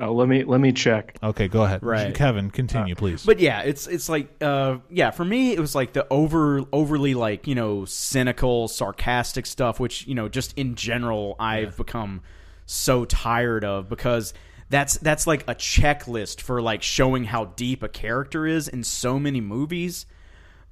Uh, 0.00 0.10
let 0.10 0.26
me 0.26 0.42
let 0.44 0.60
me 0.60 0.72
check. 0.72 1.14
Okay, 1.22 1.48
go 1.48 1.64
ahead, 1.64 1.82
Right. 1.82 2.14
Kevin, 2.14 2.50
continue, 2.50 2.94
please. 2.94 3.24
But 3.26 3.40
yeah, 3.40 3.60
it's 3.62 3.86
it's 3.86 4.08
like 4.08 4.28
uh 4.40 4.78
yeah, 4.90 5.10
for 5.10 5.24
me 5.24 5.52
it 5.52 5.60
was 5.60 5.74
like 5.74 5.92
the 5.92 6.06
over 6.10 6.62
overly 6.72 7.14
like, 7.14 7.46
you 7.46 7.54
know, 7.54 7.84
cynical, 7.84 8.68
sarcastic 8.68 9.44
stuff 9.46 9.78
which, 9.78 10.06
you 10.06 10.14
know, 10.14 10.28
just 10.28 10.56
in 10.58 10.74
general 10.76 11.36
I've 11.38 11.76
become 11.76 12.22
so 12.64 13.04
tired 13.04 13.64
of 13.66 13.88
because 13.90 14.32
that's 14.72 14.94
that's 14.98 15.26
like 15.26 15.42
a 15.48 15.54
checklist 15.54 16.40
for 16.40 16.60
like 16.60 16.82
showing 16.82 17.24
how 17.24 17.44
deep 17.44 17.82
a 17.84 17.88
character 17.88 18.46
is 18.46 18.66
in 18.66 18.82
so 18.82 19.18
many 19.20 19.40
movies. 19.40 20.06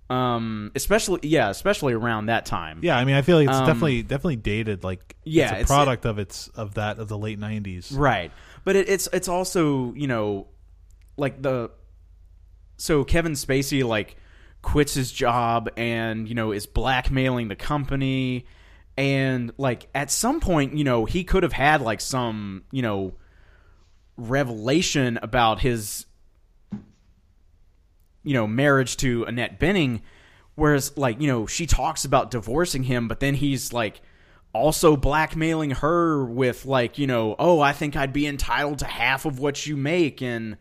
Um 0.08 0.72
especially 0.74 1.20
yeah, 1.22 1.50
especially 1.50 1.92
around 1.92 2.26
that 2.26 2.44
time. 2.46 2.80
yeah, 2.82 2.96
I 2.98 3.04
mean, 3.04 3.14
I 3.14 3.22
feel 3.22 3.36
like 3.36 3.48
it's 3.48 3.56
Um, 3.58 3.66
definitely 3.66 4.02
definitely 4.02 4.36
dated. 4.36 4.82
Like, 4.82 5.14
Yeah, 5.24 5.44
it's 5.44 5.52
a 5.52 5.54
it's- 5.56 5.68
product 5.68 6.04
of 6.04 6.18
its 6.18 6.48
of 6.48 6.74
that 6.74 6.98
of 6.98 7.06
the 7.06 7.16
late 7.18 7.38
'90s. 7.38 7.96
Right. 7.96 8.32
But 8.64 8.74
it, 8.74 8.88
it's 8.88 9.08
it's 9.12 9.28
also, 9.28 9.92
you 9.94 10.08
know, 10.08 10.48
like 11.16 11.40
the 11.40 11.70
so 12.76 13.04
Kevin 13.04 13.32
Spacey 13.32 13.84
like 13.84 14.16
quits 14.62 14.94
his 14.94 15.12
job 15.12 15.70
and, 15.76 16.28
you 16.28 16.34
know, 16.34 16.50
is 16.52 16.66
blackmailing 16.66 17.48
the 17.48 17.56
company 17.56 18.46
and 18.98 19.52
like 19.58 19.88
at 19.94 20.10
some 20.10 20.40
point, 20.40 20.76
you 20.76 20.84
know, 20.84 21.04
he 21.04 21.22
could 21.24 21.42
have 21.44 21.52
had 21.52 21.80
like 21.82 22.00
some, 22.00 22.64
you 22.72 22.82
know, 22.82 23.14
revelation 24.20 25.18
about 25.22 25.60
his 25.60 26.06
you 28.22 28.34
know, 28.34 28.46
marriage 28.46 28.96
to 28.98 29.24
Annette 29.24 29.58
Bening 29.58 30.02
whereas 30.60 30.96
like, 30.98 31.20
you 31.20 31.26
know, 31.26 31.46
she 31.46 31.66
talks 31.66 32.04
about 32.04 32.30
divorcing 32.30 32.82
him, 32.82 33.08
but 33.08 33.18
then 33.20 33.34
he's 33.34 33.72
like 33.72 34.02
also 34.52 34.94
blackmailing 34.94 35.70
her 35.70 36.24
with 36.24 36.66
like, 36.66 36.98
you 36.98 37.06
know, 37.06 37.34
oh, 37.38 37.60
I 37.60 37.72
think 37.72 37.96
I'd 37.96 38.12
be 38.12 38.26
entitled 38.26 38.80
to 38.80 38.84
half 38.84 39.24
of 39.24 39.38
what 39.38 39.66
you 39.66 39.76
make 39.76 40.20
and 40.20 40.58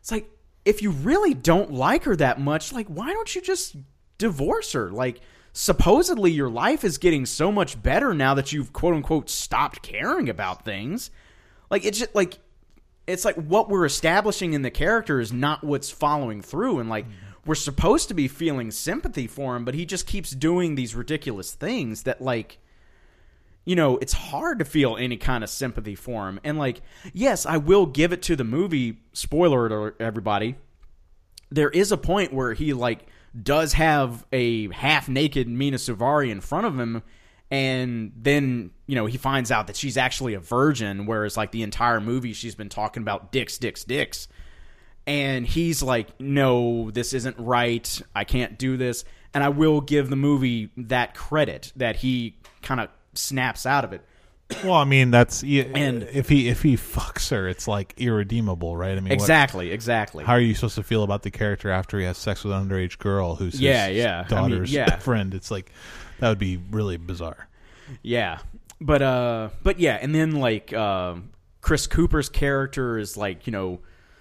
it's 0.00 0.10
like 0.10 0.30
if 0.64 0.82
you 0.82 0.90
really 0.90 1.34
don't 1.34 1.70
like 1.70 2.04
her 2.04 2.16
that 2.16 2.40
much, 2.40 2.72
like 2.72 2.86
why 2.86 3.12
don't 3.12 3.34
you 3.34 3.42
just 3.42 3.76
divorce 4.16 4.72
her? 4.72 4.90
Like 4.90 5.20
supposedly 5.52 6.32
your 6.32 6.48
life 6.48 6.82
is 6.82 6.96
getting 6.96 7.26
so 7.26 7.52
much 7.52 7.80
better 7.82 8.14
now 8.14 8.34
that 8.34 8.52
you've 8.52 8.72
quote 8.72 8.94
unquote 8.94 9.28
stopped 9.28 9.82
caring 9.82 10.30
about 10.30 10.64
things. 10.64 11.10
Like 11.70 11.84
it's 11.84 11.98
just 11.98 12.14
like 12.14 12.38
it's 13.06 13.24
like 13.24 13.36
what 13.36 13.68
we're 13.68 13.84
establishing 13.84 14.52
in 14.52 14.62
the 14.62 14.70
character 14.70 15.20
is 15.20 15.32
not 15.32 15.62
what's 15.62 15.90
following 15.90 16.42
through 16.42 16.78
and 16.78 16.88
like 16.88 17.06
mm. 17.06 17.12
we're 17.44 17.54
supposed 17.54 18.08
to 18.08 18.14
be 18.14 18.28
feeling 18.28 18.70
sympathy 18.70 19.26
for 19.26 19.56
him 19.56 19.64
but 19.64 19.74
he 19.74 19.86
just 19.86 20.06
keeps 20.06 20.30
doing 20.30 20.74
these 20.74 20.94
ridiculous 20.94 21.52
things 21.52 22.02
that 22.02 22.20
like 22.20 22.58
you 23.64 23.76
know 23.76 23.96
it's 23.98 24.12
hard 24.12 24.58
to 24.58 24.64
feel 24.64 24.96
any 24.96 25.16
kind 25.16 25.42
of 25.42 25.50
sympathy 25.50 25.94
for 25.94 26.28
him. 26.28 26.40
And 26.44 26.58
like 26.58 26.82
yes 27.12 27.46
i 27.46 27.56
will 27.56 27.86
give 27.86 28.12
it 28.12 28.22
to 28.22 28.36
the 28.36 28.44
movie 28.44 28.98
spoiler 29.12 29.66
alert 29.66 29.96
everybody 30.00 30.56
there 31.50 31.70
is 31.70 31.92
a 31.92 31.96
point 31.96 32.32
where 32.32 32.54
he 32.54 32.72
like 32.72 33.06
does 33.40 33.74
have 33.74 34.24
a 34.32 34.72
half 34.72 35.08
naked 35.08 35.48
Mina 35.48 35.76
Suvari 35.76 36.30
in 36.30 36.40
front 36.40 36.66
of 36.66 36.78
him 36.78 37.02
and 37.50 38.12
then 38.16 38.70
you 38.86 38.94
know 38.94 39.06
he 39.06 39.18
finds 39.18 39.50
out 39.50 39.68
that 39.68 39.76
she's 39.76 39.96
actually 39.96 40.34
a 40.34 40.40
virgin 40.40 41.06
whereas 41.06 41.36
like 41.36 41.52
the 41.52 41.62
entire 41.62 42.00
movie 42.00 42.32
she's 42.32 42.54
been 42.54 42.68
talking 42.68 43.02
about 43.02 43.32
dicks 43.32 43.58
dicks 43.58 43.84
dicks. 43.84 44.28
And 45.08 45.46
he's 45.46 45.82
like 45.82 46.20
no 46.20 46.90
this 46.90 47.12
isn't 47.12 47.38
right. 47.38 48.02
I 48.14 48.24
can't 48.24 48.58
do 48.58 48.76
this. 48.76 49.04
And 49.32 49.44
I 49.44 49.50
will 49.50 49.80
give 49.80 50.08
the 50.10 50.16
movie 50.16 50.70
that 50.76 51.14
credit 51.14 51.72
that 51.76 51.96
he 51.96 52.38
kind 52.62 52.80
of 52.80 52.88
snaps 53.14 53.66
out 53.66 53.84
of 53.84 53.92
it 53.92 54.04
Well, 54.62 54.74
I 54.74 54.84
mean, 54.84 55.10
that's 55.10 55.42
And- 55.42 56.04
if 56.12 56.28
he 56.28 56.48
if 56.48 56.62
he 56.62 56.76
fucks 56.76 57.30
her, 57.30 57.48
it's 57.48 57.66
like 57.66 57.94
irredeemable, 57.96 58.76
right? 58.76 58.92
I 58.92 58.94
mean, 58.96 59.04
what- 59.04 59.12
exactly 59.12 59.72
exactly 59.72 60.24
how 60.24 60.34
are 60.34 60.40
you 60.40 60.54
supposed 60.54 60.76
to 60.76 60.82
feel 60.84 61.02
about 61.02 61.22
the 61.22 61.30
character 61.32 61.70
after 61.70 61.98
he 61.98 62.04
has 62.04 62.16
sex 62.16 62.44
with 62.44 62.52
an 62.52 62.68
underage 62.68 62.98
girl 62.98 63.34
who's 63.36 63.54
his 63.54 63.60
Yeah, 63.62 63.88
yeah. 63.88 64.18
I 64.30 64.34
mean, 64.42 64.50
daughter's 64.50 64.72
yeah. 64.72 64.96
friend? 64.98 65.34
It's 65.34 65.50
like 65.50 65.72
that 66.20 66.28
would 66.28 66.38
be 66.38 66.58
really 66.70 66.96
bizarre. 66.96 67.48
Yeah, 68.02 68.38
but 68.80 69.02
uh, 69.02 69.48
but 69.64 69.80
yeah, 69.80 69.98
and 70.00 70.14
then 70.14 70.36
like 70.36 70.72
um 70.72 71.30
Chris 71.60 71.88
Cooper's 71.88 72.28
character 72.28 72.98
is 72.98 73.16
like 73.16 73.46
you 73.48 73.52
know 73.52 73.80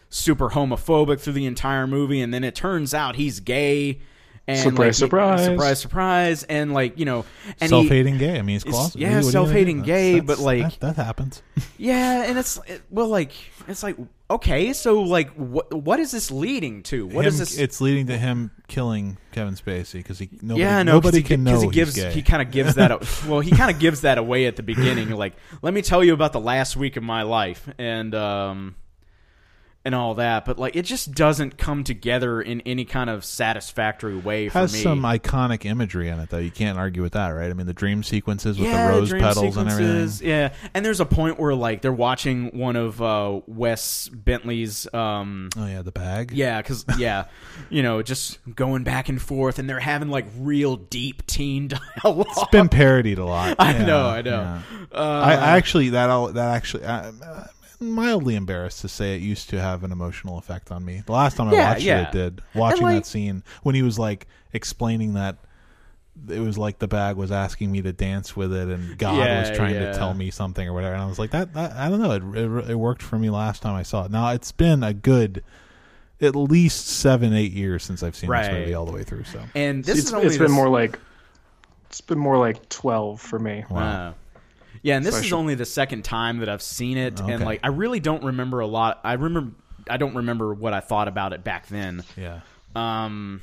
super 0.10 0.49
homophobic 0.49 1.19
through 1.19 1.34
the 1.34 1.45
entire 1.45 1.85
movie, 1.85 2.19
and 2.22 2.34
then 2.34 2.43
it 2.43 2.56
turns 2.56 2.93
out 2.95 3.15
he's 3.15 3.39
gay. 3.39 3.99
And 4.48 4.60
Surprise, 4.60 4.78
like, 5.02 5.10
surprise. 5.10 5.44
surprise, 5.46 5.80
surprise, 5.80 6.44
and 6.44 6.72
like 6.72 7.00
you 7.00 7.06
know, 7.06 7.26
and 7.60 7.68
self-hating 7.70 8.20
gay. 8.20 8.38
I 8.38 8.44
mean, 8.44 8.54
he's 8.54 8.62
It's- 8.62 8.76
closeted. 8.76 9.02
yeah, 9.02 9.08
What 9.08 9.14
are 9.14 9.16
you 9.16 9.22
gonna 9.22 9.26
do? 9.26 9.32
self-hating 9.32 9.82
gay, 9.82 10.12
that's- 10.20 10.28
but, 10.28 10.40
like- 10.40 10.80
that, 10.82 10.96
that 10.98 11.04
happens. 11.04 11.42
yeah, 11.80 12.26
and 12.30 12.38
it's 12.38 12.60
it, 12.68 12.84
well, 12.92 13.08
like 13.08 13.32
it's 13.68 13.82
like 13.82 13.96
okay, 14.30 14.74
so 14.74 15.02
like 15.02 15.32
what 15.34 15.74
what 15.74 16.00
is 16.00 16.12
this 16.12 16.30
leading 16.30 16.84
to? 16.84 17.08
What 17.08 17.26
Him- 17.26 17.30
is 17.30 17.40
this? 17.40 17.58
It's 17.58 17.82
leading 17.82 18.06
to 18.08 18.18
him 18.20 18.52
killing 18.68 19.18
Kevin 19.32 19.56
Spacey 19.56 19.94
because 19.94 20.20
he 20.20 20.30
nobody, 20.44 20.60
yeah, 20.62 20.84
no, 20.84 20.92
nobody 20.94 21.18
he, 21.18 21.24
can 21.24 21.44
because 21.44 21.64
know 21.64 21.70
he 21.70 21.74
gives 21.74 21.96
he 21.96 22.22
kind 22.22 22.44
of 22.44 22.52
gives 22.52 22.76
that. 22.76 22.92
well, 23.28 23.40
he 23.40 23.50
kind 23.50 23.72
of 23.72 23.80
gives 23.80 24.02
that 24.02 24.20
away 24.20 24.46
at 24.46 24.58
the 24.58 24.64
beginning. 24.64 25.10
Like, 25.10 25.34
let 25.64 25.74
me 25.74 25.82
tell 25.82 26.04
you 26.04 26.14
about 26.14 26.34
the 26.34 26.40
last 26.40 26.78
week 26.78 26.98
of 26.98 27.04
my 27.04 27.24
life, 27.24 27.68
and 27.80 28.14
um, 28.14 28.76
and 29.86 29.95
all 29.95 30.16
that. 30.16 30.44
But 30.45 30.57
like, 30.60 30.76
it 30.76 30.82
just 30.84 31.14
doesn't 31.14 31.57
come 31.57 31.84
together 31.84 32.41
in 32.41 32.62
any 32.62 32.84
kind 32.84 33.10
of 33.10 33.24
satisfactory 33.24 34.18
way 34.18 34.49
for 34.49 34.60
has 34.60 34.74
me. 34.74 34.80
some 34.80 35.02
iconic 35.03 35.64
imagery 35.66 36.10
in 36.10 36.20
it 36.20 36.30
though. 36.30 36.40
You 36.40 36.52
can't 36.52 36.78
argue 36.78 37.02
with 37.03 37.14
that, 37.14 37.30
right? 37.30 37.49
I 37.49 37.53
mean, 37.53 37.68
the 37.68 37.74
dream 37.74 38.03
sequences 38.03 38.60
with 38.60 38.68
yeah, 38.68 38.88
the 38.88 38.94
rose 38.94 39.12
petals 39.14 39.56
and 39.57 39.70
everything. 39.70 40.28
Yeah, 40.28 40.53
and 40.74 40.84
there's 40.86 40.99
a 40.99 41.06
point 41.06 41.40
where 41.40 41.53
like 41.56 41.82
they're 41.82 41.94
watching 41.94 42.57
one 42.57 42.76
of 42.76 43.02
uh, 43.02 43.40
Wes 43.48 44.10
Bentley's. 44.10 44.91
Um, 44.94 45.49
Oh 45.56 45.66
yeah, 45.68 45.82
the 45.84 45.91
bag. 45.91 46.32
Yeah, 46.32 46.62
because 46.62 46.84
yeah, 46.98 47.26
you 47.70 47.84
know, 47.84 48.02
just 48.02 48.40
going 48.56 48.84
back 48.84 49.07
and 49.10 49.22
forth, 49.22 49.60
and 49.60 49.70
they're 49.70 49.80
having 49.80 50.10
like 50.10 50.26
real 50.40 50.76
deep 50.76 51.26
teen 51.28 51.68
dialogue. 52.03 52.26
It's 52.30 52.49
been 52.52 52.70
parodied 52.70 53.20
a 53.20 53.26
lot. 53.26 53.56
I 53.60 53.74
Yeah, 53.74 53.86
know, 53.86 54.07
I 54.07 54.22
know. 54.22 54.32
yeah. 54.41 54.62
Uh, 54.91 55.22
I, 55.26 55.32
I 55.34 55.57
actually 55.57 55.90
that 55.90 56.10
al- 56.10 56.34
that 56.34 56.56
actually 56.56 56.84
uh, 56.86 57.12
mildly 57.81 58.35
embarrassed 58.35 58.81
to 58.81 58.88
say 58.88 59.15
it 59.15 59.22
used 59.22 59.49
to 59.49 59.60
have 59.60 59.84
an 59.84 59.91
emotional 59.91 60.38
effect 60.38 60.72
on 60.72 60.84
me. 60.85 61.03
The 61.06 61.11
last 61.11 61.38
time 61.38 61.49
I 61.49 61.53
Yeah, 61.53 61.69
watched 61.72 61.81
yeah. 61.84 62.02
it, 62.02 62.07
it 62.10 62.11
did. 62.11 62.41
Watching 62.53 62.84
like- 62.84 62.95
that 62.97 63.06
scene 63.06 63.43
when 63.64 63.76
he 63.76 63.81
was 63.81 63.97
like 63.99 64.27
explaining 64.53 65.14
that 65.14 65.38
it 66.30 66.39
was 66.39 66.57
like 66.57 66.80
the 66.80 66.88
bag 66.88 67.18
was 67.18 67.30
asking 67.31 67.72
me 67.73 67.81
to 67.81 67.91
dance 67.91 68.38
with 68.38 68.53
it, 68.53 68.69
and 68.69 68.97
God 68.97 69.18
Yeah, 69.18 69.41
was 69.49 69.57
trying 69.57 69.76
yeah. 69.76 69.91
to 69.91 69.97
tell 69.97 70.14
me 70.14 70.31
something 70.31 70.65
or 70.65 70.72
whatever. 70.73 70.93
And 70.93 71.03
I 71.03 71.07
was 71.07 71.19
like, 71.19 71.31
that, 71.31 71.53
that 71.56 71.73
I 71.73 71.89
don't 71.89 72.02
know. 72.02 72.11
It, 72.11 72.23
it 72.38 72.69
it 72.72 72.76
worked 72.76 73.02
for 73.02 73.19
me 73.19 73.30
last 73.30 73.61
time 73.61 73.76
I 73.76 73.84
saw 73.84 74.06
it. 74.06 74.11
Now 74.11 74.30
it's 74.31 74.52
been 74.52 74.81
a 74.84 74.93
good. 74.93 75.43
At 76.22 76.34
least 76.34 76.88
seven, 76.88 77.34
eight 77.34 77.52
years 77.52 77.84
since 77.84 78.02
I've 78.02 78.15
seen 78.15 78.30
this 78.30 78.49
movie 78.49 78.73
all 78.73 78.85
the 78.85 78.93
way 78.93 79.03
through. 79.03 79.26
So 79.26 79.41
and 79.53 79.84
this 79.84 79.97
it's, 79.97 80.07
is 80.07 80.14
only 80.14 80.27
it's 80.27 80.38
been 80.38 80.49
more 80.49 80.69
like 80.69 80.97
it's 81.89 81.99
been 81.99 82.18
more 82.18 82.38
like 82.38 82.69
twelve 82.69 83.19
for 83.19 83.38
me. 83.38 83.65
wow. 83.69 83.81
Uh, 83.81 84.14
yeah, 84.86 84.98
and 84.98 85.03
this 85.03 85.16
I 85.16 85.22
is 85.22 85.34
only 85.34 85.56
the 85.56 85.66
second 85.66 86.03
time 86.03 86.38
that 86.38 86.48
I've 86.48 86.62
seen 86.62 86.99
it, 86.99 87.20
and 87.20 87.44
like 87.44 87.60
I 87.64 87.70
really 87.70 87.99
don't 87.99 88.24
remember 88.24 88.60
a 88.60 88.68
lot. 88.68 89.02
I 89.03 89.14
remember 89.14 89.53
I 89.90 89.98
don't 89.98 90.14
remember 90.14 90.53
what 90.53 90.74
I 90.74 90.80
thought 90.80 91.07
about 91.07 91.34
it 91.34 91.44
back 91.44 91.66
then. 91.66 92.03
yeah. 92.16 92.41
Um, 92.76 93.41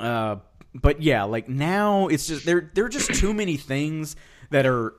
uh, 0.00 0.36
but 0.74 1.02
yeah, 1.02 1.24
like 1.24 1.50
now 1.50 2.08
it's 2.08 2.26
just 2.28 2.46
there. 2.46 2.70
There 2.72 2.86
are 2.86 2.88
just 2.88 3.12
too 3.12 3.34
many 3.34 3.58
things 3.58 4.16
that 4.48 4.64
are 4.64 4.94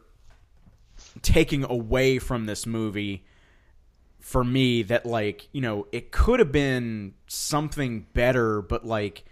taking 1.23 1.64
away 1.64 2.19
from 2.19 2.45
this 2.45 2.68
movie 2.68 3.26
for 4.19 4.43
me. 4.43 4.84
That 4.84 5.03
like 5.03 5.47
you 5.51 5.61
know 5.61 5.88
it 5.91 6.11
could 6.11 6.41
have 6.41 6.51
been 6.51 7.15
something 7.26 8.05
better, 8.14 8.61
but 8.61 8.85
like 8.85 9.26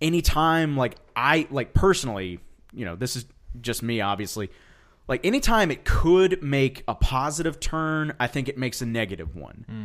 anytime 0.00 0.76
like 0.76 0.94
I 1.16 1.48
like 1.50 1.74
personally, 1.74 2.38
you 2.72 2.84
know, 2.84 2.94
this 2.94 3.16
is 3.16 3.24
just 3.60 3.82
me, 3.82 4.00
obviously. 4.00 4.48
Like 5.06 5.24
anytime 5.24 5.70
it 5.70 5.84
could 5.84 6.42
make 6.42 6.82
a 6.88 6.94
positive 6.94 7.60
turn, 7.60 8.14
I 8.18 8.26
think 8.26 8.48
it 8.48 8.56
makes 8.56 8.80
a 8.82 8.86
negative 8.86 9.36
one. 9.36 9.64
Hmm. 9.68 9.84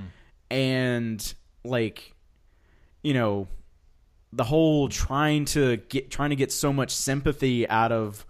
And 0.50 1.34
like 1.64 2.16
you 3.04 3.14
know, 3.14 3.48
the 4.34 4.44
whole 4.44 4.90
trying 4.90 5.46
to 5.46 5.78
get 5.78 6.10
trying 6.10 6.30
to 6.32 6.36
get 6.36 6.52
so 6.52 6.72
much 6.74 6.92
sympathy 6.92 7.68
out 7.68 7.92
of 7.92 8.26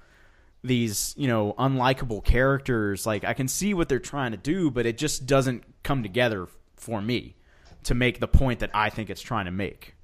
these, 0.64 1.14
you 1.18 1.28
know, 1.28 1.54
unlikable 1.58 2.24
characters, 2.24 3.06
like 3.06 3.24
I 3.24 3.34
can 3.34 3.48
see 3.48 3.74
what 3.74 3.88
they're 3.88 4.00
trying 4.00 4.32
to 4.32 4.38
do, 4.38 4.70
but 4.70 4.86
it 4.86 4.98
just 4.98 5.26
doesn't 5.26 5.64
come 5.84 6.04
together 6.04 6.48
for 6.76 7.02
me. 7.02 7.36
to 7.84 7.96
make 7.96 8.20
the 8.20 8.28
point 8.28 8.60
that 8.60 8.70
I 8.74 8.90
think 8.90 9.10
it's 9.10 9.22
trying 9.22 9.46
to 9.46 9.52
make. 9.52 9.96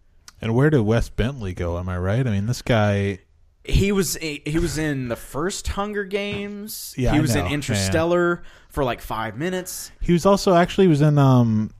And 0.41 0.55
where 0.55 0.69
did 0.69 0.81
Wes 0.81 1.09
Bentley 1.09 1.53
go? 1.53 1.77
Am 1.77 1.89
I 1.89 1.97
right? 1.97 2.25
I 2.25 2.31
mean, 2.31 2.45
this 2.45 2.61
guy. 2.61 3.19
He 3.67 3.91
was 3.91 4.15
he 4.17 4.59
was 4.59 4.77
in 4.77 5.07
the 5.07 5.15
first 5.15 5.67
Hunger 5.69 6.03
Games. 6.03 6.93
Yeah, 6.97 7.11
he 7.11 7.17
I 7.17 7.21
was 7.21 7.33
know. 7.35 7.41
in 7.41 7.47
Yeah, 7.47 7.53
Interstellar 7.53 8.43
for 8.69 8.83
like 8.83 9.01
five 9.01 9.37
minutes. 9.37 9.91
He 10.01 10.13
was 10.13 10.25
also 10.25 10.53
actually 10.55 10.87
was 10.87 11.01
in 11.01 11.17
um 11.17 11.71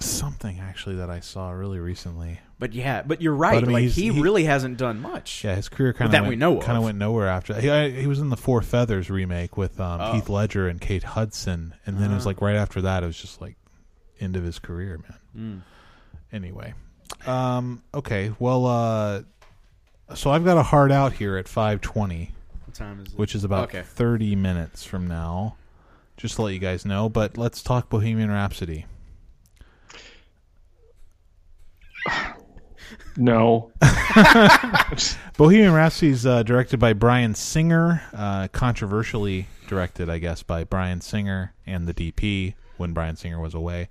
something 0.00 0.58
actually 0.60 0.96
that 0.96 1.10
I 1.10 1.20
saw 1.20 1.50
really 1.50 1.78
recently. 1.78 2.40
But 2.58 2.72
yeah, 2.74 3.02
but 3.02 3.20
you're 3.20 3.34
right. 3.34 3.54
But, 3.54 3.64
I 3.64 3.66
mean, 3.66 3.72
like 3.86 3.92
he, 3.92 4.10
he- 4.12 4.20
really 4.20 4.44
hasn't 4.44 4.78
done 4.78 5.00
much. 5.00 5.42
Yeah, 5.44 5.54
his 5.54 5.68
career 5.68 5.92
kind 5.92 6.06
of 6.06 6.12
That 6.12 6.22
went, 6.22 6.30
we 6.30 6.36
know 6.36 6.58
kind 6.60 6.78
of 6.78 6.84
went 6.84 6.98
nowhere 6.98 7.28
after. 7.28 7.54
He 7.60 8.00
he 8.00 8.06
was 8.06 8.18
in 8.20 8.28
the 8.30 8.36
Four 8.36 8.62
Feathers 8.62 9.10
remake 9.10 9.56
with 9.56 9.80
um, 9.80 10.00
Oh. 10.00 10.12
Heath 10.12 10.28
Ledger 10.28 10.68
and 10.68 10.80
Kate 10.80 11.02
Hudson, 11.02 11.74
and 11.86 11.98
then 11.98 12.10
it 12.10 12.14
was 12.14 12.24
Ah. 12.26 12.30
like 12.30 12.40
right 12.40 12.56
after 12.56 12.80
that, 12.82 13.02
it 13.02 13.06
was 13.06 13.20
just 13.20 13.40
like 13.40 13.56
end 14.20 14.36
of 14.36 14.44
his 14.44 14.58
career, 14.58 14.98
man. 15.34 15.62
Mm. 15.62 15.62
Anyway, 16.32 16.72
um, 17.26 17.82
okay, 17.92 18.32
well, 18.38 18.66
uh, 18.66 19.22
so 20.14 20.30
I've 20.30 20.44
got 20.44 20.56
a 20.56 20.62
hard 20.62 20.92
out 20.92 21.12
here 21.14 21.36
at 21.36 21.48
five 21.48 21.80
twenty, 21.80 22.30
What 22.64 22.74
time 22.74 23.00
is 23.00 23.12
it? 23.12 23.18
which 23.18 23.34
is 23.34 23.44
about 23.44 23.64
Okay. 23.64 23.82
thirty 23.82 24.34
minutes 24.36 24.84
from 24.84 25.06
now. 25.06 25.56
Just 26.16 26.36
to 26.36 26.42
let 26.42 26.52
you 26.52 26.58
guys 26.58 26.84
know, 26.84 27.08
but 27.08 27.36
let's 27.36 27.62
talk 27.62 27.88
Bohemian 27.88 28.30
Rhapsody. 28.30 28.86
No. 33.16 33.70
Bohemian 35.36 35.72
Rhapsody 35.74 36.12
is 36.12 36.24
uh, 36.24 36.42
directed 36.42 36.80
by 36.80 36.94
Bryan 36.94 37.34
Singer, 37.34 38.02
uh, 38.14 38.48
controversially 38.48 39.48
directed, 39.68 40.08
I 40.08 40.16
guess, 40.18 40.42
by 40.42 40.64
Bryan 40.64 41.02
Singer 41.02 41.52
and 41.66 41.86
the 41.86 41.92
DP 41.92 42.54
when 42.78 42.94
Bryan 42.94 43.16
Singer 43.16 43.38
was 43.38 43.52
away, 43.52 43.90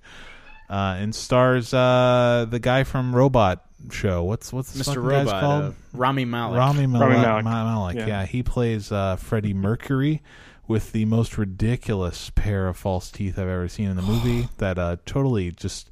uh, 0.68 0.96
and 0.98 1.14
stars 1.14 1.72
uh, 1.72 2.46
the 2.50 2.58
guy 2.58 2.82
from 2.82 3.14
Robot 3.14 3.64
Show. 3.90 4.22
What's 4.24 4.52
what's 4.52 4.72
the 4.72 4.82
Mr. 4.84 4.94
fucking 4.96 5.08
guy's 5.26 5.40
called? 5.40 5.64
uh, 5.64 5.72
Rami 5.92 6.24
Malek. 6.24 6.58
Rami 6.58 6.86
Malek. 6.86 7.08
Rami 7.08 7.20
Malek. 7.22 7.44
Ma- 7.44 7.64
Malek, 7.64 7.96
Yeah. 7.96 8.06
Yeah. 8.06 8.26
he 8.26 8.42
plays 8.42 8.92
uh, 8.92 9.16
Freddie 9.16 9.54
Mercury 9.54 10.22
with 10.68 10.92
the 10.92 11.04
most 11.06 11.36
ridiculous 11.38 12.30
pair 12.30 12.68
of 12.68 12.76
false 12.76 13.10
teeth 13.10 13.38
I've 13.38 13.48
ever 13.48 13.68
seen 13.68 13.88
in 13.88 13.96
the 13.96 14.02
movie. 14.02 14.48
that 14.58 14.78
uh, 14.78 14.96
totally 15.06 15.50
just 15.50 15.90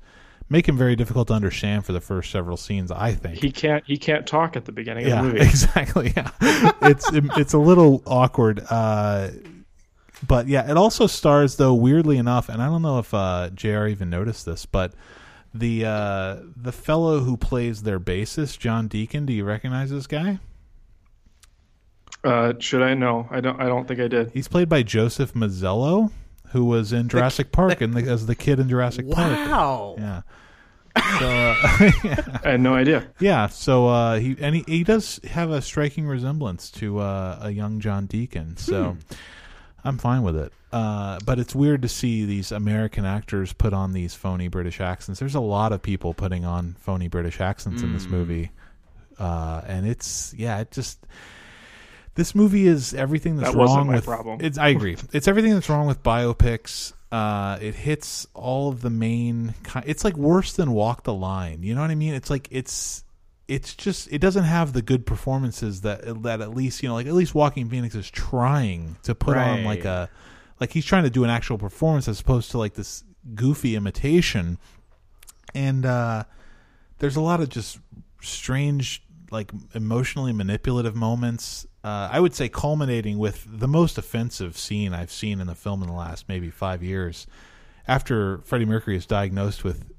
make 0.48 0.68
him 0.68 0.76
very 0.76 0.96
difficult 0.96 1.28
to 1.28 1.34
understand 1.34 1.84
for 1.84 1.92
the 1.92 2.00
first 2.00 2.30
several 2.30 2.56
scenes. 2.56 2.90
I 2.90 3.12
think 3.12 3.36
He 3.38 3.52
can't 3.52 3.84
he 3.86 3.96
can't 3.96 4.26
talk 4.26 4.56
at 4.56 4.64
the 4.64 4.72
beginning 4.72 5.06
yeah, 5.06 5.20
of 5.20 5.26
the 5.26 5.32
movie. 5.32 5.44
exactly. 5.48 6.12
Yeah, 6.16 6.30
it's 6.82 7.08
it's 7.12 7.52
a 7.52 7.58
little 7.58 8.02
awkward. 8.06 8.60
Uh, 8.70 9.28
but 10.26 10.48
yeah, 10.48 10.70
it 10.70 10.76
also 10.76 11.06
stars 11.06 11.56
though 11.56 11.72
weirdly 11.74 12.18
enough, 12.18 12.48
and 12.48 12.60
I 12.60 12.66
don't 12.66 12.82
know 12.82 12.98
if 12.98 13.12
uh, 13.14 13.50
Jr. 13.54 13.86
even 13.86 14.10
noticed 14.10 14.44
this, 14.44 14.66
but 14.66 14.92
the 15.52 15.84
uh, 15.84 16.36
the 16.56 16.72
fellow 16.72 17.20
who 17.20 17.36
plays 17.36 17.82
their 17.82 18.00
bassist, 18.00 18.58
John 18.58 18.88
Deacon. 18.88 19.26
Do 19.26 19.32
you 19.32 19.44
recognize 19.44 19.90
this 19.90 20.06
guy? 20.06 20.38
Uh, 22.22 22.52
should 22.58 22.82
I 22.82 22.94
know? 22.94 23.26
I 23.30 23.40
don't 23.40 23.60
I 23.60 23.66
don't 23.66 23.88
think 23.88 24.00
I 24.00 24.08
did. 24.08 24.30
He's 24.32 24.48
played 24.48 24.68
by 24.68 24.82
Joseph 24.82 25.32
Mazzello, 25.32 26.10
who 26.48 26.64
was 26.64 26.92
in 26.92 27.08
Jurassic 27.08 27.50
Park 27.52 27.80
and 27.80 27.94
the, 27.94 28.10
as 28.10 28.26
the 28.26 28.34
kid 28.34 28.60
in 28.60 28.68
Jurassic 28.68 29.10
Park. 29.10 29.32
Wow. 29.32 29.96
Yeah. 29.98 30.22
So 31.20 31.26
uh, 31.28 31.54
I 32.44 32.50
had 32.50 32.60
no 32.60 32.74
idea. 32.74 33.06
Yeah, 33.20 33.46
so 33.46 33.86
uh, 33.86 34.18
he 34.18 34.36
and 34.40 34.56
he, 34.56 34.64
he 34.66 34.84
does 34.84 35.20
have 35.24 35.50
a 35.50 35.62
striking 35.62 36.06
resemblance 36.06 36.68
to 36.72 36.98
uh, 36.98 37.38
a 37.42 37.50
young 37.50 37.78
John 37.78 38.06
Deacon. 38.06 38.56
So 38.56 38.96
I'm 39.84 39.98
fine 39.98 40.22
with 40.22 40.36
it. 40.36 40.52
Uh, 40.72 41.18
but 41.24 41.38
it's 41.38 41.54
weird 41.54 41.82
to 41.82 41.88
see 41.88 42.24
these 42.24 42.52
American 42.52 43.04
actors 43.04 43.52
put 43.52 43.72
on 43.72 43.92
these 43.92 44.14
phony 44.14 44.48
British 44.48 44.80
accents. 44.80 45.18
There's 45.18 45.34
a 45.34 45.40
lot 45.40 45.72
of 45.72 45.82
people 45.82 46.14
putting 46.14 46.44
on 46.44 46.76
phony 46.78 47.08
British 47.08 47.40
accents 47.40 47.82
in 47.82 47.92
this 47.92 48.06
movie, 48.06 48.52
uh, 49.18 49.62
and 49.66 49.86
it's 49.88 50.32
yeah, 50.36 50.60
it 50.60 50.70
just 50.70 51.04
this 52.14 52.34
movie 52.34 52.66
is 52.66 52.94
everything 52.94 53.36
that's 53.36 53.50
That 53.52 53.58
wrong 53.58 53.88
with. 53.88 54.04
problem. 54.04 54.38
It's 54.42 54.58
I 54.58 54.68
agree. 54.68 54.96
it's 55.12 55.26
everything 55.26 55.54
that's 55.54 55.68
wrong 55.68 55.86
with 55.86 56.02
biopics. 56.02 56.92
Uh, 57.10 57.58
it 57.60 57.74
hits 57.74 58.28
all 58.34 58.68
of 58.68 58.80
the 58.82 58.90
main. 58.90 59.54
It's 59.84 60.04
like 60.04 60.16
worse 60.16 60.52
than 60.52 60.70
Walk 60.70 61.02
the 61.02 61.14
Line. 61.14 61.64
You 61.64 61.74
know 61.74 61.80
what 61.80 61.90
I 61.90 61.96
mean? 61.96 62.14
It's 62.14 62.30
like 62.30 62.46
it's 62.52 63.02
it's 63.50 63.74
just 63.74 64.10
it 64.12 64.20
doesn't 64.20 64.44
have 64.44 64.72
the 64.72 64.80
good 64.80 65.04
performances 65.04 65.80
that 65.80 66.22
that 66.22 66.40
at 66.40 66.54
least 66.54 66.84
you 66.84 66.88
know 66.88 66.94
like 66.94 67.08
at 67.08 67.14
least 67.14 67.34
Joaquin 67.34 67.68
Phoenix 67.68 67.96
is 67.96 68.08
trying 68.08 68.96
to 69.02 69.12
put 69.12 69.36
on 69.36 69.64
like 69.64 69.84
a 69.84 70.08
like 70.60 70.72
he's 70.72 70.84
trying 70.84 71.02
to 71.02 71.10
do 71.10 71.24
an 71.24 71.30
actual 71.30 71.58
performance 71.58 72.06
as 72.06 72.20
opposed 72.20 72.52
to 72.52 72.58
like 72.58 72.74
this 72.74 73.02
goofy 73.34 73.74
imitation. 73.74 74.58
And 75.52 75.84
uh, 75.84 76.24
there's 76.98 77.16
a 77.16 77.20
lot 77.20 77.40
of 77.40 77.48
just 77.48 77.80
strange 78.22 79.02
like 79.32 79.50
emotionally 79.74 80.32
manipulative 80.32 80.94
moments. 80.94 81.66
Uh, 81.82 82.08
I 82.12 82.20
would 82.20 82.34
say 82.34 82.48
culminating 82.48 83.18
with 83.18 83.44
the 83.48 83.68
most 83.68 83.98
offensive 83.98 84.56
scene 84.56 84.94
I've 84.94 85.10
seen 85.10 85.40
in 85.40 85.48
the 85.48 85.54
film 85.56 85.82
in 85.82 85.88
the 85.88 85.94
last 85.94 86.28
maybe 86.28 86.50
five 86.50 86.84
years. 86.84 87.26
After 87.88 88.38
Freddie 88.42 88.66
Mercury 88.66 88.96
is 88.96 89.06
diagnosed 89.06 89.64
with 89.64 89.90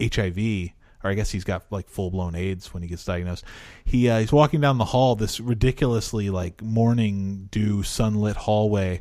HIV, 0.00 0.72
or 1.04 1.10
I 1.10 1.14
guess 1.14 1.30
he's 1.30 1.44
got 1.44 1.64
like 1.70 1.88
full 1.88 2.10
blown 2.10 2.34
AIDS 2.34 2.72
when 2.72 2.82
he 2.82 2.88
gets 2.88 3.04
diagnosed. 3.04 3.44
He 3.84 4.08
uh, 4.08 4.20
he's 4.20 4.32
walking 4.32 4.60
down 4.60 4.78
the 4.78 4.84
hall, 4.84 5.16
this 5.16 5.40
ridiculously 5.40 6.30
like 6.30 6.62
morning 6.62 7.48
dew 7.50 7.82
sunlit 7.82 8.36
hallway, 8.36 9.00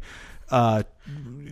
uh, 0.49 0.83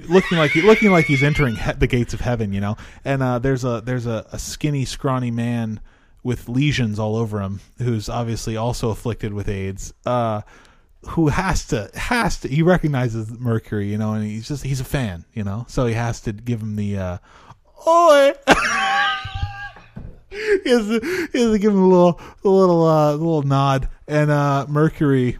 looking 0.08 0.38
like 0.38 0.56
looking 0.56 0.92
like 0.92 1.06
he's 1.06 1.24
entering 1.24 1.56
he- 1.56 1.74
the 1.74 1.88
gates 1.88 2.14
of 2.14 2.22
heaven, 2.22 2.54
you 2.54 2.62
know. 2.62 2.78
And 3.06 3.22
uh, 3.24 3.40
there's 3.40 3.64
a 3.64 3.82
there's 3.82 4.06
a, 4.06 4.26
a 4.32 4.40
skinny, 4.40 4.86
scrawny 4.86 5.32
man 5.32 5.80
with 6.24 6.50
lesions 6.50 7.00
all 7.00 7.16
over 7.16 7.40
him, 7.42 7.62
who's 7.78 8.10
obviously 8.10 8.58
also 8.58 8.90
afflicted 8.90 9.34
with 9.34 9.48
AIDS. 9.48 9.94
Uh, 10.06 10.42
who 11.12 11.30
has 11.30 11.66
to 11.68 11.90
has 11.94 12.42
to 12.42 12.50
he 12.50 12.62
recognizes 12.62 13.32
Mercury, 13.32 13.88
you 13.90 13.98
know, 13.98 14.14
and 14.14 14.26
he's 14.26 14.50
just 14.50 14.64
he's 14.66 14.82
a 14.82 14.86
fan, 14.86 15.24
you 15.34 15.46
know, 15.46 15.66
so 15.70 15.86
he 15.86 15.94
has 15.94 16.20
to 16.22 16.34
give 16.34 16.62
him 16.62 16.76
the 16.76 16.98
uh, 16.98 17.18
oi. 17.88 18.34
he, 20.64 20.70
has 20.70 20.88
to, 20.88 21.28
he 21.32 21.42
has 21.42 21.52
to 21.52 21.60
give 21.60 21.72
him 21.72 21.82
a 21.82 21.88
little 21.88 22.22
a 22.44 22.50
little 22.50 22.86
uh, 22.86 23.12
little 23.14 23.44
nod, 23.44 23.90
and 24.08 24.30
uh, 24.30 24.66
Mercury, 24.70 25.38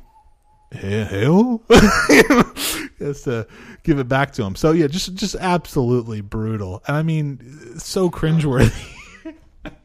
"Hey, 0.72 1.04
hell, 1.04 1.62
he 1.70 3.06
has 3.06 3.24
to 3.24 3.48
give 3.84 4.00
it 4.00 4.08
back 4.08 4.32
to 4.34 4.44
him. 4.44 4.56
So 4.56 4.72
yeah, 4.72 4.88
just 4.88 5.14
just 5.16 5.36
absolutely 5.36 6.22
brutal, 6.22 6.84
and 6.88 6.98
I 6.98 7.04
mean, 7.04 7.78
so 7.78 8.10
cringeworthy. 8.10 8.96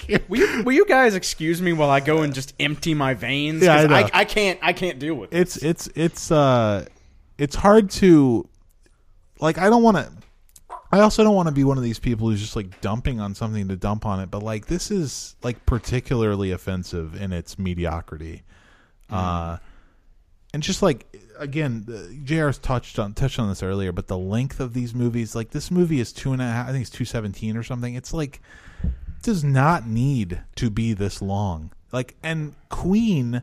Will 0.29 0.39
you, 0.39 0.63
will 0.63 0.73
you 0.73 0.87
guys 0.87 1.15
excuse 1.15 1.61
me 1.61 1.73
while 1.73 1.91
I 1.91 2.01
go 2.01 2.23
and 2.23 2.35
just 2.35 2.55
empty 2.61 2.95
my 2.95 3.15
veins? 3.15 3.63
Yeah, 3.63 3.75
I 3.75 3.87
know. 3.87 4.09
I, 4.13 4.25
can't. 4.25 4.59
I 4.63 4.73
can't 4.73 4.99
deal 4.99 5.15
with 5.15 5.33
it. 5.33 5.41
it's 5.41 5.57
it's 5.57 5.89
it's 5.95 6.31
uh 6.31 6.85
it's 7.39 7.57
hard 7.57 7.91
to 7.93 8.47
like 9.41 9.59
I 9.59 9.71
don't 9.71 9.83
want 9.83 9.97
to 9.97 10.13
I 10.95 11.01
also 11.01 11.25
don't 11.25 11.35
want 11.35 11.49
to 11.49 11.55
be 11.55 11.65
one 11.65 11.77
of 11.77 11.83
these 11.83 11.99
people 11.99 12.29
who's 12.29 12.41
just 12.41 12.55
like 12.55 12.81
dumping 12.81 13.19
on 13.19 13.35
something 13.35 13.67
to 13.69 13.77
dump 13.77 14.07
on 14.07 14.21
it 14.21 14.31
but 14.31 14.43
like 14.43 14.67
this 14.67 14.91
is 14.91 15.35
like 15.43 15.67
particularly 15.67 16.53
offensive 16.53 17.21
in 17.21 17.33
its 17.33 17.59
mediocrity. 17.59 18.43
Uh 19.11 19.59
and 20.53 20.63
just 20.63 20.83
like 20.83 21.07
again 21.37 21.85
JR's 22.25 22.59
touched 22.59 23.01
on 23.01 23.13
touched 23.13 23.41
on 23.41 23.49
this 23.49 23.63
earlier 23.63 23.91
but 23.91 24.07
the 24.07 24.17
length 24.17 24.61
of 24.61 24.73
these 24.73 24.95
movies 24.95 25.35
like 25.35 25.51
this 25.51 25.69
movie 25.69 25.99
is 25.99 26.13
two 26.13 26.33
and 26.33 26.41
a 26.41 26.45
half 26.45 26.69
I 26.69 26.73
think 26.73 26.83
it's 26.83 26.91
217 26.91 27.57
or 27.57 27.65
something. 27.65 27.95
It's 27.95 28.15
like 28.15 28.41
does 29.25 29.43
not 29.43 29.87
need 29.87 30.43
to 30.55 30.71
be 30.71 30.93
this 30.93 31.21
long. 31.21 31.73
Like, 31.91 32.15
and 32.23 32.55
Queen 32.69 33.43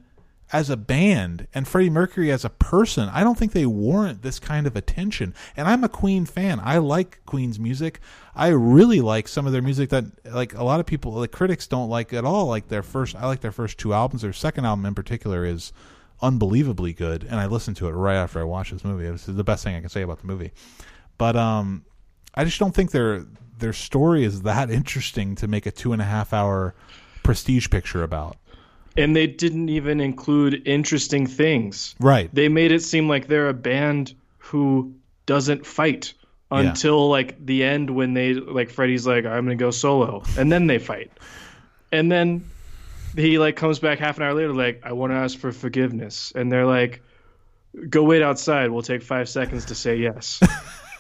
as 0.53 0.69
a 0.69 0.77
band 0.77 1.47
and 1.53 1.67
Freddie 1.67 1.89
Mercury 1.89 2.31
as 2.31 2.43
a 2.43 2.49
person, 2.49 3.09
I 3.09 3.23
don't 3.23 3.37
think 3.37 3.53
they 3.53 3.65
warrant 3.65 4.21
this 4.21 4.39
kind 4.39 4.67
of 4.67 4.75
attention. 4.75 5.33
And 5.55 5.67
I'm 5.67 5.83
a 5.83 5.89
Queen 5.89 6.25
fan. 6.25 6.59
I 6.61 6.77
like 6.77 7.19
Queen's 7.25 7.59
music. 7.59 7.99
I 8.35 8.49
really 8.49 9.01
like 9.01 9.27
some 9.27 9.45
of 9.45 9.53
their 9.53 9.61
music 9.61 9.89
that, 9.89 10.05
like, 10.25 10.53
a 10.53 10.63
lot 10.63 10.79
of 10.79 10.85
people, 10.85 11.13
like 11.13 11.31
critics, 11.31 11.67
don't 11.67 11.89
like 11.89 12.11
at 12.13 12.25
all. 12.25 12.47
Like 12.47 12.67
their 12.67 12.83
first, 12.83 13.15
I 13.15 13.27
like 13.27 13.39
their 13.39 13.51
first 13.51 13.77
two 13.77 13.93
albums. 13.93 14.23
Their 14.23 14.33
second 14.33 14.65
album 14.65 14.85
in 14.85 14.95
particular 14.95 15.45
is 15.45 15.71
unbelievably 16.21 16.93
good, 16.93 17.23
and 17.23 17.35
I 17.35 17.45
listened 17.47 17.77
to 17.77 17.87
it 17.87 17.91
right 17.91 18.15
after 18.15 18.39
I 18.39 18.43
watched 18.43 18.71
this 18.71 18.83
movie. 18.83 19.07
It 19.07 19.11
was 19.11 19.25
the 19.25 19.43
best 19.43 19.63
thing 19.63 19.75
I 19.75 19.79
can 19.79 19.89
say 19.89 20.01
about 20.01 20.19
the 20.19 20.27
movie. 20.27 20.51
But 21.17 21.35
um, 21.35 21.85
I 22.35 22.43
just 22.45 22.59
don't 22.59 22.75
think 22.75 22.91
their 22.91 23.25
their 23.57 23.73
story 23.73 24.23
is 24.23 24.41
that 24.41 24.69
interesting 24.71 25.35
to 25.35 25.47
make 25.47 25.65
a 25.65 25.71
two 25.71 25.93
and 25.93 26.01
a 26.01 26.05
half 26.05 26.33
hour 26.33 26.75
prestige 27.23 27.69
picture 27.69 28.03
about. 28.03 28.37
And 28.97 29.15
they 29.15 29.27
didn't 29.27 29.69
even 29.69 30.01
include 30.01 30.67
interesting 30.67 31.25
things. 31.25 31.95
Right. 31.99 32.29
They 32.33 32.49
made 32.49 32.71
it 32.71 32.81
seem 32.81 33.07
like 33.07 33.27
they're 33.27 33.49
a 33.49 33.53
band 33.53 34.13
who 34.37 34.93
doesn't 35.25 35.65
fight 35.65 36.13
Yeah. 36.51 36.59
until 36.59 37.07
like 37.09 37.45
the 37.45 37.63
end 37.63 37.89
when 37.89 38.13
they 38.13 38.33
like 38.33 38.69
Freddie's 38.69 39.07
like 39.07 39.25
I'm 39.25 39.45
gonna 39.45 39.55
go 39.55 39.71
solo, 39.71 40.23
and 40.37 40.51
then 40.51 40.67
they 40.67 40.77
fight, 40.79 41.11
and 41.93 42.11
then 42.11 42.43
he 43.15 43.39
like 43.39 43.55
comes 43.55 43.79
back 43.79 43.99
half 43.99 44.17
an 44.17 44.23
hour 44.23 44.33
later 44.33 44.53
like 44.53 44.81
I 44.83 44.91
want 44.93 45.11
to 45.13 45.15
ask 45.17 45.37
for 45.39 45.51
forgiveness, 45.53 46.33
and 46.35 46.51
they're 46.51 46.65
like, 46.65 47.01
go 47.89 48.03
wait 48.03 48.21
outside. 48.21 48.69
We'll 48.71 48.81
take 48.81 49.01
five 49.03 49.29
seconds 49.29 49.65
to 49.65 49.75
say 49.75 49.95
yes. 49.95 50.41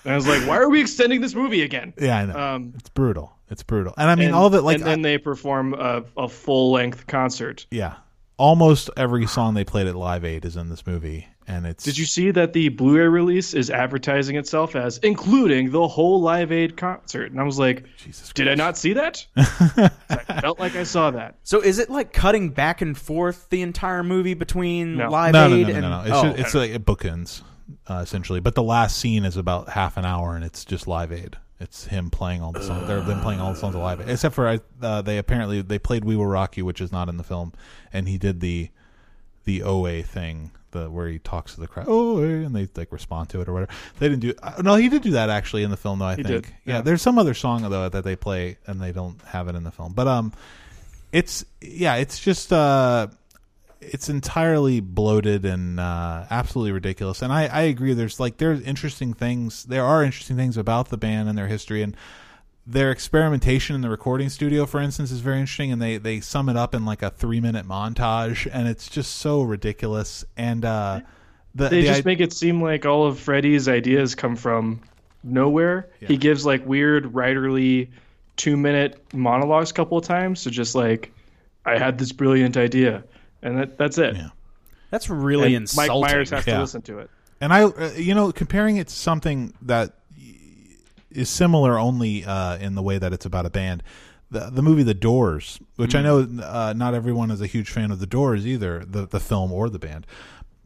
And 0.03 0.13
I 0.13 0.15
was 0.15 0.25
like, 0.27 0.47
why 0.47 0.57
are 0.57 0.67
we 0.67 0.81
extending 0.81 1.21
this 1.21 1.35
movie 1.35 1.61
again? 1.61 1.93
Yeah, 2.01 2.17
I 2.17 2.25
know. 2.25 2.33
Um, 2.35 2.73
it's 2.75 2.89
brutal. 2.89 3.37
It's 3.51 3.63
brutal. 3.63 3.93
And 3.97 4.09
I 4.09 4.15
mean, 4.15 4.27
and, 4.27 4.35
all 4.35 4.47
of 4.47 4.53
it, 4.53 4.61
like, 4.61 4.77
and 4.77 4.85
then 4.85 5.01
they 5.01 5.17
perform 5.17 5.73
a, 5.73 6.03
a 6.17 6.29
full 6.29 6.71
length 6.71 7.05
concert. 7.05 7.67
yeah, 7.69 7.95
almost 8.37 8.89
every 8.95 9.27
song 9.27 9.53
they 9.53 9.65
played 9.65 9.87
at 9.87 9.95
Live 9.95 10.23
Aid 10.23 10.45
is 10.45 10.55
in 10.55 10.69
this 10.69 10.87
movie, 10.87 11.27
and 11.47 11.67
it's. 11.67 11.83
Did 11.83 11.97
you 11.97 12.05
see 12.05 12.31
that 12.31 12.53
the 12.53 12.69
Blu-ray 12.69 13.07
release 13.07 13.53
is 13.53 13.69
advertising 13.69 14.37
itself 14.37 14.75
as 14.75 14.99
including 14.99 15.71
the 15.71 15.85
whole 15.85 16.21
Live 16.21 16.53
Aid 16.53 16.77
concert? 16.77 17.29
And 17.31 17.41
I 17.41 17.43
was 17.43 17.59
like, 17.59 17.83
Jesus 17.97 18.31
did 18.31 18.47
I 18.47 18.55
not 18.55 18.77
see 18.77 18.93
that? 18.93 19.25
I 19.35 20.39
felt 20.39 20.57
like 20.57 20.77
I 20.77 20.83
saw 20.83 21.11
that. 21.11 21.35
So 21.43 21.59
is 21.59 21.77
it 21.77 21.89
like 21.89 22.13
cutting 22.13 22.49
back 22.49 22.81
and 22.81 22.97
forth 22.97 23.49
the 23.49 23.61
entire 23.61 24.01
movie 24.01 24.33
between 24.33 24.95
No. 24.95 25.09
Live 25.09 25.33
No, 25.33 25.49
no, 25.49 25.55
Aid 25.55 25.67
no, 25.67 25.73
no, 25.73 25.73
and 25.73 25.81
no, 25.81 25.89
no. 25.89 26.01
It's, 26.01 26.11
oh, 26.11 26.23
just, 26.23 26.39
it's 26.39 26.53
like 26.55 26.71
it 26.71 26.85
bookends, 26.85 27.41
uh, 27.87 27.95
essentially. 28.01 28.39
But 28.39 28.55
the 28.55 28.63
last 28.63 28.97
scene 28.97 29.25
is 29.25 29.35
about 29.35 29.67
half 29.67 29.97
an 29.97 30.05
hour, 30.05 30.37
and 30.37 30.45
it's 30.45 30.63
just 30.63 30.87
Live 30.87 31.11
Aid. 31.11 31.35
It's 31.61 31.85
him 31.85 32.09
playing 32.09 32.41
all 32.41 32.51
the 32.51 32.63
songs. 32.63 32.87
They're 32.87 33.01
them 33.01 33.21
playing 33.21 33.39
all 33.39 33.53
the 33.53 33.59
songs 33.59 33.75
of 33.75 33.81
Live 33.81 34.07
except 34.09 34.35
for 34.35 34.59
uh, 34.81 35.01
they 35.03 35.17
apparently 35.17 35.61
they 35.61 35.79
played 35.79 36.03
"We 36.03 36.15
Will 36.15 36.25
Rock 36.25 36.57
You," 36.57 36.65
which 36.65 36.81
is 36.81 36.91
not 36.91 37.07
in 37.07 37.17
the 37.17 37.23
film, 37.23 37.53
and 37.93 38.07
he 38.07 38.17
did 38.17 38.39
the 38.41 38.69
the 39.43 39.63
OA 39.63 40.01
thing, 40.03 40.51
the 40.71 40.89
where 40.89 41.07
he 41.07 41.19
talks 41.19 41.53
to 41.55 41.61
the 41.61 41.67
crowd, 41.67 41.87
OA, 41.87 42.23
and 42.45 42.55
they 42.55 42.67
like 42.75 42.91
respond 42.91 43.29
to 43.29 43.41
it 43.41 43.47
or 43.47 43.53
whatever. 43.53 43.71
They 43.99 44.09
didn't 44.09 44.21
do. 44.21 44.33
Uh, 44.41 44.61
no, 44.63 44.75
he 44.75 44.89
did 44.89 45.01
do 45.03 45.11
that 45.11 45.29
actually 45.29 45.63
in 45.63 45.69
the 45.71 45.77
film, 45.77 45.99
though. 45.99 46.05
I 46.05 46.15
He 46.15 46.23
think. 46.23 46.45
did, 46.45 46.53
Yeah, 46.65 46.75
yeah. 46.77 46.81
there's 46.81 47.01
some 47.01 47.17
other 47.19 47.33
song 47.33 47.61
though 47.69 47.89
that 47.89 48.03
they 48.03 48.15
play, 48.15 48.57
and 48.65 48.81
they 48.81 48.91
don't 48.91 49.21
have 49.23 49.47
it 49.47 49.55
in 49.55 49.63
the 49.63 49.71
film. 49.71 49.93
But 49.93 50.07
um, 50.07 50.33
it's 51.11 51.45
yeah, 51.61 51.95
it's 51.95 52.19
just 52.19 52.51
uh 52.51 53.07
it's 53.81 54.09
entirely 54.09 54.79
bloated 54.79 55.43
and 55.45 55.79
uh, 55.79 56.25
absolutely 56.29 56.71
ridiculous. 56.71 57.21
And 57.21 57.33
I, 57.33 57.47
I 57.47 57.61
agree. 57.63 57.93
There's 57.93 58.19
like 58.19 58.37
there's 58.37 58.61
interesting 58.61 59.13
things. 59.13 59.63
There 59.65 59.83
are 59.83 60.03
interesting 60.03 60.37
things 60.37 60.57
about 60.57 60.89
the 60.89 60.97
band 60.97 61.27
and 61.29 61.37
their 61.37 61.47
history 61.47 61.81
and 61.81 61.95
their 62.67 62.91
experimentation 62.91 63.75
in 63.75 63.81
the 63.81 63.89
recording 63.89 64.29
studio, 64.29 64.65
for 64.65 64.79
instance, 64.79 65.11
is 65.11 65.19
very 65.19 65.39
interesting. 65.39 65.71
And 65.71 65.81
they 65.81 65.97
they 65.97 66.19
sum 66.21 66.47
it 66.47 66.55
up 66.55 66.75
in 66.75 66.85
like 66.85 67.01
a 67.01 67.09
three 67.09 67.39
minute 67.41 67.67
montage, 67.67 68.47
and 68.51 68.67
it's 68.67 68.87
just 68.87 69.17
so 69.17 69.41
ridiculous. 69.41 70.23
And 70.37 70.63
uh, 70.63 71.01
the, 71.55 71.69
They 71.69 71.81
the 71.81 71.87
just 71.87 72.01
i- 72.01 72.03
make 72.05 72.19
it 72.19 72.33
seem 72.33 72.61
like 72.61 72.85
all 72.85 73.07
of 73.07 73.19
Freddie's 73.19 73.67
ideas 73.67 74.15
come 74.15 74.35
from 74.35 74.81
nowhere. 75.23 75.89
He 75.99 76.17
gives 76.17 76.45
like 76.45 76.65
weird 76.65 77.13
writerly 77.13 77.89
two 78.37 78.57
minute 78.57 79.03
monologues 79.13 79.71
a 79.71 79.73
couple 79.73 79.97
of 79.97 80.05
times 80.05 80.43
to 80.43 80.51
just 80.51 80.73
like, 80.75 81.11
I 81.65 81.77
had 81.77 81.97
this 81.97 82.11
brilliant 82.11 82.57
idea, 82.57 83.03
and 83.41 83.57
that, 83.57 83.77
that's 83.77 83.97
it. 83.97 84.15
Yeah. 84.15 84.29
that's 84.89 85.09
really 85.09 85.55
And 85.55 85.63
Mike 85.75 85.89
insulting. 85.89 86.01
Myers 86.15 86.29
has 86.31 86.45
Yeah. 86.47 86.55
to 86.55 86.61
listen 86.61 86.81
to 86.83 86.99
it. 86.99 87.09
And 87.39 87.51
I, 87.53 87.63
uh, 87.63 87.91
you 87.95 88.13
know, 88.13 88.31
comparing 88.31 88.77
it 88.77 88.87
to 88.89 88.93
something 88.95 89.53
that 89.63 89.93
is 91.09 91.29
similar 91.29 91.77
only 91.77 92.23
uh, 92.25 92.57
in 92.57 92.75
the 92.75 92.81
way 92.81 92.97
that 92.97 93.13
it's 93.13 93.25
about 93.25 93.45
a 93.45 93.49
band. 93.49 93.83
The, 94.29 94.49
the 94.49 94.61
movie 94.61 94.83
The 94.83 94.93
Doors, 94.93 95.59
which 95.75 95.93
I 95.93 96.01
know 96.01 96.19
uh, 96.41 96.73
not 96.75 96.93
everyone 96.93 97.31
is 97.31 97.41
a 97.41 97.47
huge 97.47 97.69
fan 97.69 97.91
of 97.91 97.99
The 97.99 98.05
Doors 98.05 98.47
either, 98.47 98.85
the 98.85 99.05
the 99.05 99.19
film 99.19 99.51
or 99.51 99.69
the 99.69 99.79
band. 99.79 100.07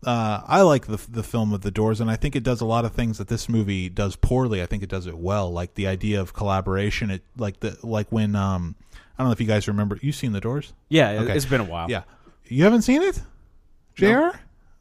Uh, 0.05 0.41
I 0.45 0.61
like 0.61 0.85
the 0.85 0.97
the 1.09 1.23
film 1.23 1.51
of 1.51 1.61
The 1.61 1.71
Doors, 1.71 1.99
and 1.99 2.11
I 2.11 2.15
think 2.15 2.35
it 2.35 2.43
does 2.43 2.61
a 2.61 2.65
lot 2.65 2.85
of 2.85 2.91
things 2.91 3.17
that 3.17 3.27
this 3.27 3.49
movie 3.49 3.89
does 3.89 4.15
poorly. 4.15 4.61
I 4.61 4.67
think 4.67 4.83
it 4.83 4.89
does 4.89 5.07
it 5.07 5.17
well, 5.17 5.51
like 5.51 5.73
the 5.73 5.87
idea 5.87 6.21
of 6.21 6.31
collaboration. 6.33 7.09
It 7.09 7.23
like 7.37 7.59
the 7.61 7.75
like 7.81 8.11
when 8.11 8.35
um, 8.35 8.75
I 9.17 9.23
don't 9.23 9.29
know 9.29 9.31
if 9.33 9.41
you 9.41 9.47
guys 9.47 9.67
remember. 9.67 9.97
You've 9.99 10.13
seen 10.15 10.31
The 10.33 10.41
Doors? 10.41 10.73
yeah, 10.89 11.11
Okay. 11.21 11.33
it's 11.35 11.45
been 11.45 11.61
a 11.61 11.63
while. 11.63 11.89
Yeah, 11.89 12.03
you 12.47 12.63
haven't 12.63 12.83
seen 12.83 13.01
it, 13.01 13.21
Jr. 13.95 14.37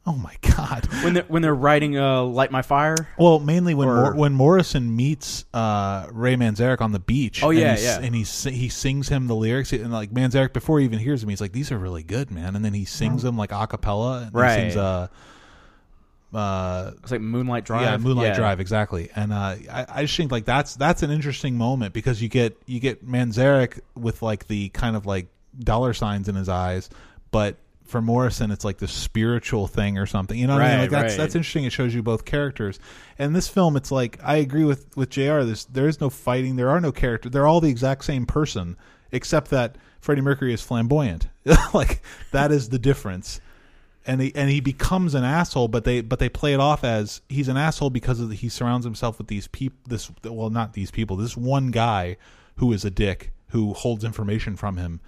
Oh 0.07 0.13
my 0.13 0.35
god! 0.41 0.85
when 1.03 1.15
they're 1.15 1.23
when 1.23 1.41
they're 1.41 1.55
writing 1.55 1.97
uh, 1.97 2.21
"Light 2.23 2.51
My 2.51 2.61
Fire." 2.61 2.95
Well, 3.17 3.39
mainly 3.39 3.73
when 3.73 3.87
Or- 3.87 3.95
Mor- 3.95 4.15
when 4.15 4.33
Morrison 4.33 4.95
meets 4.95 5.45
uh, 5.51 6.07
Ray 6.11 6.35
Manzarek 6.35 6.79
on 6.79 6.91
the 6.91 6.99
beach. 6.99 7.41
Oh, 7.43 7.49
and 7.49 7.57
yeah, 7.59 7.75
he's- 7.75 7.83
yeah. 7.83 8.05
and 8.05 8.13
he 8.15 8.21
he 8.51 8.69
sings 8.69 9.09
him 9.09 9.25
the 9.25 9.35
lyrics, 9.35 9.73
and 9.73 9.91
like 9.91 10.11
Manzarek 10.11 10.53
before 10.53 10.77
he 10.79 10.85
even 10.85 10.99
hears 10.99 11.23
him, 11.23 11.29
he's 11.29 11.41
like, 11.41 11.53
"These 11.53 11.71
are 11.71 11.77
really 11.79 12.03
good, 12.03 12.29
man." 12.29 12.55
And 12.55 12.63
then 12.63 12.75
he 12.75 12.85
sings 12.85 13.23
them 13.23 13.35
like 13.35 13.51
a 13.51 13.65
cappella. 13.65 14.29
Right. 14.31 14.51
He 14.55 14.61
sings, 14.65 14.77
uh, 14.77 15.07
uh, 16.33 16.91
It's 17.01 17.11
like 17.11 17.21
Moonlight 17.21 17.65
Drive. 17.65 17.81
yeah, 17.81 17.97
Moonlight 17.97 18.35
Drive, 18.35 18.59
exactly. 18.59 19.09
And 19.15 19.31
uh, 19.33 19.55
I, 19.71 19.85
I 19.89 20.01
just 20.03 20.15
think 20.17 20.31
like 20.31 20.45
that's 20.45 20.75
that's 20.75 21.01
an 21.01 21.09
interesting 21.11 21.57
moment 21.57 21.93
because 21.93 22.21
you 22.21 22.29
get 22.29 22.57
you 22.65 22.79
get 22.79 23.07
Manzarek 23.07 23.79
with 23.95 24.21
like 24.21 24.47
the 24.47 24.69
kind 24.69 24.95
of 24.95 25.05
like 25.05 25.27
dollar 25.57 25.93
signs 25.93 26.27
in 26.27 26.35
his 26.35 26.49
eyes, 26.49 26.89
but 27.35 27.57
for 27.83 28.01
Morrison 28.01 28.49
it's 28.49 28.63
like 28.63 28.77
the 28.77 28.87
spiritual 28.87 29.67
thing 29.67 29.97
or 29.97 30.05
something. 30.05 30.39
You 30.39 30.47
know 30.47 30.53
what 30.53 30.61
I 30.61 30.69
mean? 30.69 30.75
Right, 30.75 30.81
Like 30.83 30.89
that's 30.89 31.11
right. 31.11 31.17
that's 31.17 31.35
interesting. 31.35 31.65
It 31.65 31.73
shows 31.73 31.93
you 31.93 32.01
both 32.01 32.23
characters. 32.23 32.79
And 33.19 33.35
this 33.35 33.49
film, 33.49 33.75
it's 33.75 33.91
like 33.91 34.17
I 34.23 34.37
agree 34.37 34.63
with 34.63 34.95
with 34.95 35.09
Jr. 35.09 35.41
This 35.41 35.65
there 35.65 35.89
is 35.89 35.99
no 35.99 36.09
fighting. 36.09 36.55
There 36.55 36.69
are 36.69 36.79
no 36.79 36.93
characters. 36.93 37.33
They're 37.33 37.45
all 37.45 37.59
the 37.59 37.69
exact 37.69 38.05
same 38.05 38.25
person, 38.25 38.77
except 39.11 39.51
that 39.51 39.77
Freddie 39.99 40.21
Mercury 40.21 40.53
is 40.53 40.61
flamboyant. 40.61 41.27
like 41.73 42.01
that 42.31 42.53
is 42.53 42.69
the 42.69 42.79
difference 42.79 43.41
and 44.07 44.21
he 44.21 44.31
and 44.33 44.49
he 44.49 44.61
becomes 44.61 45.13
an 45.13 45.25
asshole 45.25 45.67
but 45.67 45.83
they 45.83 45.99
but 45.99 46.19
they 46.19 46.29
play 46.29 46.53
it 46.53 46.59
off 46.61 46.85
as 46.85 47.21
he's 47.27 47.49
an 47.49 47.57
asshole 47.57 47.89
because 47.89 48.21
of 48.21 48.29
the, 48.29 48.35
he 48.35 48.47
surrounds 48.47 48.85
himself 48.85 49.17
with 49.17 49.27
these 49.27 49.47
people 49.49 49.77
this 49.87 50.09
well 50.23 50.49
not 50.49 50.71
these 50.71 50.89
people 50.89 51.17
this 51.17 51.35
one 51.35 51.69
guy 51.71 52.15
who 52.57 52.71
is 52.71 52.85
a 52.85 52.89
dick 52.89 53.31
who 53.49 53.73
holds 53.73 54.03
information 54.03 54.55
from 54.55 54.77
him 54.77 55.01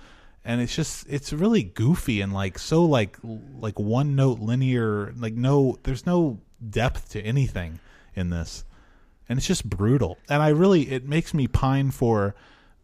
and 0.45 0.61
it's 0.61 0.75
just 0.75 1.05
it's 1.09 1.33
really 1.33 1.63
goofy 1.63 2.21
and 2.21 2.33
like 2.33 2.57
so 2.59 2.83
like 2.85 3.17
like 3.59 3.77
one 3.79 4.15
note 4.15 4.39
linear 4.39 5.13
like 5.17 5.33
no 5.33 5.77
there's 5.83 6.05
no 6.05 6.39
depth 6.69 7.09
to 7.11 7.21
anything 7.21 7.79
in 8.15 8.29
this 8.29 8.63
and 9.29 9.37
it's 9.37 9.45
just 9.47 9.69
brutal 9.69 10.17
and 10.29 10.41
i 10.41 10.47
really 10.49 10.89
it 10.91 11.05
makes 11.07 11.33
me 11.33 11.47
pine 11.47 11.91
for 11.91 12.33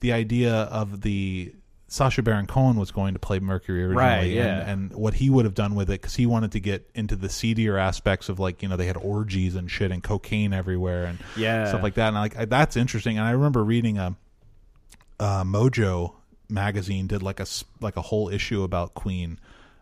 the 0.02 0.12
idea 0.14 0.54
of 0.54 1.02
the 1.02 1.54
Sacha 1.88 2.24
Baron 2.24 2.48
Cohen 2.48 2.76
was 2.78 2.90
going 2.92 3.14
to 3.14 3.20
play 3.20 3.38
Mercury 3.38 3.84
originally, 3.84 3.96
Right, 4.04 4.32
yeah. 4.32 4.62
and, 4.62 4.92
and 4.92 5.00
what 5.00 5.14
he 5.14 5.30
would 5.30 5.46
have 5.46 5.54
done 5.54 5.76
with 5.76 5.92
it 5.92 6.02
because 6.02 6.16
he 6.16 6.26
wanted 6.26 6.52
to 6.54 6.60
get 6.60 6.90
into 6.96 7.16
the 7.16 7.30
seedier 7.30 7.78
aspects 7.78 8.30
of 8.30 8.40
like 8.40 8.64
you 8.64 8.68
know 8.68 8.76
they 8.76 8.88
had 8.88 8.98
orgies 8.98 9.54
and 9.54 9.70
shit 9.70 9.92
and 9.92 10.02
cocaine 10.02 10.54
everywhere 10.54 11.06
and 11.06 11.20
Yeah. 11.38 11.68
stuff 11.68 11.84
like 11.84 11.94
that. 11.94 12.08
And 12.08 12.16
like 12.16 12.36
I, 12.36 12.46
that's 12.46 12.76
interesting. 12.78 13.20
And 13.20 13.28
I 13.28 13.32
remember 13.32 13.64
reading 13.64 14.00
a, 14.00 14.16
uh 15.20 15.44
Mojo 15.44 16.14
magazine 16.50 17.08
did 17.08 17.24
like 17.24 17.40
a 17.40 17.46
like 17.82 17.98
a 17.98 18.02
whole 18.02 18.30
issue 18.30 18.64
about 18.64 18.94
Queen 18.94 19.40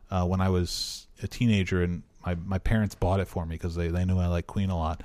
uh, 0.10 0.26
when 0.26 0.42
I 0.42 0.50
was 0.50 1.08
a 1.24 1.28
teenager, 1.28 1.82
and 1.84 2.04
my 2.26 2.36
my 2.36 2.58
parents 2.58 2.96
bought 2.96 3.20
it 3.20 3.28
for 3.28 3.46
me 3.46 3.56
because 3.56 3.76
they 3.76 3.88
they 3.90 4.06
knew 4.06 4.18
I 4.20 4.28
like 4.28 4.48
Queen 4.48 4.70
a 4.70 4.78
lot, 4.78 5.02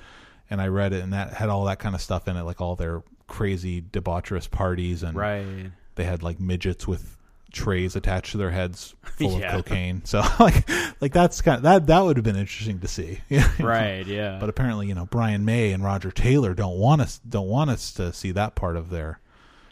and 0.49 0.61
I 0.61 0.67
read 0.67 0.93
it, 0.93 1.03
and 1.03 1.13
that 1.13 1.33
had 1.33 1.49
all 1.49 1.65
that 1.65 1.79
kind 1.79 1.95
of 1.95 2.01
stuff 2.01 2.27
in 2.27 2.35
it, 2.37 2.43
like 2.43 2.61
all 2.61 2.75
their 2.75 3.03
crazy 3.27 3.81
debaucherous 3.81 4.49
parties 4.49 5.03
and 5.03 5.17
Right. 5.17 5.71
they 5.95 6.05
had 6.05 6.23
like 6.23 6.39
midgets 6.39 6.87
with 6.87 7.17
trays 7.51 7.95
attached 7.95 8.31
to 8.31 8.37
their 8.37 8.51
heads 8.51 8.95
full 9.03 9.39
Yeah. 9.39 9.57
of 9.57 9.65
cocaine. 9.65 10.05
So 10.05 10.21
like 10.39 10.69
like 11.01 11.11
that's 11.11 11.41
kind 11.41 11.57
of, 11.57 11.63
that 11.63 11.87
that 11.87 12.01
would 12.01 12.15
have 12.17 12.23
been 12.23 12.37
interesting 12.37 12.79
to 12.79 12.87
see. 12.87 13.19
Right. 13.59 14.05
Yeah. 14.07 14.37
But 14.39 14.47
apparently, 14.49 14.87
you 14.87 14.95
know, 14.95 15.05
Brian 15.07 15.43
May 15.43 15.71
and 15.73 15.83
Roger 15.83 16.09
Taylor 16.11 16.53
don't 16.53 16.77
want 16.77 17.01
us 17.01 17.19
don't 17.27 17.47
want 17.49 17.69
us 17.69 17.91
to 17.93 18.13
see 18.13 18.31
that 18.31 18.55
part 18.55 18.77
of 18.77 18.89
their 18.91 19.19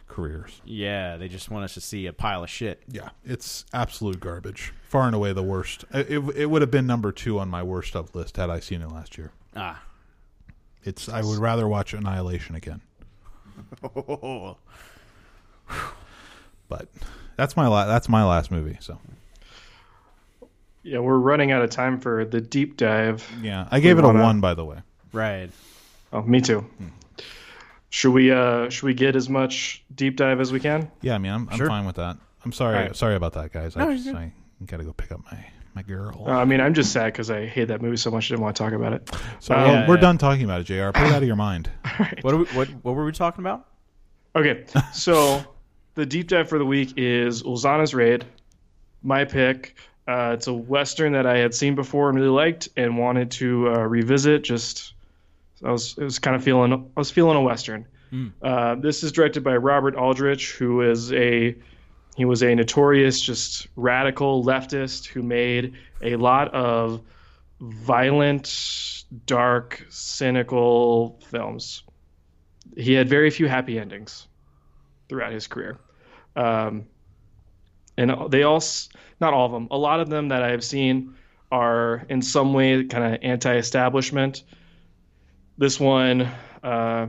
careers. 0.07 0.61
yeah, 0.65 1.17
they 1.17 1.27
just 1.27 1.49
want 1.49 1.65
us 1.65 1.73
to 1.73 1.81
see 1.81 2.05
a 2.07 2.13
pile 2.13 2.43
of 2.43 2.49
shit. 2.49 2.81
Yeah, 2.89 3.09
it's 3.25 3.65
absolute 3.73 4.19
garbage. 4.19 4.73
Far 4.87 5.07
and 5.07 5.15
away 5.15 5.33
the 5.33 5.43
worst. 5.43 5.83
It, 5.93 6.09
it, 6.11 6.19
it 6.35 6.45
would 6.45 6.61
have 6.61 6.71
been 6.71 6.87
number 6.87 7.11
2 7.11 7.37
on 7.39 7.49
my 7.49 7.63
worst 7.63 7.95
of 7.95 8.13
list 8.15 8.37
had 8.37 8.49
I 8.49 8.59
seen 8.59 8.81
it 8.81 8.89
last 8.91 9.17
year. 9.17 9.31
Ah. 9.55 9.81
It's 10.83 11.09
I 11.09 11.21
would 11.21 11.39
rather 11.39 11.67
watch 11.67 11.93
Annihilation 11.93 12.55
again. 12.55 12.81
But 16.67 16.87
that's 17.35 17.55
my 17.55 17.67
la- 17.67 17.85
that's 17.85 18.09
my 18.09 18.23
last 18.23 18.49
movie, 18.51 18.77
so. 18.79 18.97
Yeah, 20.83 20.99
we're 20.99 21.17
running 21.17 21.51
out 21.51 21.61
of 21.63 21.69
time 21.69 21.99
for 21.99 22.25
the 22.25 22.41
deep 22.41 22.77
dive. 22.77 23.27
Yeah, 23.41 23.67
I 23.71 23.79
gave 23.79 23.97
it 23.97 24.03
a 24.03 24.07
wanna- 24.07 24.23
1 24.23 24.39
by 24.41 24.53
the 24.53 24.65
way. 24.65 24.77
right. 25.13 25.49
Oh, 26.13 26.21
me 26.21 26.39
too. 26.41 26.65
Should 27.89 28.11
we 28.11 28.31
uh 28.31 28.69
should 28.69 28.83
we 28.85 28.93
get 28.93 29.15
as 29.15 29.29
much 29.29 29.83
deep 29.93 30.17
dive 30.17 30.39
as 30.41 30.51
we 30.51 30.59
can? 30.59 30.91
Yeah, 31.01 31.15
I 31.15 31.17
mean, 31.17 31.31
I'm, 31.31 31.47
I'm 31.49 31.57
Sure. 31.57 31.67
fine 31.67 31.85
with 31.85 31.95
that. 31.95 32.17
I'm 32.43 32.51
sorry, 32.51 32.75
All 32.77 32.81
right. 32.83 32.95
sorry 32.95 33.15
about 33.15 33.33
that, 33.33 33.51
guys. 33.53 33.75
No, 33.75 33.89
I 33.89 33.95
just. 33.97 34.09
I 34.09 34.31
got 34.65 34.77
to 34.77 34.83
go 34.83 34.93
pick 34.93 35.11
up 35.11 35.21
my 35.31 35.45
my 35.73 35.81
girl. 35.81 36.23
Uh, 36.27 36.31
I 36.31 36.45
mean, 36.45 36.61
I'm 36.61 36.73
just 36.73 36.91
sad 36.93 37.07
because 37.07 37.29
I 37.29 37.45
hate 37.45 37.65
that 37.69 37.81
movie 37.81 37.97
so 37.97 38.09
much. 38.11 38.25
I 38.25 38.35
didn't 38.35 38.43
want 38.43 38.55
to 38.55 38.63
talk 38.63 38.73
about 38.73 38.93
it. 38.93 39.09
so 39.39 39.55
well, 39.55 39.67
yeah, 39.67 39.87
we're 39.87 39.95
yeah. 39.95 40.01
done 40.01 40.17
talking 40.17 40.43
about 40.45 40.61
it, 40.61 40.63
Jr. 40.65 40.91
Put 40.97 41.07
it 41.07 41.13
out 41.13 41.21
of 41.21 41.27
your 41.27 41.35
mind. 41.35 41.69
What, 42.21 42.33
are 42.33 42.37
we, 42.37 42.45
what 42.45 42.67
what 42.83 42.95
were 42.95 43.05
we 43.05 43.11
talking 43.13 43.43
about? 43.43 43.67
Okay, 44.35 44.65
so 44.93 45.43
the 45.93 46.05
deep 46.05 46.27
dive 46.27 46.49
for 46.49 46.57
the 46.59 46.65
week 46.65 46.93
is 46.97 47.43
Ulzana's 47.43 47.93
Raid. 47.93 48.25
My 49.03 49.23
pick. 49.25 49.75
Uh, 50.07 50.31
it's 50.35 50.47
a 50.47 50.53
western 50.53 51.13
that 51.13 51.25
I 51.25 51.37
had 51.37 51.55
seen 51.55 51.73
before 51.73 52.09
and 52.09 52.17
really 52.17 52.29
liked 52.29 52.69
and 52.77 52.97
wanted 52.97 53.31
to 53.31 53.69
uh, 53.69 53.77
revisit. 53.79 54.43
Just 54.43 54.93
I 55.65 55.71
was, 55.71 55.95
was 55.97 56.19
kind 56.19 56.35
of 56.35 56.43
feeling 56.43 56.73
I 56.73 56.99
was 56.99 57.11
feeling 57.11 57.35
a 57.37 57.41
western. 57.41 57.87
Uh, 58.41 58.75
this 58.75 59.03
is 59.03 59.11
directed 59.11 59.43
by 59.43 59.57
Robert 59.57 59.95
Aldrich, 59.95 60.53
who 60.53 60.81
is 60.81 61.11
a 61.11 61.55
he 62.15 62.23
was 62.23 62.43
a 62.43 62.55
notorious 62.55 63.19
just 63.19 63.67
radical 63.75 64.43
leftist 64.43 65.07
who 65.07 65.21
made 65.21 65.73
a 66.01 66.15
lot 66.15 66.53
of 66.53 67.01
violent, 67.59 69.03
dark, 69.25 69.85
cynical 69.89 71.19
films. 71.29 71.83
he 72.75 72.93
had 72.93 73.07
very 73.07 73.29
few 73.29 73.47
happy 73.47 73.79
endings 73.79 74.27
throughout 75.07 75.31
his 75.31 75.47
career. 75.47 75.77
Um, 76.35 76.85
and 77.97 78.11
they 78.29 78.43
all, 78.43 78.61
not 79.21 79.33
all 79.33 79.45
of 79.45 79.51
them, 79.51 79.67
a 79.71 79.77
lot 79.77 79.99
of 79.99 80.09
them 80.09 80.29
that 80.29 80.43
I 80.43 80.51
have 80.51 80.63
seen 80.63 81.15
are 81.51 82.05
in 82.09 82.21
some 82.21 82.53
way 82.53 82.83
kind 82.83 83.15
of 83.15 83.19
anti-establishment. 83.23 84.43
This 85.57 85.79
one, 85.79 86.21
uh, 86.63 87.07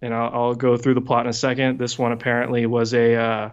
and 0.00 0.14
I'll, 0.14 0.30
I'll, 0.32 0.54
go 0.54 0.76
through 0.76 0.94
the 0.94 1.00
plot 1.00 1.26
in 1.26 1.30
a 1.30 1.34
second. 1.34 1.78
This 1.78 1.98
one 1.98 2.12
apparently 2.12 2.66
was 2.66 2.94
a, 2.94 3.14
uh, 3.14 3.50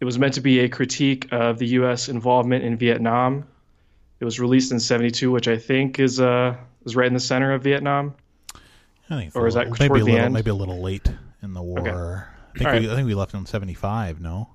it 0.00 0.04
was 0.04 0.18
meant 0.18 0.34
to 0.34 0.40
be 0.40 0.60
a 0.60 0.68
critique 0.68 1.28
of 1.32 1.58
the 1.58 1.66
U.S. 1.68 2.08
involvement 2.08 2.64
in 2.64 2.76
Vietnam. 2.76 3.46
It 4.18 4.24
was 4.24 4.40
released 4.40 4.72
in 4.72 4.80
'72, 4.80 5.30
which 5.30 5.46
I 5.46 5.58
think 5.58 6.00
is 6.00 6.20
uh, 6.20 6.56
is 6.84 6.96
right 6.96 7.06
in 7.06 7.14
the 7.14 7.20
center 7.20 7.52
of 7.52 7.62
Vietnam. 7.62 8.14
I 9.08 9.16
think 9.16 9.36
or 9.36 9.46
is 9.46 9.54
that 9.54 9.68
maybe 9.78 10.00
a 10.00 10.04
little, 10.04 10.16
end? 10.16 10.34
maybe 10.34 10.50
a 10.50 10.54
little 10.54 10.80
late 10.80 11.08
in 11.42 11.54
the 11.54 11.62
war? 11.62 11.78
Okay. 11.80 11.90
I 11.90 12.58
think 12.58 12.58
we, 12.58 12.64
right. 12.64 12.92
I 12.92 12.96
think 12.96 13.06
we 13.06 13.14
left 13.14 13.34
in 13.34 13.46
'75. 13.46 14.20
No, 14.20 14.48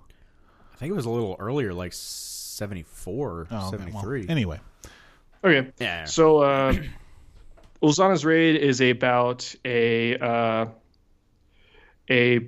I 0.74 0.78
think 0.78 0.92
it 0.92 0.96
was 0.96 1.06
a 1.06 1.10
little 1.10 1.36
earlier, 1.40 1.74
like 1.74 1.94
74, 1.94 3.48
oh, 3.52 3.72
73. 3.72 4.22
Well, 4.22 4.32
anyway. 4.32 4.60
Okay. 5.44 5.72
Yeah. 5.80 6.06
So, 6.06 6.40
uh, 6.40 6.74
Ulzana's 7.82 8.24
Raid 8.24 8.58
is 8.58 8.82
about 8.82 9.54
a 9.66 10.18
uh, 10.18 10.66
a 12.10 12.48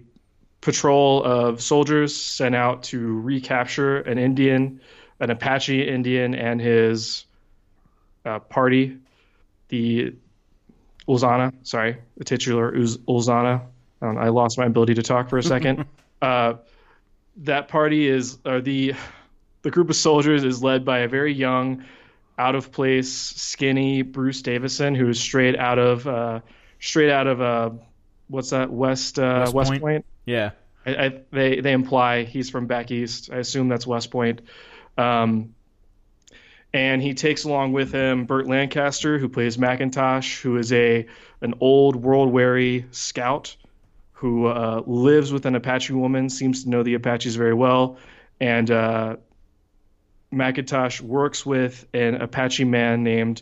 patrol 0.62 1.24
of 1.24 1.62
soldiers 1.62 2.16
sent 2.16 2.56
out 2.56 2.84
to 2.84 3.20
recapture 3.20 4.00
an 4.02 4.18
Indian, 4.18 4.80
an 5.20 5.30
Apache 5.30 5.88
Indian, 5.88 6.36
and 6.36 6.62
his 6.62 7.26
uh, 8.26 8.40
party. 8.40 8.98
The 9.70 10.14
Ulzana, 11.08 11.54
sorry, 11.64 11.98
the 12.18 12.24
titular 12.24 12.74
Uz- 12.76 12.98
Ulzana. 13.00 13.62
Um, 14.02 14.18
I 14.18 14.30
lost 14.30 14.58
my 14.58 14.66
ability 14.66 14.96
to 14.96 15.04
talk 15.04 15.30
for 15.30 15.38
a 15.38 15.44
second. 15.44 15.86
uh, 16.22 16.56
that 17.38 17.68
party 17.68 18.08
is, 18.08 18.38
or 18.46 18.62
the 18.62 18.94
the 19.64 19.72
group 19.72 19.90
of 19.90 19.96
soldiers 19.96 20.44
is 20.44 20.62
led 20.62 20.86
by 20.86 21.00
a 21.00 21.08
very 21.08 21.34
young, 21.34 21.84
out 22.38 22.56
of 22.56 22.72
place, 22.72 23.12
skinny 23.12 24.02
Bruce 24.02 24.42
Davison, 24.42 24.96
who 24.96 25.10
is 25.10 25.20
straight 25.20 25.58
out 25.58 25.80
of 25.80 26.08
uh, 26.08 26.40
straight 26.80 27.12
out 27.12 27.28
of 27.28 27.42
uh, 27.42 27.70
what's 28.28 28.50
that 28.52 28.72
West 28.72 29.20
uh, 29.20 29.42
West, 29.42 29.54
West 29.54 29.70
Point? 29.70 29.82
Point? 29.82 30.06
Yeah, 30.26 30.52
I, 30.86 30.96
I, 30.96 31.22
they 31.32 31.62
they 31.62 31.72
imply 31.72 32.24
he's 32.24 32.50
from 32.50 32.68
back 32.68 32.92
east. 32.92 33.30
I 33.32 33.38
assume 33.38 33.68
that's 33.68 33.88
West 33.88 34.12
Point. 34.12 34.42
Um, 34.98 35.56
and 36.74 37.02
he 37.02 37.14
takes 37.14 37.44
along 37.44 37.74
with 37.74 37.92
him 37.92 38.26
Burt 38.26 38.48
Lancaster, 38.48 39.20
who 39.20 39.30
plays 39.30 39.58
McIntosh, 39.58 40.42
who 40.42 40.58
is 40.58 40.74
a 40.74 41.06
an 41.42 41.54
old 41.60 41.96
world 41.96 42.32
weary 42.32 42.86
scout 42.92 43.56
who 44.14 44.46
uh, 44.46 44.82
lives 44.86 45.34
with 45.34 45.46
an 45.46 45.54
Apache 45.54 45.92
woman, 45.92 46.30
seems 46.30 46.64
to 46.64 46.70
know 46.70 46.82
the 46.82 46.94
Apaches 46.94 47.36
very 47.36 47.54
well, 47.54 47.98
and 48.40 48.72
uh, 48.72 49.18
McIntosh 50.34 51.02
works 51.02 51.46
with 51.46 51.86
an 51.94 52.16
Apache 52.16 52.66
man 52.66 53.04
named 53.04 53.42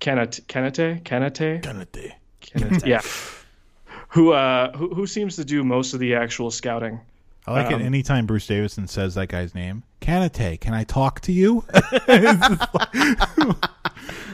Kanate. 0.00 0.42
Kanate? 0.46 1.02
Kanate? 1.02 1.62
Kanate. 1.62 2.12
Kanate. 2.40 2.86
yeah. 2.86 3.02
Who, 4.14 4.32
uh, 4.32 4.76
who 4.76 4.92
who 4.92 5.06
seems 5.06 5.36
to 5.36 5.44
do 5.44 5.62
most 5.62 5.94
of 5.94 6.00
the 6.00 6.16
actual 6.16 6.50
scouting. 6.50 6.98
I 7.46 7.52
like 7.52 7.72
um, 7.72 7.80
it 7.80 7.84
anytime 7.84 8.26
Bruce 8.26 8.44
Davison 8.46 8.88
says 8.88 9.14
that 9.14 9.28
guy's 9.28 9.54
name. 9.54 9.84
Kanate, 10.00 10.60
can 10.60 10.74
I 10.74 10.82
talk 10.82 11.20
to 11.20 11.32
you? 11.32 11.64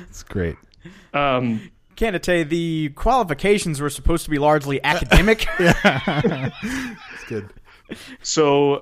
it's 0.08 0.22
great. 0.22 0.56
Um, 1.12 1.70
Kanate, 1.96 2.48
the 2.48 2.88
qualifications 2.90 3.80
were 3.80 3.90
supposed 3.90 4.24
to 4.24 4.30
be 4.30 4.38
largely 4.38 4.82
academic. 4.82 5.46
yeah. 5.60 6.50
it's 6.62 7.24
good. 7.28 7.50
So 8.22 8.80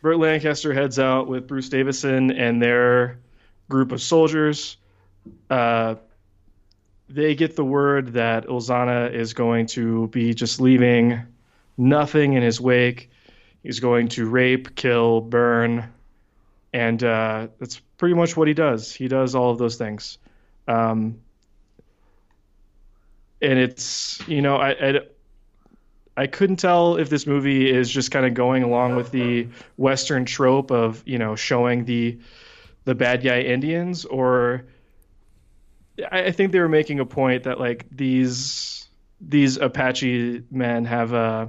Burt 0.00 0.18
Lancaster 0.18 0.72
heads 0.72 0.98
out 0.98 1.28
with 1.28 1.46
Bruce 1.46 1.68
Davison 1.68 2.30
and 2.30 2.62
their 2.62 3.18
group 3.68 3.92
of 3.92 4.00
soldiers. 4.00 4.76
Uh, 5.50 5.96
they 7.08 7.34
get 7.34 7.56
the 7.56 7.64
word 7.64 8.12
that 8.14 8.46
Ulzana 8.46 9.12
is 9.12 9.34
going 9.34 9.66
to 9.68 10.08
be 10.08 10.34
just 10.34 10.60
leaving 10.60 11.20
nothing 11.76 12.34
in 12.34 12.42
his 12.42 12.60
wake. 12.60 13.10
He's 13.62 13.80
going 13.80 14.08
to 14.08 14.28
rape, 14.28 14.76
kill, 14.76 15.20
burn, 15.20 15.92
and 16.72 17.02
uh, 17.02 17.48
that's 17.58 17.80
pretty 17.96 18.14
much 18.14 18.36
what 18.36 18.46
he 18.46 18.54
does. 18.54 18.92
He 18.92 19.08
does 19.08 19.34
all 19.34 19.50
of 19.50 19.58
those 19.58 19.76
things. 19.76 20.18
Um, 20.68 21.20
and 23.40 23.58
it's 23.58 24.20
you 24.28 24.42
know 24.42 24.56
I, 24.56 24.70
I 24.70 25.00
I 26.18 26.26
couldn't 26.26 26.56
tell 26.56 26.96
if 26.96 27.08
this 27.10 27.28
movie 27.28 27.70
is 27.70 27.88
just 27.88 28.10
kind 28.10 28.26
of 28.26 28.34
going 28.34 28.64
along 28.64 28.96
with 28.96 29.12
the 29.12 29.46
Western 29.76 30.24
trope 30.24 30.72
of 30.72 31.00
you 31.06 31.16
know 31.16 31.36
showing 31.36 31.84
the 31.84 32.18
the 32.84 32.96
bad 32.96 33.22
guy 33.22 33.42
Indians, 33.42 34.04
or 34.04 34.64
I, 36.10 36.32
think 36.32 36.50
they 36.50 36.58
were 36.58 36.68
making 36.68 36.98
a 36.98 37.06
point 37.06 37.44
that 37.44 37.60
like 37.60 37.86
these 37.92 38.88
these 39.20 39.58
Apache 39.58 40.42
men 40.50 40.86
have 40.86 41.14
uh 41.14 41.46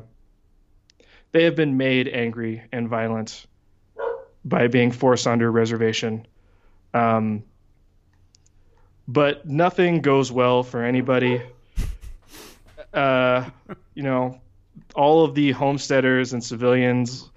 they 1.32 1.46
have 1.46 1.56
been 1.56 1.76
made 1.78 2.08
angry 2.08 2.62
and 2.72 2.88
violent 2.88 3.48
by 4.46 4.68
being 4.68 4.92
forced 4.92 5.26
under 5.26 5.52
reservation. 5.52 6.28
Um, 6.94 7.44
but 9.08 9.48
nothing 9.48 10.02
goes 10.02 10.32
well 10.32 10.62
for 10.62 10.84
anybody. 10.84 11.42
Uh, 12.94 13.50
you 13.96 14.04
know, 14.04 14.40
all 14.96 15.24
of 15.26 15.36
the 15.36 15.52
homesteaders 15.52 16.34
and 16.34 16.44
civilians 16.44 17.30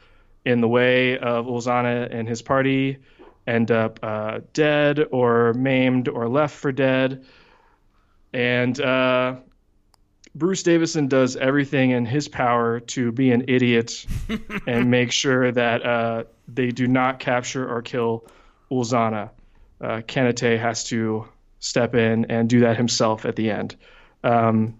in 0.44 0.60
the 0.60 0.68
way 0.68 1.18
of 1.18 1.46
Ulzana 1.46 2.08
and 2.10 2.28
his 2.28 2.42
party 2.42 2.98
end 3.46 3.70
up 3.70 4.00
uh, 4.02 4.40
dead 4.52 5.04
or 5.10 5.52
maimed 5.54 6.08
or 6.08 6.28
left 6.28 6.54
for 6.54 6.72
dead. 6.72 7.24
And 8.32 8.80
uh, 8.80 9.36
Bruce 10.34 10.62
Davison 10.62 11.08
does 11.08 11.36
everything 11.36 11.90
in 11.90 12.06
his 12.06 12.28
power 12.28 12.80
to 12.80 13.12
be 13.12 13.32
an 13.32 13.44
idiot 13.48 14.06
and 14.66 14.90
make 14.90 15.12
sure 15.12 15.52
that 15.52 15.84
uh, 15.84 16.24
they 16.48 16.70
do 16.70 16.86
not 16.86 17.18
capture 17.18 17.68
or 17.68 17.82
kill 17.82 18.24
Ulzana. 18.70 19.30
Uh, 19.80 20.00
Kanate 20.06 20.58
has 20.58 20.84
to 20.84 21.28
step 21.58 21.94
in 21.94 22.26
and 22.26 22.48
do 22.48 22.60
that 22.60 22.76
himself 22.76 23.24
at 23.24 23.36
the 23.36 23.50
end. 23.50 23.76
Um, 24.24 24.78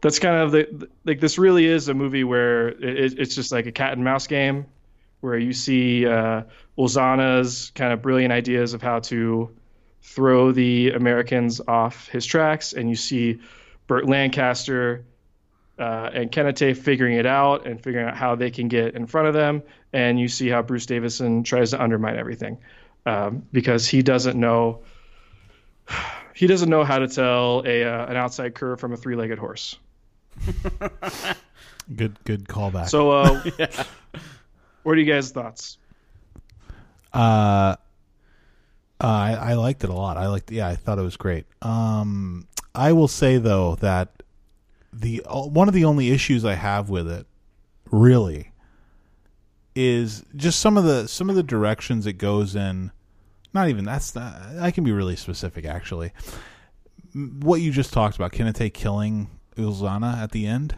that's 0.00 0.18
kind 0.18 0.36
of 0.36 0.52
the 0.52 0.88
like 1.04 1.20
this 1.20 1.38
really 1.38 1.66
is 1.66 1.88
a 1.88 1.94
movie 1.94 2.24
where 2.24 2.68
it, 2.68 3.18
it's 3.18 3.34
just 3.34 3.52
like 3.52 3.66
a 3.66 3.72
cat 3.72 3.92
and 3.92 4.04
mouse 4.04 4.26
game 4.26 4.66
where 5.20 5.36
you 5.36 5.52
see 5.52 6.06
uh, 6.06 6.42
Ulzana's 6.76 7.72
kind 7.74 7.92
of 7.92 8.02
brilliant 8.02 8.32
ideas 8.32 8.74
of 8.74 8.82
how 8.82 9.00
to 9.00 9.50
throw 10.00 10.52
the 10.52 10.92
Americans 10.92 11.60
off 11.66 12.08
his 12.08 12.24
tracks, 12.24 12.72
and 12.72 12.88
you 12.88 12.94
see 12.94 13.40
Burt 13.86 14.08
Lancaster 14.08 15.04
uh, 15.78 16.10
and 16.12 16.30
Kanate 16.30 16.76
figuring 16.76 17.16
it 17.16 17.26
out 17.26 17.66
and 17.66 17.82
figuring 17.82 18.06
out 18.06 18.16
how 18.16 18.36
they 18.36 18.50
can 18.50 18.68
get 18.68 18.94
in 18.94 19.06
front 19.06 19.28
of 19.28 19.34
them, 19.34 19.62
and 19.92 20.18
you 20.20 20.28
see 20.28 20.48
how 20.48 20.62
Bruce 20.62 20.86
Davison 20.86 21.42
tries 21.42 21.70
to 21.70 21.82
undermine 21.82 22.16
everything 22.16 22.58
um, 23.06 23.44
because 23.52 23.88
he 23.88 24.02
doesn't 24.02 24.38
know 24.38 24.80
he 26.34 26.46
doesn't 26.46 26.68
know 26.68 26.84
how 26.84 27.00
to 27.00 27.08
tell 27.08 27.62
a 27.66 27.84
uh, 27.84 28.06
an 28.06 28.16
outside 28.16 28.54
curve 28.54 28.78
from 28.78 28.92
a 28.92 28.96
three 28.96 29.16
legged 29.16 29.38
horse. 29.38 29.78
good, 31.96 32.18
good 32.24 32.48
callback. 32.48 32.88
So, 32.88 33.10
uh, 33.10 33.42
yeah. 33.58 33.84
what 34.82 34.92
are 34.92 35.00
you 35.00 35.12
guys' 35.12 35.30
thoughts? 35.30 35.78
Uh, 37.12 37.76
uh, 39.00 39.06
I, 39.06 39.32
I 39.32 39.54
liked 39.54 39.84
it 39.84 39.90
a 39.90 39.94
lot. 39.94 40.16
I 40.16 40.26
liked, 40.26 40.50
yeah, 40.50 40.68
I 40.68 40.76
thought 40.76 40.98
it 40.98 41.02
was 41.02 41.16
great. 41.16 41.46
Um, 41.62 42.46
I 42.74 42.92
will 42.92 43.08
say 43.08 43.38
though 43.38 43.76
that 43.76 44.22
the 44.92 45.22
one 45.28 45.68
of 45.68 45.74
the 45.74 45.84
only 45.84 46.10
issues 46.10 46.44
I 46.44 46.54
have 46.54 46.90
with 46.90 47.08
it, 47.08 47.26
really, 47.90 48.52
is 49.74 50.24
just 50.34 50.60
some 50.60 50.76
of 50.76 50.84
the 50.84 51.06
some 51.06 51.30
of 51.30 51.36
the 51.36 51.42
directions 51.42 52.06
it 52.06 52.14
goes 52.14 52.56
in. 52.56 52.90
Not 53.54 53.68
even 53.68 53.84
that's 53.84 54.14
not, 54.14 54.34
I 54.60 54.70
can 54.70 54.84
be 54.84 54.92
really 54.92 55.16
specific 55.16 55.64
actually. 55.64 56.12
What 57.14 57.60
you 57.60 57.70
just 57.70 57.92
talked 57.92 58.16
about, 58.16 58.32
Kanate 58.32 58.72
killing 58.72 59.30
Ulzana 59.58 60.16
at 60.16 60.32
the 60.32 60.46
end. 60.46 60.76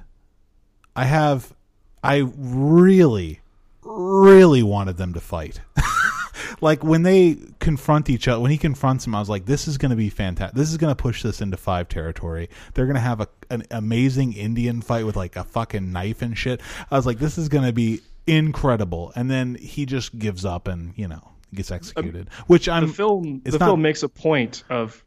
I 0.96 1.04
have, 1.04 1.54
I 2.02 2.28
really, 2.36 3.40
really 3.82 4.62
wanted 4.62 4.96
them 4.96 5.14
to 5.14 5.20
fight. 5.20 5.60
like 6.60 6.82
when 6.84 7.02
they 7.02 7.38
confront 7.58 8.10
each 8.10 8.28
other, 8.28 8.40
when 8.40 8.50
he 8.50 8.58
confronts 8.58 9.06
him, 9.06 9.14
I 9.14 9.20
was 9.20 9.28
like, 9.28 9.46
"This 9.46 9.68
is 9.68 9.78
going 9.78 9.90
to 9.90 9.96
be 9.96 10.10
fantastic. 10.10 10.56
This 10.56 10.70
is 10.70 10.76
going 10.76 10.90
to 10.90 11.00
push 11.00 11.22
this 11.22 11.40
into 11.40 11.56
five 11.56 11.88
territory. 11.88 12.48
They're 12.74 12.86
going 12.86 12.96
to 12.96 13.00
have 13.00 13.20
a, 13.20 13.28
an 13.50 13.64
amazing 13.70 14.32
Indian 14.32 14.82
fight 14.82 15.06
with 15.06 15.16
like 15.16 15.36
a 15.36 15.44
fucking 15.44 15.92
knife 15.92 16.22
and 16.22 16.36
shit." 16.36 16.60
I 16.90 16.96
was 16.96 17.06
like, 17.06 17.18
"This 17.18 17.38
is 17.38 17.48
going 17.48 17.64
to 17.64 17.72
be 17.72 18.00
incredible." 18.26 19.12
And 19.14 19.30
then 19.30 19.54
he 19.54 19.86
just 19.86 20.18
gives 20.18 20.44
up 20.44 20.68
and 20.68 20.92
you 20.96 21.08
know 21.08 21.30
gets 21.54 21.70
executed. 21.70 22.28
Um, 22.28 22.44
which 22.46 22.68
I'm 22.68 22.88
the 22.88 22.92
film. 22.92 23.42
The 23.44 23.58
not, 23.58 23.66
film 23.66 23.82
makes 23.82 24.02
a 24.02 24.08
point 24.08 24.64
of 24.68 25.04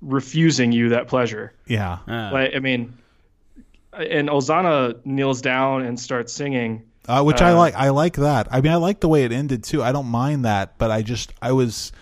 refusing 0.00 0.72
you 0.72 0.90
that 0.90 1.08
pleasure. 1.08 1.52
Yeah. 1.66 1.98
Uh, 2.06 2.30
Like 2.32 2.54
I 2.54 2.58
mean, 2.60 2.96
and 3.98 4.28
Ulzana 4.28 5.04
kneels 5.04 5.40
down 5.42 5.82
and 5.82 5.98
starts 5.98 6.32
singing. 6.32 6.82
Uh, 7.06 7.22
which 7.22 7.40
I 7.40 7.52
Uh, 7.52 7.56
like. 7.56 7.74
I 7.74 7.88
like 7.90 8.16
that. 8.16 8.48
I 8.50 8.60
mean, 8.60 8.72
I 8.72 8.76
like 8.76 9.00
the 9.00 9.08
way 9.08 9.24
it 9.24 9.32
ended 9.32 9.64
too. 9.64 9.82
I 9.82 9.92
don't 9.92 10.08
mind 10.08 10.44
that, 10.44 10.76
but 10.78 10.90
I 10.90 11.02
just, 11.02 11.32
I 11.40 11.52
was. 11.52 11.92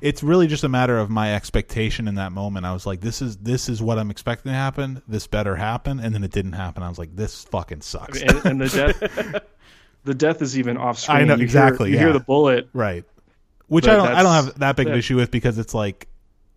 It's 0.00 0.22
really 0.22 0.46
just 0.46 0.62
a 0.62 0.68
matter 0.68 0.96
of 0.98 1.10
my 1.10 1.34
expectation 1.34 2.06
in 2.06 2.14
that 2.16 2.30
moment. 2.32 2.66
I 2.66 2.72
was 2.72 2.86
like, 2.86 3.00
"This 3.00 3.20
is 3.22 3.36
this 3.38 3.68
is 3.68 3.82
what 3.82 3.98
I'm 3.98 4.10
expecting 4.12 4.50
to 4.50 4.56
happen. 4.56 5.02
This 5.08 5.26
better 5.26 5.56
happen," 5.56 5.98
and 6.00 6.14
then 6.14 6.22
it 6.24 6.30
didn't 6.32 6.52
happen. 6.52 6.82
I 6.84 6.88
was 6.88 6.98
like, 6.98 7.14
"This 7.16 7.44
fucking 7.44 7.80
sucks." 7.80 8.20
and, 8.22 8.44
and 8.46 8.60
the 8.60 8.68
death, 8.68 9.42
the 10.04 10.14
death 10.14 10.40
is 10.42 10.56
even 10.58 10.76
off 10.76 10.98
screen. 11.00 11.18
I 11.18 11.24
know, 11.24 11.32
You 11.34 11.38
hear- 11.38 11.44
exactly, 11.44 11.90
you 11.90 11.96
yeah. 11.96 12.02
hear 12.02 12.12
the 12.12 12.20
bullet. 12.20 12.68
right. 12.72 13.04
Which 13.66 13.86
I 13.88 13.96
don't. 13.96 14.08
I 14.08 14.22
don't 14.22 14.32
have 14.32 14.58
that 14.60 14.76
big 14.76 14.86
of 14.86 14.92
an 14.92 14.98
issue 14.98 15.16
with 15.16 15.30
because 15.30 15.58
it's 15.58 15.74
like 15.74 16.06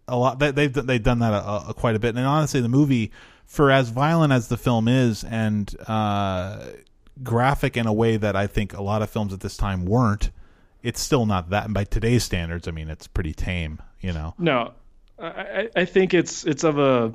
a 0.08 0.16
lot. 0.18 0.38
They, 0.40 0.52
they've 0.52 0.74
they've 0.74 1.04
done 1.04 1.20
that 1.20 1.34
a, 1.34 1.70
a, 1.70 1.74
quite 1.74 1.96
a 1.96 2.00
bit. 2.00 2.16
And 2.16 2.26
honestly, 2.26 2.62
the 2.62 2.70
movie, 2.70 3.12
for 3.52 3.70
as 3.70 3.90
violent 3.90 4.32
as 4.32 4.48
the 4.48 4.56
film 4.56 4.88
is, 4.88 5.26
and 5.26 5.76
uh, 5.86 6.68
graphic 7.22 7.76
in 7.76 7.86
a 7.86 7.92
way 7.92 8.16
that 8.16 8.34
I 8.34 8.48
think 8.48 8.74
a 8.74 8.82
lot 8.82 9.02
of 9.02 9.10
films 9.10 9.34
at 9.34 9.42
this 9.42 9.58
time 9.58 9.84
weren't, 9.86 10.32
it's 10.82 11.02
still 11.02 11.26
not 11.26 11.50
that. 11.50 11.66
And 11.66 11.74
by 11.74 11.84
today's 11.84 12.24
standards, 12.24 12.66
I 12.68 12.72
mean 12.72 12.90
it's 12.90 13.08
pretty 13.08 13.34
tame. 13.34 13.82
You 14.00 14.14
know. 14.14 14.34
No, 14.40 14.72
I, 15.20 15.26
I- 15.28 15.70
I 15.76 15.86
think 15.86 16.14
it's 16.14 16.46
it's 16.46 16.64
of 16.64 16.80
a. 16.80 17.12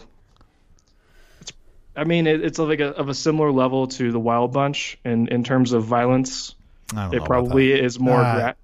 It's, 1.41 1.53
I 1.97 2.05
mean, 2.05 2.27
it, 2.27 2.45
it's 2.45 2.59
of 2.59 2.69
like 2.69 2.81
a, 2.81 2.89
of 2.91 3.09
a 3.09 3.15
similar 3.15 3.51
level 3.51 3.87
to 3.89 4.13
the 4.13 4.21
Wild 4.21 4.53
Bunch 4.53 4.99
in 5.05 5.29
in 5.29 5.43
terms 5.43 5.73
of 5.73 5.85
violence. 5.85 6.55
I 6.93 6.97
don't 6.97 7.05
know 7.11 7.13
It 7.13 7.17
about 7.17 7.27
probably 7.29 7.73
that. 7.73 7.85
is 7.85 7.99
more. 7.99 8.21
Uh, 8.21 8.35
gra- 8.37 8.57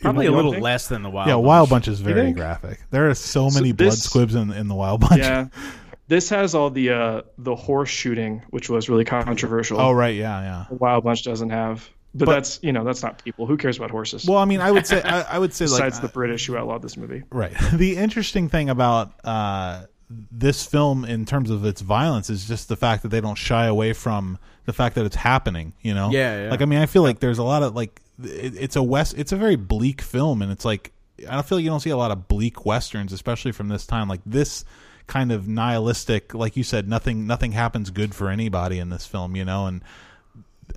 probably 0.00 0.26
a 0.26 0.32
little 0.32 0.52
think? 0.52 0.64
less 0.64 0.88
than 0.88 1.02
the 1.02 1.10
wild. 1.10 1.28
yeah, 1.28 1.34
Bunch. 1.34 1.46
Wild 1.46 1.70
Bunch 1.70 1.88
is 1.88 2.00
very 2.00 2.32
graphic. 2.32 2.80
There 2.90 3.08
are 3.08 3.14
so 3.14 3.48
So 3.48 3.58
many 3.58 3.72
blood 3.72 3.92
squibs 3.94 4.34
in 4.34 4.50
in 4.52 4.66
the 4.68 4.74
Wild 4.74 5.00
Bunch. 5.02 5.20
Yeah, 5.22 5.48
this 6.10 6.28
has 6.30 6.56
all 6.56 6.70
the 6.70 6.90
uh, 6.90 7.22
the 7.38 7.54
horse 7.54 7.88
shooting, 7.88 8.42
which 8.50 8.68
was 8.68 8.88
really 8.88 9.04
controversial. 9.04 9.80
Oh 9.80 9.92
right, 9.92 10.16
yeah, 10.16 10.42
yeah. 10.42 10.64
The 10.68 10.74
Wild 10.74 11.04
Bunch 11.04 11.22
doesn't 11.22 11.50
have, 11.50 11.88
but, 12.14 12.26
But- 12.26 12.32
that's 12.32 12.58
you 12.62 12.72
know 12.72 12.82
that's 12.84 13.02
not 13.02 13.22
people. 13.22 13.46
Who 13.46 13.56
cares 13.56 13.78
about 13.78 13.92
horses? 13.92 14.26
Well, 14.26 14.38
I 14.38 14.44
mean, 14.44 14.60
I 14.60 14.72
would 14.72 14.88
say 14.88 15.00
I, 15.02 15.36
I 15.36 15.38
would 15.38 15.54
say 15.54 15.66
like 15.66 15.78
Besides 15.78 16.00
the 16.00 16.08
British 16.08 16.46
who 16.46 16.56
outlawed 16.56 16.82
this 16.82 16.96
movie. 16.96 17.22
Right. 17.30 17.52
The 17.72 17.96
interesting 17.96 18.48
thing 18.48 18.68
about 18.68 19.12
uh, 19.24 19.84
this 20.10 20.66
film, 20.66 21.04
in 21.04 21.24
terms 21.24 21.48
of 21.48 21.64
its 21.64 21.80
violence, 21.80 22.28
is 22.28 22.46
just 22.48 22.68
the 22.68 22.76
fact 22.76 23.04
that 23.04 23.10
they 23.10 23.20
don't 23.20 23.38
shy 23.38 23.66
away 23.66 23.92
from 23.92 24.38
the 24.66 24.72
fact 24.72 24.96
that 24.96 25.06
it's 25.06 25.16
happening. 25.16 25.74
You 25.80 25.94
know. 25.94 26.10
Yeah, 26.10 26.44
yeah. 26.44 26.50
Like 26.50 26.60
I 26.60 26.64
mean, 26.64 26.80
I 26.80 26.86
feel 26.86 27.02
like 27.02 27.20
there's 27.20 27.38
a 27.38 27.44
lot 27.44 27.62
of 27.62 27.76
like 27.76 28.02
it, 28.20 28.56
it's 28.56 28.74
a 28.74 28.82
west. 28.82 29.14
It's 29.16 29.30
a 29.30 29.36
very 29.36 29.54
bleak 29.54 30.02
film, 30.02 30.42
and 30.42 30.50
it's 30.50 30.64
like 30.64 30.90
I 31.28 31.34
don't 31.34 31.46
feel 31.46 31.58
like 31.58 31.64
you 31.64 31.70
don't 31.70 31.78
see 31.78 31.90
a 31.90 31.96
lot 31.96 32.10
of 32.10 32.26
bleak 32.26 32.66
westerns, 32.66 33.12
especially 33.12 33.52
from 33.52 33.68
this 33.68 33.86
time. 33.86 34.08
Like 34.08 34.22
this 34.26 34.64
kind 35.10 35.32
of 35.32 35.48
nihilistic, 35.48 36.32
like 36.34 36.56
you 36.56 36.62
said, 36.62 36.88
nothing 36.88 37.26
nothing 37.26 37.52
happens 37.52 37.90
good 37.90 38.14
for 38.14 38.30
anybody 38.30 38.78
in 38.78 38.90
this 38.90 39.06
film. 39.06 39.34
You 39.34 39.44
know, 39.44 39.66
and 39.66 39.82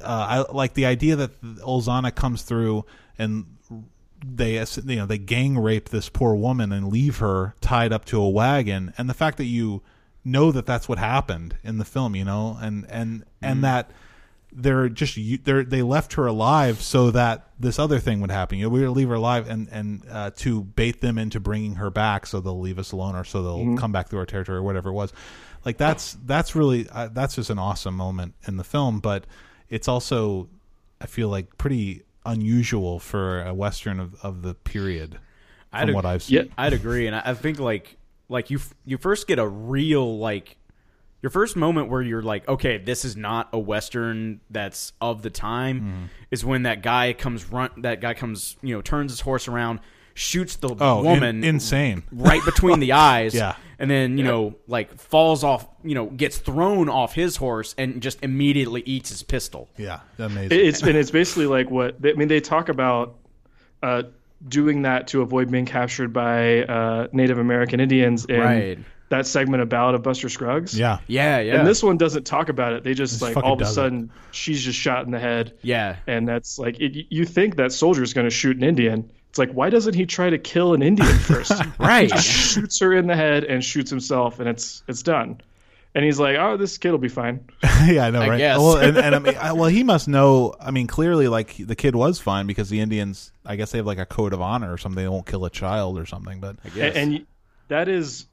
uh, 0.02 0.46
I 0.50 0.52
like 0.52 0.74
the 0.74 0.88
idea 0.88 1.16
that 1.16 1.40
Ulzana 1.42 2.14
comes 2.14 2.42
through 2.42 2.84
and 3.18 3.46
they 4.26 4.56
you 4.56 4.96
know 4.96 5.06
they 5.06 5.20
gang 5.20 5.58
rape 5.58 5.90
this 5.90 6.10
poor 6.10 6.34
woman 6.34 6.72
and 6.72 6.92
leave 6.92 7.18
her 7.18 7.56
tied 7.62 7.94
up 7.94 8.06
to 8.06 8.20
a 8.20 8.30
wagon 8.30 8.94
and 8.98 9.10
the 9.10 9.14
fact 9.14 9.38
that 9.38 9.46
you 9.46 9.82
know 10.24 10.50
that 10.52 10.66
that's 10.66 10.88
what 10.88 10.98
happened 10.98 11.58
in 11.62 11.78
the 11.78 11.84
film 11.84 12.16
you 12.16 12.24
know 12.24 12.58
and 12.62 12.86
and 12.90 13.26
and 13.42 13.62
that 13.62 13.92
they're 14.56 14.90
just 14.90 15.16
they 15.16 15.64
they 15.64 15.82
left 15.82 16.14
her 16.14 16.28
alive 16.28 16.82
so 16.82 17.12
that 17.12 17.48
this 17.60 17.80
other 17.80 18.00
thing 18.00 18.22
would 18.22 18.32
happen 18.32 18.58
you 18.58 18.66
know 18.66 18.70
we 18.70 18.82
would 18.82 18.96
leave 18.96 19.10
her 19.10 19.16
alive 19.16 19.50
and 19.50 19.68
and 19.72 20.04
uh, 20.10 20.30
to 20.36 20.62
bait 20.64 21.02
them 21.02 21.18
into 21.18 21.40
bringing 21.40 21.76
her 21.76 21.90
back 21.90 22.26
so 22.26 22.40
they'll 22.40 22.60
leave 22.60 22.78
us 22.80 22.92
alone 22.92 23.16
or 23.16 23.24
so 23.24 23.42
they'll 23.42 23.78
come 23.78 23.92
back 23.92 24.10
through 24.10 24.20
our 24.20 24.26
territory 24.26 24.58
or 24.58 24.64
whatever 24.64 24.90
it 24.90 24.94
was 24.94 25.12
like 25.66 25.78
that's 25.78 26.18
that's 26.26 26.56
really 26.56 26.88
uh, 26.90 27.10
that's 27.14 27.36
just 27.36 27.50
an 27.50 27.60
awesome 27.60 27.96
moment 27.96 28.34
in 28.48 28.58
the 28.58 28.64
film 28.64 29.00
but 29.00 29.26
it's 29.70 29.88
also 29.88 30.48
I 31.02 31.06
feel 31.06 31.28
like 31.30 31.58
pretty 31.58 32.04
unusual 32.26 33.00
for 33.00 33.44
a 33.44 33.54
western 33.54 34.00
of, 34.00 34.16
of 34.24 34.42
the 34.42 34.54
period 34.54 35.14
from 35.14 35.20
I'd 35.74 35.90
ag- 35.90 35.96
what 35.96 36.06
I've 36.06 36.24
seen. 36.24 36.36
Yeah. 36.38 36.44
I'd 36.58 36.74
agree, 36.74 37.08
and 37.08 37.16
I 37.16 37.22
I 37.26 37.34
think 37.34 37.60
like 37.60 37.98
like 38.30 38.50
you 38.50 38.58
f- 38.60 38.74
you 38.86 38.98
first 38.98 39.28
get 39.28 39.40
a 39.40 39.48
real 39.48 40.18
like 40.20 40.58
your 41.24 41.30
first 41.32 41.56
moment 41.56 41.90
where 41.90 42.02
you're 42.04 42.22
like, 42.22 42.48
okay, 42.48 42.78
this 42.78 43.04
is 43.06 43.16
not 43.18 43.50
a 43.54 43.58
western 43.60 44.42
that's 44.52 44.94
of 45.02 45.24
the 45.24 45.30
time, 45.32 45.80
Mm-hmm. 45.82 46.04
is 46.30 46.46
when 46.46 46.64
that 46.64 46.84
guy 46.84 47.14
comes 47.14 47.50
run 47.52 47.70
that 47.78 48.00
guy 48.02 48.14
comes 48.14 48.56
you 48.62 48.76
know 48.76 48.82
turns 48.82 49.12
his 49.12 49.22
horse 49.22 49.48
around, 49.48 49.80
shoots 50.14 50.58
the 50.58 50.76
Oh, 50.80 51.00
in- 51.00 51.06
woman 51.06 51.44
insane! 51.44 52.04
right 52.12 52.44
between 52.46 52.80
the 52.82 52.92
eyes, 53.12 53.34
Yeah. 53.34 53.56
and 53.80 53.90
then 53.90 54.18
you 54.20 54.24
know 54.24 54.56
like 54.68 54.94
falls 55.00 55.44
off, 55.44 55.66
you 55.84 55.96
know 55.96 56.06
gets 56.08 56.38
thrown 56.38 56.90
off 56.90 57.14
his 57.16 57.38
horse 57.38 57.74
and 57.78 58.02
just 58.02 58.22
immediately 58.22 58.84
eats 58.86 59.10
his 59.10 59.24
pistol. 59.24 59.70
Yeah, 59.78 60.02
amazing. 60.20 60.60
It's 60.60 60.82
and 60.84 60.96
it's 60.98 61.10
basically 61.12 61.48
like 61.48 61.72
what 61.72 61.96
I 62.06 62.14
mean. 62.14 62.28
They 62.28 62.42
talk 62.42 62.68
about 62.70 63.16
uh, 63.82 64.04
doing 64.48 64.82
that 64.84 65.08
to 65.08 65.22
avoid 65.22 65.50
being 65.50 65.66
captured 65.66 66.12
by 66.14 66.64
uh, 66.64 67.08
Native 67.14 67.38
American 67.40 67.80
Indians 67.80 68.26
in 68.26 68.40
Right. 68.40 68.80
That 69.10 69.28
segment 69.28 69.62
of 69.62 69.70
Ballad 69.70 69.96
of 69.96 70.04
Buster 70.04 70.30
Scruggs. 70.30 70.78
yeah, 70.78 71.00
Yeah, 71.08 71.40
yeah, 71.40 71.60
And 71.60 71.68
this 71.68 71.84
one 71.84 71.98
doesn't 71.98 72.24
talk 72.24 72.50
about 72.50 72.74
it. 72.74 72.84
They 72.84 72.94
just 72.94 73.22
like 73.22 73.38
all 73.38 73.54
of 73.54 73.60
a 73.60 73.64
does 73.64 73.72
it. 73.72 73.74
sudden 73.76 74.12
she's 74.32 74.64
just 74.64 74.80
shot 74.80 75.06
in 75.06 75.12
the 75.12 75.20
head, 75.20 75.54
yeah. 75.62 75.98
and 76.08 76.28
that's 76.28 76.58
like 76.58 76.80
it, 76.80 77.08
you 77.10 77.26
think 77.26 77.58
that 77.58 77.72
soldier's 77.72 78.14
going 78.14 78.26
to 78.26 78.32
shoot 78.36 78.58
an 78.58 78.64
Indian. 78.64 79.10
It's 79.30 79.40
like 79.40 79.52
why 79.52 79.70
doesn't 79.70 79.94
he 79.94 80.06
try 80.06 80.30
to 80.30 80.38
kill 80.38 80.74
an 80.74 80.82
Indian 80.82 81.18
first? 81.20 81.52
Right. 81.80 82.10
just 82.10 82.28
shoots 82.28 82.80
her 82.80 82.94
in 82.94 83.08
the 83.08 83.16
head 83.16 83.44
and 83.44 83.64
shoots 83.64 83.90
himself, 83.90 84.40
and 84.40 84.48
it's 84.50 84.84
it's 84.88 85.04
done. 85.04 85.42
And 85.96 86.04
he's 86.04 86.20
like, 86.20 86.38
"Oh, 86.38 86.58
this 86.58 86.80
kid 86.80 86.90
will 86.90 86.98
be 86.98 87.08
fine." 87.08 87.46
yeah, 87.86 88.08
I 88.08 88.10
know, 88.10 88.22
I 88.22 88.30
right? 88.30 88.38
guess. 88.40 88.58
Well, 88.58 88.78
and, 88.78 88.98
and 88.98 89.14
I 89.14 89.20
mean, 89.20 89.36
I, 89.36 89.54
well, 89.54 89.70
he 89.70 89.84
must 89.84 90.08
know. 90.08 90.56
I 90.60 90.72
mean, 90.72 90.88
clearly, 90.88 91.28
like 91.28 91.56
the 91.58 91.76
kid 91.76 91.96
was 91.96 92.20
fine 92.20 92.48
because 92.48 92.70
the 92.70 92.80
Indians, 92.80 93.32
I 93.46 93.58
guess, 93.58 93.72
they 93.72 93.78
have 93.78 93.86
like 93.86 94.00
a 94.00 94.06
code 94.08 94.34
of 94.34 94.42
honor 94.42 94.74
or 94.74 94.80
something. 94.80 95.04
They 95.04 95.08
won't 95.08 95.28
kill 95.28 95.46
a 95.46 95.52
child 95.52 96.00
or 96.00 96.08
something. 96.08 96.40
But 96.40 96.56
Yes. 96.74 96.96
And, 96.96 97.14
and 97.14 97.28
that 97.68 97.90
is 97.90 98.26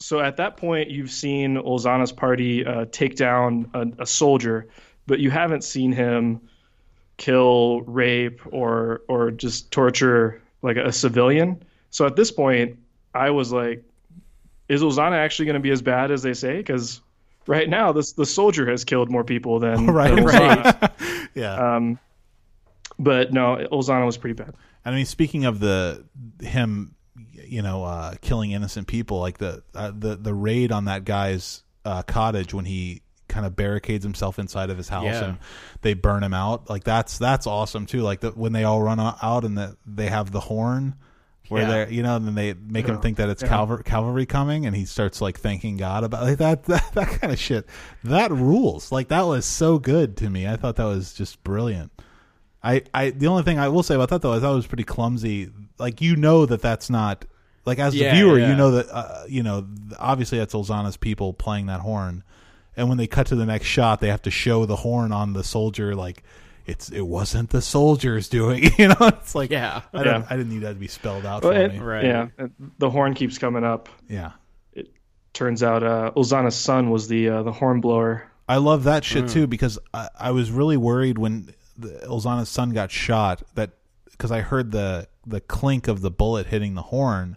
so. 0.00 0.20
At 0.20 0.36
that 0.38 0.56
point, 0.56 0.90
you've 0.90 1.10
seen 1.10 1.56
Ulzana's 1.56 2.12
party 2.12 2.64
uh, 2.64 2.86
take 2.90 3.16
down 3.16 3.70
a, 3.74 4.02
a 4.02 4.06
soldier, 4.06 4.68
but 5.06 5.20
you 5.20 5.30
haven't 5.30 5.64
seen 5.64 5.92
him 5.92 6.40
kill, 7.16 7.82
rape, 7.82 8.40
or 8.50 9.02
or 9.08 9.30
just 9.30 9.70
torture 9.70 10.42
like 10.62 10.76
a 10.76 10.92
civilian. 10.92 11.62
So 11.90 12.06
at 12.06 12.16
this 12.16 12.30
point, 12.30 12.78
I 13.14 13.30
was 13.30 13.52
like, 13.52 13.84
"Is 14.68 14.82
Ulzana 14.82 15.16
actually 15.16 15.46
going 15.46 15.54
to 15.54 15.60
be 15.60 15.70
as 15.70 15.82
bad 15.82 16.10
as 16.10 16.22
they 16.22 16.34
say?" 16.34 16.56
Because 16.56 17.00
right 17.46 17.68
now, 17.68 17.92
this 17.92 18.12
the 18.12 18.26
soldier 18.26 18.70
has 18.70 18.84
killed 18.84 19.10
more 19.10 19.24
people 19.24 19.58
than, 19.58 19.86
right, 19.86 20.14
than 20.14 20.24
right, 20.24 20.90
yeah. 21.34 21.76
Um, 21.76 21.98
but 22.98 23.32
no, 23.32 23.56
Ulzana 23.72 24.06
was 24.06 24.16
pretty 24.16 24.34
bad. 24.34 24.54
And 24.84 24.94
I 24.94 24.96
mean, 24.96 25.06
speaking 25.06 25.44
of 25.44 25.60
the 25.60 26.04
him, 26.40 26.94
you 27.50 27.62
know, 27.62 27.84
uh, 27.84 28.14
killing 28.20 28.52
innocent 28.52 28.86
people, 28.86 29.18
like 29.20 29.38
the 29.38 29.62
uh, 29.74 29.92
the 29.96 30.16
the 30.16 30.32
raid 30.34 30.72
on 30.72 30.84
that 30.86 31.04
guy's 31.04 31.62
uh, 31.84 32.02
cottage 32.02 32.54
when 32.54 32.64
he 32.64 33.02
kind 33.28 33.46
of 33.46 33.54
barricades 33.54 34.04
himself 34.04 34.38
inside 34.38 34.70
of 34.70 34.76
his 34.76 34.88
house 34.88 35.04
Yeah. 35.04 35.24
and 35.24 35.38
they 35.82 35.94
burn 35.94 36.22
him 36.22 36.34
out. 36.34 36.68
Like 36.68 36.84
that's 36.84 37.16
that's 37.18 37.46
awesome 37.46 37.86
too. 37.86 38.00
Like 38.02 38.20
the, 38.20 38.30
when 38.32 38.52
they 38.52 38.64
all 38.64 38.82
run 38.82 38.98
out 38.98 39.44
and 39.44 39.56
the, 39.56 39.76
they 39.86 40.08
have 40.08 40.30
the 40.32 40.40
horn. 40.40 40.94
Where 41.48 41.62
Yeah. 41.62 41.68
they're, 41.68 41.90
you 41.90 42.02
know, 42.04 42.14
and 42.14 42.26
then 42.26 42.34
they 42.36 42.54
make 42.54 42.86
him 42.86 43.00
think 43.00 43.16
that 43.16 43.28
it's 43.28 43.42
cavalry, 43.42 43.82
cavalry 43.82 44.24
coming, 44.26 44.66
and 44.66 44.76
he 44.76 44.84
starts 44.84 45.20
like 45.20 45.38
thanking 45.40 45.76
God 45.76 46.04
about 46.04 46.22
like 46.22 46.38
that, 46.38 46.62
that, 46.66 46.92
that 46.94 47.08
kind 47.20 47.32
of 47.32 47.40
shit. 47.40 47.66
That 48.04 48.30
rules. 48.30 48.92
Like 48.92 49.08
that 49.08 49.22
was 49.26 49.46
so 49.46 49.78
good 49.80 50.16
to 50.18 50.30
me. 50.30 50.46
I 50.46 50.54
thought 50.56 50.76
that 50.76 50.84
was 50.84 51.12
just 51.12 51.42
brilliant. 51.42 51.90
I, 52.62 52.82
I 52.94 53.10
the 53.10 53.26
only 53.26 53.42
thing 53.42 53.58
I 53.58 53.68
will 53.68 53.82
say 53.82 53.94
about 53.96 54.10
that 54.10 54.22
though 54.22 54.34
is 54.34 54.42
that 54.42 54.48
was 54.50 54.66
pretty 54.66 54.84
clumsy. 54.84 55.50
Like 55.78 56.00
you 56.00 56.14
know 56.14 56.46
that 56.46 56.62
that's 56.62 56.88
not 56.90 57.24
like 57.64 57.78
as 57.78 57.92
the 57.92 58.00
Yeah, 58.00 58.14
viewer 58.14 58.38
yeah. 58.38 58.50
you 58.50 58.56
know 58.56 58.70
that 58.72 58.88
uh, 58.90 59.24
you 59.28 59.42
know 59.42 59.66
obviously 59.98 60.38
that's 60.38 60.54
Ulzana's 60.54 60.96
people 60.96 61.32
playing 61.32 61.66
that 61.66 61.80
horn, 61.80 62.22
and 62.76 62.88
when 62.88 62.98
they 62.98 63.06
cut 63.06 63.26
to 63.28 63.36
the 63.36 63.46
next 63.46 63.66
shot 63.66 64.00
they 64.00 64.08
have 64.08 64.22
to 64.22 64.30
show 64.30 64.64
the 64.66 64.76
horn 64.76 65.12
on 65.12 65.32
the 65.32 65.44
soldier 65.44 65.94
like 65.94 66.22
it's 66.66 66.90
it 66.90 67.00
wasn't 67.02 67.50
the 67.50 67.62
soldiers 67.62 68.28
doing 68.28 68.62
you 68.78 68.88
know 68.88 68.96
it's 69.00 69.34
like 69.34 69.50
Yeah. 69.50 69.82
I 69.92 70.02
don't 70.02 70.20
Yeah. 70.22 70.26
I 70.30 70.36
didn't 70.36 70.52
need 70.52 70.60
that 70.62 70.74
to 70.74 70.78
be 70.78 70.88
spelled 70.88 71.24
out 71.26 71.42
Well, 71.42 71.52
for 71.52 71.58
and- 71.58 71.72
me 71.74 71.78
Right. 71.80 72.04
Yeah, 72.04 72.26
the 72.78 72.90
horn 72.90 73.14
keeps 73.14 73.38
coming 73.38 73.64
up. 73.64 73.88
yeah. 74.08 74.32
It 74.72 74.88
turns 75.32 75.62
out 75.62 75.82
uh, 75.82 76.12
Ulzana's 76.16 76.54
son 76.56 76.90
was 76.90 77.08
the 77.08 77.28
uh, 77.28 77.42
the 77.42 77.52
horn 77.52 77.80
blower. 77.80 78.30
I 78.48 78.56
love 78.56 78.84
that 78.84 79.04
shit 79.04 79.24
Mm. 79.26 79.32
too 79.32 79.46
because 79.46 79.78
I, 79.94 80.08
I 80.18 80.30
was 80.32 80.50
really 80.50 80.76
worried 80.76 81.18
when 81.18 81.52
the, 81.78 81.88
Ulzana's 82.08 82.48
son 82.48 82.70
got 82.70 82.90
shot 82.90 83.42
that 83.54 83.70
because 84.10 84.30
I 84.32 84.40
heard 84.40 84.70
the 84.72 85.08
the 85.26 85.40
clink 85.40 85.88
of 85.88 86.00
the 86.02 86.10
bullet 86.10 86.46
hitting 86.46 86.74
the 86.74 86.82
horn, 86.82 87.36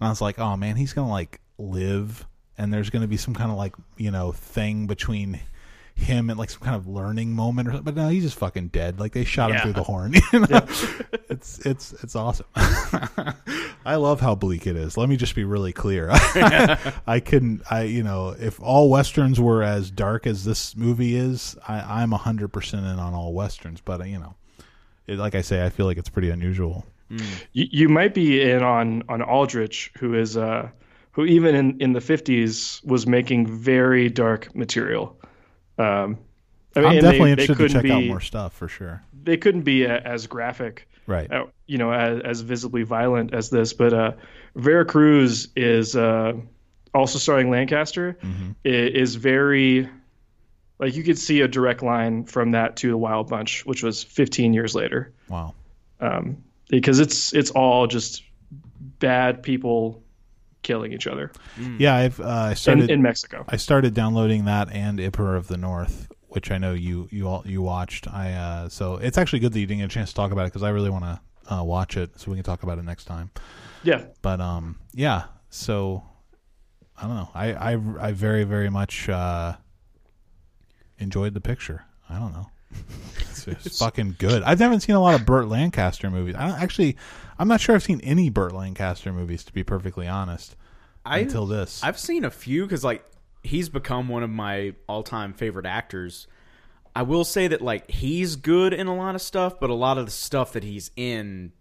and 0.00 0.06
I 0.06 0.10
was 0.10 0.20
like, 0.20 0.38
oh 0.38 0.56
man, 0.56 0.76
he's 0.76 0.92
gonna 0.92 1.10
like 1.10 1.40
live, 1.58 2.26
and 2.56 2.72
there's 2.72 2.90
gonna 2.90 3.06
be 3.06 3.16
some 3.16 3.34
kind 3.34 3.50
of 3.50 3.56
like 3.56 3.74
you 3.96 4.10
know 4.10 4.32
thing 4.32 4.86
between 4.86 5.40
him 6.00 6.30
and 6.30 6.38
like 6.38 6.50
some 6.50 6.62
kind 6.62 6.74
of 6.74 6.88
learning 6.88 7.32
moment 7.32 7.68
or 7.68 7.72
something. 7.72 7.94
But 7.94 8.00
no, 8.00 8.08
he's 8.08 8.22
just 8.22 8.38
fucking 8.38 8.68
dead. 8.68 8.98
Like 8.98 9.12
they 9.12 9.24
shot 9.24 9.52
him 9.52 9.60
through 9.60 9.74
the 9.74 9.82
horn. 9.82 10.14
You 10.32 10.40
know? 10.40 10.66
it's 11.28 11.58
it's 11.66 11.92
it's 12.04 12.14
awesome. 12.14 12.46
I 13.84 13.96
love 13.96 14.20
how 14.20 14.34
bleak 14.34 14.66
it 14.66 14.76
is. 14.76 14.96
Let 14.96 15.08
me 15.08 15.16
just 15.16 15.34
be 15.34 15.44
really 15.44 15.72
clear. 15.72 16.08
I 16.10 17.20
couldn't. 17.24 17.62
I 17.70 17.82
you 17.82 18.02
know 18.02 18.34
if 18.38 18.60
all 18.60 18.90
westerns 18.90 19.40
were 19.40 19.62
as 19.62 19.90
dark 19.90 20.26
as 20.26 20.44
this 20.44 20.76
movie 20.76 21.16
is, 21.16 21.56
I, 21.66 22.02
I'm 22.02 22.12
hundred 22.12 22.48
percent 22.48 22.86
in 22.86 22.98
on 22.98 23.12
all 23.12 23.34
westerns. 23.34 23.80
But 23.80 24.06
you 24.08 24.18
know, 24.18 24.36
it, 25.06 25.18
like 25.18 25.34
I 25.34 25.40
say, 25.40 25.64
I 25.64 25.70
feel 25.70 25.86
like 25.86 25.98
it's 25.98 26.08
pretty 26.08 26.30
unusual. 26.30 26.86
You, 27.10 27.66
you 27.70 27.88
might 27.88 28.14
be 28.14 28.40
in 28.40 28.62
on 28.62 29.02
on 29.08 29.22
Aldrich, 29.22 29.92
who 29.98 30.14
is 30.14 30.36
uh, 30.36 30.68
who 31.12 31.24
even 31.24 31.54
in 31.54 31.80
in 31.80 31.92
the 31.92 32.00
fifties 32.00 32.80
was 32.84 33.06
making 33.06 33.46
very 33.46 34.08
dark 34.08 34.54
material. 34.54 35.18
Um, 35.78 36.18
I 36.76 36.80
I'm 36.80 36.86
and 36.86 37.00
definitely 37.00 37.34
they, 37.34 37.34
they 37.34 37.42
interested 37.42 37.68
to 37.68 37.74
check 37.74 37.82
be, 37.82 37.92
out 37.92 38.04
more 38.04 38.20
stuff 38.20 38.52
for 38.54 38.68
sure. 38.68 39.02
They 39.22 39.36
couldn't 39.36 39.62
be 39.62 39.84
a, 39.84 39.98
as 39.98 40.26
graphic, 40.28 40.88
Right. 41.06 41.30
uh, 41.30 41.46
you 41.66 41.78
know, 41.78 41.92
as, 41.92 42.20
as 42.22 42.40
visibly 42.42 42.84
violent 42.84 43.34
as 43.34 43.50
this. 43.50 43.72
But 43.72 43.92
uh, 43.92 44.12
Vera 44.54 44.84
Cruz 44.84 45.48
is 45.56 45.96
uh, 45.96 46.34
also 46.94 47.18
starring 47.18 47.50
Lancaster. 47.50 48.16
Mm-hmm. 48.22 48.50
Is 48.64 49.16
very 49.16 49.88
like 50.78 50.94
you 50.94 51.02
could 51.02 51.18
see 51.18 51.40
a 51.40 51.48
direct 51.48 51.82
line 51.82 52.24
from 52.24 52.52
that 52.52 52.76
to 52.76 52.88
the 52.88 52.96
Wild 52.96 53.28
Bunch, 53.28 53.66
which 53.66 53.82
was 53.82 54.02
15 54.04 54.54
years 54.54 54.74
later. 54.74 55.12
Wow. 55.28 55.54
um, 56.00 56.44
because 56.70 57.00
it's 57.00 57.32
it's 57.34 57.50
all 57.50 57.86
just 57.86 58.22
bad 58.98 59.42
people 59.42 60.02
killing 60.62 60.92
each 60.92 61.06
other 61.06 61.32
Yeah, 61.78 61.94
I've 61.96 62.20
uh, 62.20 62.24
I 62.50 62.54
started 62.54 62.84
in, 62.84 62.90
in 62.90 63.02
Mexico. 63.02 63.44
I 63.48 63.56
started 63.56 63.94
downloading 63.94 64.44
that 64.44 64.70
and 64.72 65.00
Emperor 65.00 65.36
of 65.36 65.48
the 65.48 65.56
North, 65.56 66.08
which 66.28 66.50
I 66.50 66.58
know 66.58 66.74
you 66.74 67.08
you 67.10 67.28
all 67.28 67.42
you 67.46 67.62
watched. 67.62 68.08
I 68.08 68.32
uh, 68.32 68.68
so 68.68 68.96
it's 68.96 69.18
actually 69.18 69.40
good 69.40 69.52
that 69.52 69.60
you 69.60 69.66
didn't 69.66 69.80
get 69.80 69.86
a 69.86 69.94
chance 69.94 70.10
to 70.10 70.16
talk 70.16 70.32
about 70.32 70.42
it 70.42 70.52
because 70.52 70.62
I 70.62 70.70
really 70.70 70.90
want 70.90 71.04
to 71.04 71.54
uh, 71.54 71.62
watch 71.64 71.96
it 71.96 72.18
so 72.18 72.30
we 72.30 72.36
can 72.36 72.44
talk 72.44 72.62
about 72.62 72.78
it 72.78 72.84
next 72.84 73.04
time. 73.06 73.30
Yeah, 73.82 74.04
But 74.22 74.40
um, 74.40 74.78
yeah. 74.92 75.24
So 75.48 76.02
I 77.00 77.06
don't 77.06 77.16
know. 77.16 77.30
I 77.34 77.52
I, 77.52 77.72
I 78.08 78.12
very 78.12 78.44
very 78.44 78.70
much 78.70 79.08
uh, 79.08 79.56
enjoyed 80.98 81.34
the 81.34 81.40
picture. 81.40 81.84
I 82.08 82.18
don't 82.18 82.32
know. 82.32 82.50
It's, 83.20 83.46
it's 83.48 83.78
fucking 83.78 84.16
good. 84.18 84.42
I've 84.42 84.58
never 84.60 84.78
seen 84.80 84.94
a 84.94 85.00
lot 85.00 85.14
of 85.18 85.24
Burt 85.26 85.48
Lancaster 85.48 86.10
movies. 86.10 86.34
I 86.36 86.48
don't, 86.48 86.60
actually, 86.60 86.96
I'm 87.38 87.48
not 87.48 87.60
sure 87.60 87.74
I've 87.74 87.82
seen 87.82 88.00
any 88.02 88.28
Burt 88.30 88.52
Lancaster 88.52 89.12
movies 89.12 89.44
to 89.44 89.52
be 89.52 89.62
perfectly 89.64 90.06
honest. 90.06 90.56
I, 91.04 91.20
until 91.20 91.46
this, 91.46 91.82
I've 91.82 91.98
seen 91.98 92.24
a 92.24 92.30
few 92.30 92.64
because 92.64 92.84
like 92.84 93.04
he's 93.42 93.68
become 93.70 94.08
one 94.08 94.22
of 94.22 94.28
my 94.30 94.74
all-time 94.86 95.32
favorite 95.32 95.64
actors. 95.66 96.26
I 96.94 97.02
will 97.02 97.24
say 97.24 97.48
that 97.48 97.62
like 97.62 97.90
he's 97.90 98.36
good 98.36 98.74
in 98.74 98.86
a 98.86 98.94
lot 98.94 99.14
of 99.14 99.22
stuff, 99.22 99.58
but 99.58 99.70
a 99.70 99.74
lot 99.74 99.96
of 99.96 100.04
the 100.04 100.12
stuff 100.12 100.52
that 100.52 100.62
he's 100.64 100.90
in 100.96 101.52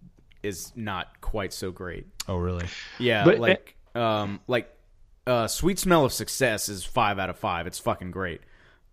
is 0.43 0.73
not 0.75 1.21
quite 1.21 1.53
so 1.53 1.71
great. 1.71 2.07
oh 2.27 2.37
really? 2.37 2.65
Yeah, 2.97 3.23
But- 3.23 3.39
like 3.39 3.75
um 3.95 4.41
like 4.47 4.69
uh 5.25 5.47
Sweet 5.47 5.79
Smell 5.79 6.03
of 6.03 6.11
Success 6.11 6.67
is 6.67 6.83
5 6.83 7.17
out 7.19 7.29
of 7.29 7.37
5. 7.37 7.67
It's 7.67 7.79
fucking 7.79 8.11
great. 8.11 8.41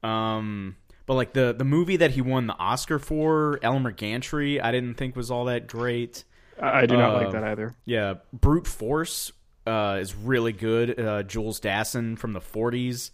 Um 0.05 0.77
but 1.07 1.15
like 1.15 1.33
the 1.33 1.55
the 1.57 1.65
movie 1.65 1.97
that 1.97 2.11
he 2.13 2.21
won 2.21 2.47
the 2.47 2.57
Oscar 2.59 2.99
for, 2.99 3.59
Elmer 3.63 3.93
Gantry, 3.93 4.61
I 4.61 4.71
didn't 4.73 4.95
think 4.95 5.17
was 5.17 5.31
all 5.31 5.47
that 5.47 5.67
great. 5.69 6.25
I, 6.61 6.81
I 6.83 6.87
do 6.87 6.97
not 6.97 7.15
Uh, 7.15 7.19
like 7.25 7.33
that 7.33 7.45
either. 7.45 7.75
Yeah, 7.85 8.15
Brute 8.33 8.67
Force 8.67 9.33
uh, 9.67 9.99
is 10.01 10.15
really 10.15 10.53
good. 10.53 10.99
Uh, 10.99 11.23
Jules 11.23 11.61
Dassin 11.61 12.19
from 12.19 12.33
the 12.33 12.41
40s. 12.41 13.11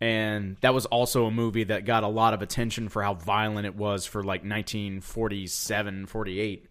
And 0.00 0.56
that 0.60 0.72
was 0.74 0.86
also 0.86 1.26
a 1.26 1.30
movie 1.32 1.64
that 1.64 1.84
got 1.84 2.04
a 2.04 2.08
lot 2.08 2.32
of 2.32 2.40
attention 2.40 2.88
for 2.88 3.02
how 3.02 3.14
violent 3.14 3.66
it 3.66 3.74
was 3.74 4.06
for 4.06 4.20
like 4.22 4.42
1947, 4.44 6.06
48. 6.06 6.66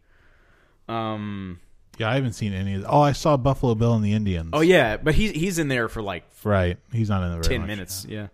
Um, 0.88 1.60
Yeah, 1.98 2.10
I 2.10 2.16
haven't 2.16 2.34
seen 2.34 2.54
any. 2.54 2.76
of 2.76 2.86
Oh, 2.88 3.02
I 3.02 3.12
saw 3.12 3.36
Buffalo 3.38 3.76
Bill 3.76 3.94
and 3.96 4.04
the 4.06 4.14
Indians. 4.14 4.52
oh 4.54 4.62
yeah, 4.62 4.98
but 4.98 5.14
he's 5.16 5.32
he's 5.32 5.60
in 5.60 5.68
there 5.68 5.90
for 5.90 6.02
like 6.02 6.24
right. 6.44 6.78
He's 6.94 7.10
not 7.10 7.24
in 7.24 7.32
there. 7.32 7.42
Very 7.42 7.56
10 7.56 7.62
much. 7.62 7.68
minutes. 7.68 8.06
Yeah. 8.08 8.16
Yeah, 8.22 8.28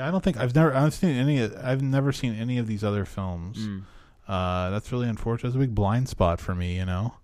I 0.00 0.10
don't 0.10 0.22
think 0.24 0.36
I've 0.38 0.54
never 0.54 0.74
I've 0.74 0.94
seen 0.94 1.10
any. 1.16 1.42
I've 1.42 1.82
never 1.82 2.12
seen 2.12 2.34
any 2.34 2.58
of 2.58 2.66
these 2.66 2.82
other 2.82 3.04
films. 3.04 3.64
Hmm. 3.64 3.78
Uh, 4.26 4.70
that's 4.70 4.90
really 4.90 5.08
unfortunate. 5.08 5.48
It's 5.50 5.56
a 5.56 5.60
big 5.60 5.74
blind 5.74 6.08
spot 6.08 6.40
for 6.40 6.54
me, 6.54 6.76
you 6.76 6.84
know. 6.86 7.14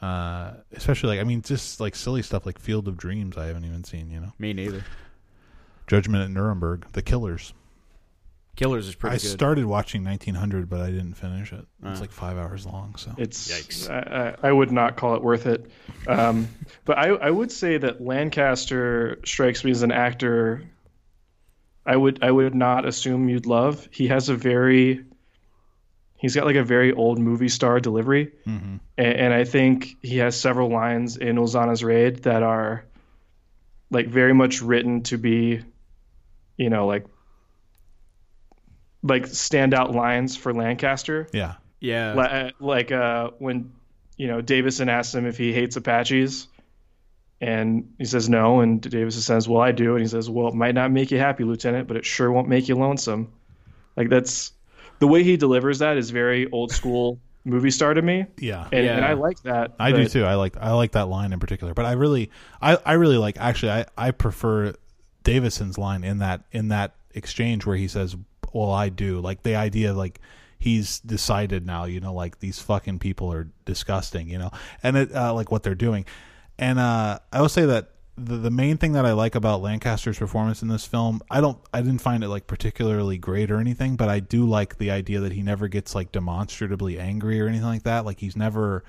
Uh, 0.00 0.52
especially 0.72 1.08
like 1.16 1.20
I 1.20 1.24
mean, 1.24 1.42
just 1.42 1.80
like 1.80 1.96
silly 1.96 2.22
stuff 2.22 2.46
like 2.46 2.58
Field 2.60 2.86
of 2.86 2.96
Dreams. 2.96 3.36
I 3.36 3.46
haven't 3.46 3.64
even 3.64 3.82
seen. 3.84 4.10
You 4.10 4.20
know, 4.20 4.32
Me 4.38 4.52
neither. 4.52 4.84
Judgment 5.86 6.22
at 6.22 6.30
Nuremberg, 6.30 6.86
The 6.92 7.02
Killers. 7.02 7.54
Killers 8.56 8.88
is 8.88 8.94
pretty 8.96 9.14
I 9.14 9.18
good. 9.18 9.28
started 9.28 9.64
watching 9.66 10.04
1900, 10.04 10.68
but 10.68 10.80
I 10.80 10.86
didn't 10.90 11.14
finish 11.14 11.52
it. 11.52 11.64
It's 11.84 11.98
Uh. 11.98 12.00
like 12.02 12.10
five 12.10 12.36
hours 12.36 12.66
long. 12.66 12.96
So 12.96 13.12
It's 13.16 13.48
Yikes. 13.48 13.88
I, 13.88 14.34
I, 14.42 14.48
I 14.48 14.52
would 14.52 14.70
not 14.72 14.96
call 14.96 15.14
it 15.14 15.22
worth 15.22 15.46
it. 15.46 15.70
Um, 16.08 16.48
but 16.84 16.98
I, 16.98 17.08
I 17.10 17.30
would 17.30 17.50
say 17.52 17.78
that 17.78 18.00
Lancaster 18.02 19.18
strikes 19.24 19.64
me 19.64 19.70
as 19.70 19.82
an 19.82 19.92
actor. 19.92 20.62
I 21.88 21.96
would 21.96 22.22
I 22.22 22.30
would 22.30 22.54
not 22.54 22.84
assume 22.86 23.28
you'd 23.28 23.46
love. 23.46 23.88
He 23.90 24.08
has 24.08 24.28
a 24.28 24.34
very 24.36 25.04
he's 26.18 26.34
got 26.34 26.44
like 26.46 26.56
a 26.56 26.64
very 26.64 26.92
old 26.92 27.18
movie 27.18 27.48
star 27.48 27.80
delivery, 27.80 28.32
Mhm. 28.46 28.80
and, 28.98 29.12
and 29.22 29.32
I 29.34 29.44
think 29.44 29.96
he 30.02 30.18
has 30.18 30.38
several 30.38 30.68
lines 30.70 31.16
in 31.16 31.36
Ulzana's 31.36 31.82
Raid 31.82 32.24
that 32.24 32.42
are 32.42 32.84
like 33.90 34.08
very 34.08 34.34
much 34.34 34.60
written 34.60 35.02
to 35.04 35.16
be, 35.16 35.62
you 36.58 36.68
know, 36.70 36.86
like 36.86 37.06
like 39.02 39.24
standout 39.24 39.94
lines 39.94 40.36
for 40.36 40.52
Lancaster. 40.52 41.28
yeah, 41.32 41.54
yeah. 41.80 42.14
Li- 42.14 42.52
like 42.60 42.92
uh, 42.92 43.30
when 43.38 43.72
you 44.16 44.26
know 44.26 44.40
Davison 44.40 44.88
asks 44.88 45.14
him 45.14 45.24
if 45.26 45.38
he 45.38 45.52
hates 45.52 45.76
Apaches, 45.76 46.48
and 47.40 47.92
he 47.98 48.04
says 48.04 48.28
no, 48.28 48.60
and 48.60 48.80
Davison 48.80 49.22
says, 49.22 49.48
"Well, 49.48 49.62
I 49.62 49.72
do," 49.72 49.92
and 49.92 50.00
he 50.00 50.08
says, 50.08 50.28
"Well, 50.28 50.48
it 50.48 50.54
might 50.54 50.74
not 50.74 50.90
make 50.90 51.10
you 51.10 51.18
happy, 51.18 51.44
Lieutenant, 51.44 51.86
but 51.88 51.96
it 51.96 52.04
sure 52.04 52.30
won't 52.32 52.48
make 52.48 52.68
you 52.68 52.74
lonesome." 52.74 53.32
Like 53.96 54.08
that's 54.08 54.52
the 54.98 55.06
way 55.06 55.22
he 55.22 55.36
delivers 55.36 55.78
that 55.78 55.96
is 55.96 56.10
very 56.10 56.50
old 56.50 56.72
school 56.72 57.18
movie 57.44 57.70
star 57.70 57.94
to 57.94 58.02
me, 58.02 58.26
yeah. 58.38 58.68
and, 58.72 58.84
Yeah. 58.84 58.96
and 58.96 59.04
I 59.04 59.12
like 59.14 59.40
that. 59.42 59.74
I 59.78 59.92
do 59.92 60.08
too. 60.08 60.24
I 60.24 60.34
like 60.34 60.56
I 60.56 60.72
like 60.72 60.92
that 60.92 61.08
line 61.08 61.32
in 61.32 61.38
particular, 61.40 61.74
but 61.74 61.84
I 61.84 61.92
really 61.92 62.30
I, 62.60 62.76
I 62.84 62.92
really 62.94 63.18
like 63.18 63.38
actually 63.38 63.72
I, 63.72 63.86
I 63.96 64.10
prefer 64.10 64.74
Davison's 65.22 65.78
line 65.78 66.04
in 66.04 66.18
that 66.18 66.42
in 66.52 66.68
that 66.68 66.94
exchange 67.14 67.66
where 67.66 67.76
he 67.76 67.88
says, 67.88 68.16
"Well, 68.52 68.70
I 68.70 68.88
do." 68.88 69.20
Like 69.20 69.42
the 69.44 69.54
idea 69.54 69.92
like 69.94 70.20
he's 70.58 70.98
decided 71.00 71.64
now, 71.64 71.84
you 71.84 72.00
know, 72.00 72.12
like 72.12 72.40
these 72.40 72.58
fucking 72.58 72.98
people 72.98 73.32
are 73.32 73.48
disgusting, 73.64 74.28
you 74.28 74.38
know, 74.38 74.50
and 74.82 74.96
it 74.96 75.14
uh, 75.14 75.32
like 75.32 75.52
what 75.52 75.62
they're 75.62 75.74
doing. 75.76 76.04
And 76.58 76.78
uh, 76.78 77.18
I 77.32 77.40
will 77.40 77.48
say 77.48 77.66
that 77.66 77.90
the 78.16 78.36
the 78.36 78.50
main 78.50 78.78
thing 78.78 78.92
that 78.92 79.06
I 79.06 79.12
like 79.12 79.34
about 79.36 79.62
Lancaster's 79.62 80.18
performance 80.18 80.60
in 80.62 80.68
this 80.68 80.84
film, 80.86 81.20
I 81.30 81.40
don't 81.40 81.58
I 81.72 81.82
didn't 81.82 82.00
find 82.00 82.24
it 82.24 82.28
like 82.28 82.46
particularly 82.48 83.16
great 83.16 83.50
or 83.50 83.60
anything, 83.60 83.94
but 83.96 84.08
I 84.08 84.18
do 84.20 84.44
like 84.44 84.78
the 84.78 84.90
idea 84.90 85.20
that 85.20 85.32
he 85.32 85.42
never 85.42 85.68
gets 85.68 85.94
like 85.94 86.10
demonstrably 86.10 86.98
angry 86.98 87.40
or 87.40 87.46
anything 87.46 87.66
like 87.66 87.84
that. 87.84 88.04
Like 88.04 88.18
he's 88.18 88.34
never 88.36 88.82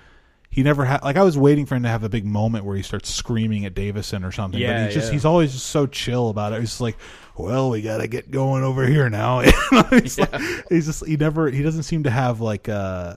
he 0.50 0.64
never 0.64 0.84
had 0.86 1.04
like 1.04 1.16
I 1.16 1.22
was 1.22 1.38
waiting 1.38 1.68
for 1.68 1.76
him 1.76 1.84
to 1.84 1.90
have 1.90 2.04
a 2.04 2.10
big 2.10 2.26
moment 2.26 2.66
where 2.66 2.76
he 2.76 2.82
starts 2.82 3.14
screaming 3.14 3.66
at 3.66 3.76
Davison 3.76 4.24
or 4.24 4.32
something. 4.32 4.60
but 4.60 4.66
Yeah, 4.66 4.86
he's 4.86 4.96
just 4.96 5.08
yeah. 5.10 5.14
he's 5.14 5.26
always 5.26 5.52
just 5.54 5.68
so 5.68 5.86
chill 5.86 6.30
about 6.30 6.54
it. 6.54 6.60
He's 6.62 6.70
just 6.70 6.82
like, 6.82 6.98
well, 7.38 7.70
we 7.70 7.84
got 7.84 7.98
to 8.00 8.08
get 8.08 8.32
going 8.32 8.64
over 8.64 8.88
here 8.88 9.12
now. 9.12 9.40
He's, 9.92 10.18
like- 10.20 10.42
he's 10.70 10.88
just 10.88 11.06
he 11.06 11.16
never 11.18 11.50
he 11.52 11.62
doesn't 11.62 11.84
seem 11.84 12.04
to 12.04 12.10
have 12.10 12.42
like 12.42 12.68
uh 12.68 13.14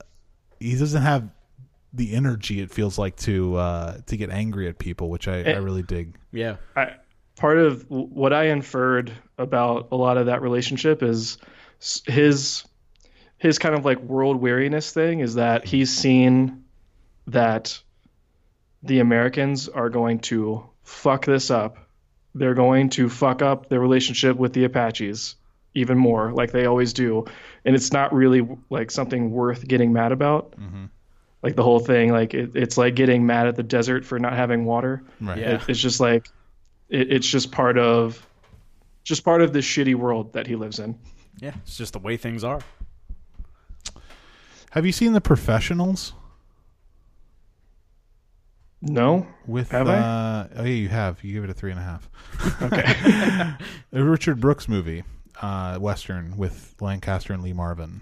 he 0.59 0.77
doesn't 0.77 1.01
have 1.01 1.27
the 1.93 2.13
energy 2.13 2.59
it 2.59 2.71
feels 2.71 2.97
like 2.97 3.15
to 3.17 3.55
uh 3.55 3.97
to 4.07 4.17
get 4.17 4.29
angry 4.31 4.67
at 4.67 4.79
people, 4.79 5.09
which 5.09 5.27
I, 5.27 5.37
I 5.37 5.43
Eh. 5.43 5.57
really 5.59 5.83
dig. 5.83 6.15
yeah. 6.31 6.55
I, 6.75 6.95
part 7.35 7.57
of 7.57 7.85
what 7.89 8.31
I 8.33 8.45
inferred 8.45 9.11
about 9.37 9.89
a 9.91 9.95
lot 9.95 10.17
of 10.17 10.25
that 10.27 10.41
relationship 10.41 11.01
is 11.03 11.37
his 12.05 12.63
his 13.37 13.59
kind 13.59 13.75
of 13.75 13.83
like 13.85 13.99
world 13.99 14.37
weariness 14.41 14.91
thing 14.91 15.19
is 15.19 15.35
that 15.35 15.65
he's 15.65 15.91
seen 15.95 16.63
that 17.27 17.79
the 18.83 18.99
Americans 18.99 19.67
are 19.69 19.89
going 19.89 20.19
to 20.19 20.63
fuck 20.83 21.25
this 21.25 21.51
up. 21.51 21.77
They're 22.35 22.53
going 22.53 22.89
to 22.91 23.09
fuck 23.09 23.41
up 23.41 23.69
their 23.69 23.79
relationship 23.79 24.37
with 24.37 24.53
the 24.53 24.63
Apaches 24.63 25.35
even 25.75 25.97
more, 25.97 26.31
like 26.31 26.51
they 26.51 26.65
always 26.65 26.93
do, 26.93 27.25
and 27.65 27.75
it's 27.75 27.91
not 27.91 28.13
really 28.13 28.47
like 28.69 28.91
something 28.91 29.31
worth 29.31 29.67
getting 29.67 29.91
mad 29.93 30.11
about. 30.11 30.53
Like 31.43 31.55
the 31.57 31.63
whole 31.63 31.79
thing, 31.79 32.11
like 32.11 32.33
it, 32.33 32.55
it's 32.55 32.77
like 32.77 32.95
getting 32.95 33.25
mad 33.25 33.47
at 33.47 33.55
the 33.57 33.63
desert 33.63 34.05
for 34.05 34.17
not 34.17 34.33
having 34.33 34.63
water. 34.65 35.03
Right. 35.19 35.37
Yeah. 35.37 35.55
It, 35.55 35.61
it's 35.67 35.79
just 35.79 35.99
like 35.99 36.29
it, 36.89 37.11
it's 37.11 37.27
just 37.27 37.51
part 37.51 37.77
of 37.77 38.25
just 39.03 39.25
part 39.25 39.41
of 39.41 39.51
this 39.51 39.65
shitty 39.65 39.95
world 39.95 40.33
that 40.33 40.47
he 40.47 40.55
lives 40.55 40.79
in. 40.79 40.97
Yeah. 41.39 41.51
It's 41.63 41.77
just 41.77 41.93
the 41.93 41.99
way 41.99 42.15
things 42.15 42.43
are. 42.45 42.61
Have 44.71 44.85
you 44.85 44.93
seen 44.93 45.11
the 45.11 45.21
professionals? 45.21 46.13
No. 48.81 49.27
with 49.45 49.71
Have 49.71 49.87
I? 49.87 49.97
uh, 49.97 50.47
oh 50.57 50.63
yeah, 50.63 50.73
you 50.73 50.89
have. 50.89 51.23
You 51.23 51.33
gave 51.33 51.43
it 51.43 51.49
a 51.49 51.53
three 51.53 51.71
and 51.71 51.79
a 51.79 51.83
half. 51.83 52.09
Okay. 52.61 53.53
A 53.93 54.03
Richard 54.03 54.39
Brooks 54.41 54.67
movie, 54.67 55.03
uh, 55.41 55.77
western 55.77 56.35
with 56.35 56.75
Lancaster 56.81 57.31
and 57.33 57.43
Lee 57.43 57.53
Marvin. 57.53 58.01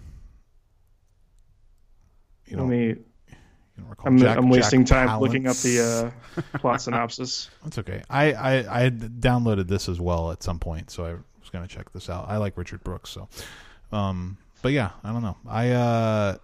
You 2.45 2.57
know, 2.57 2.63
Let 2.63 2.69
know, 2.69 2.93
me. 2.93 2.95
You 3.77 3.83
don't 3.83 3.89
recall 3.89 4.07
I'm, 4.07 4.17
Jack- 4.17 4.37
I'm 4.37 4.49
wasting 4.49 4.85
Jack 4.85 5.07
time 5.07 5.19
looking 5.19 5.47
up 5.47 5.55
the 5.57 6.13
uh, 6.37 6.41
plot 6.59 6.81
synopsis. 6.81 7.49
That's 7.63 7.77
okay. 7.79 8.03
I, 8.09 8.33
I 8.33 8.85
I 8.85 8.89
downloaded 8.89 9.67
this 9.67 9.87
as 9.87 9.99
well 9.99 10.31
at 10.31 10.43
some 10.43 10.59
point, 10.59 10.91
so 10.91 11.05
I 11.05 11.11
was 11.11 11.49
gonna 11.51 11.67
check 11.67 11.91
this 11.93 12.09
out. 12.09 12.25
I 12.27 12.37
like 12.37 12.57
Richard 12.57 12.83
Brooks, 12.83 13.09
so 13.09 13.29
um, 13.91 14.37
but 14.61 14.71
yeah, 14.71 14.91
I 15.03 15.11
don't 15.11 15.21
know. 15.21 15.37
I 15.47 15.71
uh, 15.71 16.37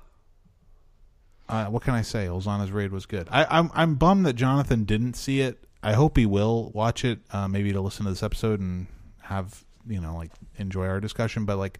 uh 1.50 1.66
what 1.66 1.84
can 1.84 1.94
I 1.94 2.02
say? 2.02 2.28
Ulzana's 2.28 2.72
raid 2.72 2.92
was 2.92 3.06
good. 3.06 3.28
I, 3.30 3.46
I'm 3.50 3.72
I'm 3.74 3.96
bummed 3.96 4.26
that 4.26 4.34
Jonathan 4.34 4.84
didn't 4.86 5.16
see 5.16 5.42
it. 5.42 5.64
I 5.84 5.94
hope 5.94 6.18
he 6.18 6.26
will 6.26 6.72
watch 6.74 7.06
it, 7.06 7.20
uh, 7.32 7.48
maybe 7.48 7.72
to 7.74 7.82
listen 7.82 8.06
to 8.06 8.12
this 8.12 8.24
episode 8.24 8.60
and 8.60 8.88
have 9.22 9.64
you 9.88 10.02
know 10.02 10.16
like 10.16 10.32
enjoy 10.58 10.88
our 10.88 11.00
discussion. 11.00 11.46
But 11.46 11.58
like, 11.58 11.80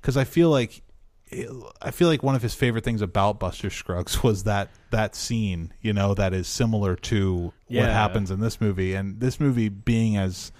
because 0.00 0.16
I 0.16 0.24
feel 0.24 0.50
like 0.50 0.82
I 1.80 1.90
feel 1.90 2.08
like 2.08 2.22
one 2.22 2.34
of 2.34 2.42
his 2.42 2.54
favorite 2.54 2.84
things 2.84 3.02
about 3.02 3.38
Buster 3.38 3.70
Scruggs 3.70 4.22
was 4.22 4.44
that 4.44 4.68
that 4.90 5.14
scene, 5.14 5.72
you 5.80 5.92
know, 5.92 6.14
that 6.14 6.32
is 6.32 6.48
similar 6.48 6.96
to 6.96 7.52
what 7.68 7.88
happens 7.88 8.30
in 8.30 8.40
this 8.40 8.60
movie, 8.60 8.94
and 8.94 9.20
this 9.20 9.38
movie 9.38 9.68
being 9.68 10.16
as 10.16 10.52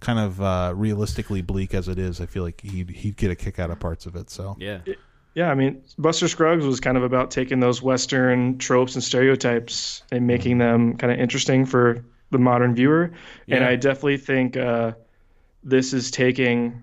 kind 0.00 0.18
of 0.18 0.40
uh, 0.40 0.72
realistically 0.74 1.42
bleak 1.42 1.74
as 1.74 1.88
it 1.88 1.98
is, 1.98 2.20
I 2.20 2.26
feel 2.26 2.42
like 2.42 2.60
he'd 2.60 2.90
he'd 2.90 3.16
get 3.16 3.30
a 3.30 3.34
kick 3.34 3.58
out 3.58 3.70
of 3.70 3.78
parts 3.78 4.06
of 4.06 4.16
it. 4.16 4.30
So 4.30 4.56
Yeah. 4.58 4.80
Yeah, 5.34 5.50
I 5.50 5.54
mean, 5.54 5.82
Buster 5.98 6.28
Scruggs 6.28 6.64
was 6.64 6.80
kind 6.80 6.96
of 6.96 7.02
about 7.02 7.30
taking 7.30 7.60
those 7.60 7.82
Western 7.82 8.56
tropes 8.56 8.94
and 8.94 9.04
stereotypes 9.04 10.02
and 10.10 10.26
making 10.26 10.56
them 10.56 10.96
kind 10.96 11.12
of 11.12 11.20
interesting 11.20 11.66
for 11.66 12.02
the 12.30 12.38
modern 12.38 12.74
viewer. 12.74 13.12
And 13.46 13.62
I 13.62 13.76
definitely 13.76 14.16
think 14.16 14.56
uh, 14.56 14.92
this 15.62 15.92
is 15.92 16.10
taking, 16.10 16.82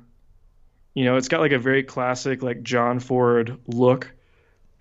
you 0.93 1.05
know, 1.05 1.17
it's 1.17 1.27
got 1.27 1.39
like 1.39 1.51
a 1.51 1.59
very 1.59 1.83
classic 1.83 2.43
like 2.43 2.63
John 2.63 2.99
Ford 2.99 3.57
look 3.67 4.11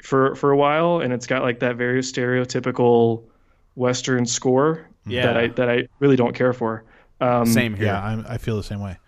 for 0.02 0.34
for 0.34 0.50
a 0.50 0.56
while, 0.56 1.00
and 1.00 1.12
it's 1.12 1.26
got 1.26 1.42
like 1.42 1.60
that 1.60 1.76
very 1.76 2.00
stereotypical 2.00 3.24
Western 3.74 4.26
score 4.26 4.88
Yeah. 5.06 5.26
that 5.26 5.36
I 5.36 5.46
that 5.48 5.70
I 5.70 5.88
really 6.00 6.16
don't 6.16 6.34
care 6.34 6.52
for. 6.52 6.84
Um, 7.20 7.46
Same 7.46 7.74
here. 7.74 7.86
yeah, 7.86 8.02
I'm, 8.04 8.26
I 8.28 8.38
feel 8.38 8.56
the 8.56 8.62
same 8.64 8.80
way. 8.80 8.98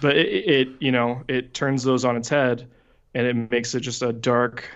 but 0.00 0.16
it, 0.16 0.28
it 0.28 0.68
you 0.80 0.92
know 0.92 1.22
it 1.28 1.54
turns 1.54 1.82
those 1.82 2.04
on 2.04 2.16
its 2.16 2.28
head 2.28 2.68
and 3.14 3.26
it 3.26 3.50
makes 3.50 3.74
it 3.74 3.80
just 3.80 4.02
a 4.02 4.12
dark 4.12 4.68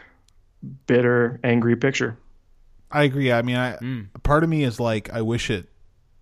bitter 0.86 1.38
angry 1.44 1.76
picture 1.76 2.18
I 2.90 3.02
agree. 3.04 3.30
I 3.30 3.42
mean, 3.42 3.56
I 3.56 3.76
part 4.22 4.42
of 4.44 4.48
me 4.48 4.64
is 4.64 4.80
like, 4.80 5.10
I 5.12 5.20
wish 5.20 5.50
it 5.50 5.68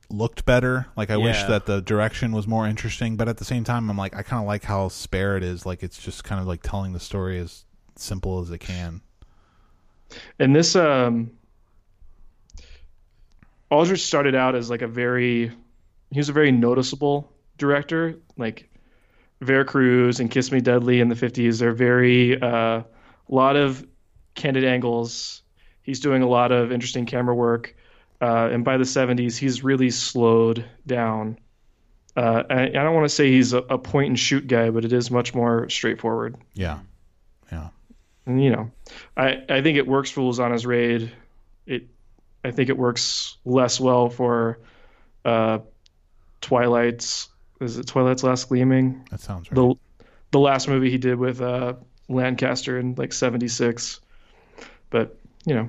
looked 0.09 0.45
better. 0.45 0.87
Like, 0.97 1.11
I 1.11 1.17
wish 1.17 1.43
that 1.45 1.67
the 1.67 1.81
direction 1.83 2.33
was 2.33 2.47
more 2.47 2.67
interesting. 2.67 3.17
But 3.17 3.29
at 3.29 3.39
the 3.39 3.45
same 3.45 3.65
time, 3.65 3.91
I'm 3.91 3.97
like, 3.97 4.15
I 4.15 4.23
kind 4.23 4.41
of 4.43 4.47
like 4.47 4.65
how 4.65 4.89
spare 4.89 5.37
it 5.37 5.43
is. 5.43 5.67
Like, 5.67 5.83
it's 5.83 5.99
just 5.99 6.25
kind 6.25 6.41
of 6.41 6.47
like 6.47 6.63
telling 6.63 6.93
the 6.93 7.01
story 7.01 7.39
as 7.39 7.65
simple 7.97 8.41
as 8.41 8.51
it 8.51 8.59
can. 8.59 9.01
and 10.39 10.55
this 10.55 10.77
um 10.77 11.31
aldrich 13.71 14.05
started 14.05 14.35
out 14.35 14.55
as 14.55 14.71
like 14.71 14.83
a 14.83 14.87
very 14.89 15.51
he 16.11 16.19
was 16.19 16.29
a 16.29 16.33
very 16.33 16.53
noticeable 16.53 17.33
director 17.59 18.15
like 18.37 18.69
Vera 19.41 19.65
Cruz 19.65 20.21
and 20.21 20.31
Kiss 20.31 20.53
Me 20.53 20.61
Deadly 20.61 21.01
in 21.01 21.09
the 21.09 21.15
50s 21.15 21.59
they're 21.59 21.73
very 21.73 22.41
uh, 22.41 22.49
a 22.49 22.85
lot 23.29 23.57
of 23.57 23.85
canted 24.35 24.65
angles 24.65 25.43
he's 25.83 26.01
doing 26.01 26.23
a 26.23 26.29
lot 26.29 26.53
of 26.53 26.71
interesting 26.71 27.07
camera 27.07 27.35
work 27.35 27.75
uh, 28.21 28.49
and 28.53 28.65
by 28.65 28.77
the 28.77 28.85
70s 28.85 29.37
he's 29.37 29.63
really 29.65 29.91
slowed 29.91 30.65
down 30.87 31.39
uh, 32.17 32.43
I, 32.49 32.63
I 32.65 32.69
don't 32.69 32.95
want 32.95 33.05
to 33.05 33.15
say 33.15 33.31
he's 33.31 33.53
a, 33.53 33.59
a 33.59 33.79
point 33.79 34.09
and 34.09 34.19
shoot 34.19 34.47
guy 34.47 34.71
but 34.71 34.85
it 34.85 34.93
is 34.93 35.11
much 35.11 35.35
more 35.35 35.69
straightforward 35.69 36.37
Yeah, 36.55 36.79
yeah. 37.53 37.69
and 38.25 38.43
you 38.43 38.51
know, 38.51 38.71
I 39.17 39.43
I 39.49 39.63
think 39.63 39.77
it 39.79 39.87
works 39.87 40.11
for 40.11 40.23
Ulzana's 40.23 40.65
raid. 40.65 41.13
It 41.67 41.89
I 42.43 42.53
think 42.53 42.71
it 42.71 42.79
works 42.79 43.37
less 43.45 43.79
well 43.81 44.09
for 44.09 44.59
uh, 45.25 45.59
Twilight's. 46.41 47.29
Is 47.61 47.79
it 47.79 47.87
Twilight's 47.87 48.23
Last 48.23 48.49
Gleaming? 48.49 49.07
That 49.11 49.21
sounds 49.21 49.51
right. 49.51 49.57
The 49.57 49.75
the 50.31 50.39
last 50.39 50.69
movie 50.69 50.91
he 50.91 50.99
did 50.99 51.19
with 51.19 51.41
uh, 51.41 51.75
Lancaster 52.09 52.79
in 52.79 52.95
like 52.95 53.13
'76. 53.13 54.01
But 54.91 55.19
you 55.45 55.55
know, 55.55 55.69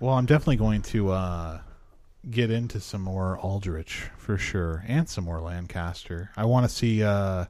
Well, 0.00 0.14
I'm 0.14 0.26
definitely 0.26 0.56
going 0.56 0.82
to 0.82 1.10
uh, 1.10 1.60
get 2.30 2.50
into 2.50 2.80
some 2.80 3.02
more 3.02 3.38
Aldrich 3.38 4.04
for 4.16 4.38
sure, 4.38 4.84
and 4.86 5.08
some 5.08 5.24
more 5.24 5.40
Lancaster. 5.40 6.30
I 6.36 6.44
want 6.44 6.68
to 6.68 6.74
see. 6.74 7.02
Uh, 7.02 7.46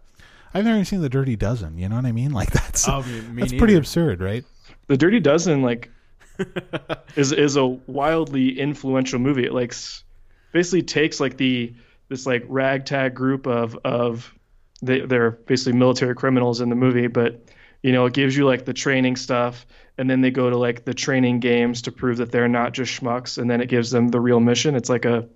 I've 0.55 0.65
never 0.65 0.77
even 0.77 0.85
seen 0.87 1.03
the 1.03 1.11
Dirty 1.11 1.37
Dozen. 1.37 1.77
You 1.79 1.89
know 1.89 1.97
what 1.97 2.07
I 2.07 2.13
mean? 2.13 2.31
Like 2.39 2.51
that's 2.51 2.89
Oh, 2.89 3.03
me- 3.03 3.21
me 3.23 3.43
that's 3.43 3.53
pretty 3.53 3.75
absurd, 3.75 4.21
right? 4.21 4.45
The 4.87 4.97
Dirty 4.97 5.21
Dozen 5.21 5.63
like 5.63 5.91
is 7.17 7.33
is 7.33 7.57
a 7.57 7.67
wildly 7.67 8.59
influential 8.59 9.19
movie. 9.19 9.45
It 9.45 9.53
like 9.53 9.75
basically 10.53 10.83
takes 10.83 11.21
like 11.21 11.37
the 11.37 11.75
this 12.09 12.25
like 12.27 12.45
ragtag 12.49 13.15
group 13.15 13.47
of 13.47 13.77
of 13.85 14.33
they 14.81 15.01
they're 15.01 15.33
basically 15.33 15.79
military 15.79 16.15
criminals 16.15 16.61
in 16.63 16.71
the 16.71 16.77
movie, 16.77 17.09
but 17.09 17.43
you 17.83 17.93
know 17.93 18.07
it 18.07 18.13
gives 18.13 18.37
you 18.37 18.47
like 18.47 18.65
the 18.65 18.75
training 18.75 19.17
stuff, 19.17 19.67
and 19.97 20.09
then 20.09 20.21
they 20.21 20.31
go 20.31 20.51
to 20.51 20.57
like 20.57 20.85
the 20.85 20.95
training 20.95 21.41
games 21.41 21.83
to 21.83 21.93
prove 21.93 22.17
that 22.19 22.33
they're 22.33 22.49
not 22.49 22.73
just 22.73 23.01
schmucks, 23.01 23.39
and 23.39 23.51
then 23.51 23.61
it 23.61 23.69
gives 23.69 23.91
them 23.91 24.09
the 24.09 24.21
real 24.21 24.41
mission. 24.41 24.75
It's 24.75 24.89
like 24.89 25.05
a 25.05 25.29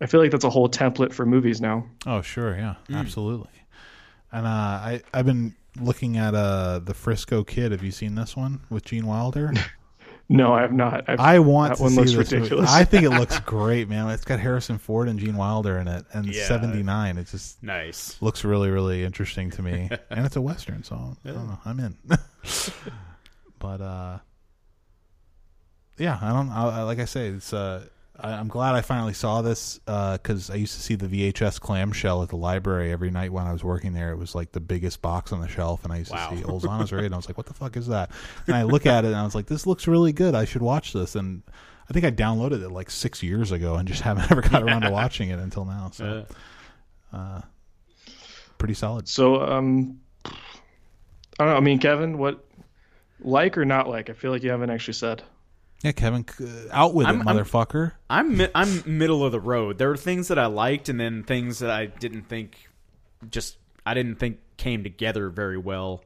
I 0.00 0.06
feel 0.06 0.20
like 0.20 0.30
that's 0.30 0.44
a 0.44 0.50
whole 0.50 0.68
template 0.68 1.12
for 1.12 1.24
movies 1.24 1.60
now. 1.60 1.86
Oh, 2.06 2.22
sure, 2.22 2.56
yeah, 2.56 2.74
absolutely. 2.92 3.50
And 4.32 4.46
uh, 4.46 4.50
I 4.50 5.02
I've 5.14 5.26
been 5.26 5.54
looking 5.80 6.16
at 6.16 6.34
uh 6.34 6.80
the 6.80 6.94
Frisco 6.94 7.44
Kid. 7.44 7.72
Have 7.72 7.82
you 7.82 7.92
seen 7.92 8.14
this 8.14 8.36
one 8.36 8.60
with 8.68 8.84
Gene 8.84 9.06
Wilder? 9.06 9.52
No, 10.34 10.54
I 10.54 10.62
have 10.62 10.72
not. 10.72 11.04
I've, 11.08 11.20
I 11.20 11.38
want 11.40 11.72
that 11.72 11.76
to 11.76 11.82
one 11.82 11.90
see 11.92 11.96
looks 11.98 12.12
this. 12.12 12.16
movie. 12.32 12.36
ridiculous. 12.44 12.70
I 12.70 12.84
think 12.84 13.04
it 13.04 13.10
looks 13.10 13.38
great, 13.40 13.88
man. 13.88 14.08
It's 14.08 14.24
got 14.24 14.40
Harrison 14.40 14.78
Ford 14.78 15.08
and 15.08 15.18
Gene 15.18 15.36
Wilder 15.36 15.76
in 15.78 15.86
it, 15.88 16.06
and 16.14 16.24
Yeah. 16.26 16.44
seventy 16.46 16.82
nine. 16.82 17.18
It 17.18 17.26
just 17.26 17.62
Nice. 17.62 18.16
looks 18.22 18.42
really, 18.44 18.70
really 18.70 19.04
interesting 19.04 19.50
to 19.50 19.62
me, 19.62 19.90
and 20.10 20.24
it's 20.24 20.36
a 20.36 20.40
western, 20.40 20.84
so 20.84 21.16
I 21.24 21.28
don't 21.30 21.48
know. 21.48 21.58
I'm 21.66 21.78
in. 21.80 21.96
but 23.58 23.80
uh, 23.82 24.18
yeah, 25.98 26.18
I 26.22 26.32
don't. 26.32 26.48
I, 26.50 26.78
I- 26.78 26.82
like 26.82 26.98
I 26.98 27.04
say, 27.04 27.28
it's. 27.28 27.52
Uh, 27.52 27.84
I, 28.18 28.32
I'm 28.32 28.48
glad 28.48 28.74
I 28.74 28.80
finally 28.82 29.14
saw 29.14 29.42
this 29.42 29.78
because 29.78 30.50
I 30.50 30.54
used 30.56 30.74
to 30.74 30.80
see 30.80 30.94
the 30.94 31.06
VHS 31.06 31.60
clamshell 31.60 32.22
at 32.22 32.28
the 32.28 32.36
library 32.36 32.92
every 32.92 33.10
night 33.10 33.32
when 33.32 33.46
I 33.46 33.52
was 33.52 33.64
working 33.64 33.92
there. 33.94 34.10
It 34.12 34.16
was 34.18 34.34
like 34.34 34.52
the 34.52 34.60
biggest 34.60 35.00
box 35.02 35.32
on 35.32 35.40
the 35.40 35.48
shelf, 35.48 35.84
and 35.84 35.92
I 35.92 35.98
used 35.98 36.10
Wow. 36.12 36.30
to 36.30 36.36
see 36.36 36.42
Ulzana's 36.44 36.92
Raid, 36.92 37.06
and 37.06 37.14
I 37.14 37.16
was 37.16 37.28
like, 37.28 37.36
"What 37.36 37.46
the 37.46 37.54
fuck 37.54 37.76
is 37.76 37.86
that?" 37.88 38.10
And 38.46 38.54
I 38.56 38.62
look 38.64 38.86
at 38.86 39.04
it, 39.04 39.08
and 39.08 39.16
I 39.16 39.24
was 39.24 39.34
like, 39.34 39.46
"This 39.46 39.66
looks 39.66 39.86
really 39.88 40.12
good. 40.12 40.34
I 40.34 40.44
should 40.44 40.62
watch 40.62 40.92
this." 40.92 41.14
And 41.16 41.42
I 41.88 41.92
think 41.92 42.04
I 42.04 42.10
downloaded 42.10 42.62
it 42.62 42.70
like 42.70 42.90
six 42.90 43.22
years 43.22 43.50
ago, 43.52 43.76
and 43.76 43.88
just 43.88 44.00
haven't 44.02 44.30
ever 44.30 44.42
got 44.42 44.62
around 44.62 44.82
to 44.82 44.90
watching 44.90 45.30
it 45.30 45.38
until 45.38 45.64
now. 45.64 45.90
So, 45.92 46.26
Uh, 47.12 47.40
pretty 48.58 48.74
solid. 48.74 49.08
So, 49.08 49.42
um, 49.42 50.00
I 50.24 50.30
don't 51.38 51.48
know. 51.48 51.56
I 51.56 51.60
mean, 51.60 51.78
Kevin, 51.78 52.18
what 52.18 52.44
like 53.20 53.56
or 53.58 53.64
not 53.64 53.88
like? 53.88 54.10
I 54.10 54.12
feel 54.12 54.30
like 54.30 54.42
you 54.42 54.50
haven't 54.50 54.70
actually 54.70 54.94
said. 54.94 55.22
Yeah, 55.82 55.92
Kevin, 55.92 56.24
out 56.70 56.94
with 56.94 57.06
I'm- 57.06 57.22
it, 57.22 57.26
I'm- 57.26 57.36
motherfucker. 57.36 57.92
I'm 58.08 58.36
mi- 58.36 58.48
I'm 58.54 58.82
middle 58.86 59.24
of 59.24 59.32
the 59.32 59.40
road. 59.40 59.78
There 59.78 59.90
are 59.90 59.96
things 59.96 60.28
that 60.28 60.38
I 60.38 60.46
liked, 60.46 60.88
and 60.88 60.98
then 61.00 61.24
things 61.24 61.58
that 61.58 61.70
I 61.70 61.86
didn't 61.86 62.28
think 62.28 62.68
just 63.30 63.56
I 63.84 63.94
didn't 63.94 64.16
think 64.16 64.38
came 64.56 64.84
together 64.84 65.28
very 65.28 65.58
well. 65.58 66.04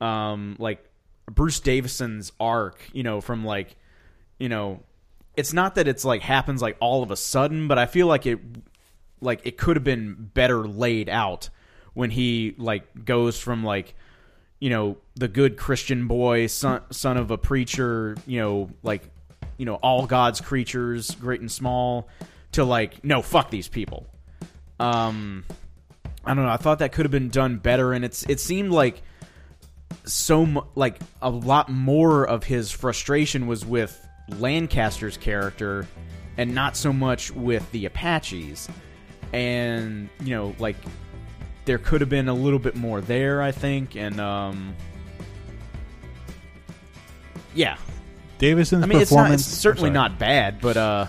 Um, 0.00 0.56
like 0.58 0.82
Bruce 1.30 1.60
Davison's 1.60 2.32
arc, 2.40 2.80
you 2.92 3.02
know, 3.02 3.20
from 3.20 3.44
like, 3.44 3.76
you 4.38 4.48
know, 4.48 4.82
it's 5.36 5.52
not 5.52 5.74
that 5.76 5.86
it's 5.86 6.04
like 6.04 6.22
happens 6.22 6.62
like 6.62 6.76
all 6.80 7.02
of 7.02 7.10
a 7.10 7.16
sudden, 7.16 7.68
but 7.68 7.78
I 7.78 7.86
feel 7.86 8.06
like 8.06 8.26
it 8.26 8.40
like 9.20 9.40
it 9.44 9.56
could 9.58 9.76
have 9.76 9.84
been 9.84 10.30
better 10.34 10.66
laid 10.66 11.08
out 11.10 11.50
when 11.94 12.10
he 12.10 12.54
like 12.58 13.04
goes 13.04 13.38
from 13.38 13.62
like 13.62 13.94
you 14.62 14.70
know 14.70 14.96
the 15.16 15.26
good 15.26 15.56
christian 15.56 16.06
boy 16.06 16.46
son 16.46 16.80
son 16.90 17.16
of 17.16 17.30
a 17.32 17.38
preacher 17.38 18.16
you 18.26 18.38
know 18.38 18.70
like 18.84 19.02
you 19.56 19.66
know 19.66 19.74
all 19.74 20.06
god's 20.06 20.40
creatures 20.40 21.10
great 21.16 21.40
and 21.40 21.50
small 21.50 22.08
to 22.52 22.64
like 22.64 23.04
no 23.04 23.22
fuck 23.22 23.50
these 23.50 23.66
people 23.66 24.06
um 24.78 25.44
i 26.24 26.32
don't 26.32 26.44
know 26.44 26.50
i 26.50 26.56
thought 26.56 26.78
that 26.78 26.92
could 26.92 27.04
have 27.04 27.10
been 27.10 27.28
done 27.28 27.56
better 27.56 27.92
and 27.92 28.04
it's 28.04 28.22
it 28.28 28.38
seemed 28.38 28.70
like 28.70 29.02
so 30.04 30.68
like 30.74 30.98
a 31.20 31.30
lot 31.30 31.68
more 31.68 32.24
of 32.26 32.44
his 32.44 32.70
frustration 32.70 33.46
was 33.46 33.64
with 33.64 34.06
Lancaster's 34.38 35.16
character 35.16 35.86
and 36.36 36.54
not 36.54 36.76
so 36.76 36.92
much 36.92 37.30
with 37.32 37.70
the 37.72 37.86
Apaches. 37.86 38.68
And 39.32 40.08
you 40.20 40.30
know, 40.30 40.54
like 40.58 40.76
there 41.64 41.78
could 41.78 42.00
have 42.00 42.10
been 42.10 42.28
a 42.28 42.34
little 42.34 42.58
bit 42.58 42.76
more 42.76 43.00
there, 43.00 43.42
I 43.42 43.52
think, 43.52 43.96
and 43.96 44.20
um 44.20 44.74
yeah. 47.54 47.76
Davison's 48.38 48.82
I 48.82 48.86
mean, 48.86 49.00
it's 49.00 49.12
not. 49.12 49.30
It's 49.30 49.44
certainly 49.44 49.90
not 49.90 50.18
bad, 50.18 50.60
but 50.60 50.76
uh, 50.76 51.06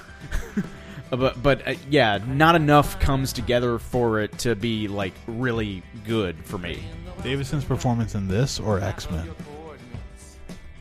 but 1.10 1.42
but 1.42 1.68
uh, 1.68 1.74
yeah, 1.90 2.20
not 2.28 2.56
enough 2.56 3.00
comes 3.00 3.34
together 3.34 3.80
for 3.80 4.20
it 4.20 4.38
to 4.40 4.56
be 4.56 4.88
like 4.88 5.14
really 5.26 5.82
good 6.06 6.38
for 6.46 6.58
me. 6.58 6.84
Davison's 7.24 7.64
performance 7.64 8.14
in 8.14 8.28
this 8.28 8.60
or 8.60 8.80
X 8.82 9.10
Men 9.10 9.32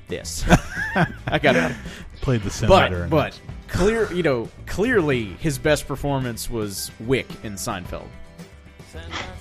This, 0.08 0.44
I 1.26 1.38
got 1.38 1.56
it. 1.56 1.72
played 2.20 2.42
the 2.42 2.50
senator. 2.50 3.06
But 3.08 3.38
but 3.68 3.68
clear, 3.68 4.12
you 4.12 4.22
know, 4.22 4.48
clearly 4.66 5.24
his 5.24 5.56
best 5.56 5.88
performance 5.88 6.50
was 6.50 6.90
Wick 7.00 7.28
in 7.44 7.54
Seinfeld. 7.54 8.08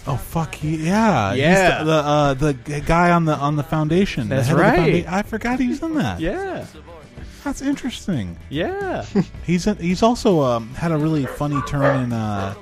Oh 0.07 0.15
fuck 0.17 0.55
he, 0.55 0.77
yeah 0.77 1.31
He's 1.31 1.41
Yeah. 1.41 1.79
the 1.79 1.83
the, 1.85 1.91
uh, 1.93 2.33
the 2.33 2.53
g- 2.53 2.79
guy 2.81 3.11
on 3.11 3.25
the 3.25 3.35
on 3.35 3.55
the 3.55 3.63
foundation 3.63 4.29
the 4.29 4.35
That's 4.35 4.47
head 4.47 4.53
of 4.59 4.63
the 4.63 4.63
right. 4.81 5.05
founda- 5.05 5.11
I 5.11 5.21
forgot 5.23 5.59
he 5.59 5.67
was 5.67 5.81
in 5.81 5.93
that 5.95 6.19
Yeah, 6.19 6.65
that's 7.43 7.61
interesting 7.61 8.37
yeah. 8.49 9.05
he's 9.45 9.67
in, 9.67 9.75
he's 9.77 10.03
also 10.03 10.41
um, 10.41 10.73
had 10.75 10.91
a 10.91 10.97
really 10.97 11.25
funny 11.25 11.61
turn 11.67 12.03
in 12.03 12.13
uh, 12.13 12.53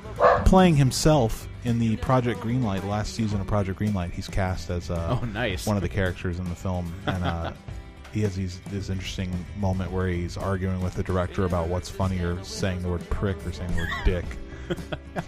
playing 0.46 0.76
himself 0.76 1.48
in 1.66 1.78
the 1.80 1.96
Project 1.98 2.40
Greenlight 2.42 2.84
last 2.88 3.14
season 3.16 3.40
of 3.42 3.48
Project 3.48 3.80
Greenlight 3.80 4.12
he's 4.12 4.28
cast 4.28 4.70
as 4.70 4.90
uh, 4.90 5.18
Oh, 5.22 5.26
nice. 5.26 5.66
one 5.66 5.76
of 5.78 5.82
the 5.84 5.90
characters 5.90 6.40
in 6.40 6.48
the 6.50 6.56
film 6.56 6.94
and 7.06 7.24
uh, 7.24 7.52
he 8.14 8.22
has 8.22 8.36
these, 8.36 8.60
this 8.72 8.90
interesting 8.90 9.32
moment 9.58 9.92
where 9.92 10.08
he's 10.08 10.36
arguing 10.38 10.82
with 10.82 10.94
the 10.96 11.04
director 11.04 11.46
about 11.46 11.68
what's 11.68 11.90
funnier 11.90 12.42
saying 12.44 12.82
the 12.82 12.90
word 12.90 13.08
prick 13.10 13.38
or 13.46 13.52
saying 13.52 13.70
the 13.72 13.78
word 13.78 13.90
dick 14.06 14.26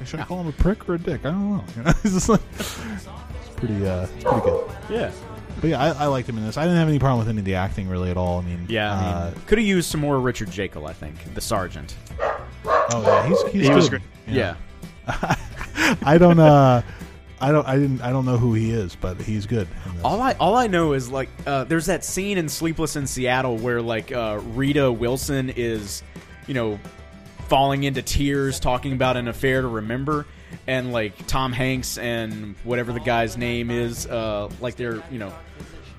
should 0.05 0.19
I 0.19 0.23
call 0.23 0.41
him 0.41 0.47
a 0.47 0.51
prick 0.53 0.88
or 0.89 0.95
a 0.95 0.99
dick 0.99 1.22
I 1.26 1.31
don't 1.31 1.57
know 1.57 1.63
You 1.76 1.84
know, 1.84 1.89
it's 2.03 2.13
just 2.13 2.30
like 2.30 2.41
it's 2.57 3.49
pretty 3.55 3.85
uh 3.88 4.07
it's 4.15 4.23
pretty 4.23 4.41
good 4.41 4.72
yeah, 4.89 5.11
but 5.59 5.69
yeah 5.69 5.81
I, 5.81 6.03
I 6.03 6.05
liked 6.07 6.27
him 6.30 6.38
in 6.38 6.45
this 6.45 6.57
I 6.57 6.63
didn't 6.63 6.77
have 6.77 6.88
any 6.89 6.99
problem 6.99 7.19
with 7.19 7.30
any 7.30 7.39
of 7.39 7.45
the 7.45 7.55
acting 7.55 7.88
really 7.88 8.09
at 8.11 8.18
all 8.18 8.39
I 8.39 8.41
mean 8.43 8.65
yeah. 8.69 8.93
I 8.93 8.97
uh, 8.97 9.31
mean, 9.31 9.41
could 9.47 9.57
have 9.57 9.68
used 9.68 9.89
some 9.89 10.01
more 10.01 10.19
Richard 10.19 10.49
Jaeckel. 10.49 10.89
I 10.89 10.93
think 10.93 11.34
the 11.34 11.41
sergeant. 11.41 11.95
oh 12.19 13.01
yeah 13.05 13.27
he's, 13.27 13.41
he's 13.43 13.51
He 13.53 13.68
good. 13.68 13.76
was 13.76 13.89
great. 13.89 14.01
Yeah. 14.27 14.55
I 16.03 16.18
don't 16.18 16.39
uh 16.39 16.81
I 17.41 17.51
don't 17.51 17.68
I 17.68 17.76
didn't 17.76 18.01
I 18.01 18.11
don't 18.11 18.26
know 18.26 18.38
who 18.38 18.53
he 18.53 18.72
is 18.72 18.95
but 18.95 19.19
he's 19.19 19.45
good. 19.47 19.68
All 20.03 20.22
I 20.22 20.34
all 20.34 20.55
I 20.55 20.68
know 20.68 20.93
is 20.93 21.09
like 21.09 21.30
uh, 21.47 21.63
there's 21.63 21.88
that 21.88 22.05
scene 22.05 22.38
in 22.38 22.47
Sleepless 22.47 22.95
in 22.95 23.07
Seattle 23.07 23.57
where 23.57 23.81
like 23.81 24.11
uh, 24.11 24.39
Rita 24.53 24.91
Wilson 24.91 25.49
is, 25.55 26.03
you 26.47 26.53
know, 26.53 26.80
falling 27.52 27.84
into 27.84 28.02
tears 28.02 28.61
talking 28.61 28.94
about 28.94 29.18
an 29.18 29.28
affair 29.28 29.61
to 29.61 29.68
remember, 29.68 30.26
and 30.68 30.94
like 30.94 31.28
Tom 31.28 31.52
Hanks 31.52 31.98
and 31.98 32.56
whatever 32.64 32.94
the 32.94 33.02
guy's 33.02 33.36
name 33.36 33.69
is, 33.69 34.07
uh, 34.07 34.49
like 34.61 34.78
they're 34.78 35.03
you 35.11 35.19
know. 35.19 35.34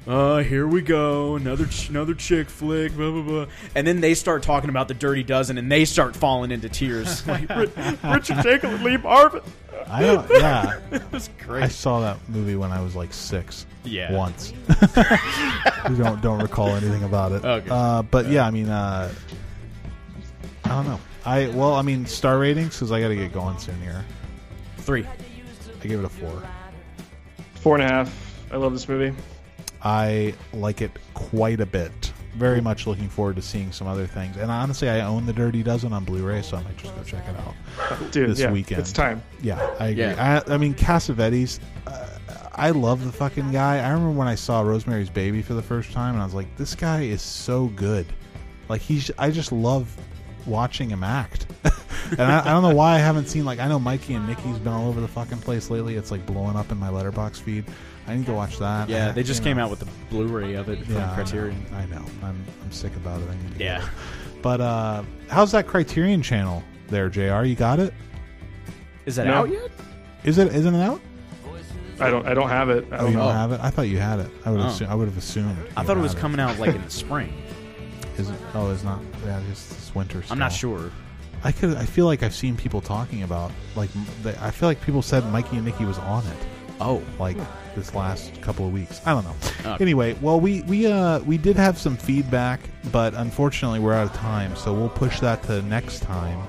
Uh, 0.07 0.39
here 0.39 0.67
we 0.67 0.81
go, 0.81 1.37
another 1.37 1.67
ch- 1.67 1.91
another 1.91 2.15
chick 2.15 2.49
flick, 2.49 2.97
blah 2.97 3.11
blah 3.11 3.21
blah, 3.21 3.47
and 3.75 3.87
then 3.87 4.01
they 4.01 4.15
start 4.15 4.43
talking 4.43 4.71
about 4.71 4.89
the 4.89 4.95
Dirty 4.95 5.23
Dozen, 5.23 5.59
and 5.59 5.71
they 5.71 5.85
start 5.85 6.17
falling 6.17 6.53
into 6.53 6.71
tears. 6.71 7.25
like 7.29 7.47
Ri- 7.51 7.67
Richard 7.67 8.39
Jaeckel 8.39 8.75
and 8.75 8.83
Lee 8.83 8.97
Marvin. 8.97 9.43
I 9.89 10.03
don't 10.03 10.31
yeah 10.31 10.81
It 10.91 11.13
was 11.13 11.29
I 11.51 11.69
saw 11.69 12.01
that 12.01 12.17
movie 12.31 12.57
when 12.57 12.73
I 12.73 12.81
was 12.81 12.97
like 12.97 13.13
six. 13.13 13.67
Yeah. 13.85 14.11
Once. 14.11 14.55
you 14.97 15.97
don't 15.97 16.23
don't 16.23 16.41
recall 16.41 16.69
anything 16.71 17.03
about 17.03 17.33
it. 17.33 17.45
Okay. 17.45 17.69
Uh, 17.71 18.01
but 18.03 18.29
yeah, 18.29 18.47
I 18.47 18.51
mean, 18.51 18.71
uh, 18.71 19.13
I 20.65 20.69
don't 20.69 20.87
know. 20.87 21.01
I 21.25 21.49
well, 21.49 21.75
I 21.75 21.83
mean, 21.83 22.07
star 22.07 22.39
ratings 22.39 22.75
because 22.75 22.93
I 22.93 23.01
got 23.01 23.09
to 23.09 23.17
get 23.17 23.33
going 23.33 23.59
soon 23.59 23.81
here. 23.81 24.05
Three. 24.79 25.07
I 25.83 25.87
give 25.87 26.01
it 26.01 26.05
a 26.05 26.09
four. 26.09 26.43
Four 27.55 27.77
and 27.77 27.85
a 27.85 27.89
half. 27.89 28.45
I 28.51 28.57
love 28.57 28.73
this 28.73 28.89
movie. 28.89 29.17
I 29.83 30.35
like 30.53 30.81
it 30.81 30.91
quite 31.15 31.61
a 31.61 31.67
bit. 31.67 32.13
Very 32.37 32.61
much 32.61 32.87
looking 32.87 33.09
forward 33.09 33.37
to 33.37 33.43
seeing 33.43 33.73
some 33.73 33.87
other 33.87 34.07
things. 34.07 34.37
And 34.37 34.51
honestly, 34.51 34.89
I 34.89 35.01
own 35.01 35.27
the 35.27 35.33
Dirty 35.33 35.63
Dozen 35.63 35.93
on 35.93 36.05
Blu-ray, 36.05 36.43
so 36.43 36.57
I 36.57 36.63
might 36.63 36.77
just 36.79 36.95
go 36.97 37.03
check 37.03 37.25
it 37.29 37.37
out. 37.37 38.11
Dude, 38.11 38.31
This 38.31 38.41
yeah, 38.41 38.51
weekend. 38.51 38.81
It's 38.81 38.93
time. 38.93 39.23
Yeah, 39.43 39.61
I 39.79 39.89
agree. 39.89 40.05
Yeah. 40.05 40.43
I, 40.47 40.55
I 40.55 40.57
mean, 40.57 40.75
Cassavetes. 40.75 41.61
Uh, 41.87 42.07
I 42.55 42.71
love 42.71 43.05
the 43.05 43.13
fucking 43.13 43.53
guy. 43.53 43.79
I 43.79 43.91
remember 43.91 44.13
when 44.19 44.29
I 44.29 44.35
saw 44.35 44.61
Rosemary's 44.63 45.11
Baby 45.11 45.43
for 45.43 45.55
the 45.55 45.63
first 45.63 45.93
time, 45.93 46.15
and 46.15 46.23
I 46.23 46.25
was 46.25 46.35
like, 46.35 46.55
"This 46.57 46.75
guy 46.75 47.03
is 47.03 47.23
so 47.23 47.67
good." 47.69 48.07
Like 48.69 48.81
he's, 48.81 49.11
I 49.19 49.31
just 49.31 49.53
love 49.53 49.95
watching 50.47 50.91
him 50.91 51.03
act. 51.05 51.47
and 52.11 52.23
I, 52.23 52.41
I 52.41 52.45
don't 52.53 52.63
know 52.63 52.75
why 52.75 52.95
I 52.95 52.99
haven't 52.99 53.27
seen 53.29 53.45
like 53.45 53.59
I 53.59 53.69
know 53.69 53.79
Mikey 53.79 54.15
and 54.15 54.27
Nicky's 54.27 54.59
been 54.59 54.73
all 54.73 54.89
over 54.89 55.01
the 55.01 55.09
fucking 55.09 55.39
place 55.39 55.71
lately. 55.71 55.97
It's 55.97 56.11
like 56.11 56.25
blowing 56.27 56.57
up 56.57 56.71
in 56.73 56.79
my 56.79 56.89
Letterboxd 56.89 57.41
feed. 57.41 57.65
I 58.07 58.17
need 58.17 58.27
to 58.27 58.33
watch 58.33 58.59
that. 58.59 58.89
Yeah, 58.89 59.09
I- 59.09 59.13
they 59.13 59.23
just 59.23 59.43
came 59.45 59.57
know. 59.59 59.65
out 59.65 59.71
with 59.71 59.79
the 59.81 59.89
Blu-ray 60.11 60.55
of 60.55 60.69
it 60.69 60.85
from 60.85 60.95
Yeah, 60.95 61.05
I 61.05 61.09
know. 61.09 61.15
Criterion. 61.15 61.67
I 61.75 61.87
know. 61.87 62.05
I'm 62.23 62.45
I'm 62.63 62.73
sick 62.73 62.95
about 62.97 63.21
it. 63.23 63.29
I 63.31 63.35
need 63.37 63.59
to 63.59 63.65
Yeah. 63.65 63.89
But 64.43 64.61
uh, 64.61 65.03
how's 65.29 65.53
that 65.53 65.67
Criterion 65.69 66.21
channel 66.23 66.65
there, 66.89 67.09
Jr? 67.09 67.45
You 67.45 67.55
got 67.55 67.79
it? 67.79 67.95
Is 69.07 69.17
that 69.17 69.27
No. 69.27 69.35
out 69.35 69.51
yet? 69.51 69.71
Is 70.25 70.39
it? 70.39 70.55
Isn't 70.55 70.75
it 70.75 70.83
out? 70.83 71.01
I 72.01 72.11
don't. 72.11 72.27
I 72.27 72.35
don't 72.35 72.49
have 72.49 72.69
it. 72.71 72.87
I 72.91 72.97
Oh, 72.97 72.99
don't 73.03 73.11
you 73.13 73.17
know. 73.19 73.25
don't 73.27 73.35
have 73.35 73.53
it? 73.53 73.61
I 73.63 73.71
thought 73.71 73.83
you 73.83 73.99
had 73.99 74.19
it. 74.19 74.29
I 74.45 74.51
would. 74.51 74.61
Oh. 74.61 74.67
Assume, 74.67 74.89
I 74.89 74.95
would 74.97 75.07
have 75.07 75.17
assumed. 75.19 75.57
I 75.77 75.85
thought 75.85 75.97
it 75.97 76.01
was 76.01 76.15
had 76.15 76.21
coming 76.21 76.41
out 76.41 76.59
like 76.59 76.75
in 76.75 76.83
the 76.83 76.91
spring. 77.05 77.33
Is 78.19 78.31
it? 78.31 78.37
Oh, 78.55 78.71
it's 78.71 78.85
not. 78.85 79.01
Yeah, 79.25 79.41
it's 79.51 79.67
this 79.69 79.95
winter. 79.95 80.23
I'm 80.31 80.39
not 80.39 80.53
sure. 80.53 80.91
I 81.45 81.53
could. 81.53 81.77
I 81.77 81.85
feel 81.87 82.07
like 82.07 82.23
I've 82.23 82.35
seen 82.35 82.57
people 82.57 82.81
talking 82.81 83.23
about 83.23 83.51
like. 83.75 83.91
They, 84.23 84.35
I 84.41 84.51
feel 84.51 84.69
like 84.69 84.81
people 84.83 85.03
said 85.03 85.25
Mikey 85.33 85.57
and 85.57 85.65
Nicky 85.65 85.85
was 85.85 85.99
on 85.99 86.25
it. 86.27 86.37
Oh, 86.81 87.03
Like 87.19 87.37
this 87.77 87.95
last 87.95 88.39
couple 88.43 88.67
of 88.67 88.73
weeks. 88.73 89.01
I 89.07 89.13
don't 89.13 89.25
know. 89.25 89.35
Okay. 89.73 89.85
Anyway, 89.85 90.15
well, 90.21 90.39
we 90.41 90.63
we 90.63 90.87
uh 90.87 91.21
we 91.21 91.39
did 91.39 91.57
have 91.57 91.79
some 91.79 91.97
feedback, 91.97 92.61
but 92.91 93.15
unfortunately 93.15 93.79
we're 93.81 93.95
out 93.95 94.07
of 94.09 94.13
time, 94.15 94.55
so 94.57 94.73
we'll 94.75 94.89
push 94.91 95.21
that 95.21 95.43
to 95.45 95.63
next 95.63 96.01
time. 96.01 96.41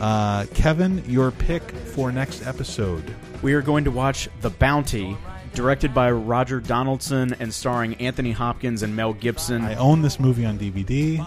Uh, 0.00 0.46
Kevin, 0.54 1.02
your 1.06 1.30
pick 1.30 1.62
for 1.72 2.10
next 2.10 2.46
episode. 2.46 3.14
we 3.42 3.52
are 3.52 3.60
going 3.62 3.84
to 3.84 3.90
watch 3.90 4.28
The 4.40 4.48
Bounty, 4.50 5.16
directed 5.54 5.92
by 5.94 6.10
Roger 6.10 6.60
Donaldson 6.60 7.34
and 7.40 7.52
starring 7.52 7.94
Anthony 7.96 8.32
Hopkins 8.32 8.82
and 8.82 8.94
Mel 8.94 9.12
Gibson. 9.12 9.62
I 9.62 9.74
own 9.76 10.02
this 10.02 10.20
movie 10.20 10.44
on 10.44 10.58
DVD. 10.58 11.26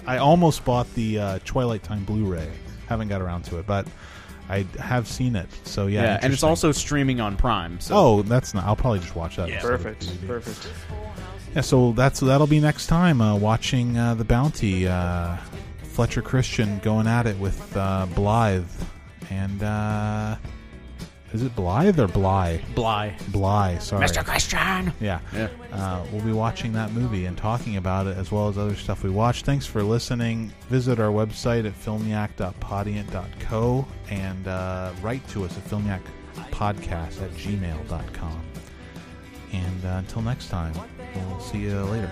I 0.06 0.18
almost 0.18 0.64
bought 0.64 0.92
the 0.94 1.18
uh, 1.18 1.38
Twilight 1.44 1.82
Time 1.82 2.04
Blu-ray. 2.04 2.48
Haven't 2.88 3.08
got 3.08 3.20
around 3.20 3.42
to 3.46 3.58
it, 3.58 3.66
but 3.66 3.86
I 4.48 4.66
have 4.78 5.06
seen 5.06 5.36
it. 5.36 5.48
So 5.64 5.86
yeah, 5.86 6.02
yeah, 6.02 6.18
and 6.22 6.32
it's 6.32 6.42
also 6.42 6.72
streaming 6.72 7.20
on 7.20 7.36
Prime. 7.36 7.78
So 7.80 7.94
Oh, 7.94 8.22
that's 8.22 8.54
not. 8.54 8.64
I'll 8.64 8.76
probably 8.76 9.00
just 9.00 9.14
watch 9.14 9.36
that. 9.36 9.48
Yeah. 9.48 9.60
Perfect. 9.60 10.26
Perfect. 10.26 10.68
Yeah, 11.54 11.60
so 11.60 11.92
that's 11.92 12.20
that'll 12.20 12.46
be 12.46 12.60
next 12.60 12.86
time. 12.86 13.20
Uh, 13.20 13.36
watching 13.36 13.98
uh, 13.98 14.14
the 14.14 14.24
Bounty. 14.24 14.88
Uh, 14.88 15.36
Fletcher 15.98 16.22
Christian 16.22 16.78
going 16.78 17.08
at 17.08 17.26
it 17.26 17.36
with 17.40 17.76
uh, 17.76 18.06
Blythe, 18.14 18.70
and 19.30 19.60
uh, 19.64 20.36
is 21.32 21.42
it 21.42 21.54
Blythe 21.54 22.00
or 22.00 22.08
Bligh? 22.08 22.60
Bligh. 22.74 23.14
Bligh. 23.28 23.76
Sorry, 23.78 24.06
Mr. 24.06 24.24
Christian. 24.24 24.92
Yeah. 25.00 25.20
Yeah. 25.34 25.48
Uh, 25.72 26.02
we'll 26.12 26.24
be 26.24 26.32
watching 26.32 26.72
that 26.72 26.92
movie 26.92 27.26
and 27.26 27.36
talking 27.36 27.76
about 27.76 28.06
it 28.06 28.16
as 28.16 28.32
well 28.32 28.48
as 28.48 28.56
other 28.56 28.74
stuff 28.74 29.02
we 29.02 29.10
watch. 29.10 29.42
Thanks 29.42 29.66
for 29.66 29.82
listening. 29.82 30.50
Visit 30.68 30.98
our 30.98 31.10
website 31.10 31.66
at 31.66 31.74
filmyak.podiant.co 31.74 33.86
and 34.10 34.48
uh, 34.48 34.92
write 35.02 35.28
to 35.28 35.44
us 35.44 35.54
at 35.56 35.64
filmyakpodcast 35.64 37.22
at 37.22 37.30
gmail.com. 37.32 38.42
And 39.52 39.84
uh, 39.84 39.88
until 39.98 40.22
next 40.22 40.48
time, 40.48 40.72
we'll 41.14 41.40
see 41.40 41.58
you 41.58 41.78
later. 41.84 42.10